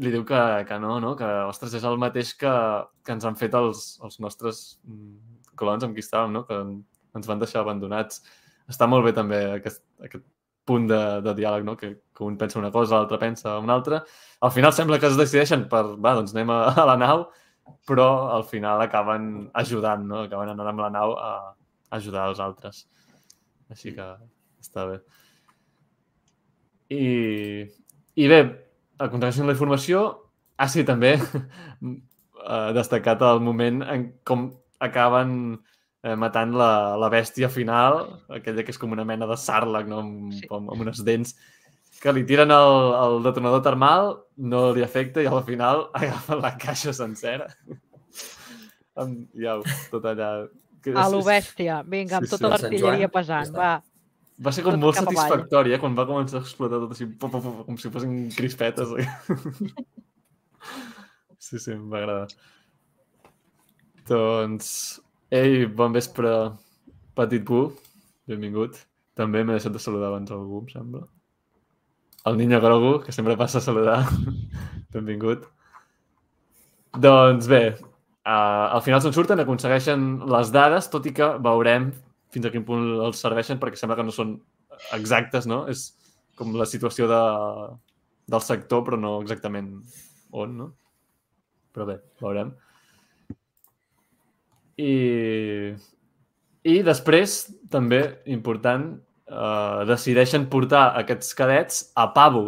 li 0.00 0.12
diu 0.14 0.24
que, 0.24 0.40
que 0.68 0.78
no, 0.80 0.98
no? 1.02 1.14
Que, 1.18 1.28
ostres, 1.50 1.74
és 1.76 1.84
el 1.84 1.98
mateix 2.00 2.32
que, 2.38 2.52
que 3.04 3.16
ens 3.16 3.26
han 3.26 3.36
fet 3.36 3.56
els, 3.58 3.98
els 4.06 4.20
nostres 4.22 4.62
mm, 4.86 5.50
colons 5.58 5.84
amb 5.84 5.96
qui 5.96 6.04
estàvem, 6.04 6.32
no? 6.38 6.44
Que 6.48 6.60
ens 7.18 7.28
van 7.28 7.42
deixar 7.42 7.64
abandonats. 7.64 8.22
Està 8.70 8.86
molt 8.86 9.04
bé 9.04 9.12
també 9.16 9.42
aquest, 9.58 9.82
aquest 10.06 10.24
punt 10.70 10.86
de, 10.90 11.02
de 11.26 11.36
diàleg, 11.42 11.66
no? 11.66 11.76
que, 11.76 11.92
que 12.14 12.24
un 12.26 12.38
pensa 12.38 12.60
una 12.62 12.70
cosa, 12.70 13.00
l'altre 13.00 13.18
pensa 13.18 13.58
una 13.58 13.74
altra. 13.74 14.04
Al 14.46 14.54
final 14.54 14.72
sembla 14.76 15.00
que 15.02 15.10
es 15.10 15.18
decideixen 15.18 15.66
per, 15.72 15.82
va, 15.98 16.14
doncs 16.20 16.34
anem 16.36 16.54
a, 16.54 16.60
a 16.70 16.86
la 16.92 16.96
nau, 17.00 17.26
però 17.86 18.08
al 18.36 18.46
final 18.48 18.82
acaben 18.84 19.50
ajudant, 19.62 20.06
no? 20.06 20.24
Acaben 20.26 20.52
anant 20.54 20.72
amb 20.72 20.84
la 20.86 20.90
nau 20.94 21.14
a, 21.18 21.32
a 21.90 21.98
ajudar 21.98 22.28
els 22.30 22.40
altres. 22.42 22.84
Així 23.70 23.94
que 23.96 24.06
està 24.62 24.86
bé. 24.88 25.00
I, 26.90 27.04
i 28.18 28.30
bé, 28.30 28.40
aconsegueixen 28.98 29.46
la 29.46 29.54
informació. 29.54 30.04
Ah, 30.60 30.68
sí, 30.68 30.84
també 30.84 31.14
eh, 31.20 32.70
destacat 32.76 33.22
el 33.26 33.42
moment 33.44 33.84
en 33.86 34.08
com 34.26 34.50
acaben 34.82 35.32
eh, 36.02 36.16
matant 36.16 36.54
la, 36.56 36.96
la 36.96 37.08
bèstia 37.12 37.48
final, 37.52 38.20
aquella 38.28 38.64
que 38.64 38.72
és 38.74 38.78
com 38.80 38.92
una 38.92 39.04
mena 39.04 39.26
de 39.30 39.36
sàrleg, 39.36 39.86
no? 39.90 40.00
amb, 40.04 40.32
Sí. 40.32 40.46
amb, 40.50 40.70
amb 40.72 40.80
unes 40.86 41.02
dents, 41.04 41.34
que 42.00 42.12
li 42.16 42.24
tiren 42.24 42.50
el, 42.50 42.76
el 42.96 43.22
detonador 43.26 43.60
termal, 43.62 44.14
no 44.38 44.70
li 44.72 44.82
afecta 44.82 45.20
i 45.22 45.26
al 45.28 45.42
final 45.44 45.88
agafen 45.98 46.40
la 46.40 46.54
caixa 46.56 46.92
sencera. 46.96 47.46
amb, 48.96 49.26
ja, 49.36 49.58
tot 49.90 50.04
allà. 50.04 50.48
Que 50.82 50.94
A 50.96 51.04
és- 51.04 51.12
lo 51.12 51.18
és- 51.20 51.26
bèstia, 51.28 51.82
vinga, 51.84 52.16
amb 52.16 52.24
Sí, 52.26 52.30
sí. 52.30 52.36
tota 52.38 52.56
Sant 52.56 52.70
l'artilleria 52.70 53.08
pesant, 53.12 53.52
va. 53.56 53.82
Va 54.40 54.52
ser 54.56 54.62
com 54.64 54.72
tot 54.72 54.80
molt 54.80 54.96
satisfactori, 54.96 55.74
eh? 55.74 55.78
Quan 55.78 55.92
va 55.94 56.06
començar 56.08 56.38
a 56.38 56.40
explotar 56.40 56.78
tot 56.80 56.92
així, 56.94 57.04
pum, 57.20 57.28
pum, 57.30 57.42
pum, 57.44 57.58
com 57.66 57.76
si 57.76 57.90
fossin 57.92 58.30
crispetes. 58.32 58.88
sí, 61.38 61.58
sí, 61.60 61.72
em 61.74 61.84
va 61.92 61.98
agradar. 62.00 62.28
Doncs, 64.08 64.70
ei, 65.30 65.64
bon 65.66 65.94
vespre, 65.94 66.30
Petit 67.18 67.44
Bu, 67.46 67.68
benvingut. 68.30 68.78
També 69.18 69.42
m'he 69.44 69.56
deixat 69.56 69.74
de 69.74 69.82
saludar 69.82 70.10
abans 70.10 70.30
algú, 70.34 70.62
em 70.64 70.68
sembla. 70.72 71.06
El 72.28 72.36
Niño 72.36 72.60
Grogu, 72.60 72.92
que 73.04 73.12
sempre 73.12 73.36
passa 73.36 73.58
a 73.58 73.64
saludar. 73.64 74.04
benvingut. 74.94 75.46
Doncs 76.96 77.46
bé, 77.50 77.62
uh, 78.26 78.66
al 78.74 78.82
final 78.82 79.02
se'n 79.02 79.14
surten, 79.14 79.40
aconsegueixen 79.42 80.08
les 80.30 80.50
dades, 80.54 80.88
tot 80.90 81.06
i 81.06 81.14
que 81.16 81.28
veurem 81.42 81.90
fins 82.34 82.46
a 82.46 82.52
quin 82.54 82.64
punt 82.66 82.88
els 83.06 83.22
serveixen, 83.22 83.60
perquè 83.62 83.78
sembla 83.78 83.98
que 83.98 84.06
no 84.06 84.14
són 84.14 84.34
exactes, 84.96 85.46
no? 85.50 85.64
És 85.70 85.90
com 86.38 86.54
la 86.56 86.66
situació 86.66 87.06
de, 87.10 87.22
del 88.30 88.44
sector, 88.46 88.84
però 88.86 88.98
no 88.98 89.18
exactament 89.20 89.74
on, 90.30 90.56
no? 90.62 90.68
Però 91.74 91.86
bé, 91.86 92.00
veurem. 92.22 92.54
I, 94.80 95.72
i 96.70 96.76
després, 96.86 97.34
també, 97.72 98.00
important, 98.32 98.86
eh, 99.28 99.80
decideixen 99.90 100.46
portar 100.52 100.86
aquests 101.00 101.34
cadets 101.38 101.82
a 102.00 102.06
Pabu, 102.16 102.46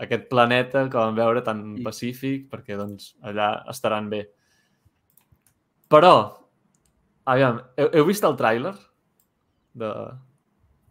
aquest 0.00 0.28
planeta 0.32 0.86
que 0.88 0.96
vam 0.98 1.16
veure 1.16 1.42
tan 1.44 1.62
pacífic, 1.84 2.46
perquè 2.52 2.76
doncs, 2.78 3.14
allà 3.26 3.50
estaran 3.72 4.08
bé. 4.12 4.24
Però, 5.90 6.12
aviam, 7.28 7.58
heu, 7.76 7.90
heu 7.98 8.06
vist 8.08 8.24
el 8.24 8.36
tràiler? 8.38 8.74
De... 9.80 9.90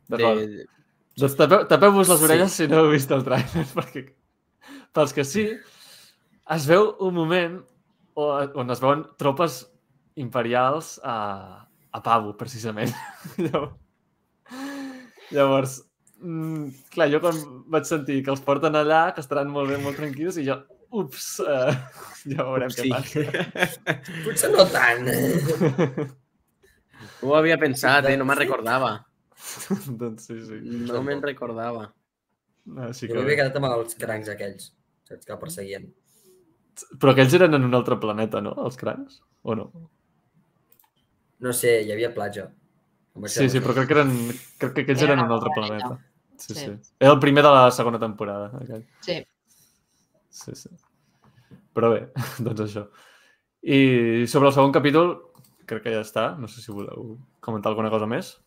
D'acord. 0.09 0.43
De... 0.43 0.67
Doncs 1.19 1.35
tapeu- 1.35 1.65
tapeu-vos 1.67 2.07
les 2.09 2.19
Sí. 2.21 2.25
orelles 2.29 2.51
si 2.55 2.67
no 2.71 2.83
heu 2.83 2.91
vist 2.93 3.11
el 3.11 3.25
tràiler, 3.25 3.65
perquè 3.77 4.05
pels 4.95 5.11
que 5.13 5.25
sí, 5.27 5.43
es 6.55 6.65
veu 6.69 6.95
un 7.05 7.13
moment 7.13 7.59
on 8.19 8.71
es 8.73 8.79
veuen 8.81 9.03
tropes 9.21 9.61
imperials 10.19 10.97
a, 11.03 11.15
a 11.95 12.01
Pabu, 12.05 12.33
precisament. 12.39 12.91
Llavors, 15.33 15.75
mm, 16.21 16.69
clar, 16.93 17.07
jo 17.13 17.19
quan 17.23 17.37
vaig 17.69 17.85
sentir 17.89 18.19
que 18.25 18.33
els 18.33 18.41
porten 18.45 18.75
allà, 18.79 19.09
que 19.15 19.21
estaran 19.23 19.51
molt 19.53 19.69
bé, 19.71 19.77
molt 19.83 19.99
tranquils, 19.99 20.39
i 20.41 20.47
jo, 20.47 20.57
ups, 21.01 21.27
eh, 21.45 21.75
ja 22.33 22.45
veurem 22.47 22.71
Sí. 22.73 22.87
què 22.87 22.89
passa. 22.95 23.19
Potser 24.25 24.49
no 24.55 24.65
tant. 24.73 25.05
No 27.19 27.29
ho 27.29 27.35
havia 27.37 27.59
pensat, 27.61 28.07
eh? 28.09 28.17
No 28.19 28.25
me'n 28.27 28.39
recordava. 28.41 28.95
doncs 30.01 30.27
sí, 30.29 30.39
sí. 30.47 30.59
No 30.89 31.03
me'n 31.05 31.21
recordava. 31.23 31.87
Així 32.89 33.07
Jo 33.07 33.13
que... 33.13 33.21
m'havia 33.21 33.37
quedat 33.43 33.55
amb 33.59 33.69
els 33.71 33.95
crancs 33.99 34.29
aquells, 34.33 34.71
saps, 35.07 35.25
que 35.29 35.37
perseguien. 35.41 35.87
Però 36.99 37.11
aquells 37.13 37.33
eren 37.35 37.55
en 37.57 37.65
un 37.67 37.73
altre 37.75 37.97
planeta, 37.99 38.41
no? 38.43 38.53
Els 38.65 38.77
crancs? 38.79 39.21
O 39.43 39.55
no? 39.57 39.69
No 41.39 41.53
sé, 41.55 41.81
hi 41.83 41.91
havia 41.93 42.13
platja. 42.13 42.49
Sí, 43.25 43.49
sí, 43.49 43.59
però 43.59 43.73
crec 43.75 43.87
que, 43.89 43.95
eren, 43.97 44.11
crec 44.61 44.73
que 44.75 44.83
aquells 44.85 45.01
Era 45.03 45.13
eren 45.15 45.25
un 45.25 45.33
altre 45.35 45.51
planeta. 45.55 45.87
planeta. 45.87 46.05
Sí, 46.39 46.53
sí, 46.53 46.59
Sí. 46.65 46.93
Era 46.99 47.11
el 47.13 47.19
primer 47.19 47.43
de 47.43 47.49
la 47.51 47.71
segona 47.71 47.99
temporada. 47.99 48.51
Aquell. 48.61 48.85
Sí. 49.03 49.17
Sí, 50.29 50.55
sí. 50.55 50.69
Però 51.75 51.89
bé, 51.91 52.05
doncs 52.45 52.61
això. 52.67 52.85
I 53.63 54.25
sobre 54.31 54.47
el 54.51 54.55
segon 54.55 54.71
capítol, 54.71 55.09
crec 55.67 55.83
que 55.83 55.95
ja 55.97 56.03
està. 56.05 56.29
No 56.39 56.47
sé 56.47 56.61
si 56.63 56.71
voleu 56.71 57.17
comentar 57.43 57.73
alguna 57.73 57.91
cosa 57.91 58.07
més 58.07 58.37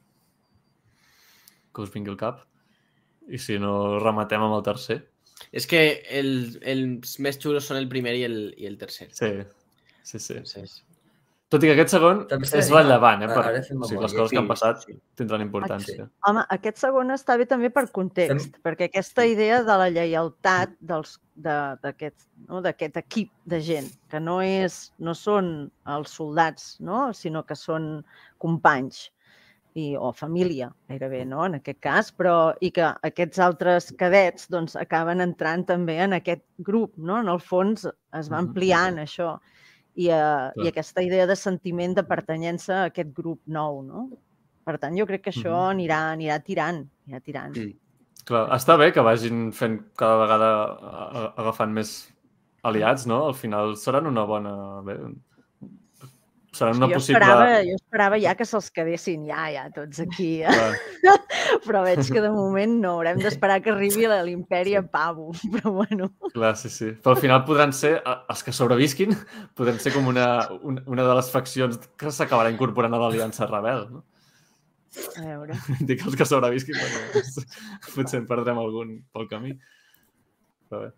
que 1.73 1.83
us 1.85 1.93
vingui 1.93 2.13
al 2.13 2.21
cap. 2.21 2.41
I 3.29 3.39
si 3.39 3.59
no, 3.61 3.99
rematem 4.03 4.43
amb 4.43 4.57
el 4.57 4.65
tercer. 4.67 4.99
És 5.53 5.67
que 5.69 6.03
el, 6.11 6.59
els 6.63 7.19
més 7.23 7.39
xulos 7.41 7.67
són 7.69 7.77
el 7.81 7.89
primer 7.93 8.15
i 8.19 8.25
el, 8.25 8.39
i 8.57 8.67
el 8.69 8.79
tercer. 8.81 9.11
Sí, 9.13 9.31
sí, 10.03 10.19
sí. 10.19 10.35
Entonces, 10.41 10.81
Tot 11.53 11.63
i 11.65 11.69
que 11.69 11.75
aquest 11.77 11.93
segon 11.93 12.23
També 12.31 12.49
és 12.49 12.71
rellevant, 12.73 13.23
eh? 13.23 13.29
Per, 13.29 13.43
ara 13.45 13.61
fem 13.67 13.83
o 13.85 13.89
sigui, 13.89 14.01
les 14.01 14.15
coses 14.17 14.31
que 14.33 14.39
han 14.41 14.47
Sí, 14.47 14.51
passat 14.55 14.85
sí. 14.87 14.95
tindran 15.21 15.43
importància. 15.45 16.07
Home, 16.29 16.45
aquest 16.57 16.79
segon 16.81 17.13
està 17.13 17.37
bé 17.37 17.45
també 17.51 17.69
per 17.71 17.85
context, 17.93 18.57
perquè 18.65 18.89
aquesta 18.89 19.27
idea 19.29 19.59
de 19.63 19.77
la 19.83 19.91
lleialtat 19.93 20.73
dels- 20.81 21.19
de- 21.37 21.77
d'aquest 21.83 22.25
no? 22.49 22.63
d'aquest 22.65 22.97
equip 22.97 23.31
de 23.45 23.61
gent, 23.61 23.91
que 24.09 24.19
no, 24.21 24.41
és, 24.43 24.93
no 24.99 25.13
són 25.15 25.71
els 25.87 26.11
soldats, 26.11 26.79
no? 26.81 27.13
sinó 27.13 27.45
que 27.45 27.55
són 27.55 28.03
companys 28.39 29.11
i, 29.75 29.95
o 29.97 30.11
família, 30.13 30.71
gairebé, 30.89 31.25
no? 31.25 31.45
en 31.47 31.55
aquest 31.61 31.79
cas, 31.81 32.11
però 32.13 32.55
i 32.61 32.71
que 32.71 32.85
aquests 33.09 33.39
altres 33.41 33.93
cadets 33.97 34.49
doncs, 34.53 34.75
acaben 34.77 35.21
entrant 35.25 35.65
també 35.69 35.97
en 36.05 36.13
aquest 36.19 36.43
grup. 36.59 36.93
No? 36.97 37.21
En 37.21 37.29
el 37.33 37.41
fons 37.41 37.87
es 37.87 38.29
va 38.33 38.41
Mhm. 38.41 38.49
ampliant 38.49 38.99
això 38.99 39.39
i, 39.95 40.09
uh, 40.09 40.51
Clar. 40.55 40.65
i 40.65 40.69
aquesta 40.69 41.03
idea 41.03 41.27
de 41.27 41.37
sentiment 41.37 41.95
de 41.95 42.03
pertanyença 42.03 42.83
a 42.83 42.85
aquest 42.91 43.13
grup 43.15 43.41
nou. 43.47 43.83
No? 43.83 44.09
Per 44.65 44.79
tant, 44.79 44.97
jo 44.97 45.07
crec 45.07 45.23
que 45.25 45.31
això 45.31 45.51
Mhm. 45.53 45.71
anirà, 45.75 46.01
anirà 46.15 46.39
tirant, 46.43 46.89
anirà 47.07 47.21
tirant. 47.23 47.57
Mm. 47.57 47.75
Clar, 48.25 48.49
està 48.55 48.77
bé 48.79 48.93
que 48.93 49.01
vagin 49.03 49.51
fent 49.53 49.81
cada 49.99 50.17
vegada 50.17 50.49
a- 50.65 51.09
a- 51.23 51.35
agafant 51.43 51.73
més 51.73 52.13
aliats, 52.63 53.07
no? 53.07 53.25
Al 53.27 53.35
final 53.35 53.77
seran 53.77 54.07
una 54.07 54.23
bona... 54.25 54.81
Bé, 54.83 54.97
seran 56.53 56.77
una 56.77 56.89
jo, 56.91 56.99
possible... 56.99 57.19
esperava, 57.19 57.61
jo 57.65 57.77
esperava 57.79 58.19
ja 58.21 58.35
que 58.37 58.47
se'ls 58.49 58.69
quedessin 58.77 59.25
ja, 59.31 59.47
ja, 59.55 59.65
tots 59.73 60.03
aquí. 60.05 60.31
Clar, 60.45 61.17
Però 61.67 61.83
veig 61.87 62.03
que 62.05 62.21
de 62.21 62.31
moment 62.37 62.77
no, 62.83 62.95
haurem 62.99 63.21
d'esperar 63.25 63.59
que 63.65 63.73
arribi 63.73 64.07
la- 64.11 64.21
l'imperi 64.27 64.77
a 64.77 64.85
pavo. 64.85 65.31
Però 65.55 65.73
bueno, 65.81 66.11
clar, 66.37 66.55
sí, 66.61 66.71
sí. 66.73 66.93
Però 66.93 67.17
al 67.17 67.23
final 67.23 67.45
podran 67.49 67.73
ser, 67.77 67.95
eh, 68.01 68.17
els 68.35 68.45
que 68.45 68.55
sobrevisquin, 68.57 69.17
podran 69.59 69.81
ser 69.83 69.95
com 69.97 70.09
una, 70.13 70.29
una, 70.61 70.85
una 70.87 71.09
de 71.09 71.19
les 71.21 71.33
faccions 71.33 71.81
que 71.97 72.13
s'acabarà 72.13 72.53
incorporant 72.53 72.97
a 72.97 73.03
l'Aliança 73.05 73.49
Rebel, 73.51 73.87
no? 73.97 74.05
a 74.93 75.23
veure. 75.25 75.57
Dic 75.89 76.03
els 76.05 76.17
que 76.21 76.29
sobrevisquin, 76.29 76.77
perquè 76.77 77.23
potser 77.95 78.21
en 78.21 78.27
perdrem 78.29 78.61
algun 78.61 78.99
pel 79.15 79.29
camí. 79.31 79.55
Però 80.69 80.85
bé. 80.85 80.93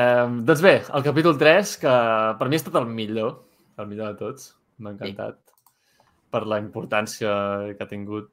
Um, 0.00 0.36
doncs 0.46 0.60
bé, 0.62 0.76
el 0.94 1.02
capítol 1.02 1.34
3, 1.38 1.72
que 1.82 1.94
per 2.38 2.46
mi 2.46 2.54
ha 2.54 2.60
estat 2.62 2.76
el 2.78 2.86
millor, 2.86 3.32
el 3.82 3.88
millor 3.90 4.12
de 4.12 4.20
tots. 4.20 4.52
M'ha 4.80 4.94
encantat 4.94 5.40
per 6.30 6.44
la 6.46 6.60
importància 6.62 7.32
que 7.74 7.84
ha 7.84 7.90
tingut. 7.90 8.30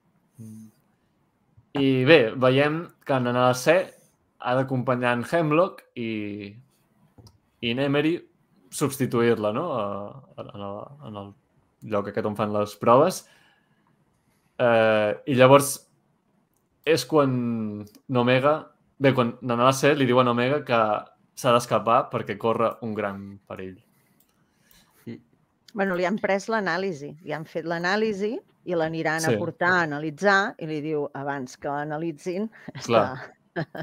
I 1.78 2.06
bé, 2.08 2.20
veiem 2.38 2.84
que 3.06 3.18
en 3.18 3.30
el 3.34 3.56
C 3.58 3.78
ha 4.38 4.54
d'acompanyar 4.58 5.16
en 5.18 5.26
Hemlock 5.26 5.82
i, 5.98 6.54
i 7.66 7.74
Nemery 7.78 8.16
substituir-la, 8.70 9.52
no? 9.54 9.66
En 10.38 10.54
el, 10.54 10.80
en 11.10 11.20
el 11.24 11.34
lloc 11.92 12.10
aquest 12.12 12.30
on 12.30 12.38
fan 12.38 12.54
les 12.54 12.76
proves. 12.82 13.24
Eh, 14.58 15.12
I 15.26 15.38
llavors 15.38 15.76
és 16.88 17.06
quan 17.06 17.86
Nomega... 18.08 18.58
Bé, 18.98 19.12
quan 19.14 19.36
Nanala 19.46 19.76
C 19.78 19.92
li 19.94 20.08
diu 20.10 20.18
a 20.18 20.24
Nomega 20.26 20.64
que 20.66 20.78
s'ha 21.38 21.52
d'escapar 21.54 22.08
perquè 22.10 22.38
corre 22.42 22.72
un 22.82 22.96
gran 22.98 23.20
perill. 23.46 23.76
Bueno, 25.78 25.96
li 25.96 26.06
han 26.10 26.18
pres 26.18 26.48
l'anàlisi, 26.50 27.12
li 27.24 27.34
han 27.36 27.46
fet 27.46 27.66
l'anàlisi 27.70 28.32
i 28.68 28.76
l'aniran 28.76 29.22
Sí. 29.22 29.34
a 29.36 29.38
portar 29.38 29.70
a 29.76 29.82
analitzar 29.86 30.56
i 30.60 30.66
li 30.68 30.80
diu, 30.82 31.06
abans 31.14 31.54
que 31.62 31.70
l'analitzin, 31.70 32.50
està, 32.82 33.04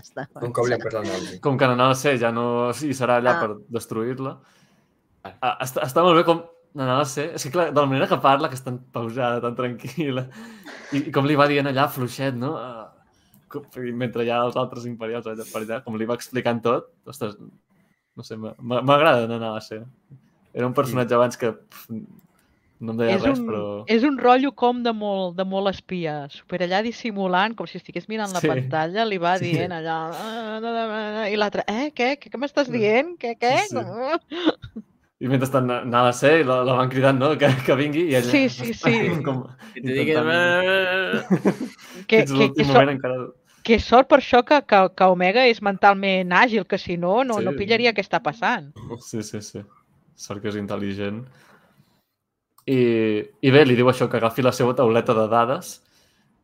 està 0.00 0.26
Un 0.42 0.52
cop 0.52 0.66
li 0.66 0.74
hem 0.74 0.82
pres 0.82 0.96
l'anàlisi. 0.98 1.38
Com 1.44 1.56
que 1.58 1.68
C 1.94 2.16
ja 2.18 2.32
no 2.34 2.70
hi 2.70 2.92
serà 2.98 3.20
allà 3.22 3.36
Ah. 3.36 3.40
per 3.40 3.56
destruir-la. 3.70 4.34
Ah, 5.40 5.56
Està, 5.64 5.82
està 5.86 6.02
molt 6.04 6.18
bé 6.18 6.24
com 6.26 6.42
Nanala 6.74 7.04
C... 7.06 7.30
És 7.38 7.44
que 7.46 7.50
clar, 7.54 7.68
de 7.72 7.80
la 7.80 7.86
manera 7.86 8.08
que 8.10 8.18
parla, 8.18 8.48
que 8.50 8.56
és 8.58 8.64
tan 8.64 8.80
pausada, 8.92 9.40
tan 9.40 9.54
tranquil·la, 9.54 10.26
i, 10.92 11.04
i 11.08 11.12
com 11.14 11.24
li 11.24 11.36
va 11.38 11.46
dient 11.46 11.68
allà 11.70 11.86
fluixet, 11.88 12.34
no? 12.34 12.56
Ah, 12.58 12.90
com, 13.48 13.62
i 13.86 13.92
mentre 13.94 14.24
hi 14.26 14.30
ha 14.34 14.40
els 14.42 14.56
altres 14.58 14.84
imperials 14.90 15.28
allà 15.30 15.46
per 15.52 15.62
allà, 15.62 15.78
com 15.84 15.94
li 15.96 16.04
va 16.10 16.16
explicant 16.18 16.60
tot, 16.60 16.90
ostres, 17.06 17.36
no 17.38 18.22
sé, 18.26 18.36
m'a- 18.36 18.56
m'a- 18.58 18.82
m'agrada 18.82 19.60
C. 19.62 19.78
Era 20.54 20.66
un 20.70 20.74
personatge 20.76 21.14
abans 21.16 21.36
que 21.36 21.50
pf, 21.52 21.88
no 22.84 22.92
em 22.92 22.98
deia 22.98 23.14
És 23.16 23.22
res, 23.24 23.38
un, 23.40 23.46
però... 23.48 23.62
és 23.90 24.02
un 24.06 24.16
rotllo 24.20 24.52
com 24.54 24.82
de 24.84 24.92
molt, 24.94 25.36
de 25.38 25.44
molt 25.48 25.70
espia, 25.70 26.26
super 26.30 26.60
allà 26.62 26.82
dissimulant, 26.84 27.54
com 27.58 27.66
si 27.70 27.78
estigués 27.80 28.08
mirant 28.10 28.32
la 28.34 28.40
Sí. 28.42 28.48
pantalla, 28.50 29.04
li 29.08 29.18
va 29.18 29.36
Sí. 29.38 29.52
dient 29.52 29.72
allà... 29.72 29.96
"Ah, 30.12 30.58
no, 30.60 30.70
no, 30.74 30.84
no", 30.88 31.26
I 31.26 31.36
l'altre, 31.36 31.64
eh, 31.66 31.90
què? 31.94 32.18
Què, 32.20 32.30
què 32.30 32.38
m'estàs 32.38 32.68
dient? 32.70 33.16
Què, 33.18 33.36
què? 33.40 33.54
Sí. 33.68 34.82
I 35.24 35.28
mentre 35.30 35.46
estan 35.46 35.66
Nanala 35.70 36.12
C 36.12 36.42
la, 36.44 36.62
la 36.66 36.74
van 36.74 36.90
cridant, 36.90 37.16
no?, 37.18 37.30
que, 37.38 37.48
que 37.64 37.74
vingui 37.78 38.08
i 38.10 38.14
ella... 38.18 38.30
Sí, 38.30 38.48
sí, 38.48 38.74
sí. 38.74 38.94
Com, 39.26 39.44
Que 39.72 39.80
intentant- 39.80 41.24
Que, 42.10 42.18
Fins 42.26 42.30
a 42.30 42.34
que, 42.34 42.34
que, 42.34 42.34
l'últim 42.34 42.66
sort, 42.66 42.90
encara... 42.90 43.16
que 43.64 43.78
sort 43.80 44.08
per 44.10 44.18
això 44.20 44.42
que, 44.44 44.58
que, 44.68 44.80
que 44.98 45.04
Omega 45.08 45.46
és 45.48 45.62
mentalment 45.62 46.34
àgil, 46.36 46.66
que 46.66 46.76
si 46.78 46.98
no, 46.98 47.22
no, 47.24 47.38
Sí. 47.38 47.44
no 47.46 47.52
pillaria 47.56 47.94
què 47.94 48.02
està 48.04 48.20
passant. 48.22 48.72
Sí, 49.00 49.22
sí, 49.22 49.40
sí. 49.40 49.62
Sort 50.16 50.40
que 50.42 50.48
és 50.48 50.56
intel·ligent. 50.60 51.24
I, 52.70 52.78
I 53.44 53.50
bé, 53.52 53.64
li 53.66 53.74
diu 53.76 53.88
això, 53.90 54.06
que 54.08 54.16
agafi 54.20 54.42
la 54.44 54.52
seva 54.56 54.74
tauleta 54.78 55.12
de 55.16 55.26
dades, 55.28 55.74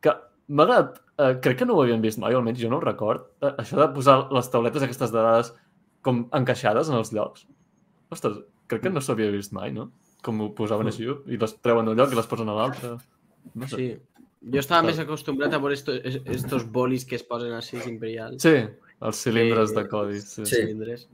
que 0.03 0.13
m'ha 0.53 0.65
agradat, 0.67 0.99
eh, 1.17 1.31
crec 1.41 1.57
que 1.61 1.65
no 1.65 1.75
ho 1.77 1.81
havíem 1.83 2.01
vist 2.03 2.19
mai, 2.21 2.35
almenys 2.37 2.59
jo 2.61 2.69
no 2.69 2.77
ho 2.77 2.83
record, 2.83 3.25
eh, 3.41 3.53
això 3.63 3.79
de 3.79 3.87
posar 3.95 4.17
les 4.31 4.49
tauletes 4.53 4.83
aquestes 4.85 5.11
de 5.13 5.17
dades 5.23 5.53
com 6.05 6.27
encaixades 6.37 6.89
en 6.91 6.99
els 6.99 7.11
llocs. 7.15 7.47
Ostres, 8.13 8.37
crec 8.67 8.83
que 8.83 8.89
no 8.93 9.01
s'havia 9.01 9.31
vist 9.33 9.53
mai, 9.53 9.71
no? 9.73 9.89
Com 10.21 10.41
ho 10.41 10.51
posaven 10.53 10.87
així 10.91 11.07
i 11.07 11.37
les 11.41 11.55
treuen 11.65 11.85
d'un 11.85 11.97
lloc 11.97 12.11
i 12.13 12.15
les 12.19 12.27
posen 12.29 12.49
a 12.49 12.53
l'altre. 12.59 12.97
No 13.55 13.67
sé. 13.67 13.75
Sí. 13.77 13.89
Jo 14.53 14.59
estava 14.61 14.83
més 14.85 14.97
acostumbrat 14.99 15.53
a 15.53 15.59
veure 15.61 15.73
estos, 15.77 15.99
es- 16.03 16.21
estos 16.25 16.63
bolis 16.65 17.05
que 17.05 17.15
es 17.15 17.23
posen 17.23 17.53
així 17.53 17.77
imperials. 17.89 18.41
Sí, 18.41 18.53
els 19.01 19.17
cilindres 19.23 19.71
Eh, 19.71 19.75
de 19.75 19.87
codi. 19.89 20.19
Sí, 20.21 20.45
Sí. 20.45 20.55
Cilindres. 20.55 21.07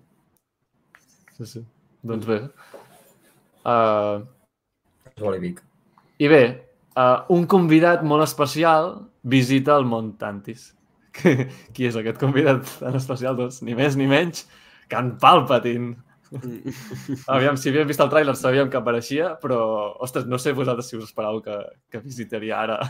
sí. 1.38 1.46
sí. 1.46 1.66
Doncs 2.06 2.28
bé. 2.28 2.40
Uh, 3.66 4.24
Bolivic. 5.20 5.62
I 6.22 6.30
bé, 6.32 6.42
uh, 6.98 7.26
un 7.34 7.46
convidat 7.50 8.04
molt 8.06 8.26
especial 8.26 8.94
visita 9.24 9.78
el 9.78 9.88
món 9.90 10.14
Tantis. 10.22 10.72
Qui 11.74 11.88
és 11.90 11.98
aquest 11.98 12.20
convidat 12.22 12.66
tan 12.80 12.98
especial? 12.98 13.38
Doncs 13.40 13.64
ni 13.66 13.78
més 13.78 13.98
ni 13.98 14.10
menys 14.10 14.46
que 14.88 15.00
en 15.00 15.16
Palpatine. 15.22 15.96
Aviam, 17.34 17.56
si 17.56 17.72
havíem 17.72 17.88
vist 17.88 18.02
el 18.04 18.12
tràiler 18.12 18.36
sabíem 18.36 18.72
que 18.72 18.80
apareixia, 18.80 19.34
però, 19.42 19.60
ostres, 20.04 20.26
no 20.28 20.40
sé 20.42 20.52
vosaltres 20.56 20.90
si 20.92 21.00
us 21.00 21.08
esperàveu 21.08 21.40
que, 21.46 21.56
que 21.92 22.04
visitaria 22.04 22.60
ara 22.60 22.82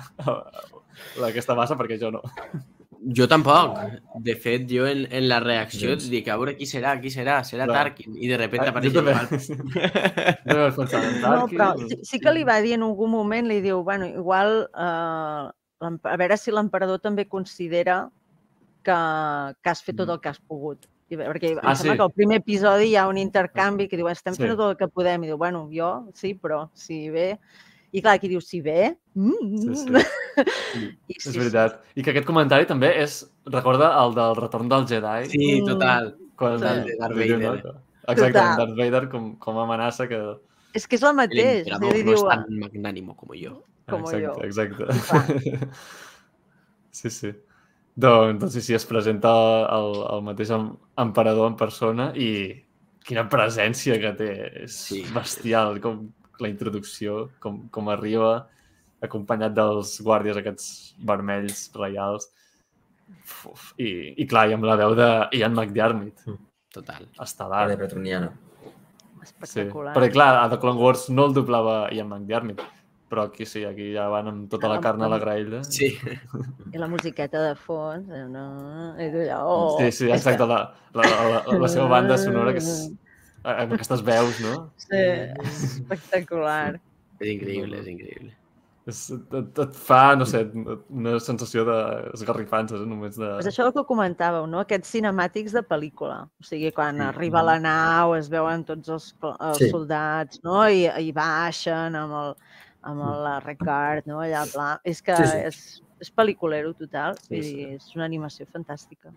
aquesta 1.30 1.56
massa, 1.58 1.78
perquè 1.78 2.00
jo 2.02 2.12
no. 2.16 2.24
Jo 3.16 3.28
tampoc. 3.30 3.78
De 4.26 4.34
fet, 4.36 4.64
jo 4.70 4.88
en, 4.90 5.06
en 5.14 5.28
la 5.30 5.40
reacció 5.40 5.92
et 5.94 6.02
dic, 6.10 6.28
a 6.28 6.38
veure 6.38 6.56
qui 6.58 6.66
serà, 6.66 6.96
qui 7.02 7.12
serà, 7.14 7.44
serà 7.46 7.66
Clar. 7.70 7.84
Tarkin. 7.92 8.16
I 8.18 8.28
de 8.28 8.38
repente 8.38 8.68
Ah, 8.68 8.72
apareix 8.74 8.96
el. 8.96 9.06
Palpatine. 9.06 10.38
No 10.48 11.48
però 11.52 11.74
sí, 11.78 11.98
sí 12.04 12.20
que 12.20 12.32
li 12.34 12.44
va 12.48 12.60
dir 12.64 12.74
en 12.78 12.84
algun 12.88 13.12
moment, 13.12 13.48
li 13.48 13.60
diu, 13.62 13.84
bueno, 13.84 14.06
igual, 14.08 14.68
eh, 14.74 15.48
a 15.86 16.18
veure 16.18 16.38
si 16.38 16.52
l'emperador 16.52 17.00
també 17.04 17.28
considera 17.30 18.08
que, 18.84 18.98
que 19.62 19.70
has 19.70 19.84
fet 19.84 19.98
tot 20.00 20.10
el 20.10 20.20
que 20.24 20.30
has 20.34 20.40
pogut. 20.40 20.88
I 21.10 21.16
bé, 21.16 21.28
perquè 21.30 21.54
em 21.54 21.60
Ah, 21.64 21.76
sembla 21.76 21.94
sí. 21.94 21.98
que 22.00 22.04
al 22.04 22.12
primer 22.18 22.38
episodi 22.42 22.90
hi 22.92 22.96
ha 23.00 23.08
un 23.08 23.18
intercanvi 23.22 23.88
que 23.88 23.96
diu, 23.96 24.10
estem 24.12 24.34
Sí. 24.36 24.42
fent 24.44 24.58
tot 24.58 24.72
el 24.74 24.78
que 24.78 24.88
podem. 24.92 25.24
I 25.24 25.28
diu, 25.32 25.38
bueno, 25.38 25.70
jo 25.72 26.10
sí, 26.16 26.34
però 26.36 26.70
si 26.74 27.10
bé... 27.10 27.38
I 27.96 28.02
clar, 28.04 28.18
aquí 28.20 28.28
diu, 28.28 28.42
si 28.44 28.60
bé... 28.62 28.98
Mm, 29.16 29.58
Sí, 29.64 29.76
sí. 29.76 30.06
I 31.10 31.16
És 31.18 31.32
veritat. 31.38 31.80
I 31.96 32.04
que 32.04 32.12
aquest 32.12 32.28
comentari 32.28 32.68
també 32.70 32.92
és, 33.02 33.22
recorda 33.50 33.94
el 34.04 34.14
del 34.18 34.36
retorn 34.38 34.68
del 34.70 34.86
Jedi. 34.90 35.30
Sí, 35.32 35.48
total. 35.66 36.12
Quan, 36.38 36.60
Sí. 36.60 36.66
El 36.68 36.84
de 36.86 36.98
Darth 37.00 37.16
Vader. 37.18 37.40
No? 37.64 37.74
Exacte, 38.08 38.44
Darth 38.60 38.76
Vader 38.78 39.08
com, 39.10 39.32
com 39.42 39.58
a 39.60 39.64
amenaça 39.64 40.08
que... 40.08 40.20
És 40.78 40.86
que 40.86 40.96
és 41.00 41.04
el 41.04 41.10
El 41.10 41.16
mateix. 41.24 41.64
emperador 41.66 41.96
li 41.96 42.04
no 42.04 42.12
diu, 42.12 42.20
és 42.20 42.28
tan 42.28 42.46
magnànimo 42.62 43.16
com 43.18 43.34
jo. 43.40 43.56
Com 43.90 44.04
exacte, 44.04 44.28
jo. 44.28 44.88
exacte. 44.92 45.60
sí, 46.92 47.10
sí. 47.10 47.32
Doncs, 47.98 48.40
doncs 48.44 48.54
sí, 48.54 48.62
sí, 48.62 48.76
es 48.78 48.86
presenta 48.86 49.32
el, 49.74 49.96
el 50.14 50.22
mateix 50.28 50.52
em- 50.54 50.74
emperador 51.02 51.48
en 51.50 51.56
persona 51.58 52.12
i 52.14 52.30
quina 53.08 53.24
presència 53.32 53.98
que 54.04 54.12
té. 54.20 54.30
És 54.68 54.76
Sí. 54.86 55.02
bestial, 55.16 55.80
com 55.82 56.04
la 56.44 56.52
introducció, 56.52 57.28
com, 57.44 57.66
com 57.74 57.90
arriba 57.94 58.48
acompanyat 59.04 59.54
dels 59.58 59.98
guàrdies 60.06 60.40
aquests 60.40 60.68
vermells 61.06 61.68
reials. 61.78 62.32
Uf, 63.48 63.72
i, 63.80 64.14
I 64.20 64.28
clar, 64.28 64.48
i 64.50 64.58
amb 64.58 64.66
la 64.68 64.78
veu 64.80 64.96
de 64.98 65.08
Ian 65.38 65.54
McDiarmid, 65.56 66.26
Total. 66.74 67.08
estel·lar. 67.24 67.68
de 67.72 67.78
Petroniana. 67.80 68.34
Sí, 69.28 69.34
espectacular. 69.44 69.94
perquè 69.96 70.12
clar, 70.16 70.34
a 70.40 70.50
The 70.50 70.60
Clone 70.60 70.80
Wars 70.80 71.08
no 71.12 71.28
el 71.28 71.34
doblava 71.36 71.78
Ian 71.92 72.08
McDiarmid, 72.08 72.62
però 73.12 73.28
aquí 73.28 73.46
sí, 73.46 73.64
aquí 73.68 73.90
ja 73.94 74.08
van 74.12 74.28
amb 74.32 74.46
tota 74.52 74.70
la 74.72 74.80
carn 74.84 75.04
a 75.04 75.10
la 75.12 75.20
graella. 75.20 75.64
Sí. 75.64 75.94
I 76.74 76.80
la 76.80 76.88
musiqueta 76.92 77.42
de 77.44 77.56
fons, 77.56 78.08
eh, 78.10 78.26
no, 78.32 78.48
tu 78.98 79.24
allà, 79.24 79.42
oh, 79.44 79.76
Sí, 79.80 79.92
sí, 79.92 80.12
exacte, 80.12 80.48
la, 80.48 80.62
la, 80.94 81.12
la, 81.34 81.44
la 81.60 81.70
seva 81.72 81.88
banda 81.92 82.18
sonora, 82.20 82.56
que 82.56 82.64
és 82.64 82.88
amb 83.54 83.74
aquestes 83.78 84.02
veus, 84.06 84.40
no? 84.44 84.56
Sí, 84.84 85.04
espectacular. 85.48 86.80
És 87.20 87.32
increïble, 87.34 87.80
és 87.82 87.88
increïble. 87.94 88.34
És, 88.88 89.00
et, 89.12 89.58
et 89.60 89.74
fa, 89.76 90.14
no 90.16 90.24
sé, 90.30 90.46
una 90.96 91.18
sensació 91.20 91.66
d'esgarrifança, 91.68 92.78
eh, 92.80 92.86
només 92.88 93.18
de... 93.20 93.34
És 93.42 93.50
això 93.50 93.66
el 93.68 93.74
que 93.76 93.84
comentàveu, 93.90 94.46
no? 94.48 94.62
Aquests 94.64 94.94
cinemàtics 94.96 95.52
de 95.58 95.64
pel·lícula. 95.68 96.22
O 96.40 96.48
sigui, 96.48 96.72
quan 96.72 96.96
Mm. 96.96 97.10
arriba 97.10 97.42
la 97.44 97.58
nau, 97.60 98.14
es 98.16 98.30
veuen 98.32 98.64
tots 98.64 98.88
els, 98.96 99.10
els 99.42 99.58
Sí. 99.60 99.70
soldats, 99.74 100.40
no? 100.44 100.62
I, 100.70 100.86
I 101.04 101.12
baixen 101.12 101.96
amb 102.00 102.14
el, 102.22 102.32
amb 102.88 103.02
el 103.10 103.24
la 103.26 103.40
Ricard, 103.44 104.08
no? 104.08 104.22
Allà, 104.24 104.46
pla. 104.54 104.70
És 104.86 105.02
que 105.02 105.18
Sí, 105.18 105.28
sí. 105.34 105.38
és, 105.50 105.60
és 106.00 106.14
pel·liculero 106.16 106.72
total. 106.78 107.18
Sí, 107.28 107.44
sí. 107.44 107.64
és 107.76 107.92
una 107.96 108.06
animació 108.06 108.48
fantàstica. 108.54 109.12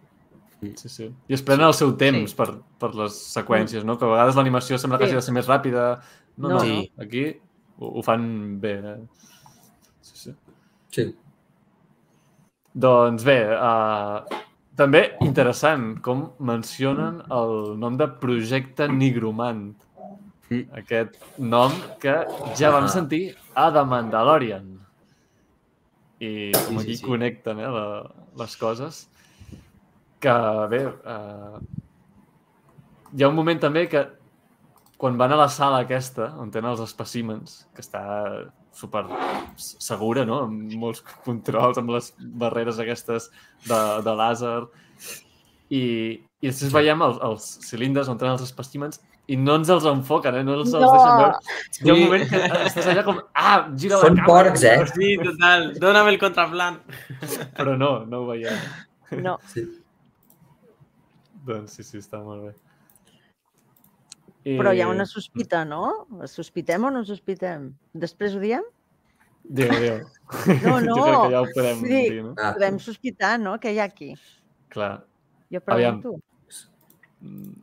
Sí, 0.61 0.89
sí. 0.93 1.07
I 1.29 1.35
es 1.35 1.43
prenen 1.43 1.67
el 1.67 1.75
seu 1.75 1.95
temps 1.97 2.31
Sí. 2.31 2.37
per, 2.37 2.49
per 2.79 2.91
les 2.95 3.15
seqüències, 3.35 3.85
no? 3.85 3.97
Que 3.99 4.05
a 4.05 4.09
vegades 4.09 4.37
l'animació 4.37 4.77
sembla 4.79 4.99
que 4.99 5.07
Sí. 5.07 5.11
hagi 5.11 5.17
de 5.17 5.23
ser 5.23 5.33
més 5.35 5.49
ràpida. 5.49 6.01
No, 6.37 6.49
no, 6.49 6.49
No, 6.49 6.55
no. 6.57 6.61
Sí. 6.61 6.93
Aquí 7.01 7.41
ho, 7.79 7.99
ho 7.99 8.03
fan 8.03 8.61
bé, 8.61 8.75
eh? 8.79 8.99
Sí, 10.03 10.13
sí. 10.17 10.35
Sí. 10.91 11.15
Doncs 12.75 13.25
bé, 13.27 13.39
uh, 13.57 14.23
també 14.77 15.17
interessant 15.27 16.01
com 16.05 16.29
mencionen 16.39 17.23
el 17.31 17.55
nom 17.81 17.97
de 17.99 18.07
Projecte 18.21 18.87
Nigromant. 18.89 19.75
Mm. 20.51 20.67
Aquest 20.79 21.17
nom 21.39 21.73
que 22.03 22.15
ja 22.59 22.71
vam 22.71 22.85
Ah. 22.85 22.89
sentir 22.89 23.37
a 23.55 23.71
The 23.73 23.85
Mandalorian. 23.85 24.79
I 26.21 26.53
com 26.53 26.77
Sí, 26.79 26.83
aquí 26.85 26.97
sí, 26.97 26.97
sí. 26.97 27.05
connecten 27.07 27.59
eh, 27.61 27.69
la, 27.69 28.11
les 28.37 28.57
coses. 28.57 29.09
Que 30.21 30.33
bé, 30.69 30.81
uh, 30.85 31.61
hi 33.17 33.23
ha 33.25 33.29
un 33.31 33.37
moment 33.39 33.61
també 33.63 33.87
que 33.89 34.03
quan 35.01 35.17
van 35.17 35.33
a 35.33 35.39
la 35.41 35.49
sala 35.49 35.79
aquesta, 35.87 36.27
on 36.37 36.51
tenen 36.53 36.75
els 36.75 36.83
espècimens, 36.85 37.63
que 37.75 37.81
està 37.81 38.03
super 38.77 39.07
segura, 39.57 40.27
no? 40.29 40.43
Amb 40.45 40.75
molts 40.79 41.01
controls, 41.25 41.79
amb 41.81 41.95
les 41.97 42.11
barreres 42.21 42.79
aquestes 42.85 43.31
de, 43.65 43.79
de 44.05 44.15
làser. 44.21 44.59
I, 45.73 45.81
i 46.43 46.51
després 46.51 46.73
veiem 46.75 47.01
els, 47.07 47.17
els 47.25 47.47
cilindres 47.65 48.09
on 48.13 48.19
tenen 48.21 48.35
els 48.37 48.45
espècimens 48.45 49.01
i 49.31 49.37
no 49.39 49.55
ens 49.61 49.69
els 49.71 49.85
enfoquen, 49.87 50.35
eh? 50.41 50.45
no 50.45 50.57
els, 50.59 50.73
els 50.75 50.83
No. 50.85 50.93
deixen 50.93 51.17
veure. 51.17 51.35
Hi 51.81 51.89
ha 51.89 51.95
un 51.95 52.01
Sí. 52.01 52.05
moment 52.05 52.29
que 52.29 52.41
estàs 52.69 52.89
allà 52.93 53.05
com, 53.07 53.21
ah, 53.39 53.59
gira 53.79 53.97
la 53.97 54.05
Són 54.09 54.17
càmera. 54.19 54.27
porcs, 54.29 54.65
eh? 54.69 54.79
Sí, 54.93 55.13
total. 55.23 55.69
Dóna'm 55.81 56.09
el 56.13 56.19
contraplan. 56.21 56.81
Però 57.57 57.77
no, 57.79 57.93
no 58.11 58.25
ho 58.25 58.27
veiem. 58.35 58.59
No. 59.23 59.39
Sí. 59.55 59.65
Doncs 61.47 61.77
sí, 61.79 61.83
sí, 61.87 61.99
està 62.03 62.21
molt 62.25 62.49
bé. 62.49 62.53
I... 64.45 64.57
Però 64.57 64.73
hi 64.73 64.81
ha 64.81 64.89
una 64.89 65.05
sospita, 65.09 65.65
no? 65.69 66.07
Sospitem 66.29 66.85
o 66.89 66.91
no 66.95 67.03
sospitem? 67.05 67.71
Després 67.93 68.35
ho 68.37 68.41
diem? 68.43 68.65
Digue, 69.45 69.77
digue. 69.77 69.99
No, 70.65 70.79
jo 70.85 70.95
no. 70.95 70.97
crec 71.03 71.21
que 71.25 71.33
ja 71.35 71.41
ho 71.43 71.49
podem 71.57 71.81
Sí. 71.85 72.01
dir, 72.11 72.23
no? 72.25 72.35
Ah, 72.39 72.53
Podem 72.57 72.79
sospitar, 72.81 73.35
no? 73.41 73.57
Què 73.61 73.73
hi 73.75 73.81
ha 73.83 73.87
aquí? 73.91 74.13
Clar. 74.73 74.93
Jo 75.53 75.61
Aviam. 75.67 76.01
pregunto. 76.01 76.21
Mm, 77.21 77.57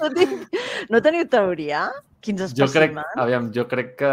No, 0.00 0.08
tinc... 0.16 0.58
no 0.90 1.00
teniu 1.02 1.26
teoria? 1.30 1.84
Quins 2.20 2.52
jo 2.52 2.66
crec, 2.68 2.92
espècimens? 2.92 3.16
aviam, 3.22 3.48
jo 3.54 3.64
crec 3.70 3.94
que... 4.00 4.10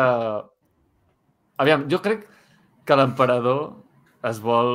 Aviam, 1.60 1.88
jo 1.92 2.00
crec 2.06 2.24
que 2.88 2.96
l'emperador 2.96 3.62
es 4.30 4.40
vol 4.44 4.70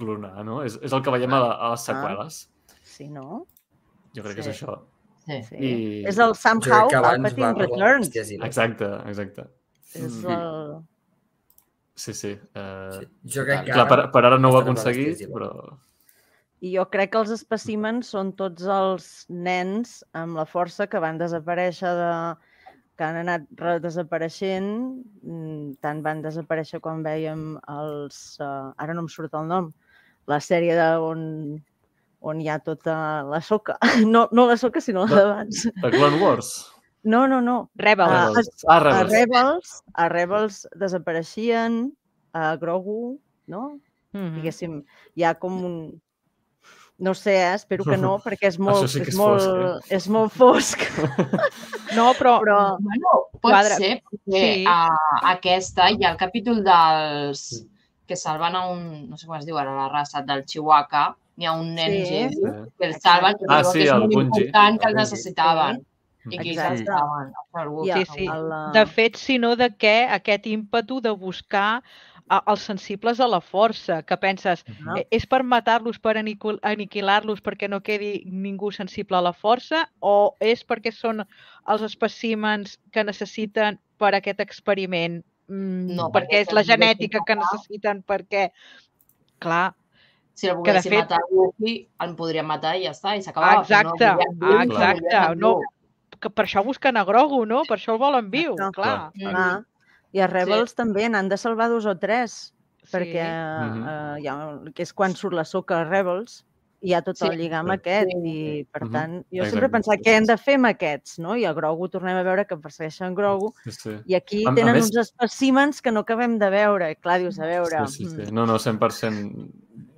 clonar, 0.00 0.32
no? 0.48 0.62
És, 0.66 0.78
és 0.82 0.92
el 0.96 1.02
que 1.06 1.12
veiem 1.14 1.36
a, 1.36 1.40
la, 1.44 1.52
a 1.54 1.70
les 1.74 1.84
seqüeles. 1.86 2.40
Sí, 2.96 3.06
no? 3.12 3.44
Jo 4.16 4.24
crec 4.26 4.40
que 4.40 4.46
Sí. 4.48 4.50
és 4.50 4.56
això. 4.58 4.78
Sí. 5.26 5.36
Sí. 5.46 5.56
I... 5.60 5.72
És 6.10 6.18
el 6.18 6.32
Somehow 6.34 6.88
que 6.90 6.96
abans 6.98 7.34
Palpatine 7.36 7.52
Returns. 7.60 8.10
no. 8.16 8.46
Exacte, 8.48 8.88
exacte. 9.12 9.44
És 9.94 10.16
Mm. 10.24 10.32
el... 10.34 10.80
Sí, 12.00 12.14
sí. 12.16 12.32
Uh... 12.56 12.90
Sí. 12.96 13.06
Jo 13.36 13.44
crec 13.44 13.66
que 13.66 13.72
Clar, 13.76 13.86
per, 13.88 14.00
per 14.14 14.24
ara 14.24 14.38
no 14.40 14.50
ho 14.50 14.58
ha 14.58 14.62
aconseguit, 14.64 15.20
però... 15.30 15.50
I 16.60 16.74
jo 16.76 16.84
crec 16.92 17.12
que 17.14 17.20
els 17.22 17.30
espècimens 17.32 18.08
són 18.12 18.34
tots 18.36 18.64
els 18.68 19.06
nens 19.32 19.98
amb 20.12 20.36
la 20.36 20.44
força 20.48 20.86
que 20.92 21.00
van 21.00 21.16
desaparèixer 21.20 21.92
de 21.96 22.10
que 23.00 23.06
han 23.06 23.16
anat 23.16 23.46
re- 23.56 23.78
desapareixent, 23.80 24.66
mm, 25.24 25.78
tant 25.80 26.02
van 26.04 26.20
desaparèixer 26.20 26.80
quan 26.84 27.00
veiem 27.04 27.54
els... 27.72 28.18
Uh, 28.44 28.72
ara 28.76 28.92
no 28.92 29.06
em 29.06 29.08
surt 29.08 29.32
el 29.40 29.46
nom, 29.48 29.70
la 30.30 30.38
sèrie 30.40 30.76
de 30.78 30.88
on, 31.02 31.22
on 32.22 32.40
hi 32.40 32.48
ha 32.52 32.58
tota 32.62 32.96
la 33.28 33.40
soca. 33.42 33.76
No, 34.06 34.28
no 34.32 34.46
la 34.46 34.56
soca, 34.60 34.80
sinó 34.84 35.06
la 35.10 35.16
d'abans. 35.24 35.64
The 35.82 35.90
Clone 35.90 36.20
Wars. 36.22 36.52
No, 37.02 37.26
no, 37.26 37.40
no. 37.40 37.70
Rebels. 37.80 38.10
Ah, 38.12 38.28
Rebels. 38.28 38.64
Ah, 38.68 38.76
A 38.76 38.80
Rebels. 38.84 39.12
Rebels, 39.12 39.70
a 39.94 40.08
Rebels 40.12 40.58
desapareixien, 40.76 41.80
a 42.36 42.54
Grogu, 42.60 43.18
no? 43.46 43.78
Mhm. 44.12 44.34
diguéssim, 44.40 44.72
hi 45.14 45.22
ha 45.24 45.34
com 45.38 45.64
un... 45.64 45.74
No 47.00 47.14
sé, 47.14 47.32
eh? 47.40 47.54
espero 47.54 47.84
que 47.86 47.96
no, 47.96 48.18
perquè 48.24 48.48
és 48.50 48.58
molt, 48.60 48.88
sí 48.90 49.00
és 49.00 49.08
és 49.08 49.16
molt, 49.16 49.40
fosc, 49.40 49.92
és 49.96 50.08
molt 50.12 50.32
fosc. 50.36 50.82
No, 51.96 52.12
però, 52.18 52.36
Però 52.42 52.56
Bueno, 52.78 53.12
pot 53.40 53.48
Quadra. 53.50 53.74
ser, 53.80 53.96
perquè 54.06 54.42
Sí. 54.42 54.42
sí. 54.60 54.64
a, 54.68 54.94
aquesta 55.32 55.88
hi 55.90 56.04
ha 56.04 56.10
el 56.12 56.18
capítol 56.20 56.60
dels 56.66 57.40
que 58.10 58.16
salven 58.18 58.56
a 58.58 58.66
un, 58.66 58.80
no 59.08 59.16
sé 59.16 59.28
com 59.28 59.36
es 59.38 59.46
diu 59.46 59.58
ara 59.60 59.70
la 59.76 59.88
raça, 59.88 60.20
del 60.26 60.42
Chihuahua, 60.44 61.14
hi 61.38 61.46
ha 61.46 61.52
un 61.54 61.70
nen 61.76 61.92
Sí. 61.92 62.28
Sí. 62.34 62.40
que 62.78 62.86
el 62.88 62.94
salven, 63.00 63.36
que, 63.38 63.46
Ah, 63.48 63.62
sí, 63.64 63.78
que 63.78 63.84
és 63.84 63.92
el 63.92 64.00
molt 64.00 64.14
Bungie. 64.14 64.46
important, 64.48 64.80
que 64.82 64.88
El 64.88 64.94
necessitaven. 64.96 65.86
I 66.30 66.36
que 66.38 66.50
Exacte. 66.50 66.84
ha 66.90 67.94
Sí, 67.96 68.04
sí. 68.12 68.26
el, 68.26 68.72
de 68.74 68.86
fet, 68.86 69.16
sinó 69.16 69.54
de 69.56 69.70
què 69.70 70.06
aquest 70.10 70.46
ímpetu 70.46 71.00
de 71.00 71.10
buscar 71.10 71.82
a- 72.28 72.42
els 72.46 72.60
sensibles 72.60 73.18
a 73.20 73.26
la 73.26 73.40
força, 73.40 74.02
que 74.04 74.16
penses, 74.16 74.64
Ah. 74.86 74.98
eh, 74.98 75.06
és 75.10 75.26
per 75.26 75.42
matar-los, 75.42 75.98
per 75.98 76.16
aniquil- 76.16 76.60
aniquilar-los 76.62 77.42
perquè 77.42 77.68
no 77.68 77.80
quedi 77.80 78.22
ningú 78.26 78.70
sensible 78.70 79.16
a 79.16 79.20
la 79.22 79.32
força, 79.32 79.88
o 80.00 80.36
és 80.40 80.64
perquè 80.66 80.92
són 80.92 81.26
els 81.66 81.82
espècimens 81.82 82.78
que 82.92 83.02
necessiten 83.02 83.78
per 83.98 84.14
aquest 84.14 84.40
experiment? 84.40 85.24
Mm, 85.50 85.96
No, 85.98 86.08
perquè 86.14 86.40
és 86.44 86.52
la 86.54 86.62
genètica 86.62 87.20
que 87.26 87.34
necessiten, 87.36 88.04
perquè... 88.06 88.50
Clar, 89.42 89.74
Si 90.34 90.46
de 90.46 90.54
volguessin 90.54 90.92
fet- 90.92 91.00
matar 91.02 91.18
a 91.20 91.28
Luffy, 91.34 91.74
el 92.06 92.14
podrien 92.16 92.46
matar 92.46 92.76
i 92.78 92.84
ja 92.86 92.92
està, 92.94 93.16
i 93.18 93.22
s'acabava. 93.24 93.62
Exacte, 93.64 94.12
no, 94.36 94.52
no 94.52 94.60
exacte, 94.62 95.34
no. 95.36 95.54
que 96.20 96.30
per 96.30 96.44
això 96.46 96.62
busquen 96.64 96.96
a 97.00 97.04
Grogu, 97.08 97.42
no? 97.48 97.62
Per 97.68 97.76
això 97.78 97.94
el 97.94 97.98
volen 97.98 98.30
viu, 98.30 98.52
Exacte. 98.52 98.76
clar. 98.80 99.10
Mm. 99.14 99.34
ah, 99.36 99.60
I 100.12 100.20
a 100.20 100.26
Rebels 100.26 100.74
també 100.74 101.08
n'han 101.08 101.28
de 101.30 101.36
salvar 101.38 101.68
dos 101.70 101.86
o 101.86 101.94
tres, 101.96 102.52
perquè 102.92 103.24
Mhm. 103.24 103.88
eh, 103.88 104.20
hi 104.22 104.26
ha, 104.28 104.36
que 104.74 104.82
és 104.82 104.92
quan 104.92 105.14
surt 105.14 105.34
la 105.34 105.44
soca 105.44 105.80
a 105.80 105.84
Rebels, 105.84 106.44
hi 106.82 106.94
ha 106.94 107.02
tot 107.02 107.16
Sí. 107.16 107.26
el 107.26 107.36
lligam 107.38 107.66
Sí. 107.66 107.72
aquest 107.72 108.08
Sí. 108.10 108.28
i, 108.28 108.64
per 108.64 108.84
Mhm. 108.86 108.92
tant, 108.92 109.12
jo 109.12 109.26
Exacte. 109.42 109.50
sempre 109.50 109.66
he 109.66 109.70
pensat 109.70 110.00
què 110.00 110.16
hem 110.16 110.24
de 110.24 110.36
fer 110.38 110.54
amb 110.54 110.66
aquests, 110.66 111.18
no? 111.18 111.36
I 111.36 111.44
a 111.44 111.52
Grogu 111.52 111.88
tornem 111.90 112.16
a 112.16 112.22
veure 112.22 112.46
que 112.46 112.56
persegueixen 112.56 113.14
Grogu 113.14 113.52
Sí, 113.64 113.70
sí. 113.72 113.90
i 114.06 114.14
aquí 114.14 114.44
A- 114.46 114.50
a 114.50 114.54
tenen 114.54 114.74
més- 114.74 114.84
uns 114.86 114.96
espècimens 114.96 115.82
que 115.82 115.92
no 115.92 116.00
acabem 116.00 116.38
de 116.38 116.48
veure. 116.50 116.90
I 116.90 116.96
clar, 116.96 117.18
dius, 117.20 117.38
a 117.38 117.44
veure... 117.46 117.86
Sí, 117.88 118.04
sí, 118.04 118.10
sí. 118.10 118.30
mm, 118.30 118.34
No, 118.34 118.46
no, 118.46 118.58
100%. 118.58 119.50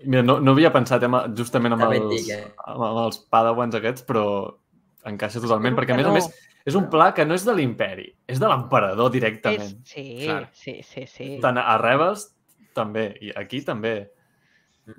Mira, 0.05 0.23
no, 0.23 0.41
no 0.41 0.51
havia 0.53 0.73
pensat 0.73 1.03
amb, 1.05 1.37
justament 1.37 1.73
amb 1.75 1.83
els, 1.93 2.29
eh? 2.29 2.53
amb, 2.67 2.83
amb 2.83 2.99
els 3.07 3.19
padawans 3.31 3.75
aquests, 3.75 4.05
però 4.05 4.57
encaixa 5.05 5.41
totalment, 5.41 5.77
perquè 5.77 5.93
a 5.93 5.97
més 5.97 6.07
a 6.07 6.09
no. 6.09 6.15
més 6.15 6.29
és 6.65 6.75
un 6.77 6.89
pla 6.91 7.13
que 7.15 7.25
no 7.25 7.35
és 7.35 7.45
de 7.45 7.55
l'imperi, 7.55 8.13
és 8.27 8.39
de 8.39 8.47
l'emperador 8.49 9.11
directament. 9.11 9.85
sí, 9.85 10.23
Clar. 10.27 10.49
sí, 10.53 10.81
sí, 10.83 11.07
sí. 11.07 11.39
Tant 11.41 11.59
a 11.59 11.77
Rebels 11.79 12.35
també, 12.75 13.17
i 13.21 13.31
aquí 13.35 13.63
també. 13.63 14.11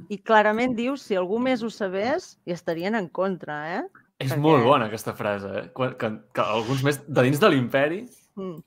I 0.10 0.18
clarament 0.24 0.76
dius, 0.78 1.02
si 1.04 1.16
algú 1.20 1.40
més 1.40 1.62
ho 1.64 1.70
sabés, 1.70 2.38
hi 2.46 2.54
estarien 2.56 2.96
en 2.96 3.10
contra, 3.10 3.80
eh? 3.80 3.84
És 4.20 4.32
Perquè- 4.32 4.40
molt 4.40 4.64
bona 4.64 4.86
aquesta 4.88 5.14
frase, 5.14 5.50
eh? 5.60 5.70
Quan, 5.76 5.96
que, 6.00 6.10
que 6.34 6.42
alguns 6.42 6.84
més 6.84 7.02
de 7.08 7.22
dins 7.24 7.40
de 7.40 7.50
l'imperi, 7.50 8.06
Mm. 8.36 8.62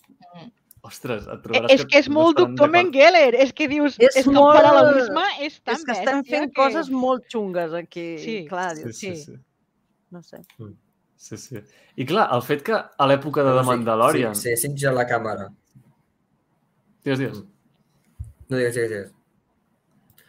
ostres, 0.82 1.24
et 1.26 1.32
Eh, 1.32 1.42
trobaràs 1.42 1.70
És 1.72 1.84
que 1.86 1.98
és 1.98 2.08
no 2.08 2.14
molt 2.20 2.36
doctor 2.38 2.68
d'acord. 2.68 2.72
Mengele, 2.72 3.22
és 3.42 3.52
que 3.52 3.66
dius, 3.66 3.96
És 3.98 4.14
és, 4.16 4.24
que 4.24 4.30
molt- 4.30 4.54
el 4.54 4.62
paral·lelisme 4.62 5.24
és 5.40 5.60
tan 5.62 5.74
És 5.74 5.84
que 5.84 5.92
estem 5.92 6.22
fent 6.24 6.52
que... 6.52 6.60
coses 6.60 6.90
molt 6.90 7.24
xungues 7.32 7.72
aquí. 7.72 8.18
Sí. 8.18 8.46
Clar, 8.48 8.76
Sí, 8.76 8.82
dius, 8.84 8.98
sí, 8.98 9.16
Sí. 9.16 9.22
sí. 9.32 9.38
no 10.10 10.22
sé. 10.22 10.38
Sí, 11.16 11.36
sí. 11.36 11.56
I 11.96 12.04
clar, 12.04 12.28
el 12.32 12.42
fet 12.42 12.62
que 12.62 12.74
a 12.74 13.06
l'època 13.08 13.42
de 13.42 13.56
The 13.58 13.64
Mandalorian... 13.66 14.34
Sí, 14.36 14.54
sí, 14.56 14.68
sí, 14.76 14.84
la 14.86 15.06
càmera. 15.08 15.48
Digues, 17.02 17.18
digues. 17.18 17.42
No 18.48 18.56
digues, 18.58 18.74
digues, 18.74 18.90
digues. 18.90 19.12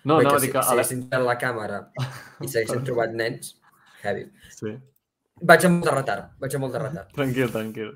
No, 0.08 0.22
no, 0.24 0.38
si, 0.40 0.52
que 0.52 0.62
a 0.62 0.64
si 0.64 0.76
haguessin 0.76 1.04
la 1.12 1.36
càmera 1.40 1.82
i 1.98 2.48
s'haguessin 2.52 2.86
trobat 2.88 3.16
nens, 3.18 3.58
heavy. 4.04 4.28
Sí. 4.56 4.78
Vaig 5.52 5.68
amb 5.68 5.82
molt 5.82 5.90
de 5.90 5.96
retard, 5.98 6.30
vaig 6.42 6.56
amb 6.56 6.66
molt 6.66 6.78
de 6.78 6.84
retard. 6.86 7.12
Tranquil, 7.18 7.52
tranquil. 7.54 7.92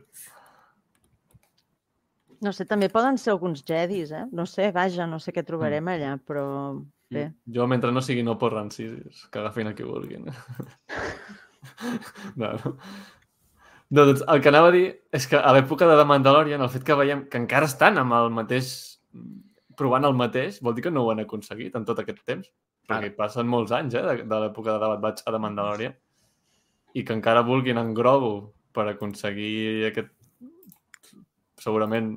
No 2.42 2.52
sé, 2.58 2.66
també 2.66 2.90
poden 2.90 3.20
ser 3.22 3.36
alguns 3.36 3.62
jedis, 3.66 4.12
eh? 4.18 4.26
No 4.34 4.48
sé, 4.50 4.72
vaja, 4.74 5.06
no 5.08 5.22
sé 5.22 5.34
què 5.34 5.46
trobarem 5.46 5.88
allà, 5.94 6.16
però 6.26 6.44
bé. 7.14 7.28
Jo, 7.54 7.68
mentre 7.70 7.94
no 7.94 8.02
sigui 8.02 8.26
no 8.26 8.38
por 8.42 8.56
rancis, 8.58 9.28
que 9.32 9.40
agafin 9.40 9.70
el 9.70 9.76
que 9.78 9.86
vulguin. 9.86 10.26
no, 12.42 12.54
no. 12.58 12.78
No, 13.92 14.06
doncs 14.08 14.24
el 14.32 14.42
que 14.42 14.50
anava 14.50 14.70
a 14.72 14.74
dir 14.74 14.86
és 15.12 15.26
que 15.28 15.38
a 15.38 15.52
l'època 15.52 15.88
de 15.88 15.98
The 16.00 16.08
Mandalorian, 16.08 16.64
el 16.64 16.72
fet 16.72 16.86
que 16.88 16.96
veiem 16.96 17.26
que 17.30 17.40
encara 17.42 17.68
estan 17.68 18.00
amb 18.00 18.16
el 18.16 18.30
mateix 18.34 18.72
provant 19.78 20.06
el 20.08 20.14
mateix, 20.18 20.60
vol 20.64 20.76
dir 20.76 20.84
que 20.86 20.92
no 20.92 21.04
ho 21.06 21.12
han 21.12 21.22
aconseguit 21.24 21.76
en 21.76 21.86
tot 21.86 22.00
aquest 22.02 22.24
temps. 22.26 22.48
Perquè 22.90 23.12
passen 23.16 23.48
molts 23.48 23.72
anys, 23.72 23.94
eh, 23.96 24.02
de, 24.02 24.24
de 24.28 24.40
l'època 24.44 24.74
de 24.74 24.80
Bad 24.88 25.02
Batch 25.04 25.24
a 25.28 25.32
The 25.32 25.40
Mandalorian. 25.40 25.94
I 26.98 27.04
que 27.08 27.14
encara 27.16 27.44
vulguin 27.48 27.78
en 27.80 27.94
Grogu 27.96 28.52
per 28.76 28.88
aconseguir 28.92 29.86
aquest 29.88 30.10
segurament 31.62 32.16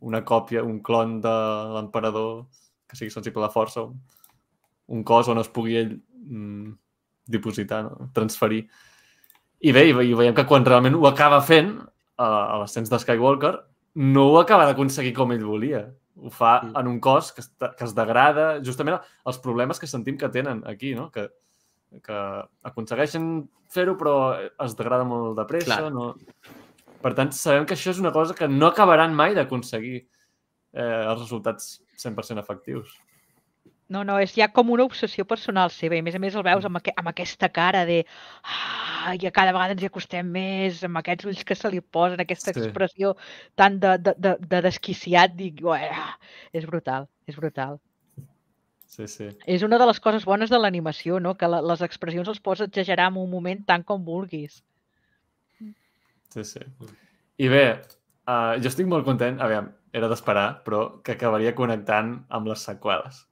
una 0.00 0.22
còpia, 0.24 0.62
un 0.64 0.80
clon 0.82 1.18
de 1.20 1.32
l'emperador 1.76 2.46
que 2.88 2.96
sigui 2.98 3.12
sensible 3.12 3.42
a 3.42 3.46
la 3.46 3.52
força, 3.54 3.84
un, 3.84 4.00
un 4.90 5.04
cos 5.06 5.28
on 5.30 5.38
es 5.38 5.48
pugui 5.52 5.76
ell 5.78 5.92
mm, 5.94 6.72
dipositar, 7.30 7.84
no? 7.86 8.08
transferir. 8.16 8.64
I 9.60 9.72
bé, 9.76 9.84
i, 9.90 9.92
ve- 9.94 10.06
i 10.08 10.14
veiem 10.16 10.34
que 10.34 10.46
quan 10.48 10.64
realment 10.66 10.96
ho 10.96 11.04
acaba 11.06 11.40
fent, 11.44 11.76
a, 12.20 12.26
a 12.26 12.58
l'ascens 12.60 12.90
de 12.90 12.98
Skywalker, 12.98 13.54
no 14.00 14.26
ho 14.32 14.38
acaba 14.40 14.66
d'aconseguir 14.68 15.12
com 15.16 15.32
ell 15.36 15.44
volia. 15.46 15.84
Ho 16.22 16.30
fa 16.30 16.60
Mm. 16.62 16.76
en 16.76 16.86
un 16.88 17.00
cos 17.00 17.32
que, 17.32 17.42
que 17.76 17.84
es 17.84 17.94
degrada, 17.94 18.60
justament 18.64 19.00
els 19.26 19.38
problemes 19.38 19.78
que 19.80 19.86
sentim 19.86 20.18
que 20.18 20.28
tenen 20.28 20.62
aquí, 20.66 20.94
no? 20.94 21.10
Que, 21.10 21.28
que 22.04 22.18
aconsegueixen 22.62 23.48
fer-ho 23.68 23.96
però 23.98 24.14
es 24.64 24.76
degrada 24.76 25.04
molt 25.04 25.36
de 25.38 25.44
pressa. 25.48 25.76
Clar. 25.76 25.92
No? 25.92 26.14
Per 27.00 27.14
tant, 27.16 27.32
sabem 27.32 27.64
que 27.66 27.74
això 27.74 27.90
és 27.94 28.00
una 28.02 28.12
cosa 28.12 28.34
que 28.34 28.48
no 28.48 28.66
acabaran 28.68 29.14
mai 29.16 29.34
d'aconseguir 29.34 30.02
eh, 30.72 31.04
els 31.06 31.20
resultats 31.20 31.80
100% 31.96 32.38
efectius. 32.38 32.92
No, 33.90 34.04
no, 34.06 34.20
és 34.22 34.36
ja 34.38 34.46
com 34.54 34.68
una 34.70 34.84
obsessió 34.86 35.24
personal 35.26 35.72
seva 35.74 35.96
i 35.96 36.00
a 36.00 36.04
més 36.06 36.14
a 36.14 36.20
més 36.22 36.36
el 36.38 36.44
veus 36.46 36.66
amb, 36.68 36.78
aqu 36.78 36.92
amb 36.94 37.10
aquesta 37.10 37.48
cara 37.50 37.82
de 37.88 38.04
ah, 38.46 39.16
i 39.18 39.26
a 39.26 39.32
cada 39.34 39.50
vegada 39.50 39.74
ens 39.74 39.82
hi 39.82 39.88
acostem 39.88 40.28
més, 40.30 40.84
amb 40.86 41.00
aquests 41.00 41.26
ulls 41.26 41.42
que 41.46 41.56
se 41.58 41.70
li 41.72 41.80
posen, 41.82 42.22
aquesta 42.22 42.54
Sí. 42.54 42.62
expressió 42.62 43.16
tan 43.58 43.80
de, 43.82 43.96
de, 43.98 44.14
de, 44.16 44.36
de 44.52 44.60
desquiciat, 44.68 45.34
dic, 45.34 45.58
és 46.54 46.66
brutal, 46.70 47.08
és 47.26 47.36
brutal. 47.36 47.80
Sí, 48.90 49.06
sí. 49.06 49.28
És 49.46 49.62
una 49.62 49.78
de 49.78 49.86
les 49.86 50.00
coses 50.02 50.24
bones 50.26 50.50
de 50.50 50.58
l'animació, 50.58 51.18
no? 51.22 51.36
que 51.38 51.48
la, 51.50 51.60
les 51.62 51.82
expressions 51.82 52.28
els 52.28 52.40
pots 52.42 52.62
exagerar 52.64 53.08
en 53.10 53.18
un 53.22 53.30
moment 53.30 53.64
tant 53.66 53.84
com 53.86 54.04
vulguis. 54.04 54.62
Sí, 56.30 56.44
sí. 56.44 56.62
I 57.38 57.48
bé, 57.50 57.64
uh, 58.26 58.54
jo 58.62 58.70
estic 58.70 58.86
molt 58.90 59.06
content, 59.06 59.38
aviam, 59.42 59.70
era 59.92 60.10
d'esperar, 60.10 60.62
però 60.66 61.02
que 61.02 61.14
acabaria 61.18 61.54
connectant 61.58 62.20
amb 62.28 62.50
les 62.50 62.66
seqüeles. 62.66 63.24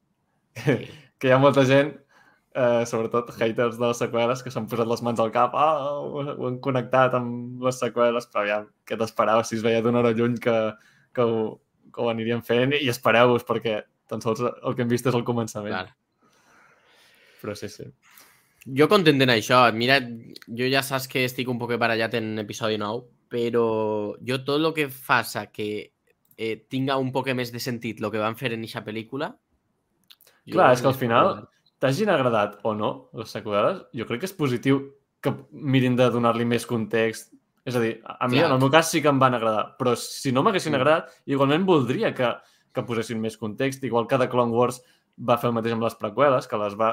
Que, 0.59 0.77
que 1.19 1.31
hi 1.31 1.35
ha 1.35 1.41
molta 1.43 1.65
gent, 1.69 1.95
eh, 2.55 2.85
sobretot 2.87 3.31
haters 3.37 3.79
de 3.79 3.87
les 3.87 4.03
seqüeles, 4.03 4.43
que 4.43 4.53
s'han 4.55 4.69
posat 4.71 4.91
les 4.91 5.05
mans 5.07 5.23
al 5.23 5.33
cap, 5.35 5.55
ah, 5.59 5.95
ho, 6.01 6.25
ho 6.35 6.51
han 6.51 6.59
connectat 6.65 7.17
amb 7.19 7.63
les 7.65 7.81
seqüeles, 7.83 8.29
però 8.33 8.45
aviam, 8.45 8.69
què 8.89 8.99
t'esperava 8.99 9.47
si 9.47 9.59
es 9.59 9.65
veia 9.67 9.83
d'una 9.85 10.03
hora 10.03 10.15
lluny 10.17 10.39
que, 10.43 10.57
que, 11.15 11.25
ho, 11.25 11.49
que 11.95 12.05
ho 12.05 12.11
anirien 12.13 12.45
fent 12.47 12.77
i 12.79 12.89
espereu-vos, 12.93 13.47
perquè 13.49 13.81
tan 14.09 14.25
sols 14.25 14.43
el 14.43 14.75
que 14.75 14.85
hem 14.85 14.91
vist 14.91 15.09
és 15.11 15.17
el 15.17 15.27
començament. 15.27 15.75
Clar. 15.75 16.29
Però 17.43 17.55
sí, 17.59 17.69
sí. 17.71 17.87
Jo 18.79 18.89
content 18.91 19.23
en 19.23 19.31
això. 19.33 19.61
Mira, 19.73 20.01
jo 20.59 20.67
ja 20.69 20.83
saps 20.85 21.07
que 21.09 21.23
estic 21.25 21.49
un 21.49 21.61
poc 21.61 21.77
barallat 21.81 22.17
en 22.19 22.35
episodi 22.43 22.81
9, 22.81 23.05
però 23.33 23.67
jo 24.25 24.41
tot 24.45 24.59
el 24.59 24.73
que 24.77 24.89
faça 24.93 25.47
que 25.53 25.69
eh, 26.37 26.57
tinga 26.69 26.99
un 27.01 27.13
poc 27.13 27.31
més 27.37 27.53
de 27.55 27.63
sentit 27.63 28.01
el 28.03 28.11
que 28.11 28.25
van 28.25 28.39
fer 28.41 28.55
en 28.55 28.65
aquesta 28.65 28.85
pel·lícula... 28.87 29.35
jo 30.49 30.57
Clar, 30.57 30.73
és 30.75 30.81
que 30.83 30.89
al 30.91 30.97
final, 30.99 31.33
t'hagin 31.79 32.09
agradat 32.11 32.59
o 32.67 32.73
no 32.75 33.09
les 33.21 33.31
seqüeles, 33.31 33.85
jo 33.95 34.07
crec 34.09 34.23
que 34.25 34.27
és 34.31 34.35
positiu 34.35 34.81
que 35.21 35.33
mirin 35.53 35.97
de 35.99 36.09
donar-li 36.15 36.45
més 36.49 36.65
context. 36.67 37.35
És 37.69 37.77
a 37.77 37.81
dir, 37.83 37.99
a 38.03 38.27
mi, 38.29 38.39
Clar. 38.39 38.47
en 38.49 38.55
el 38.57 38.61
meu 38.63 38.71
cas, 38.73 38.89
sí 38.91 39.03
que 39.05 39.11
em 39.13 39.19
van 39.21 39.35
agradar, 39.37 39.75
però 39.79 39.93
si 39.99 40.33
no 40.33 40.43
m'haguessin 40.43 40.73
Mm. 40.73 40.81
agradat, 40.81 41.11
igualment 41.27 41.67
voldria 41.67 42.15
que, 42.15 42.31
que 42.73 42.83
posessin 42.87 43.21
més 43.21 43.37
context, 43.37 43.83
igual 43.85 44.07
que 44.09 44.17
The 44.19 44.29
Clone 44.29 44.53
Wars 44.53 44.81
va 45.29 45.37
fer 45.37 45.49
el 45.51 45.55
mateix 45.55 45.75
amb 45.75 45.83
les 45.83 45.95
preqüeles, 45.99 46.47
que 46.49 46.57
les 46.57 46.75
va... 46.79 46.93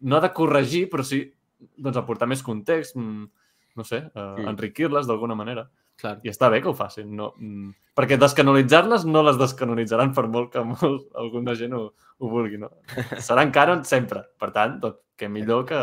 No 0.00 0.20
de 0.20 0.32
corregir, 0.32 0.88
però 0.90 1.04
sí 1.04 1.32
doncs, 1.76 1.96
aportar 1.96 2.26
més 2.28 2.42
context, 2.42 2.96
mm, 2.96 3.28
no 3.76 3.84
sé, 3.84 4.10
Mm. 4.14 4.48
enriquir-les 4.48 5.06
d'alguna 5.06 5.34
manera. 5.36 5.68
Clar. 5.96 6.18
I 6.22 6.28
està 6.28 6.50
bé 6.52 6.60
que 6.60 6.68
ho 6.68 6.74
facin. 6.76 7.14
No, 7.16 7.30
mm, 7.40 7.70
perquè 7.96 8.18
descanonitzar-les 8.20 9.06
no 9.08 9.22
les 9.24 9.38
descanonitzaran 9.40 10.12
per 10.16 10.26
molt 10.28 10.50
que 10.52 10.60
molt, 10.64 11.06
alguna 11.16 11.54
gent 11.56 11.72
ho, 11.72 11.86
ho 12.20 12.28
vulgui. 12.28 12.58
No? 12.60 12.68
Seran 13.24 13.50
canon 13.54 13.84
sempre. 13.88 14.24
Per 14.38 14.50
tant, 14.52 14.78
tot, 14.82 15.00
que 15.16 15.28
millor 15.32 15.64
que, 15.64 15.80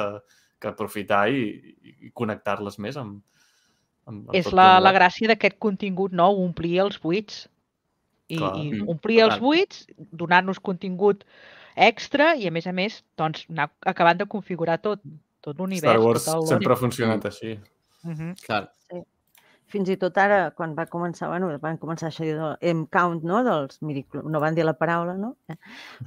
que 0.61 0.70
aprofitar 0.70 1.26
i, 1.34 1.47
i- 1.82 2.11
connectar-les 2.14 2.78
més 2.78 2.99
amb, 3.01 3.24
amb, 4.05 4.28
amb 4.30 4.36
És 4.38 4.45
tot 4.45 4.53
la, 4.59 4.78
la 4.84 4.93
gràcia 4.93 5.32
d'aquest 5.34 5.57
contingut 5.57 6.14
nou, 6.14 6.38
omplir 6.45 6.76
els 6.86 6.99
buits. 7.01 7.47
I, 8.30 8.38
Clar. 8.38 8.53
i 8.61 8.70
Mm, 8.72 8.86
omplir 8.93 9.18
els 9.26 9.34
total. 9.36 9.41
buits, 9.43 9.82
donar-nos 10.14 10.59
contingut 10.64 11.26
extra 11.76 12.36
i, 12.38 12.45
a 12.47 12.51
més 12.53 12.66
a 12.70 12.72
més, 12.72 13.01
doncs, 13.20 13.47
anar 13.49 13.72
acabant 13.89 14.22
de 14.22 14.26
configurar 14.30 14.78
tot, 14.82 15.01
tot 15.41 15.57
l'univers. 15.59 15.89
Star 15.89 15.99
Wars 15.99 16.26
tot 16.30 16.43
el 16.43 16.47
sempre 16.53 16.74
ha 16.74 16.78
funcionat 16.80 17.26
així. 17.26 17.57
Mhm. 18.05 18.36
Clar. 18.45 18.68
Fins 19.74 19.89
i 19.89 19.95
tot 19.97 20.17
ara, 20.21 20.51
quan 20.53 20.76
va 20.78 20.86
començar, 20.86 21.32
bueno, 21.32 21.47
van 21.61 21.80
començar 21.82 22.11
això 22.11 22.26
del 22.28 22.51
M-count, 22.74 23.24
no?, 23.26 23.39
dels 23.45 23.80
midiclo... 23.82 24.21
no 24.30 24.41
van 24.43 24.53
dir 24.53 24.67
la 24.67 24.76
paraula, 24.78 25.15
no? 25.17 25.32
Eh? 25.49 25.57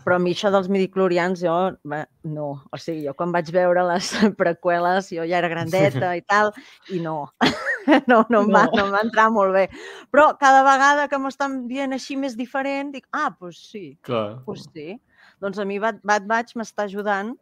Però 0.04 0.16
a 0.16 0.22
mi 0.22 0.36
això 0.36 0.52
dels 0.54 0.68
midiclorians, 0.70 1.42
jo, 1.42 1.54
va, 1.90 2.04
no, 2.30 2.48
o 2.70 2.78
sigui, 2.78 3.02
jo 3.08 3.14
quan 3.18 3.34
vaig 3.34 3.50
veure 3.54 3.82
les 3.88 4.12
preqüeles, 4.40 5.10
jo 5.16 5.26
ja 5.26 5.40
era 5.40 5.50
grandeta 5.50 6.12
i 6.14 6.22
tal, 6.22 6.52
i 6.94 7.00
no, 7.02 7.16
no, 8.10 8.22
no, 8.30 8.44
em 8.44 8.52
va, 8.54 8.66
No. 8.70 8.76
no 8.78 8.84
em 8.86 8.94
va 8.94 9.02
entrar 9.02 9.26
molt 9.34 9.54
bé. 9.56 9.66
Però 10.14 10.28
cada 10.38 10.62
vegada 10.66 11.08
que 11.10 11.18
m'estan 11.18 11.64
dient 11.70 11.92
així 11.96 12.14
més 12.16 12.38
diferent, 12.38 12.94
dic, 12.94 13.08
ah, 13.10 13.32
doncs 13.40 13.64
sí, 13.72 13.88
Clar. 14.06 14.44
doncs 14.46 14.68
sí. 14.70 14.94
Doncs 15.42 15.58
a 15.58 15.66
mi 15.68 15.80
Bad, 15.82 15.98
Bad 16.06 16.30
Batch 16.30 16.54
m'està 16.56 16.86
ajudant 16.86 17.34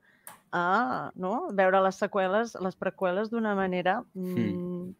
a 0.54 1.10
no? 1.18 1.48
veure 1.52 1.80
les 1.82 1.96
seqüeles, 1.98 2.54
les 2.62 2.76
preqüeles 2.78 3.30
d'una 3.30 3.54
manera 3.58 4.00
mm, 4.14 4.34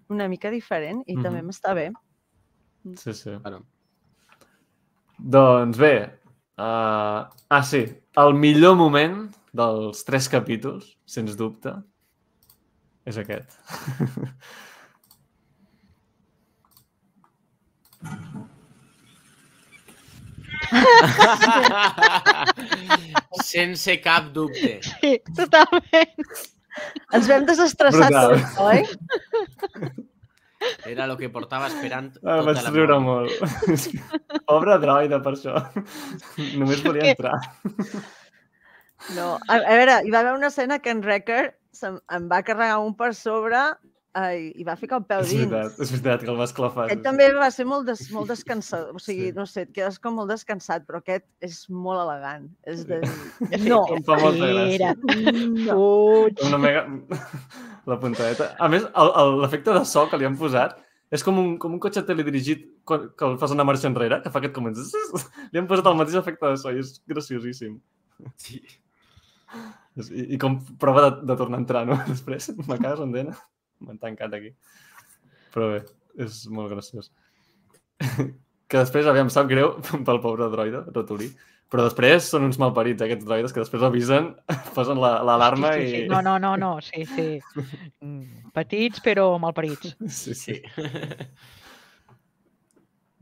una 0.09 0.29
mica 0.29 0.51
diferent 0.51 1.03
i 1.07 1.15
també 1.17 1.41
Mhm. 1.41 1.47
m'està 1.49 1.75
bé. 1.75 1.91
Sí, 2.97 3.13
sí. 3.15 3.31
Claro. 3.43 3.63
Doncs 5.19 5.79
bé, 5.79 5.95
uh, 6.59 7.25
ah 7.51 7.63
sí, 7.65 7.85
el 8.17 8.35
millor 8.35 8.75
moment 8.77 9.31
dels 9.53 10.05
tres 10.05 10.29
capítols, 10.29 10.97
sens 11.07 11.37
dubte, 11.37 11.73
és 13.07 13.17
aquest. 13.19 13.59
Sense 23.45 23.97
cap 24.03 24.33
dubte. 24.35 24.79
Sí, 25.01 25.19
totalment. 25.37 26.54
Ens 27.15 27.29
vam 27.31 27.45
desestressar 27.49 28.09
tots, 28.11 28.59
oi? 28.59 28.83
Era 30.89 31.05
el 31.05 31.13
que 31.21 31.29
portava 31.29 31.67
esperant 31.69 32.07
Ah, 32.23 32.39
tota 32.41 32.45
vaig 32.49 32.61
la 32.65 32.71
riure 32.73 32.97
molt. 33.05 33.33
Pobre 34.49 34.79
droide, 34.83 35.19
per 35.25 35.35
això. 35.37 35.59
Només 36.57 36.81
volia 36.85 37.03
Que- 37.03 37.15
entrar. 37.17 37.35
No. 39.15 39.35
A, 39.49 39.59
a 39.59 39.75
veure, 39.77 39.99
hi 40.07 40.11
va 40.15 40.23
haver 40.25 40.33
una 40.39 40.49
escena 40.49 40.79
que 40.81 40.91
en 40.95 41.03
Wrecker 41.05 41.43
se'm, 41.77 41.99
em 42.17 42.29
va 42.31 42.43
carregar 42.47 42.79
un 42.81 42.95
per 42.97 43.11
sobre 43.19 43.61
eh, 44.15 44.53
i 44.55 44.65
va 44.67 44.77
ficar 44.79 44.99
el 45.01 45.05
peu 45.09 45.21
És 45.25 45.31
dins. 45.33 45.49
veritat, 45.51 45.81
és 45.83 45.91
veritat 45.95 46.23
que 46.25 46.31
el 46.31 46.37
vas 46.39 46.53
clafar. 46.55 46.85
Aquest 46.87 47.03
també 47.03 47.27
va 47.35 47.51
ser 47.51 47.65
molt, 47.67 47.87
des, 47.89 48.05
molt 48.15 48.29
descansat, 48.31 48.91
o 48.95 48.99
sigui, 49.03 49.31
Sí. 49.31 49.33
no 49.37 49.47
sé, 49.47 49.63
et 49.67 49.73
quedes 49.75 49.99
com 49.99 50.15
molt 50.15 50.31
descansat, 50.31 50.87
però 50.87 50.99
aquest 51.03 51.27
és 51.41 51.69
molt 51.71 52.01
elegant. 52.05 52.49
És 52.67 52.87
de... 52.87 53.01
Sí, 53.59 53.69
No, 53.69 53.83
Em 53.95 54.03
fa 54.07 54.17
molta 54.23 54.47
gràcia. 54.53 54.95
Mira, 55.03 55.33
no. 55.67 55.79
Una 56.49 56.59
mega... 56.59 56.87
La 57.91 57.99
puntadeta. 58.01 58.55
A 58.59 58.69
més, 58.73 58.87
l'efecte 59.43 59.75
de 59.77 59.83
so 59.85 60.07
que 60.09 60.17
li 60.17 60.25
han 60.25 60.39
posat 60.41 60.79
és 61.13 61.23
com 61.23 61.37
un, 61.39 61.51
com 61.61 61.75
un 61.77 61.79
cotxe 61.83 62.01
teledirigit 62.09 62.63
quan, 62.89 63.11
que 63.13 63.27
el 63.29 63.35
fas 63.39 63.53
una 63.53 63.63
marxa 63.69 63.91
enrere, 63.91 64.23
que 64.25 64.31
fa 64.33 64.41
aquest 64.41 64.55
com... 64.57 64.71
Li 65.53 65.61
han 65.61 65.67
posat 65.69 65.87
el 65.91 65.99
mateix 65.99 66.17
efecte 66.17 66.49
de 66.49 66.57
so 66.57 66.73
i 66.73 66.81
és 66.81 66.95
graciosíssim. 67.07 67.77
Sí. 68.41 68.63
És- 70.01 70.09
I, 70.11 70.25
i 70.35 70.39
com 70.41 70.57
prova 70.81 71.05
de, 71.05 71.11
de 71.29 71.37
tornar 71.39 71.61
a 71.61 71.63
entrar, 71.63 71.85
no? 71.87 71.99
Després, 72.09 72.49
me 72.67 72.79
cagues 72.81 73.05
en 73.05 73.13
dena. 73.15 73.37
M'han 73.85 73.99
tancat 74.03 74.35
aquí. 74.37 74.53
Però 75.55 75.71
bé, 75.75 75.83
és 76.25 76.45
molt 76.51 76.73
graciós. 76.73 77.11
que 78.69 78.81
després, 78.81 79.07
aviam, 79.07 79.31
sap 79.31 79.47
greu 79.51 79.77
pel 80.07 80.21
pobre 80.25 80.49
droide, 80.53 80.85
Ratolí, 80.95 81.29
però 81.71 81.85
després 81.87 82.27
són 82.31 82.45
uns 82.47 82.59
malparits, 82.61 83.03
aquests 83.03 83.27
droides, 83.27 83.53
que 83.55 83.63
després 83.63 83.83
avisen, 83.87 84.33
posen 84.77 85.01
la- 85.03 85.21
l'alarma 85.27 85.73
sí, 85.75 85.85
sí, 85.85 85.91
sí. 85.95 86.03
i... 86.05 86.09
No, 86.11 86.21
no, 86.23 86.37
no, 86.43 86.55
no, 86.61 86.73
sí, 86.85 87.05
sí. 87.09 87.29
Mm, 88.05 88.51
Petits, 88.55 89.03
però 89.05 89.29
malparits. 89.43 89.95
Sí, 90.07 90.35
sí. 90.39 90.59
Sí. 90.61 90.63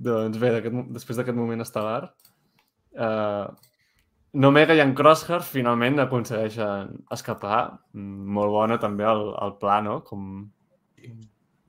Doncs 0.02 0.38
bé, 0.42 0.50
després 0.90 1.18
d'aquest 1.20 1.36
moment 1.38 1.62
estel·lar, 1.62 2.08
eh, 2.98 3.46
Nomega 4.32 4.72
i 4.72 4.80
en 4.80 4.94
Crosshair 4.96 5.42
finalment 5.44 6.00
aconsegueixen 6.00 6.92
escapar. 7.12 7.62
Molt 7.92 8.52
bona 8.54 8.78
també 8.80 9.04
el, 9.04 9.26
el 9.44 9.56
pla, 9.60 9.80
no? 9.84 9.98
Com, 10.06 10.46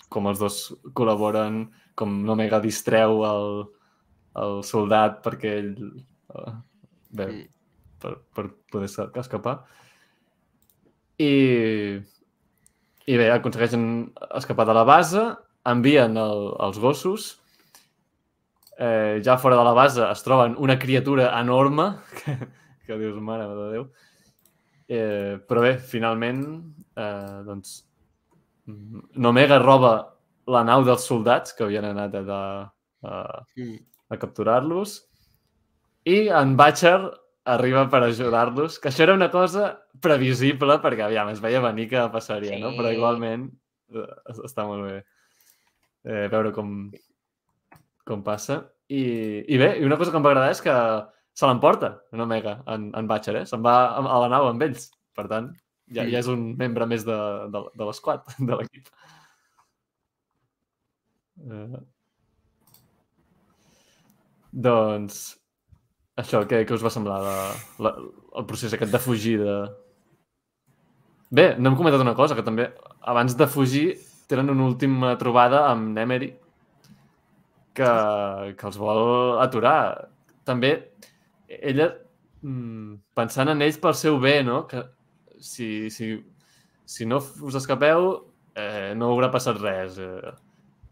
com 0.07 0.29
els 0.31 0.39
dos 0.39 0.59
col·laboren, 0.95 1.65
com 1.99 2.21
Nomega 2.23 2.61
distreu 2.63 3.25
el, 3.27 3.49
el 4.45 4.61
soldat 4.67 5.19
perquè 5.25 5.57
ell... 5.59 5.73
Eh, 6.31 6.55
bé, 7.19 7.27
per, 7.99 8.15
per 8.31 8.47
poder 8.71 8.89
escapar. 9.19 9.57
I, 11.19 11.33
i 13.05 13.19
bé, 13.19 13.27
aconsegueixen 13.35 13.85
escapar 14.39 14.65
de 14.71 14.79
la 14.79 14.87
base, 14.87 15.27
envien 15.69 16.15
el, 16.19 16.47
els 16.63 16.79
gossos, 16.79 17.33
eh, 18.83 19.21
ja 19.23 19.37
fora 19.39 19.55
de 19.59 19.63
la 19.69 19.73
base 19.77 20.03
es 20.09 20.23
troben 20.25 20.55
una 20.59 20.75
criatura 20.79 21.29
enorme, 21.39 21.87
que, 22.19 22.35
que 22.87 22.97
dius, 22.99 23.15
mare 23.23 23.47
de 23.47 23.69
Déu. 23.77 23.87
Eh, 24.93 25.37
però 25.47 25.61
bé, 25.63 25.77
finalment, 25.79 26.43
eh, 26.99 27.41
doncs, 27.47 27.79
Nomega 29.19 29.57
roba 29.59 29.89
la 30.47 30.61
nau 30.63 30.85
dels 30.87 31.03
soldats 31.03 31.51
que 31.55 31.65
havien 31.65 31.83
anat 31.89 32.13
a, 32.15 32.37
a, 33.03 33.17
Mm. 33.59 33.73
a 34.09 34.17
capturar-los 34.21 34.93
I 36.07 36.29
en 36.31 36.53
Batcher 36.55 36.99
arriba 37.43 37.89
per 37.91 38.01
ajudar-los, 38.05 38.77
que 38.79 38.87
això 38.89 39.03
era 39.03 39.13
una 39.17 39.29
cosa 39.31 39.65
previsible, 39.99 40.77
perquè, 40.83 41.03
aviam, 41.09 41.27
es 41.31 41.41
veia 41.43 41.59
venir 41.63 41.89
que 41.91 42.05
passaria, 42.11 42.55
no? 42.59 42.71
Però 42.77 42.87
Sí. 42.87 42.95
igualment 42.95 43.49
eh, 43.95 44.07
està 44.47 44.63
molt 44.67 44.83
bé 44.87 44.95
eh, 46.05 46.27
veure 46.31 46.51
com, 46.55 46.91
com 48.07 48.23
passa. 48.23 48.61
I, 48.93 49.03
I 49.47 49.57
bé, 49.61 49.69
i 49.79 49.85
una 49.87 49.97
cosa 49.97 50.11
que 50.13 50.19
em 50.19 50.25
va 50.25 50.33
agradar 50.33 50.53
és 50.53 50.61
que 50.63 50.73
se 51.33 51.49
l'emporta 51.49 51.95
en 52.13 52.21
Omega, 52.25 52.59
en, 52.69 52.91
en 52.97 53.09
Batcher, 53.09 53.39
eh? 53.41 53.45
Se'n 53.49 53.63
va 53.65 53.75
a 53.97 54.19
la 54.25 54.29
nau 54.33 54.49
amb 54.49 54.65
ells. 54.65 54.91
Per 55.17 55.25
tant, 55.29 55.49
ja, 55.93 56.05
ja 56.09 56.21
és 56.21 56.29
un 56.31 56.45
membre 56.59 56.87
més 56.89 57.05
de, 57.05 57.17
de, 57.53 57.63
de 57.77 57.87
l'esquad, 57.87 58.25
de 58.49 58.59
l'equip. 58.59 58.89
Eh, 61.43 61.81
doncs, 64.67 65.23
això, 66.21 66.43
què, 66.49 66.61
què 66.67 66.75
us 66.77 66.85
va 66.85 66.93
semblar 66.93 67.19
la, 67.25 67.37
la, 67.81 67.93
el 68.37 68.45
procés 68.49 68.73
aquest 68.75 68.93
de 68.93 69.01
fugir 69.01 69.39
de... 69.41 69.57
Bé, 71.33 71.47
no 71.57 71.71
hem 71.71 71.77
comentat 71.77 72.01
una 72.03 72.13
cosa, 72.17 72.37
que 72.37 72.45
també 72.45 72.69
abans 73.09 73.33
de 73.37 73.49
fugir 73.49 73.87
tenen 74.29 74.53
una 74.53 74.67
última 74.69 75.15
trobada 75.17 75.65
amb 75.71 75.89
Nemery 75.97 76.29
que, 77.73 77.89
que 78.57 78.67
els 78.69 78.77
vol 78.77 79.39
aturar. 79.43 80.09
També 80.45 80.73
ella, 81.47 81.89
mm, 82.41 82.95
pensant 83.15 83.49
en 83.53 83.61
ells 83.65 83.77
pel 83.81 83.95
seu 83.97 84.19
bé, 84.19 84.41
no? 84.43 84.63
Que 84.67 84.83
si, 85.39 85.89
si, 85.89 86.13
si 86.85 87.05
no 87.09 87.17
us 87.41 87.55
escapeu, 87.59 88.09
eh, 88.55 88.93
no 88.95 89.11
haurà 89.13 89.31
passat 89.33 89.57
res. 89.61 89.97
Eh, 89.99 90.33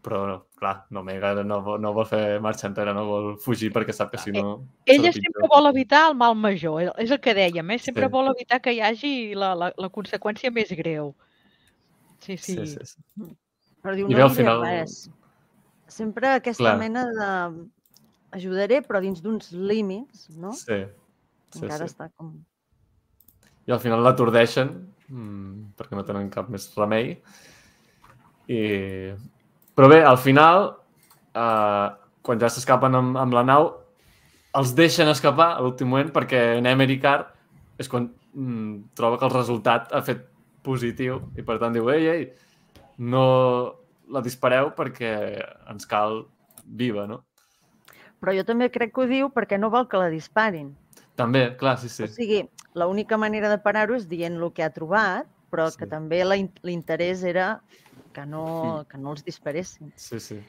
però, 0.02 0.24
no, 0.26 0.36
clar, 0.58 0.86
no, 0.90 1.00
Omega 1.04 1.28
no, 1.46 1.60
no 1.78 1.92
vol 1.94 2.06
fer 2.10 2.40
marxa 2.42 2.66
enrere, 2.66 2.90
no 2.96 3.04
vol 3.06 3.28
fugir 3.38 3.68
perquè 3.70 3.94
sap 3.94 4.10
que 4.10 4.18
si 4.18 4.32
no... 4.34 4.56
Ella 4.90 5.12
sempre 5.14 5.46
vol 5.46 5.68
evitar 5.70 6.08
el 6.10 6.16
mal 6.18 6.34
major, 6.34 6.80
és- 6.98 7.12
el 7.14 7.20
que 7.22 7.34
dèiem, 7.38 7.70
eh? 7.70 7.78
sempre 7.78 8.08
Sí. 8.08 8.10
vol 8.10 8.32
evitar 8.32 8.58
que 8.60 8.72
hi 8.74 8.80
hagi 8.82 9.12
la, 9.38 9.52
la, 9.54 9.68
la 9.78 9.90
conseqüència 9.94 10.50
més 10.50 10.72
greu. 10.74 11.12
Sí, 12.18 12.34
sí. 12.36 12.56
Sí, 12.56 12.66
sí, 12.66 12.84
sí. 12.96 13.30
Però 13.82 13.94
diu, 13.94 14.08
I 14.10 14.10
no 14.10 14.16
bé, 14.18 14.22
al 14.24 14.34
diré 14.34 14.42
final- 14.42 14.64
res. 14.66 14.96
Sempre 15.92 16.34
aquesta 16.38 16.64
Clar. 16.64 16.78
mena 16.80 17.06
de... 17.12 17.30
Ajudaré, 18.32 18.78
però 18.80 19.02
dins 19.04 19.20
d'uns 19.20 19.50
límits, 19.52 20.30
no? 20.40 20.54
sí. 20.56 20.78
sí, 21.52 21.60
Encara 21.60 21.84
sí. 21.84 21.92
està 21.92 22.08
com... 22.16 22.32
I 23.68 23.74
al 23.76 23.80
final 23.82 24.00
l'atordeixen 24.02 24.70
mmm, 25.12 25.74
perquè 25.76 25.98
no 25.98 26.04
tenen 26.08 26.30
cap 26.32 26.48
més 26.52 26.70
remei. 26.78 27.12
I... 28.48 28.62
Però 29.76 29.88
bé, 29.92 30.00
al 30.04 30.16
final, 30.20 30.70
eh, 31.36 31.86
quan 32.24 32.40
ja 32.40 32.50
s'escapen 32.52 32.96
amb, 32.96 33.20
amb 33.20 33.36
la 33.36 33.44
nau, 33.46 33.68
els 34.58 34.72
deixen 34.76 35.08
escapar 35.12 35.52
a 35.54 35.60
l'últim 35.64 35.88
moment 35.88 36.10
perquè 36.12 36.60
Nemery 36.64 36.98
Car 37.00 37.18
és 37.80 37.88
quan 37.88 38.08
mm, 38.08 38.94
troba 38.98 39.20
que 39.20 39.28
el 39.28 39.36
resultat 39.36 39.92
ha 39.92 40.02
fet 40.04 40.26
positiu 40.64 41.22
i 41.40 41.44
per 41.46 41.56
tant 41.60 41.72
diu, 41.74 41.88
ei, 41.92 42.08
ei, 42.12 42.26
no 43.12 43.24
la 44.08 44.20
dispareu 44.20 44.72
perquè 44.76 45.12
ens 45.70 45.86
cal 45.86 46.26
viva, 46.64 47.06
no? 47.06 47.24
Però 48.20 48.34
jo 48.36 48.44
també 48.44 48.70
crec 48.70 48.92
que 48.94 49.00
ho 49.02 49.06
diu 49.06 49.30
perquè 49.34 49.58
no 49.58 49.70
vol 49.70 49.88
que 49.88 49.98
la 49.98 50.08
disparin. 50.10 50.76
També, 51.16 51.56
clar, 51.58 51.76
sí, 51.78 51.88
sí. 51.88 52.04
O 52.04 52.08
sigui, 52.08 52.48
l'única 52.74 53.16
manera 53.18 53.48
de 53.50 53.58
parar-ho 53.58 53.94
és 53.94 54.06
dient 54.08 54.36
el 54.40 54.52
que 54.52 54.62
ha 54.64 54.70
trobat, 54.70 55.26
però 55.50 55.70
Sí. 55.70 55.78
que 55.78 55.86
també 55.86 56.22
l'interès 56.24 57.22
era 57.24 57.60
que 58.14 58.24
no, 58.26 58.86
que 58.88 58.96
no 58.98 59.10
els 59.12 59.24
disparessin. 59.24 59.92
Sí, 59.96 60.20
sí. 60.20 60.40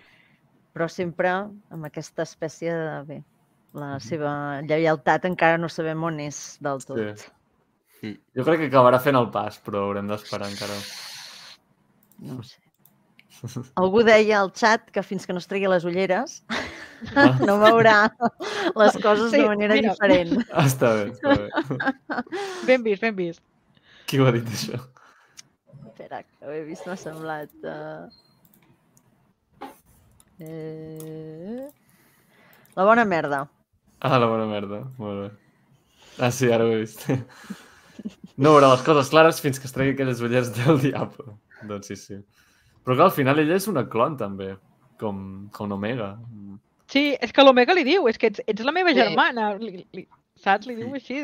Però 0.73 0.87
sempre 0.89 1.29
amb 1.29 1.85
aquesta 1.85 2.23
espècie 2.23 2.71
de... 2.73 3.03
Bé, 3.07 3.23
la 3.73 3.95
Mhm. 3.95 3.99
seva 3.99 4.61
lleialtat 4.61 5.25
encara 5.25 5.57
no 5.57 5.67
sabem 5.67 6.03
on 6.03 6.19
és 6.19 6.57
del 6.61 6.83
tot. 6.85 6.97
Sí. 8.01 8.19
Jo 8.35 8.43
crec 8.43 8.59
que 8.59 8.67
acabarà 8.69 8.99
fent 8.99 9.15
el 9.15 9.31
pas, 9.31 9.59
però 9.63 9.85
haurem 9.87 10.07
d'esperar 10.07 10.47
encara. 10.51 10.73
No 12.19 12.37
ho 12.39 12.43
sé. 12.43 12.57
Algú 13.81 14.03
deia 14.07 14.39
al 14.41 14.51
xat 14.55 14.89
que 14.93 15.03
fins 15.03 15.25
que 15.27 15.33
no 15.35 15.41
es 15.43 15.49
tregui 15.49 15.67
les 15.71 15.85
ulleres 15.87 16.41
Ah. 17.15 17.37
no 17.47 17.57
veurà 17.59 17.97
les 18.79 18.97
coses 19.03 19.31
Sí, 19.31 19.41
de 19.41 19.47
manera 19.47 19.75
mira. 19.75 19.91
diferent. 19.91 20.37
Ah, 20.51 20.65
està 20.67 20.93
bé, 20.95 21.03
està 21.11 21.35
bé. 21.35 21.49
Ben 22.67 22.83
vist, 22.85 23.01
ben 23.03 23.15
vist. 23.17 23.41
Qui 24.07 24.19
ho 24.19 24.27
ha 24.27 24.33
dit, 24.35 24.47
això? 24.47 24.79
Espera, 25.89 26.23
que 26.23 26.47
ho 26.47 26.53
he 26.53 26.63
vist, 26.67 26.87
m'ha 26.87 26.97
semblat... 26.99 27.51
Uh... 27.63 28.07
Eh... 30.39 31.67
La 32.75 32.87
bona 32.87 33.05
merda. 33.05 33.43
Ah, 33.99 34.17
la 34.19 34.27
bona 34.27 34.47
merda. 34.49 34.83
Molt 34.97 35.21
bé. 35.21 35.29
Ah, 36.19 36.31
sí, 36.31 36.49
ara 36.51 36.65
ho 36.65 36.73
he 36.73 36.81
vist. 36.83 37.05
No 38.37 38.55
veurà 38.55 38.71
les 38.71 38.83
coses 38.85 39.11
clares 39.13 39.41
fins 39.43 39.59
que 39.61 39.69
es 39.69 39.75
tregui 39.75 39.93
aquelles 39.93 40.23
ulleres 40.25 40.53
del 40.57 40.79
diable. 40.81 41.35
Doncs 41.69 41.91
sí, 41.91 41.99
sí. 41.99 42.17
Però 42.83 42.95
que 42.99 43.05
al 43.07 43.11
final 43.15 43.39
ella 43.39 43.55
és 43.55 43.67
una 43.71 43.85
clon, 43.89 44.17
també. 44.19 44.53
Com, 44.99 45.49
com 45.55 45.71
Omega. 45.71 46.17
Sí, 46.91 47.15
és 47.21 47.31
que 47.33 47.43
l'Omega 47.43 47.73
li 47.73 47.83
diu, 47.87 48.07
és 48.11 48.17
que 48.19 48.27
ets, 48.29 48.41
ets 48.47 48.63
la 48.63 48.71
meva 48.75 48.91
Sí. 48.93 48.99
germana. 48.99 49.53
Li, 49.57 49.85
li, 49.95 50.03
saps? 50.39 50.67
Li 50.67 50.75
diu 50.75 50.93
així. 50.93 51.17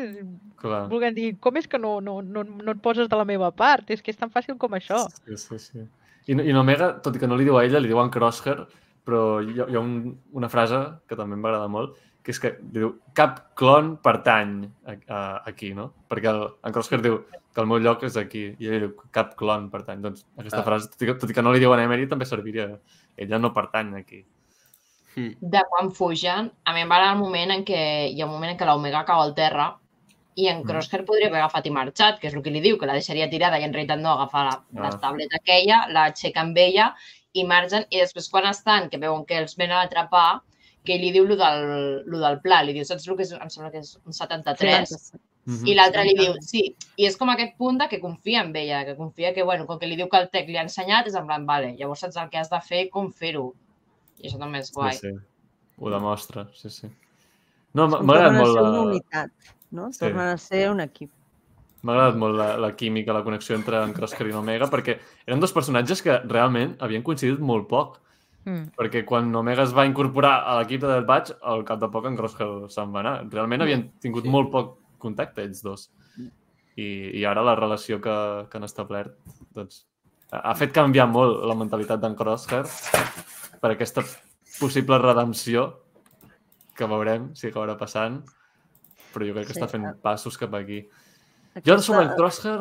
Clar. 0.60 0.86
Volguem 0.90 1.14
dir, 1.14 1.28
com 1.38 1.56
és 1.60 1.68
que 1.70 1.78
no, 1.78 2.00
no, 2.00 2.20
no, 2.22 2.42
no 2.44 2.72
et 2.72 2.80
poses 2.82 3.08
de 3.08 3.16
la 3.16 3.24
meva 3.28 3.50
part? 3.52 3.90
És 3.90 4.02
que 4.02 4.10
és 4.10 4.16
tan 4.18 4.30
fàcil 4.32 4.56
com 4.58 4.72
això. 4.72 5.04
Sí, 5.24 5.36
sí, 5.36 5.58
sí. 5.58 5.86
I, 6.26 6.32
I 6.34 6.52
Omega, 6.56 6.94
tot 7.04 7.16
i 7.16 7.18
que 7.22 7.28
no 7.30 7.36
li 7.36 7.44
diu 7.44 7.56
a 7.58 7.64
ella, 7.64 7.80
li 7.80 7.88
diu 7.88 8.00
en 8.02 8.10
Crosshair, 8.10 8.66
però 9.06 9.40
hi 9.44 9.60
ha, 9.60 9.66
hi 9.70 9.76
ha 9.76 9.80
un, 9.80 10.18
una 10.36 10.48
frase 10.52 10.80
que 11.08 11.16
també 11.16 11.34
em 11.38 11.42
va 11.44 11.48
agradar 11.52 11.68
molt, 11.72 11.96
que 12.22 12.32
és 12.34 12.40
que 12.40 12.50
diu 12.60 12.94
cap 13.16 13.54
clon 13.56 13.94
pertany 14.02 14.66
a, 14.86 14.96
a, 15.08 15.20
aquí, 15.48 15.72
no? 15.74 15.92
Perquè 16.10 16.28
el, 16.32 16.42
en 16.64 16.72
Crosshair 16.72 17.00
diu 17.02 17.20
que 17.54 17.60
el 17.60 17.66
meu 17.66 17.78
lloc 17.82 18.02
és 18.06 18.16
aquí, 18.20 18.54
i 18.60 18.66
ell 18.68 18.80
diu 18.84 18.90
cap 19.10 19.32
clon 19.36 19.70
pertany. 19.70 20.00
Doncs 20.04 20.26
aquesta 20.38 20.60
Ah. 20.60 20.66
frase, 20.66 20.90
tot 20.92 21.02
i, 21.02 21.06
que, 21.06 21.14
tot 21.14 21.30
i 21.30 21.34
que 21.34 21.42
no 21.42 21.52
li 21.52 21.58
diu 21.62 21.72
a 21.72 21.80
Emery, 21.82 22.06
també 22.08 22.26
serviria. 22.28 22.68
Ella 23.16 23.38
no 23.38 23.52
pertany 23.54 23.94
aquí. 23.96 24.24
Mm. 25.16 25.32
de 25.40 25.60
quan 25.68 25.88
fugen, 25.90 26.52
a 26.64 26.72
mi 26.72 26.80
em 26.84 26.88
va 26.90 26.94
agradar 27.00 27.14
el 27.16 27.18
moment 27.18 27.50
en 27.50 27.64
què 27.66 28.12
hi 28.14 28.20
ha 28.22 28.26
un 28.26 28.30
moment 28.30 28.52
en 28.52 28.56
què 28.56 28.64
l'Omega 28.68 29.00
cau 29.04 29.20
al 29.20 29.34
terra 29.34 29.76
i 30.36 30.46
en 30.46 30.60
Mm. 30.62 30.66
Crosshair 30.68 31.04
podria 31.04 31.26
haver 31.26 31.40
agafat 31.40 31.66
i 31.66 31.70
marxat, 31.70 32.20
que 32.20 32.28
és 32.28 32.34
el 32.34 32.42
que 32.44 32.50
li 32.54 32.60
diu, 32.60 32.78
que 32.78 32.86
la 32.86 32.92
deixaria 32.94 33.28
tirada 33.28 33.58
i 33.58 33.64
en 33.64 33.72
realitat 33.74 33.98
no, 33.98 34.12
agafa 34.12 34.44
la, 34.44 34.50
Ah. 34.76 34.82
la 34.84 34.90
tableta 35.00 35.36
aquella, 35.40 35.88
l'aixeca 35.88 36.40
amb 36.40 36.56
ella 36.56 36.94
i 37.32 37.42
marxen 37.44 37.84
i 37.90 37.98
després 37.98 38.28
quan 38.30 38.46
estan, 38.46 38.88
que 38.88 38.98
veuen 38.98 39.24
que 39.26 39.36
els 39.38 39.56
venen 39.56 39.78
a 39.78 39.82
atrapar, 39.82 40.42
que 40.84 40.96
li 40.98 41.10
diu 41.12 41.26
lo 41.28 41.36
del, 41.36 41.64
lo 42.08 42.20
del 42.22 42.38
pla, 42.44 42.62
li 42.64 42.74
diu, 42.76 42.86
saps 42.88 43.08
el 43.08 43.18
que 43.18 43.26
és, 43.26 43.34
em 43.36 43.52
sembla 43.52 43.72
que 43.72 43.82
és 43.84 43.96
un 44.04 44.16
73? 44.16 44.94
Mhm. 45.50 45.66
I 45.66 45.74
l'altre 45.74 46.04
li 46.04 46.14
diu, 46.18 46.34
sí, 46.44 46.62
i 47.00 47.06
és 47.08 47.16
com 47.18 47.30
aquest 47.32 47.56
punt 47.58 47.80
de 47.80 47.88
que 47.88 48.00
confia 48.00 48.44
en 48.44 48.54
ella, 48.56 48.84
que 48.84 48.96
confia 48.96 49.32
que, 49.34 49.42
bueno, 49.42 49.66
com 49.66 49.80
que 49.80 49.88
li 49.88 49.96
diu 49.96 50.08
que 50.08 50.20
el 50.20 50.28
tec 50.30 50.48
li 50.48 50.58
ha 50.60 50.66
ensenyat, 50.66 51.08
és 51.08 51.16
en 51.16 51.26
plan, 51.26 51.46
vale, 51.48 51.74
llavors 51.78 52.04
saps 52.04 52.20
el 52.20 52.28
que 52.30 52.38
has 52.38 52.52
de 52.52 52.60
fer, 52.64 52.88
com 52.92 53.10
fer-ho. 53.12 53.50
I 54.20 54.28
això 54.28 54.40
també 54.40 54.60
és 54.60 54.70
guai. 54.72 54.94
Sí, 54.96 55.08
sí. 55.08 55.14
Ho 55.80 55.90
demostra, 55.92 56.46
sí, 56.54 56.68
sí. 56.68 56.90
No, 57.72 57.86
m'ha 57.88 58.00
agradat 58.02 58.36
molt 58.36 58.52
ser 58.52 58.60
una 58.62 58.70
la, 58.74 58.82
unitat, 58.90 59.54
no? 59.70 59.88
Sí. 59.94 60.02
Tornen 60.02 60.28
a 60.28 60.36
ser 60.42 60.64
un 60.72 60.84
equip. 60.84 61.10
M'ha 61.80 61.94
agradat 61.94 62.18
molt 62.20 62.36
la, 62.36 62.48
la 62.60 62.74
química, 62.76 63.14
la 63.16 63.24
connexió 63.24 63.56
entre 63.56 63.80
en 63.80 63.94
Crosshair 63.96 64.28
i 64.28 64.34
en 64.34 64.40
Omega, 64.42 64.68
perquè 64.72 64.98
eren 65.24 65.40
dos 65.40 65.54
personatges 65.56 66.02
que 66.04 66.18
realment 66.28 66.74
havien 66.84 67.06
coincidit 67.06 67.40
molt 67.40 67.70
poc. 67.70 67.96
Mm. 68.44 68.70
Perquè 68.78 69.04
quan 69.04 69.34
Omega 69.36 69.62
es 69.66 69.74
va 69.76 69.84
incorporar 69.84 70.44
a 70.48 70.54
l'equip 70.60 70.80
de 70.80 70.88
Death 70.88 71.06
Batch, 71.06 71.32
al 71.42 71.64
cap 71.68 71.80
de 71.82 71.88
poc 71.92 72.06
en 72.08 72.16
Crosshair 72.16 72.70
se'n 72.72 72.92
va 72.94 73.00
anar. 73.02 73.14
Realment 73.30 73.60
havien 73.62 73.90
tingut 74.00 74.24
Sí. 74.24 74.30
molt 74.32 74.50
poc 74.50 74.78
contacte 74.98 75.42
ells 75.44 75.62
dos. 75.62 75.90
I, 76.76 76.86
i 77.20 77.24
ara 77.28 77.42
la 77.44 77.54
relació 77.58 78.00
que, 78.00 78.46
que 78.48 78.56
han 78.56 78.64
establert 78.64 79.12
doncs, 79.52 79.82
ha 80.32 80.54
fet 80.54 80.72
canviar 80.72 81.08
molt 81.10 81.42
la 81.44 81.54
mentalitat 81.58 82.00
d'en 82.00 82.14
Crosshair 82.16 82.64
per 83.60 83.72
aquesta 83.74 84.04
possible 84.60 84.96
redempció 84.98 85.66
que 86.76 86.86
veurem 86.88 87.34
si 87.36 87.48
acabarà 87.50 87.76
passant, 87.76 88.22
però 89.12 89.26
jo 89.26 89.34
crec 89.34 89.48
que 89.50 89.54
Sí, 89.54 89.60
està 89.60 89.68
fent 89.68 89.84
clar. 89.84 89.96
passos 90.00 90.38
cap 90.38 90.54
aquí. 90.54 90.86
Jo 90.86 91.74
Aquesta- 91.74 91.82
sobre 91.82 92.06
en 92.06 92.14
Crosshair 92.16 92.60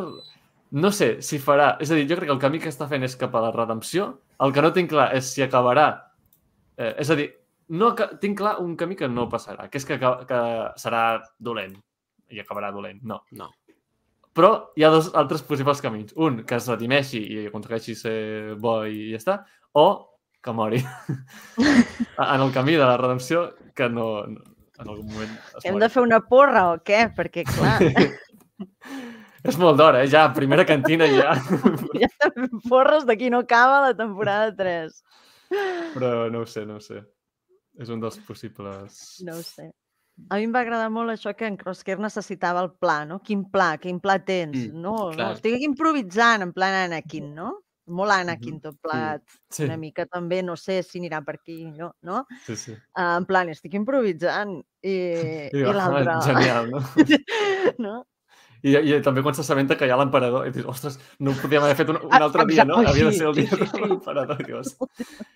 no 0.71 0.91
sé 0.91 1.21
si 1.21 1.39
farà... 1.39 1.77
És 1.79 1.89
a 1.91 1.95
dir, 1.95 2.07
jo 2.09 2.15
crec 2.17 2.27
que 2.27 2.33
el 2.35 2.39
camí 2.41 2.59
que 2.59 2.69
està 2.69 2.87
fent 2.89 3.03
és 3.03 3.15
cap 3.15 3.33
a 3.35 3.41
la 3.41 3.51
redempció. 3.51 4.19
El 4.45 4.53
que 4.55 4.63
no 4.63 4.71
tinc 4.75 4.91
clar 4.93 5.11
és 5.17 5.33
si 5.33 5.43
acabarà... 5.43 5.89
Eh, 6.79 6.93
és 7.03 7.09
a 7.11 7.17
dir, 7.19 7.27
no, 7.75 7.91
tinc 8.21 8.37
clar 8.39 8.57
un 8.63 8.75
camí 8.79 8.95
que 8.99 9.09
no 9.11 9.27
passarà, 9.31 9.67
que 9.69 9.81
és 9.81 9.85
que, 9.85 9.97
que 9.99 10.41
serà 10.79 11.03
dolent 11.37 11.75
i 12.29 12.39
acabarà 12.41 12.71
dolent. 12.71 13.01
No. 13.03 13.19
No. 13.35 13.49
Però 14.37 14.51
hi 14.77 14.85
ha 14.85 14.91
dos 14.93 15.09
altres 15.17 15.43
possibles 15.43 15.81
camins. 15.83 16.13
Un, 16.15 16.43
que 16.47 16.59
es 16.59 16.69
redimeixi 16.69 17.19
i 17.19 17.41
aconsegueixi 17.49 17.97
ser 17.97 18.19
bo 18.61 18.79
i 18.87 19.09
ja 19.11 19.19
està, 19.19 19.35
o 19.73 19.87
que 20.41 20.53
mori. 20.55 20.79
en 21.57 22.45
el 22.45 22.53
camí 22.55 22.77
de 22.77 22.85
la 22.85 22.95
redempció, 22.97 23.49
que 23.75 23.89
no, 23.89 24.23
no 24.29 24.45
en 24.79 24.87
algun 24.87 25.07
moment 25.11 25.31
es 25.57 25.65
Hem 25.65 25.75
mori. 25.75 25.83
de 25.83 25.89
fer 25.91 26.03
una 26.05 26.21
porra 26.23 26.69
o 26.71 26.77
què? 26.85 27.01
Perquè, 27.15 27.43
clar, 27.49 27.77
És 29.47 29.57
molt 29.59 29.77
d'hora, 29.79 30.03
eh? 30.03 30.09
Ja, 30.11 30.27
primera 30.35 30.65
cantina 30.67 31.07
ja. 31.07 31.35
ja 32.01 32.09
porres 32.67 33.05
d'aquí 33.07 33.29
no 33.31 33.43
acaba 33.45 33.81
la 33.87 33.93
temporada 33.95 34.51
3. 34.55 34.97
Però 35.95 36.27
no 36.31 36.43
ho 36.43 36.49
sé, 36.49 36.65
no 36.67 36.79
ho 36.79 36.83
sé. 36.83 37.01
És 37.79 37.91
un 37.93 38.01
dels 38.03 38.19
possibles... 38.27 39.19
No 39.25 39.37
ho 39.39 39.45
sé. 39.45 39.69
a 40.27 40.35
mi 40.35 40.49
em 40.49 40.51
va 40.51 40.65
agradar 40.65 40.89
molt 40.91 41.13
això 41.13 41.31
que 41.37 41.47
en 41.47 41.55
Crosshair 41.55 41.95
necessitava 42.03 42.59
el 42.65 42.73
pla, 42.75 43.05
no? 43.07 43.21
Quin 43.23 43.45
pla, 43.53 43.69
quin 43.79 44.01
pla 44.03 44.17
tens? 44.19 44.65
Mm, 44.67 44.81
no, 44.83 44.95
no, 45.07 45.15
clar. 45.15 45.31
estic 45.37 45.55
aquí 45.55 45.67
improvisant, 45.69 46.43
en 46.43 46.51
plan 46.53 46.75
Anakin, 46.81 47.31
no? 47.37 47.53
Molt 47.95 48.13
Anakin 48.13 48.59
tot 48.61 48.75
plegat. 48.83 49.23
Sí, 49.49 49.63
Una 49.65 49.79
mica 49.79 50.05
també, 50.05 50.43
no 50.45 50.57
sé 50.59 50.81
si 50.85 50.99
anirà 50.99 51.23
per 51.25 51.39
aquí, 51.39 51.63
no? 51.71 51.93
no? 52.05 52.25
sí, 52.45 52.57
sí. 52.59 52.75
Uh, 52.75 53.15
en 53.21 53.25
plan, 53.29 53.49
estic 53.55 53.79
improvisant. 53.79 54.59
I, 54.83 54.95
i, 55.55 55.63
va, 55.63 55.73
l'altre... 55.79 56.19
Genial, 56.27 56.69
no? 56.75 56.83
no? 57.87 57.95
I, 58.65 58.73
I 58.75 58.97
també 59.05 59.23
quan 59.23 59.35
s'assabenta 59.37 59.77
que 59.79 59.87
hi 59.87 59.93
ha 59.93 59.99
l'emperador, 59.99 60.47
i 60.47 60.51
dius, 60.55 60.67
ostres, 60.67 60.97
no 61.23 61.31
ho 61.31 61.39
podíem 61.39 61.63
haver 61.63 61.77
fet 61.79 61.93
un, 61.93 62.01
un 62.03 62.15
Ah, 62.17 62.23
altre 62.25 62.45
dia, 62.49 62.65
no? 62.67 62.81
Havia 62.83 63.07
de 63.07 63.13
ser 63.15 63.29
el 63.29 63.37
sí, 63.37 63.45
dia 63.45 63.55
sí, 63.55 63.69
de 63.71 63.85
l'emperador. 63.85 64.41
Dius, 64.43 64.75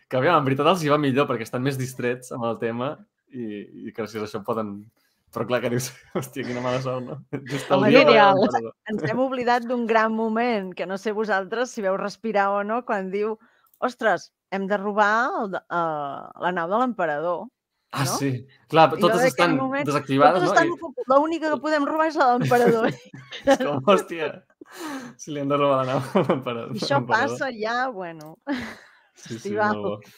que 0.10 0.20
aviam, 0.20 0.42
en 0.42 0.50
veritat 0.50 0.68
els 0.74 0.84
hi 0.84 0.92
va 0.92 1.00
millor 1.00 1.30
perquè 1.30 1.48
estan 1.48 1.64
més 1.64 1.80
distrets 1.80 2.34
amb 2.36 2.50
el 2.50 2.60
tema 2.60 2.92
i, 3.32 3.64
i 3.88 3.96
gràcies 3.96 4.22
a 4.22 4.28
això 4.28 4.44
poden... 4.46 4.78
Però 5.34 5.48
clar 5.50 5.64
que 5.64 5.72
dius, 5.74 5.88
hòstia, 6.20 6.46
quina 6.46 6.62
mala 6.62 6.84
sort, 6.84 7.08
no? 7.08 7.16
Just 7.50 7.72
el 7.72 7.80
Home, 7.80 7.90
dia 7.90 8.04
de 8.06 8.14
genial. 8.14 8.70
Ens 8.92 9.08
hem 9.08 9.24
oblidat 9.24 9.66
d'un 9.66 9.88
gran 9.90 10.14
moment, 10.14 10.70
que 10.78 10.86
no 10.86 11.00
sé 11.02 11.16
vosaltres 11.16 11.74
si 11.74 11.82
veu 11.82 11.98
respirar 11.98 12.52
o 12.54 12.62
no, 12.68 12.84
quan 12.86 13.10
diu, 13.14 13.38
ostres, 13.82 14.30
hem 14.54 14.68
de 14.70 14.78
robar 14.78 15.16
el, 15.40 15.58
uh, 15.58 16.30
la 16.44 16.52
nau 16.54 16.70
de 16.70 16.84
l'emperador. 16.84 17.48
Ah, 17.94 18.06
no? 18.08 18.16
sí. 18.18 18.30
Clar, 18.72 18.88
I 18.98 19.02
totes 19.04 19.22
estan 19.28 19.52
moment- 19.60 19.86
desactivades, 19.86 20.42
Totes 20.42 20.50
no? 20.50 20.54
estan 20.56 20.68
I 20.68 20.72
ocupades. 20.74 21.10
L'única 21.14 21.52
que 21.52 21.60
podem 21.62 21.86
robar 21.86 22.08
és 22.10 22.16
la 22.18 22.26
de 22.32 22.40
l'emperador. 22.40 22.88
és 23.54 23.62
com, 23.62 23.84
hòstia, 23.94 24.30
si 25.22 25.34
li 25.34 25.44
hem 25.44 25.52
de 25.52 25.60
robar 25.62 25.84
la 25.84 25.94
nau 25.94 26.02
a 26.02 26.24
l'emperador. 26.26 26.74
I 26.74 26.82
això 26.82 27.00
passa 27.06 27.52
ja, 27.54 27.76
bueno. 27.94 28.32
Sí, 29.14 29.28
sí, 29.28 29.36
Estival. 29.38 29.78
molt 29.78 29.86
bo. 29.86 30.14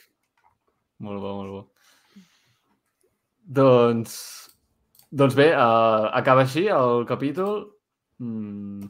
Molt 1.04 1.20
bo, 1.26 1.34
molt 1.42 1.52
bo. 1.52 1.62
Doncs, 3.60 4.14
doncs 5.12 5.36
bé, 5.38 5.50
uh, 5.52 6.08
acaba 6.16 6.46
així 6.48 6.64
el 6.72 7.04
capítol. 7.12 7.66
Mm. 8.24 8.88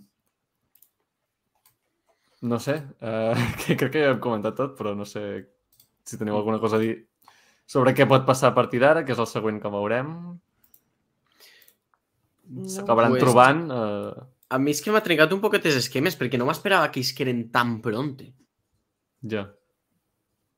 No 2.45 2.59
sé, 2.61 2.77
uh, 3.01 3.33
que, 3.65 3.73
crec 3.81 3.91
que 3.97 4.05
ja 4.05 4.13
hem 4.13 4.21
comentat 4.21 4.55
tot, 4.61 4.77
però 4.77 4.93
no 4.95 5.09
sé 5.09 5.25
si 6.05 6.21
teniu 6.21 6.37
alguna 6.37 6.61
cosa 6.61 6.77
a 6.77 6.83
dir 6.85 6.93
sobre 7.65 7.93
què 7.97 8.05
pot 8.07 8.25
passar 8.27 8.51
a 8.51 8.55
partir 8.55 8.79
d'ara, 8.83 9.03
que 9.05 9.13
és 9.15 9.19
el 9.19 9.27
següent 9.27 9.59
que 9.61 9.71
veurem. 9.73 10.09
No. 12.47 12.67
S'acabaran 12.69 13.11
Pues- 13.15 13.23
trobant... 13.23 13.65
Uh, 13.71 14.25
A 14.53 14.59
mi 14.61 14.69
és 14.75 14.81
que 14.85 14.91
m'ha 14.93 15.01
trencat 15.01 15.31
un 15.33 15.41
poquet 15.41 15.63
els 15.65 15.75
esquemes 15.79 16.13
perquè 16.15 16.37
no 16.37 16.45
m'esperava 16.45 16.91
que 16.93 16.99
isqueren 17.01 17.49
tan 17.51 17.79
pronte. 17.81 18.31
ja. 19.25 19.47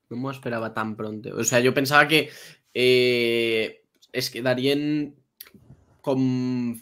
No 0.09 0.15
m'ho 0.15 0.31
esperava 0.31 0.69
tan 0.73 0.95
pronto. 0.95 1.34
O 1.35 1.43
sea, 1.43 1.59
yo 1.59 1.73
pensaba 1.73 2.07
que 2.07 2.29
eh, 2.73 3.84
es 4.13 4.29
quedarien 4.31 5.13
com 5.99 6.77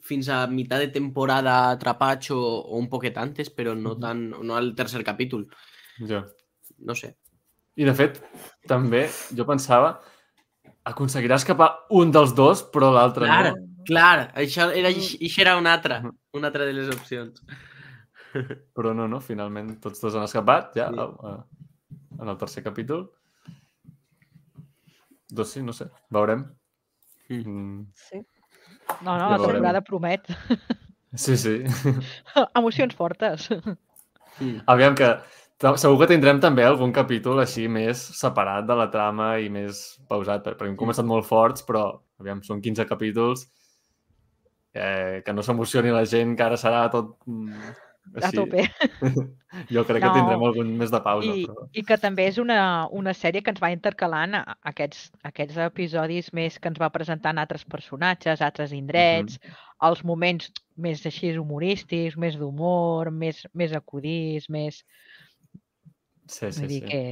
fins 0.00 0.28
a 0.30 0.46
mitad 0.46 0.78
de 0.78 0.88
temporada 0.88 1.70
atrapats 1.72 2.30
o, 2.30 2.38
o 2.40 2.78
un 2.78 2.88
poquet 2.88 3.18
antes, 3.20 3.50
però 3.52 3.74
no 3.76 3.98
tan, 4.00 4.30
no 4.30 4.56
al 4.56 4.74
tercer 4.74 5.04
capítol. 5.04 5.44
Ja. 6.08 6.22
No 6.78 6.94
sé. 6.94 7.16
I, 7.76 7.84
de 7.84 7.94
fet, 7.94 8.20
també 8.70 9.08
jo 9.34 9.44
pensava 9.48 9.96
aconseguirà 10.86 11.34
escapar 11.40 11.70
un 11.90 12.10
dels 12.12 12.34
dos, 12.36 12.62
però 12.72 12.90
l'altre 12.94 13.26
Clar, 13.26 13.52
no. 13.56 13.84
clar, 13.88 14.32
això 14.36 14.68
era, 14.76 14.90
això 14.90 15.40
era 15.42 15.56
una 15.58 15.72
altra, 15.72 16.00
Mhm. 16.02 16.12
una 16.34 16.48
altra 16.48 16.64
de 16.66 16.72
les 16.72 16.88
opcions. 16.94 17.42
Però 18.74 18.92
no, 18.94 19.06
no, 19.08 19.20
finalment 19.20 19.76
tots 19.80 20.00
dos 20.02 20.14
han 20.18 20.24
escapat 20.26 20.72
ja 20.76 20.88
Sí. 20.90 20.98
uh, 20.98 21.42
en 22.20 22.28
el 22.28 22.36
tercer 22.36 22.62
capítol. 22.64 23.10
Doncs 25.30 25.52
sí, 25.54 25.62
no 25.62 25.72
sé, 25.72 25.86
veurem. 26.10 26.44
Mm. 27.28 27.42
Mm, 27.46 27.86
Sí. 27.94 28.20
No, 29.02 29.16
no, 29.16 29.28
Ja 29.30 29.38
la 29.38 29.46
temporada 29.48 29.80
promet. 29.80 30.26
sí, 31.14 31.36
sí. 31.36 31.64
Emocions 32.54 32.94
fortes. 32.94 33.48
Mm. 34.40 34.58
Aviam 34.66 34.94
que 34.94 35.08
segur 35.60 35.98
que 36.02 36.06
tindrem 36.10 36.40
també 36.42 36.64
algun 36.66 36.92
capítol 36.92 37.40
així 37.40 37.68
més 37.68 38.00
separat 38.18 38.66
de 38.66 38.74
la 38.76 38.88
trama 38.90 39.38
i 39.40 39.48
més 39.48 39.98
pausat, 40.08 40.42
per- 40.44 40.56
perquè 40.58 40.70
hem 40.72 40.76
començat 40.76 41.06
molt 41.06 41.24
forts, 41.26 41.62
però 41.62 42.00
aviam, 42.20 42.42
són 42.42 42.60
15 42.60 42.84
capítols 42.90 43.46
eh, 44.74 45.22
que 45.24 45.32
no 45.32 45.42
s'emocioni 45.42 45.90
la 45.94 46.04
gent, 46.04 46.36
que 46.36 46.42
ara 46.42 46.56
serà 46.60 46.88
tot 46.90 47.14
mm, 47.26 47.74
A 48.22 48.28
tope. 48.36 48.66
Jo 49.72 49.84
crec 49.86 50.02
que 50.02 50.08
No. 50.10 50.12
tindrem 50.12 50.42
algun 50.44 50.72
més 50.76 50.90
de 50.92 50.98
pausa, 51.00 51.30
I, 51.32 51.46
però... 51.46 51.68
I 51.72 51.84
que 51.88 51.96
també 52.02 52.26
és 52.28 52.36
una, 52.42 52.58
una 52.92 53.14
sèrie 53.16 53.40
que 53.40 53.52
ens 53.54 53.62
va 53.62 53.70
intercalant 53.72 54.34
a- 54.36 54.56
aquests, 54.68 55.06
aquests 55.24 55.56
episodis 55.64 56.32
més 56.36 56.58
que 56.58 56.68
ens 56.68 56.80
va 56.82 56.90
presentant 56.92 57.38
altres 57.38 57.64
personatges, 57.64 58.42
altres 58.44 58.74
indrets, 58.76 59.38
els 59.80 60.02
moments 60.04 60.50
més 60.76 61.06
així 61.06 61.32
humorístics, 61.38 62.18
més 62.20 62.36
d'humor, 62.36 63.10
més, 63.10 63.46
més 63.54 63.72
acudits, 63.72 64.50
més... 64.50 64.82
Sí, 66.26 66.50
sí, 66.52 66.66
dir 66.66 66.82
sí. 66.82 66.88
que, 66.88 67.02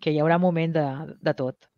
que 0.00 0.12
hi 0.12 0.20
haurà 0.20 0.38
moment 0.38 0.74
de, 0.74 0.86
de 1.20 1.34
tot. 1.34 1.68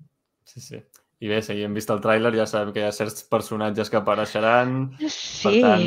sí, 0.45 0.61
sí. 0.61 0.83
I 1.25 1.29
bé, 1.31 1.39
si 1.41 1.55
hem 1.65 1.73
vist 1.73 1.89
el 1.89 2.03
tràiler 2.05 2.29
ja 2.37 2.45
sabem 2.45 2.75
que 2.75 2.83
hi 2.83 2.85
ha 2.85 2.93
certs 2.93 3.23
personatges 3.33 3.89
que 3.89 3.97
apareixeran. 3.97 4.75
Sí! 5.09 5.63
tant- 5.63 5.87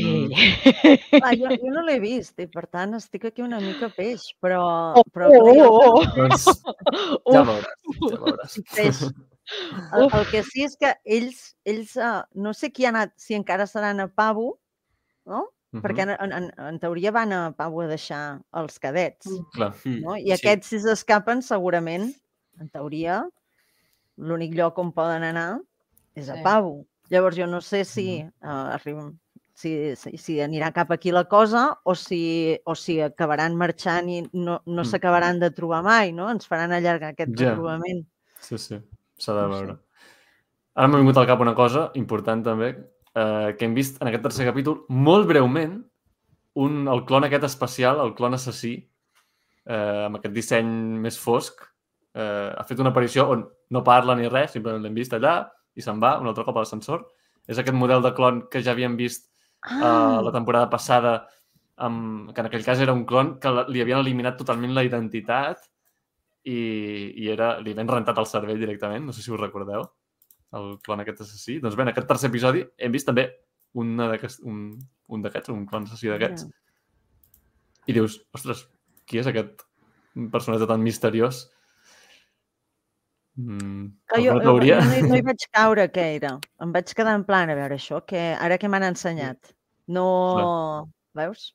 Ah, 1.22 1.34
jo, 1.36 1.52
jo 1.52 1.70
no 1.74 1.84
l'he 1.86 2.00
vist 2.02 2.40
i, 2.42 2.48
per 2.50 2.64
tant, 2.72 2.96
estic 2.98 3.26
aquí 3.30 3.44
una 3.46 3.60
mica 3.62 3.90
peix, 3.94 4.24
però... 4.42 4.62
Oh, 4.98 5.04
però 5.14 5.30
però 5.36 5.54
jo- 5.54 5.68
oh, 5.70 6.00
Doncs 6.16 6.46
ja 7.36 7.44
veuràs, 7.46 7.84
ja 8.08 8.20
veuràs. 8.24 8.56
Peix. 8.74 9.02
El, 10.00 10.08
el 10.08 10.26
que 10.32 10.42
sí 10.48 10.64
és 10.66 10.76
que 10.80 10.94
ells, 11.06 11.44
ells 11.68 11.96
uh, 12.00 12.24
no 12.34 12.54
sé 12.58 12.72
qui 12.74 12.88
ha 12.88 12.94
anat, 12.94 13.14
si 13.22 13.36
encara 13.38 13.68
seran 13.70 14.00
a 14.02 14.08
Pavu, 14.10 14.54
no? 15.30 15.44
Perquè 15.72 16.02
en, 16.02 16.16
en, 16.34 16.48
en, 16.58 16.80
teoria 16.82 17.12
van 17.14 17.32
a 17.32 17.40
Pavu 17.54 17.84
a 17.84 17.88
deixar 17.88 18.40
els 18.58 18.80
cadets, 18.82 19.28
Clar. 19.54 19.74
Mm. 19.86 20.00
no? 20.02 20.16
I 20.18 20.32
aquests, 20.34 20.72
si 20.74 20.80
s'escapen, 20.82 21.44
segurament, 21.46 22.08
en 22.60 22.70
teoria, 22.74 23.20
l'únic 24.18 24.56
lloc 24.58 24.80
on 24.82 24.90
poden 24.92 25.24
anar 25.24 25.60
és 26.16 26.28
a 26.30 26.36
Sí. 26.40 26.44
Pavu. 26.44 26.88
Llavors, 27.10 27.38
jo 27.38 27.46
no 27.48 27.62
sé 27.62 27.84
si 27.86 28.24
uh, 28.24 28.48
arriben 28.76 29.20
si, 29.60 29.94
si, 30.00 30.16
si 30.18 30.38
anirà 30.42 30.72
cap 30.74 30.90
aquí 30.92 31.12
la 31.12 31.26
cosa 31.28 31.78
o 31.84 31.94
si, 31.96 32.58
o 32.66 32.76
si 32.76 33.00
acabaran 33.04 33.56
marxant 33.60 34.08
i 34.10 34.22
no, 34.34 34.62
no 34.66 34.82
Mm. 34.82 34.86
s'acabaran 34.88 35.40
de 35.40 35.50
trobar 35.52 35.84
mai, 35.84 36.12
no? 36.14 36.30
Ens 36.32 36.48
faran 36.48 36.72
allargar 36.72 37.10
aquest 37.14 37.34
Ja. 37.38 37.50
retrobament. 37.52 38.06
Sí, 38.40 38.58
sí, 38.58 38.80
s'ha 39.20 39.34
de 39.36 39.42
No 39.48 39.54
sé. 39.54 39.60
veure. 39.66 39.78
Ara 40.76 40.88
m'ha 40.88 40.98
vingut 41.02 41.18
al 41.18 41.28
cap 41.28 41.42
una 41.42 41.54
cosa 41.56 41.92
important 41.96 42.42
també, 42.44 42.72
eh, 43.20 43.56
que 43.58 43.68
hem 43.68 43.76
vist 43.76 44.00
en 44.02 44.10
aquest 44.10 44.26
tercer 44.30 44.48
capítol, 44.48 44.84
molt 44.90 45.28
breument, 45.30 45.80
un, 46.60 46.80
el 46.92 47.04
clon 47.08 47.28
aquest 47.28 47.46
especial, 47.48 48.02
el 48.04 48.16
clon 48.18 48.38
assassí, 48.38 48.74
eh, 49.66 50.06
amb 50.08 50.20
aquest 50.20 50.36
disseny 50.36 50.70
més 51.04 51.20
fosc, 51.22 51.64
eh, 52.16 52.50
ha 52.56 52.66
fet 52.68 52.82
una 52.82 52.94
aparició 52.94 53.28
on 53.36 53.46
no 53.70 53.84
parla 53.86 54.16
ni 54.18 54.30
res, 54.30 54.54
simplement 54.56 54.84
l'hem 54.84 54.98
vist 54.98 55.14
allà 55.14 55.42
i 55.78 55.84
se'n 55.86 56.00
va 56.02 56.18
un 56.20 56.30
altre 56.30 56.46
cop 56.48 56.58
a 56.58 56.64
l'ascensor. 56.64 57.06
És 57.50 57.58
aquest 57.58 57.78
model 57.78 58.02
de 58.06 58.14
clon 58.18 58.44
que 58.52 58.62
ja 58.66 58.74
havíem 58.76 58.96
vist 58.98 59.30
uh, 59.66 60.20
la 60.22 60.34
temporada 60.34 60.70
passada, 60.70 61.14
amb, 61.78 62.34
que 62.34 62.44
en 62.44 62.50
aquell 62.50 62.66
cas 62.66 62.82
era 62.84 62.94
un 62.94 63.06
clon 63.10 63.38
que 63.42 63.54
li 63.70 63.82
havien 63.82 64.02
eliminat 64.04 64.38
totalment 64.38 64.76
la 64.76 64.84
identitat 64.86 65.64
i, 66.44 66.60
i 67.24 67.30
era, 67.32 67.56
li 67.64 67.74
havien 67.74 67.90
rentat 67.90 68.20
el 68.22 68.28
cervell 68.30 68.62
directament, 68.62 69.08
no 69.08 69.16
sé 69.16 69.24
si 69.24 69.34
us 69.34 69.42
recordeu, 69.42 69.88
el 70.58 70.72
clon 70.86 71.04
aquest 71.04 71.22
assassí. 71.26 71.60
Doncs 71.64 71.78
bé, 71.78 71.86
en 71.86 71.94
aquest 71.94 72.10
tercer 72.10 72.32
episodi 72.32 72.64
hem 72.78 72.96
vist 72.96 73.08
també 73.10 73.28
una 73.78 74.10
un, 74.50 74.64
un 75.14 75.24
d'aquests, 75.26 75.54
un 75.54 75.66
clon 75.70 75.86
assassí 75.86 76.10
d'aquests, 76.10 76.48
i 77.90 77.96
dius, 77.96 78.20
ostres, 78.36 78.66
qui 79.10 79.22
és 79.22 79.30
aquest 79.30 79.64
personatge 80.34 80.68
tan 80.70 80.82
misteriós? 80.86 81.46
Mm, 83.40 83.86
Que 84.12 84.22
jo, 84.26 84.34
no, 84.44 84.58
hi, 84.62 84.74
no 85.06 85.16
hi 85.16 85.24
vaig 85.24 85.46
caure 85.56 85.88
què 85.94 86.10
era. 86.18 86.36
Em 86.62 86.74
vaig 86.76 86.92
quedar 86.94 87.16
en 87.18 87.24
plan 87.28 87.50
a 87.50 87.56
veure 87.58 87.78
això, 87.80 88.02
que 88.06 88.34
ara 88.36 88.58
que 88.60 88.70
m'han 88.72 88.90
ensenyat. 88.90 89.54
No... 89.88 90.08
Veus? 91.18 91.54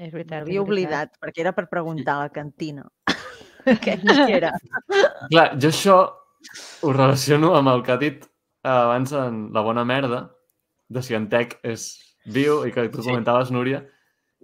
És 0.00 0.12
veritat. 0.12 0.40
M'havia 0.40 0.64
oblidat, 0.64 1.12
perquè 1.20 1.44
era 1.44 1.52
per 1.56 1.68
preguntar 1.70 2.16
a 2.16 2.26
la 2.26 2.32
cantina. 2.32 2.86
Què 3.84 3.98
era? 4.32 4.54
Clar, 5.28 5.46
jo 5.60 5.68
això 5.68 5.96
ho 6.82 6.92
relaciono 6.92 7.54
amb 7.56 7.68
el 7.68 7.82
que 7.82 7.92
ha 7.92 7.98
dit 8.00 8.24
abans 8.62 9.12
en 9.16 9.52
La 9.54 9.60
bona 9.64 9.84
merda, 9.84 10.30
de 10.88 11.02
si 11.02 11.14
en 11.14 11.28
Tec 11.28 11.58
és 11.62 11.88
viu 12.26 12.64
i 12.66 12.72
que 12.72 12.88
tu 12.88 13.02
Sí. 13.02 13.08
comentaves, 13.08 13.50
Núria, 13.50 13.84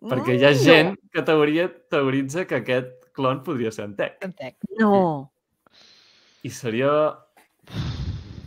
perquè 0.01 0.37
hi 0.39 0.45
ha 0.45 0.51
Mm, 0.51 0.63
gent 0.65 0.97
que 1.13 1.23
teoria, 1.23 1.69
teoritza 1.91 2.47
que 2.47 2.57
aquest 2.63 3.13
clon 3.13 3.43
podria 3.43 3.73
ser 3.73 3.85
en 3.87 3.97
Tec. 3.97 4.19
Entenc. 4.25 4.57
No. 4.79 5.33
I 6.43 6.51
seria 6.51 7.17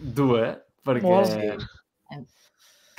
dur, 0.01 0.39
eh? 0.39 0.55
Perquè... 0.85 1.03
Molt. 1.03 1.27
Sí. 1.27 2.25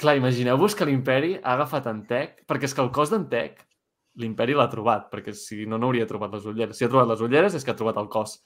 Clar, 0.00 0.16
imagineu-vos 0.16 0.74
que 0.74 0.86
l'imperi 0.88 1.34
ha 1.42 1.54
agafat 1.58 1.86
en 1.90 2.04
Tec, 2.08 2.44
perquè 2.48 2.64
és 2.64 2.74
que 2.74 2.80
el 2.82 2.90
cos 2.90 3.10
d'en 3.12 3.26
Tec 3.28 3.66
l'imperi 4.20 4.54
l'ha 4.56 4.68
trobat, 4.72 5.10
perquè 5.12 5.32
si 5.36 5.66
no, 5.66 5.78
no 5.78 5.86
hauria 5.90 6.06
trobat 6.08 6.32
les 6.32 6.44
ulleres. 6.48 6.76
Si 6.76 6.84
ha 6.84 6.88
trobat 6.88 7.08
les 7.08 7.20
ulleres 7.20 7.54
és 7.54 7.64
que 7.64 7.70
ha 7.70 7.76
trobat 7.76 7.96
el 8.00 8.08
cos. 8.08 8.38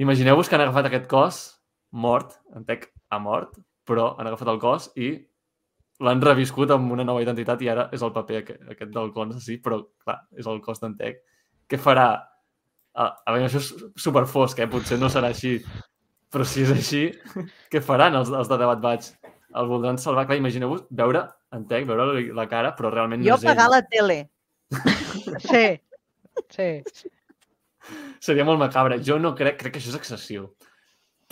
Imagineu-vos 0.00 0.48
que 0.48 0.56
han 0.56 0.64
agafat 0.64 0.88
aquest 0.88 1.06
cos 1.10 1.42
mort, 1.92 2.38
en 2.56 2.64
Tec 2.64 2.88
ha 3.12 3.18
mort, 3.20 3.58
però 3.84 4.14
han 4.18 4.30
agafat 4.30 4.48
el 4.48 4.60
cos 4.62 4.88
i 4.96 5.12
l'han 6.02 6.22
reviscut 6.24 6.70
amb 6.72 6.90
una 6.94 7.04
nova 7.04 7.22
identitat 7.22 7.60
i 7.62 7.68
ara 7.68 7.88
és 7.94 8.02
el 8.02 8.12
paper 8.14 8.38
aquest, 8.40 8.62
aquest 8.72 8.92
del 8.94 9.12
clon 9.12 9.34
assassí, 9.34 9.58
però 9.62 9.82
clar, 10.02 10.22
és 10.38 10.48
el 10.48 10.62
cos 10.64 10.80
d'en 10.82 10.96
Tec. 10.98 11.20
Què 11.68 11.78
farà? 11.78 12.08
A, 12.92 13.04
a 13.08 13.32
veure, 13.32 13.46
això 13.48 13.60
és 13.60 13.68
superfosc, 14.04 14.58
eh? 14.60 14.68
Potser 14.68 14.98
no 15.00 15.08
serà 15.12 15.30
així, 15.32 15.58
però 16.32 16.44
si 16.48 16.64
és 16.64 16.72
així, 16.74 17.04
què 17.72 17.80
faran 17.84 18.16
els, 18.18 18.32
els 18.32 18.50
de 18.50 18.58
Debat 18.60 18.82
Vaig? 18.82 19.12
El 19.52 19.68
voldran 19.68 20.00
salvar? 20.00 20.24
Clar, 20.26 20.40
imagineu-vos 20.40 20.86
veure 20.90 21.26
en 21.52 21.68
Tec, 21.68 21.86
veure 21.88 22.24
la 22.32 22.48
cara, 22.48 22.72
però 22.76 22.90
realment 22.92 23.24
Jo 23.24 23.36
no 23.36 23.40
és 23.40 23.44
ell. 23.44 23.52
pagar 23.52 23.68
la 23.72 23.82
tele. 23.92 24.22
Sí, 25.44 25.66
sí. 26.48 26.68
Seria 28.22 28.44
molt 28.48 28.60
macabre. 28.62 29.00
Jo 29.02 29.18
no 29.18 29.34
crec, 29.38 29.58
crec 29.60 29.74
que 29.74 29.82
això 29.82 29.92
és 29.92 29.98
excessiu. 29.98 30.50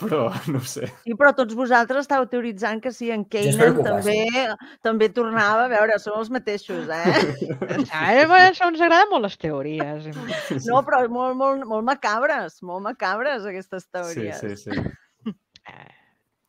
Però, 0.01 0.21
no 0.49 0.57
ho 0.57 0.65
sé. 0.65 0.87
Sí, 1.03 1.13
però 1.17 1.29
tots 1.37 1.53
vosaltres 1.57 2.07
estàu 2.07 2.25
teoritzant 2.29 2.79
que 2.81 2.89
sí, 2.95 3.11
en 3.13 3.21
Kanan 3.29 3.59
que 3.59 3.67
ho 3.69 3.83
també, 3.85 4.15
també 4.81 5.11
tornava. 5.13 5.67
A 5.67 5.71
veure, 5.71 5.99
som 6.01 6.17
els 6.17 6.31
mateixos, 6.33 6.89
eh? 6.89 7.13
A 7.93 8.15
això 8.47 8.71
ens 8.71 8.81
agraden 8.81 9.11
molt 9.13 9.27
les 9.27 9.37
teories. 9.41 10.09
No, 10.67 10.81
però 10.87 11.03
molt, 11.05 11.37
molt, 11.37 11.67
molt 11.69 11.85
macabres, 11.85 12.57
molt 12.65 12.85
macabres 12.87 13.45
aquestes 13.45 13.85
Sí, 13.85 13.91
teories. 13.93 14.41
sí, 14.41 14.55
sí. 14.57 15.35
Eh, 15.69 15.93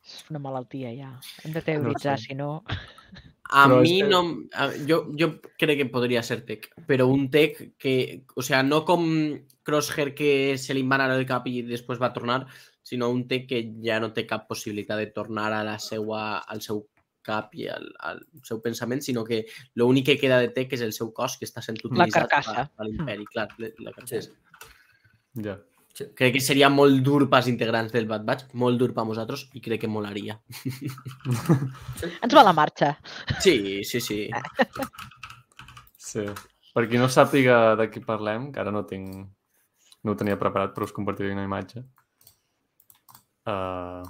és 0.03 0.17
una 0.33 0.41
malaltia, 0.41 0.89
ja. 0.97 1.13
Hem 1.45 1.53
de 1.53 1.61
teoritzar, 1.61 2.17
sé. 2.17 2.31
si 2.31 2.39
no... 2.39 2.55
A 3.51 3.65
és 3.81 3.89
mi 3.89 4.01
que- 4.01 4.07
no... 4.09 4.21
a- 4.53 4.71
Jo, 4.87 5.01
jo 5.19 5.27
crec 5.59 5.77
que 5.81 5.89
podria 5.91 6.23
ser 6.23 6.41
tech, 6.47 6.69
però 6.87 7.07
un 7.11 7.29
tech 7.29 7.59
que... 7.77 8.23
O 8.35 8.41
sea, 8.41 8.63
no 8.63 8.83
com 8.85 9.03
Crosshair 9.63 10.13
que 10.15 10.57
se 10.57 10.73
li 10.73 10.83
va 10.83 10.95
anar 10.95 11.11
el 11.17 11.25
cap 11.27 11.45
i 11.47 11.61
després 11.67 11.99
va 12.01 12.13
tornar, 12.13 12.45
sinó 12.83 13.09
un 13.11 13.27
tech 13.27 13.45
que 13.47 13.61
ja 13.83 13.99
no 13.99 14.11
té 14.13 14.25
cap 14.27 14.47
possibilitat 14.47 14.97
de 14.99 15.07
tornar 15.15 15.51
a 15.53 15.63
la 15.63 15.77
seua, 15.79 16.39
al 16.39 16.61
seu 16.61 16.85
cap 17.23 17.53
i 17.55 17.67
al, 17.71 17.85
al 18.03 18.17
seu 18.43 18.59
pensament, 18.61 18.99
sinó 19.01 19.23
que 19.23 19.45
l'únic 19.79 20.05
que 20.09 20.17
queda 20.19 20.39
de 20.43 20.49
tech 20.55 20.73
és 20.75 20.81
el 20.83 20.91
seu 20.91 21.13
cos 21.15 21.37
que 21.39 21.45
està 21.47 21.61
sent 21.63 21.77
utilitzat 21.83 22.25
per, 22.27 22.65
per 22.75 22.87
l'imperi, 22.89 23.25
clar, 23.31 23.47
la, 23.59 23.93
carcassa. 23.95 24.33
Ja. 25.43 25.55
Crec 25.93 26.33
que 26.33 26.41
seria 26.41 26.71
molt 26.73 27.03
dur 27.05 27.27
pels 27.29 27.47
integrants 27.51 27.93
del 27.93 28.07
Bad 28.09 28.23
Batch, 28.25 28.47
molt 28.57 28.79
dur 28.81 28.89
per 28.95 29.03
nosaltres 29.05 29.43
i 29.53 29.61
crec 29.61 29.83
que 29.83 29.89
molaria. 29.91 30.39
Ens 32.25 32.33
va 32.33 32.45
la 32.47 32.55
marxa. 32.57 32.95
Sí, 33.45 33.83
sí, 33.85 34.01
sí. 34.01 34.17
Sí. 36.01 36.25
Per 36.73 36.87
qui 36.89 36.97
no 36.97 37.11
sàpiga 37.13 37.75
de 37.77 37.87
qui 37.93 38.01
parlem, 38.01 38.49
que 38.53 38.61
ara 38.63 38.73
no 38.73 38.81
tinc... 38.89 39.21
No 40.03 40.15
ho 40.15 40.19
tenia 40.19 40.39
preparat, 40.41 40.73
però 40.73 40.89
us 40.89 40.95
compartiré 40.95 41.29
una 41.31 41.45
imatge. 41.45 41.85
Uh, 43.47 44.01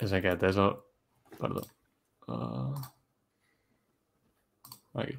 és 0.00 0.14
aquest, 0.14 0.46
és 0.46 0.62
el... 0.62 0.70
Perdó. 1.40 1.66
Uh, 2.30 2.78
aquí. 5.02 5.18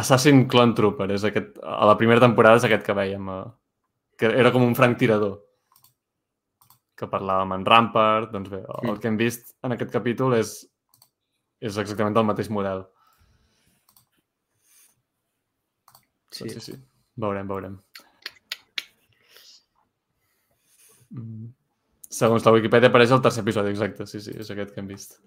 Assassin 0.00 0.46
Clone 0.48 0.74
Trooper, 0.80 1.12
és 1.14 1.28
aquest... 1.28 1.60
A 1.60 1.86
la 1.92 2.00
primera 2.00 2.24
temporada 2.24 2.58
és 2.58 2.66
aquest 2.66 2.88
que 2.88 2.96
veiem. 2.96 3.28
Uh, 3.36 3.67
que 4.18 4.26
era 4.26 4.50
com 4.52 4.64
un 4.66 4.74
franctirador 4.74 5.36
que 6.98 7.06
parlava 7.06 7.44
amb 7.46 7.54
en 7.54 7.64
Rampart, 7.66 8.32
doncs 8.34 8.50
bé, 8.50 8.58
el 8.66 8.90
Mm. 8.90 8.98
que 9.00 9.08
hem 9.08 9.16
vist 9.16 9.52
en 9.62 9.72
aquest 9.76 9.92
capítol 9.94 10.34
és, 10.34 10.66
és 11.60 11.76
exactament 11.78 12.16
el 12.18 12.24
mateix 12.26 12.50
model. 12.50 12.84
Sí, 16.30 16.48
sí, 16.50 16.60
sí. 16.60 16.74
Veurem, 17.16 17.46
veurem. 17.48 17.78
Mm. 21.10 21.48
Segons 22.10 22.44
la 22.46 22.52
Wikipedia 22.54 22.88
apareix 22.90 23.10
el 23.12 23.22
tercer 23.24 23.42
episodi, 23.44 23.70
exacte. 23.74 24.06
Sí, 24.08 24.20
sí, 24.24 24.32
és 24.40 24.50
aquest 24.50 24.74
que 24.74 24.80
hem 24.82 24.88
vist. 24.90 25.18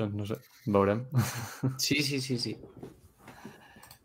Doncs 0.00 0.14
no 0.16 0.24
sé, 0.28 0.36
veurem. 0.66 1.02
Sí, 1.78 2.02
sí, 2.02 2.20
sí, 2.24 2.38
sí. 2.38 2.54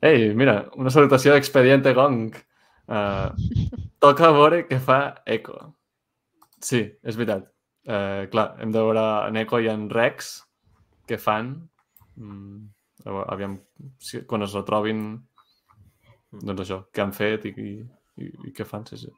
Ei, 0.04 0.34
mira, 0.38 0.66
una 0.76 0.92
salutació 0.94 1.34
d'Expediente 1.34 1.94
Gong. 1.98 2.36
Uh, 2.86 3.32
toca 4.04 4.32
veure 4.36 4.64
què 4.70 4.80
fa 4.84 5.00
Echo. 5.26 5.56
Sí, 6.62 6.84
és 7.04 7.18
veritat. 7.18 7.48
Uh, 7.86 8.26
clar, 8.34 8.56
hem 8.62 8.72
de 8.74 8.82
veure 8.82 9.06
en 9.30 9.38
Echo 9.42 9.60
i 9.62 9.70
en 9.72 9.88
Rex 9.90 10.42
què 11.10 11.18
fan. 11.22 11.56
Mm, 12.18 12.68
aviam, 13.30 13.58
si, 14.02 14.22
quan 14.30 14.46
es 14.46 14.54
retrobin, 14.58 15.02
doncs 16.32 16.66
això, 16.66 16.82
què 16.94 17.04
han 17.04 17.14
fet 17.16 17.46
i, 17.50 17.54
i, 17.56 17.74
i, 18.22 18.30
i 18.50 18.54
què 18.56 18.66
fan, 18.68 18.86
sí, 18.90 18.98
sí. 19.06 19.12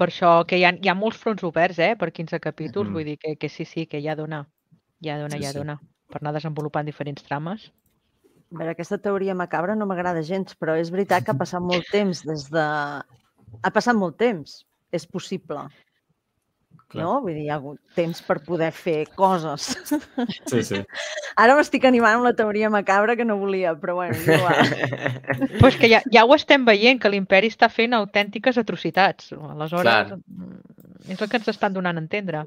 Per 0.00 0.08
això 0.08 0.32
que 0.48 0.56
hi 0.56 0.64
ha, 0.64 0.72
hi 0.80 0.88
ha 0.88 0.96
molts 0.96 1.18
fronts 1.20 1.44
oberts, 1.44 1.78
eh? 1.84 1.92
Per 2.00 2.08
15 2.16 2.40
capítols, 2.40 2.88
Mhm. 2.88 2.94
vull 2.96 3.04
dir 3.04 3.18
que, 3.20 3.36
que 3.36 3.48
sí, 3.52 3.64
sí, 3.68 3.86
que 3.86 4.00
hi 4.00 4.08
ha 4.08 4.16
dona. 4.16 4.46
Hi 5.04 5.10
ha 5.10 5.18
dona, 5.20 5.36
Sí, 5.36 5.42
hi 5.42 5.46
ha 5.46 5.52
sí. 5.52 5.58
dona. 5.58 5.76
Per 6.10 6.20
anar 6.22 6.32
desenvolupant 6.34 6.86
diferents 6.88 7.22
trames. 7.22 7.70
A 8.50 8.58
veure, 8.58 8.72
aquesta 8.74 8.98
teoria 8.98 9.36
macabra 9.38 9.76
no 9.78 9.86
m'agrada 9.86 10.24
gens, 10.26 10.56
però 10.58 10.74
és 10.78 10.90
veritat 10.90 11.26
que 11.26 11.34
ha 11.34 11.38
passat 11.38 11.62
molt 11.62 11.86
temps 11.92 12.24
des 12.26 12.48
de... 12.50 12.66
Ha 13.62 13.70
passat 13.74 13.98
molt 13.98 14.18
temps. 14.18 14.64
És 14.90 15.06
possible, 15.06 15.68
Clar. 16.90 17.04
no? 17.04 17.20
Vull 17.22 17.36
dir, 17.36 17.44
hi 17.44 17.50
ha 17.52 17.60
hagut 17.60 17.78
temps 17.94 18.18
per 18.26 18.40
poder 18.42 18.72
fer 18.74 19.04
coses. 19.14 19.68
Sí, 20.50 20.64
sí. 20.66 20.80
Ara 21.42 21.54
m'estic 21.54 21.86
animant 21.86 22.18
amb 22.18 22.26
la 22.26 22.34
teoria 22.34 22.70
macabra 22.74 23.14
que 23.18 23.26
no 23.26 23.36
volia, 23.38 23.76
però 23.78 23.94
bueno, 24.00 24.18
igual. 24.18 24.74
Però 25.60 25.70
és 25.70 25.78
que 25.78 25.92
ja, 25.92 26.02
ja 26.10 26.24
ho 26.26 26.34
estem 26.34 26.66
veient, 26.66 26.98
que 26.98 27.12
l'imperi 27.12 27.52
està 27.52 27.70
fent 27.70 27.94
autèntiques 27.94 28.58
atrocitats. 28.58 29.30
Aleshores, 29.38 29.86
Clar. 29.86 30.18
mm, 30.18 31.14
és 31.14 31.22
el 31.22 31.30
que 31.30 31.38
ens 31.38 31.54
estan 31.54 31.78
donant 31.78 32.00
a 32.00 32.02
entendre. 32.02 32.42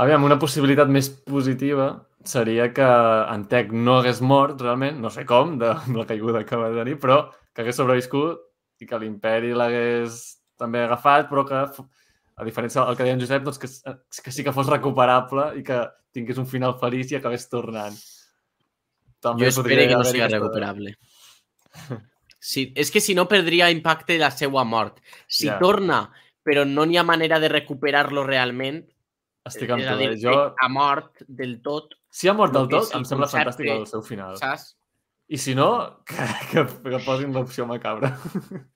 Aviam, 0.00 0.24
una 0.26 0.38
possibilitat 0.42 0.90
més 0.90 1.08
positiva 1.08 1.92
seria 2.26 2.70
que 2.74 2.86
en 2.86 3.44
Tech 3.50 3.70
no 3.72 3.98
hagués 4.00 4.20
mort, 4.24 4.60
realment, 4.60 4.96
no 5.00 5.10
sé 5.12 5.26
com, 5.28 5.58
de 5.60 5.70
amb 5.70 5.98
la 6.00 6.06
caiguda 6.08 6.44
que 6.48 6.58
va 6.58 6.72
tenir, 6.74 6.96
però 7.02 7.28
que 7.54 7.62
hagués 7.62 7.78
sobreviscut 7.78 8.40
i 8.82 8.88
que 8.88 8.98
l'imperi 8.98 9.52
l'hagués 9.54 10.24
també 10.58 10.82
agafat, 10.82 11.28
però 11.30 11.44
que, 11.46 11.60
a 12.34 12.46
diferència 12.46 12.82
del 12.82 12.96
que 12.96 13.06
deia 13.06 13.14
en 13.14 13.22
Josep, 13.22 13.44
doncs 13.46 13.60
que, 13.62 13.70
que 14.24 14.32
sí 14.34 14.42
que 14.46 14.54
fos 14.56 14.70
recuperable 14.72 15.52
i 15.60 15.62
que 15.66 15.84
tingués 16.14 16.40
un 16.42 16.48
final 16.50 16.74
feliç 16.80 17.12
i 17.12 17.20
acabés 17.20 17.46
tornant. 17.50 17.94
Jo 19.24 19.36
podria 19.38 19.48
espero 19.48 19.86
que 19.88 19.98
no 20.00 20.04
sigui 20.08 20.26
recuperable. 20.32 20.96
Sí, 22.44 22.66
és 22.76 22.90
que 22.92 23.00
si 23.00 23.14
no 23.16 23.24
perdria 23.24 23.70
impacte 23.72 24.18
la 24.20 24.28
seva 24.30 24.66
mort. 24.68 24.98
Si 25.26 25.46
Ja. 25.46 25.58
torna, 25.58 26.10
però 26.44 26.66
no 26.68 26.84
n'hi 26.84 26.98
ha 26.98 27.02
manera 27.02 27.38
de 27.40 27.48
recuperar-lo 27.48 28.26
realment, 28.26 28.82
Estic 29.48 29.70
amb 29.74 29.84
tu, 29.84 29.96
eh? 30.00 30.14
Jo, 30.20 30.36
ha 30.56 30.68
mort 30.72 31.20
del 31.28 31.58
tot, 31.64 31.92
si 32.08 32.30
ha 32.30 32.34
mort 32.36 32.54
del 32.54 32.68
tot, 32.72 32.94
em 32.96 33.04
sembla 33.04 33.28
fantàstic 33.28 33.68
el 33.72 33.84
seu 33.90 34.02
final. 34.06 34.38
saps? 34.40 34.70
I 35.28 35.40
si 35.40 35.54
no, 35.56 35.68
que, 36.08 36.28
que, 36.52 36.64
que 36.64 37.00
posin 37.06 37.34
l'opció 37.36 37.68
macabra. 37.70 38.14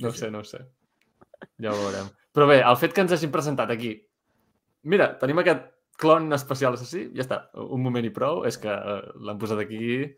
No 0.00 0.08
ho 0.08 0.12
sé, 0.16 0.30
no 0.32 0.40
ho 0.40 0.46
sé. 0.48 0.62
Ja 1.60 1.74
ho 1.74 1.76
veurem. 1.76 2.06
Però 2.32 2.46
bé, 2.48 2.62
el 2.64 2.76
fet 2.80 2.94
que 2.96 3.02
ens 3.04 3.12
hagin 3.12 3.32
presentat 3.34 3.68
aquí... 3.74 3.90
Mira, 4.88 5.10
tenim 5.20 5.42
aquest 5.42 5.66
clon 6.00 6.32
especial 6.32 6.72
assassí, 6.72 7.02
ja 7.12 7.20
està, 7.26 7.40
un 7.60 7.82
moment 7.84 8.06
i 8.08 8.12
prou, 8.14 8.46
és 8.48 8.56
que 8.62 8.72
eh, 8.72 9.00
l'han 9.20 9.40
posat 9.42 9.60
aquí 9.60 10.08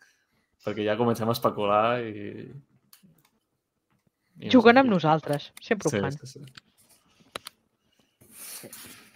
perquè 0.62 0.86
ja 0.86 0.94
comencem 1.00 1.26
a 1.26 1.34
especular 1.34 1.98
i... 2.06 2.44
i 4.38 4.46
no 4.46 4.52
Juguen 4.54 4.78
sé. 4.78 4.84
amb 4.84 4.94
nosaltres, 4.94 5.48
sempre 5.66 5.90
ho 5.90 5.96
fan. 5.96 6.14
Sí, 6.14 6.30
sí, 6.30 6.44
sí. 6.44 6.62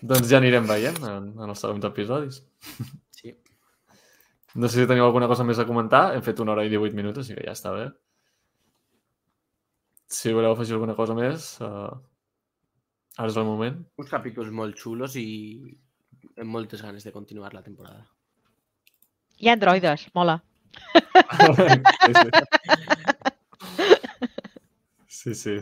Doncs 0.07 0.29
ja 0.31 0.41
anirem 0.41 0.67
veient 0.69 0.99
en, 1.09 1.29
en 1.37 1.53
els 1.53 1.63
següents 1.63 1.91
episodis. 1.93 2.43
Sí. 3.17 3.31
No 4.61 4.69
sé 4.69 4.83
si 4.83 4.89
teniu 4.89 5.07
alguna 5.07 5.25
cosa 5.31 5.45
més 5.49 5.57
a 5.57 5.65
comentar. 5.65 6.11
Hem 6.13 6.21
fet 6.25 6.43
una 6.45 6.53
hora 6.53 6.67
i 6.67 6.69
18 6.69 6.93
minuts, 6.99 7.23
així 7.23 7.33
que 7.33 7.47
ja 7.47 7.55
està 7.57 7.73
bé. 7.73 7.87
Si 10.13 10.35
voleu 10.37 10.53
afegir 10.53 10.77
alguna 10.77 10.95
cosa 10.99 11.17
més, 11.17 11.47
uh, 11.65 11.89
ara 13.17 13.31
és 13.33 13.39
el 13.41 13.49
moment. 13.49 13.81
Uns 13.99 14.13
capítols 14.13 14.53
molt 14.53 14.77
xulos 14.79 15.17
i 15.17 15.25
amb 16.37 16.53
moltes 16.53 16.85
ganes 16.85 17.09
de 17.09 17.15
continuar 17.15 17.55
la 17.57 17.65
temporada. 17.65 18.05
Hi 19.41 19.49
ha 19.49 19.57
androides, 19.57 20.07
mola. 20.17 20.37
sí, 22.05 22.13
sí. 22.21 22.29
sí, 25.19 25.35
sí. 25.35 25.57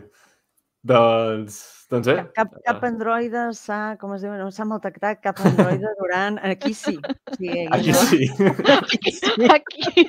Doncs, 0.85 1.56
doncs 1.93 2.11
bé. 2.11 2.16
Cap, 2.36 2.52
cap 2.66 2.85
androide 2.85 3.47
s'ha, 3.56 3.97
com 4.01 4.12
es 4.16 4.24
diu, 4.24 4.35
no 4.36 4.51
s'ha 4.52 4.66
maltractat 4.69 5.23
cap 5.24 5.40
androide 5.48 5.94
durant... 6.01 6.39
Aquí 6.44 6.74
sí. 6.77 6.98
O 7.01 7.39
sigui, 7.39 7.66
Aquí 7.73 7.94
no? 7.94 8.05
sí. 8.11 8.28
Aquí, 9.55 10.09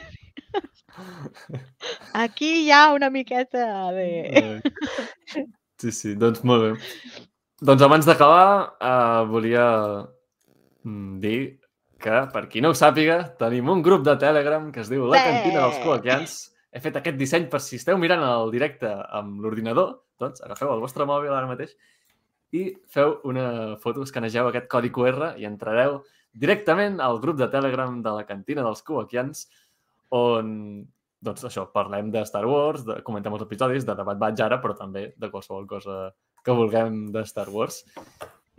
aquí 2.13 2.49
hi 2.61 2.71
ha 2.71 2.93
una 2.95 3.09
miqueta 3.11 3.91
de... 3.91 4.07
Eh, 4.31 5.45
Sí, 5.81 5.91
sí, 5.91 6.13
doncs 6.15 6.39
molt 6.47 6.63
bé. 6.63 7.23
Doncs 7.67 7.83
abans 7.83 8.07
d'acabar, 8.07 8.75
uh, 8.79 9.25
volia 9.27 9.65
mm, 10.87 11.17
dir 11.19 11.39
que, 11.99 12.21
per 12.31 12.45
qui 12.51 12.63
no 12.63 12.71
ho 12.71 12.77
sàpiga, 12.77 13.17
tenim 13.39 13.69
un 13.73 13.83
grup 13.83 14.05
de 14.07 14.15
Telegram 14.21 14.69
que 14.71 14.83
es 14.85 14.91
diu 14.91 15.03
La. 15.11 15.19
Cantina 15.25 15.65
dels 15.65 15.81
Col·loquians. 15.83 16.37
He 16.75 16.81
fet 16.83 16.97
aquest 16.99 17.17
disseny 17.19 17.47
per 17.51 17.61
si 17.63 17.79
esteu 17.79 17.97
mirant 18.01 18.23
el 18.27 18.51
directe 18.51 18.89
amb 19.15 19.39
l'ordinador, 19.43 19.93
doncs 20.19 20.43
agafeu 20.43 20.73
el 20.73 20.83
vostre 20.83 21.07
mòbil 21.07 21.31
ara 21.31 21.47
mateix 21.47 21.75
i 22.55 22.65
feu 22.91 23.17
una 23.27 23.47
foto, 23.81 24.03
escanegeu 24.03 24.49
aquest 24.49 24.67
codi 24.71 24.91
QR 24.95 25.33
i 25.39 25.47
entrareu 25.47 26.01
directament 26.35 26.99
al 27.03 27.21
grup 27.23 27.39
de 27.39 27.47
Telegram 27.51 28.01
de 28.03 28.13
la 28.17 28.25
cantina 28.27 28.63
dels 28.65 28.83
Coaquians, 28.85 29.45
on, 30.15 30.83
doncs 31.23 31.47
això, 31.47 31.65
parlem 31.73 32.11
de 32.11 32.23
Star 32.27 32.43
Wars, 32.47 32.83
de, 32.87 32.99
comentem 33.07 33.35
els 33.35 33.45
episodis, 33.47 33.87
de 33.87 33.95
debat 33.95 34.19
vaig 34.19 34.43
ara, 34.43 34.59
però 34.63 34.75
també 34.77 35.07
de 35.15 35.31
qualsevol 35.31 35.67
cosa 35.69 36.09
que 36.45 36.55
vulguem 36.55 37.05
de 37.15 37.23
Star 37.27 37.47
Wars. 37.49 37.81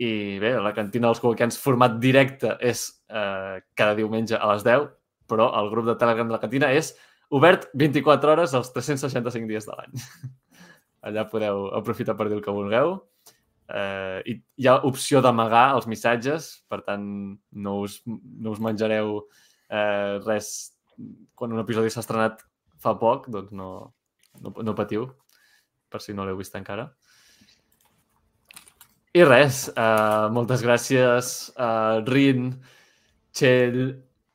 I 0.01 0.37
bé, 0.41 0.55
la 0.61 0.73
cantina 0.77 1.09
dels 1.09 1.21
Coaquians 1.21 1.57
format 1.61 1.97
directe 2.01 2.53
és 2.61 2.87
eh, 3.09 3.61
cada 3.77 3.97
diumenge 3.97 4.37
a 4.37 4.51
les 4.51 4.65
10, 4.65 4.89
però 5.29 5.51
el 5.61 5.69
grup 5.69 5.87
de 5.89 5.97
Telegram 6.01 6.29
de 6.29 6.37
la 6.37 6.41
cantina 6.41 6.73
és 6.73 6.95
obert 7.33 7.67
24 7.75 8.33
hores 8.33 8.55
els 8.57 8.71
365 8.75 9.49
dies 9.49 9.67
de 9.67 9.75
l'any. 9.75 9.93
Allà 11.07 11.27
podeu 11.29 11.67
aprofitar 11.77 12.17
per 12.17 12.27
dir 12.29 12.37
el 12.37 12.43
que 12.45 12.53
vulgueu. 12.53 12.97
Eh, 13.67 14.19
I 14.31 14.33
hi 14.63 14.67
ha 14.69 14.77
opció 14.87 15.21
d'amagar 15.23 15.73
els 15.75 15.87
missatges, 15.91 16.49
per 16.71 16.81
tant, 16.87 17.05
no 17.51 17.75
us, 17.83 17.99
no 18.07 18.53
us 18.53 18.63
menjareu 18.63 19.17
eh, 19.67 20.19
res 20.23 20.51
quan 21.37 21.53
un 21.53 21.61
episodi 21.61 21.91
s'ha 21.91 22.01
estrenat 22.01 22.41
fa 22.81 22.95
poc, 22.97 23.27
doncs 23.33 23.51
no, 23.55 23.69
no, 24.41 24.53
no 24.63 24.77
patiu, 24.77 25.09
per 25.91 26.01
si 26.03 26.15
no 26.15 26.25
l'heu 26.25 26.39
vist 26.39 26.55
encara. 26.57 26.87
I 29.17 29.23
res, 29.25 29.65
uh, 29.73 30.27
moltes 30.33 30.61
gràcies 30.65 31.31
a 31.57 31.69
uh, 31.97 32.01
Rin, 32.05 32.51
Txell, 33.33 33.79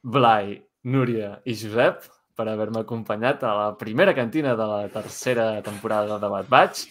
Blai, 0.02 0.56
Núria 0.90 1.36
i 1.46 1.54
Josep 1.54 2.08
per 2.36 2.48
haver-me 2.48 2.82
acompanyat 2.82 3.44
a 3.44 3.52
la 3.58 3.68
primera 3.78 4.14
cantina 4.14 4.56
de 4.56 4.66
la 4.66 4.82
tercera 4.92 5.62
temporada 5.62 6.18
de 6.18 6.30
Bat 6.34 6.50
Batch. 6.52 6.84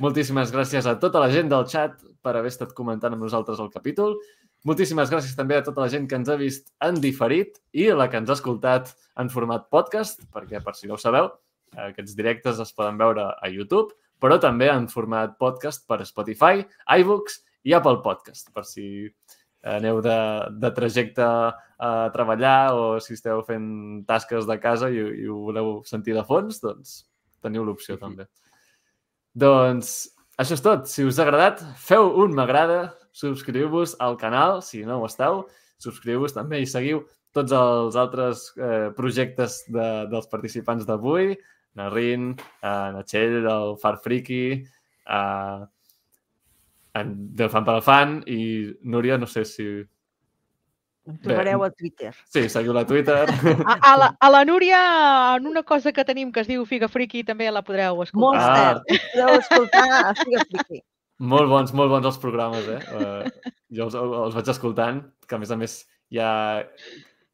Moltíssimes 0.00 0.52
gràcies 0.54 0.86
a 0.86 0.96
tota 1.00 1.22
la 1.22 1.30
gent 1.32 1.48
del 1.50 1.66
chat 1.70 1.96
per 2.22 2.36
haver 2.36 2.52
estat 2.52 2.74
comentant 2.76 3.14
amb 3.14 3.24
nosaltres 3.24 3.60
el 3.60 3.72
capítol. 3.72 4.16
Moltíssimes 4.64 5.10
gràcies 5.12 5.36
també 5.36 5.58
a 5.58 5.64
tota 5.64 5.82
la 5.84 5.90
gent 5.92 6.06
que 6.08 6.16
ens 6.16 6.30
ha 6.32 6.38
vist 6.40 6.70
en 6.84 7.00
diferit 7.00 7.58
i 7.72 7.90
la 7.92 8.08
que 8.08 8.20
ens 8.20 8.30
ha 8.30 8.36
escoltat 8.38 8.94
en 9.20 9.28
format 9.32 9.66
podcast, 9.72 10.24
perquè, 10.32 10.62
per 10.64 10.72
si 10.76 10.88
no 10.88 10.96
ho 10.96 11.00
sabeu, 11.00 11.28
aquests 11.88 12.16
directes 12.16 12.60
es 12.62 12.72
poden 12.72 13.00
veure 13.00 13.26
a 13.34 13.50
YouTube, 13.52 13.92
però 14.20 14.38
també 14.40 14.70
en 14.72 14.86
format 14.88 15.34
podcast 15.40 15.84
per 15.88 16.00
Spotify, 16.08 16.64
iBooks 17.00 17.42
i 17.68 17.74
Apple 17.76 18.00
Podcast, 18.04 18.48
per 18.54 18.64
si 18.68 18.86
aneu 19.64 20.00
de, 20.04 20.16
de 20.60 20.70
trajecte 20.76 21.24
a 21.24 21.90
treballar 22.14 22.74
o 22.76 22.84
si 23.02 23.16
esteu 23.16 23.42
fent 23.46 24.04
tasques 24.08 24.46
de 24.48 24.56
casa 24.60 24.90
i, 24.92 25.00
i 25.24 25.28
ho 25.28 25.40
voleu 25.48 25.70
sentir 25.88 26.14
de 26.16 26.24
fons, 26.28 26.60
doncs 26.62 27.02
teniu 27.44 27.64
l'opció 27.64 27.96
també. 28.00 28.28
Doncs 29.34 29.96
això 30.40 30.56
és 30.56 30.62
tot. 30.64 30.86
Si 30.90 31.04
us 31.06 31.18
ha 31.18 31.26
agradat, 31.26 31.62
feu 31.80 32.08
un 32.24 32.34
m'agrada, 32.36 32.94
subscriu-vos 33.14 33.96
al 34.02 34.16
canal, 34.20 34.60
si 34.62 34.84
no 34.86 35.00
ho 35.00 35.08
esteu, 35.08 35.44
subscriu-vos 35.82 36.34
també 36.34 36.62
i 36.62 36.70
seguiu 36.70 37.04
tots 37.34 37.54
els 37.54 37.98
altres 37.98 38.48
eh, 38.56 38.90
projectes 38.96 39.62
de, 39.66 39.88
dels 40.10 40.28
participants 40.30 40.86
d'avui, 40.86 41.34
na 41.78 41.88
Rin, 41.90 42.32
eh, 42.38 42.88
na 42.94 43.02
Txell, 43.02 43.40
el 43.42 43.74
Far 43.82 43.96
Friki, 44.02 44.44
eh, 44.62 45.64
Del 46.94 47.50
Fan 47.50 47.66
per 47.66 47.74
al 47.74 47.82
Fan 47.82 48.20
i 48.30 48.38
Núria, 48.86 49.18
no 49.18 49.26
sé 49.26 49.44
si 49.48 49.66
Em 51.04 51.18
trobareu 51.20 51.60
a 51.60 51.68
Twitter. 51.68 52.14
Sí, 52.32 52.46
seguiu-la 52.48 52.80
a 52.80 52.88
Twitter. 52.88 53.26
A, 53.68 53.74
a, 53.76 53.96
la, 54.00 54.06
a 54.16 54.28
la 54.32 54.40
Núria, 54.48 54.78
en 55.36 55.46
una 55.46 55.62
cosa 55.62 55.92
que 55.92 56.04
tenim 56.08 56.30
que 56.32 56.40
es 56.40 56.48
diu 56.48 56.64
Figa 56.64 56.88
Friki, 56.88 57.20
també 57.28 57.50
la 57.52 57.60
podreu 57.66 58.00
escoltar. 58.06 58.78
Monster. 58.80 58.96
Ah. 58.96 59.10
Podeu 59.12 59.40
escoltar 59.42 59.82
a 59.98 60.14
Figa 60.16 60.46
Friki. 60.48 60.80
Molt 61.34 61.50
bons, 61.50 61.74
molt 61.76 61.92
bons 61.92 62.08
els 62.08 62.16
programes, 62.22 62.70
eh? 62.72 62.80
Uh, 62.96 63.52
jo 63.76 63.90
els, 63.90 63.98
els 64.00 64.38
vaig 64.38 64.48
escoltant, 64.54 65.02
que 65.28 65.36
a 65.36 65.42
més 65.42 65.52
a 65.52 65.58
més 65.60 65.76
hi 66.08 66.22
ha 66.24 66.32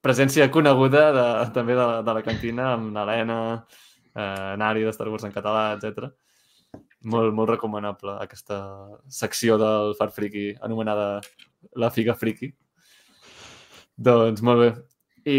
presència 0.02 0.50
coneguda 0.50 1.04
de, 1.14 1.28
també 1.54 1.78
de, 1.78 1.86
de 2.04 2.16
la 2.16 2.24
cantina 2.26 2.72
amb 2.74 2.90
l'Helena, 2.96 3.38
eh, 4.16 4.52
Nari 4.60 4.84
de 4.86 4.92
Star 4.96 5.08
Wars 5.12 5.26
en 5.28 5.34
català, 5.34 5.64
etc. 5.76 6.08
Molt, 7.09 7.32
molt 7.32 7.48
recomanable 7.48 8.18
aquesta 8.20 8.59
secció 9.09 9.56
del 9.60 9.94
Far 9.97 10.10
Friki 10.12 10.51
anomenada 10.60 11.20
La 11.81 11.89
Figa 11.94 12.12
Friki. 12.18 12.51
Doncs 13.97 14.43
molt 14.44 14.60
bé. 14.60 14.70
I, 15.24 15.39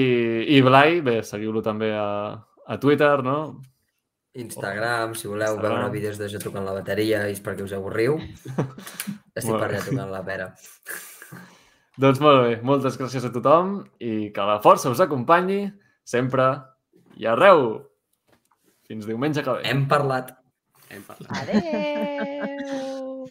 i 0.57 0.61
Blai, 0.65 1.01
bé, 1.05 1.19
seguiu-lo 1.25 1.61
també 1.65 1.91
a, 1.97 2.33
a 2.65 2.79
Twitter, 2.81 3.13
no? 3.25 3.37
Instagram, 4.33 5.13
si 5.19 5.27
voleu 5.27 5.57
Instagram. 5.57 5.77
veure 5.77 5.93
vídeos 5.93 6.17
de 6.17 6.29
jo 6.31 6.39
tocant 6.39 6.65
la 6.65 6.75
bateria 6.77 7.25
i 7.27 7.35
és 7.35 7.41
perquè 7.43 7.65
us 7.65 7.73
avorriu. 7.75 8.17
Estic 9.37 9.51
per 9.51 9.67
allà 9.67 9.81
tocant 9.85 10.11
la 10.13 10.23
pera. 10.25 10.51
Doncs 12.01 12.21
molt 12.23 12.45
bé, 12.45 12.59
moltes 12.65 12.97
gràcies 12.97 13.25
a 13.27 13.33
tothom 13.33 13.81
i 13.99 14.31
que 14.33 14.45
la 14.47 14.61
força 14.63 14.89
us 14.93 15.01
acompanyi 15.03 15.65
sempre 16.07 16.47
i 17.19 17.27
arreu. 17.29 17.81
Fins 18.87 19.05
diumenge 19.05 19.43
que 19.43 19.57
ve. 19.59 19.65
Hem 19.67 19.85
parlat. 19.91 20.31
Hem 20.91 21.03
parlat. 21.07 21.31
Adéu! 21.41 22.90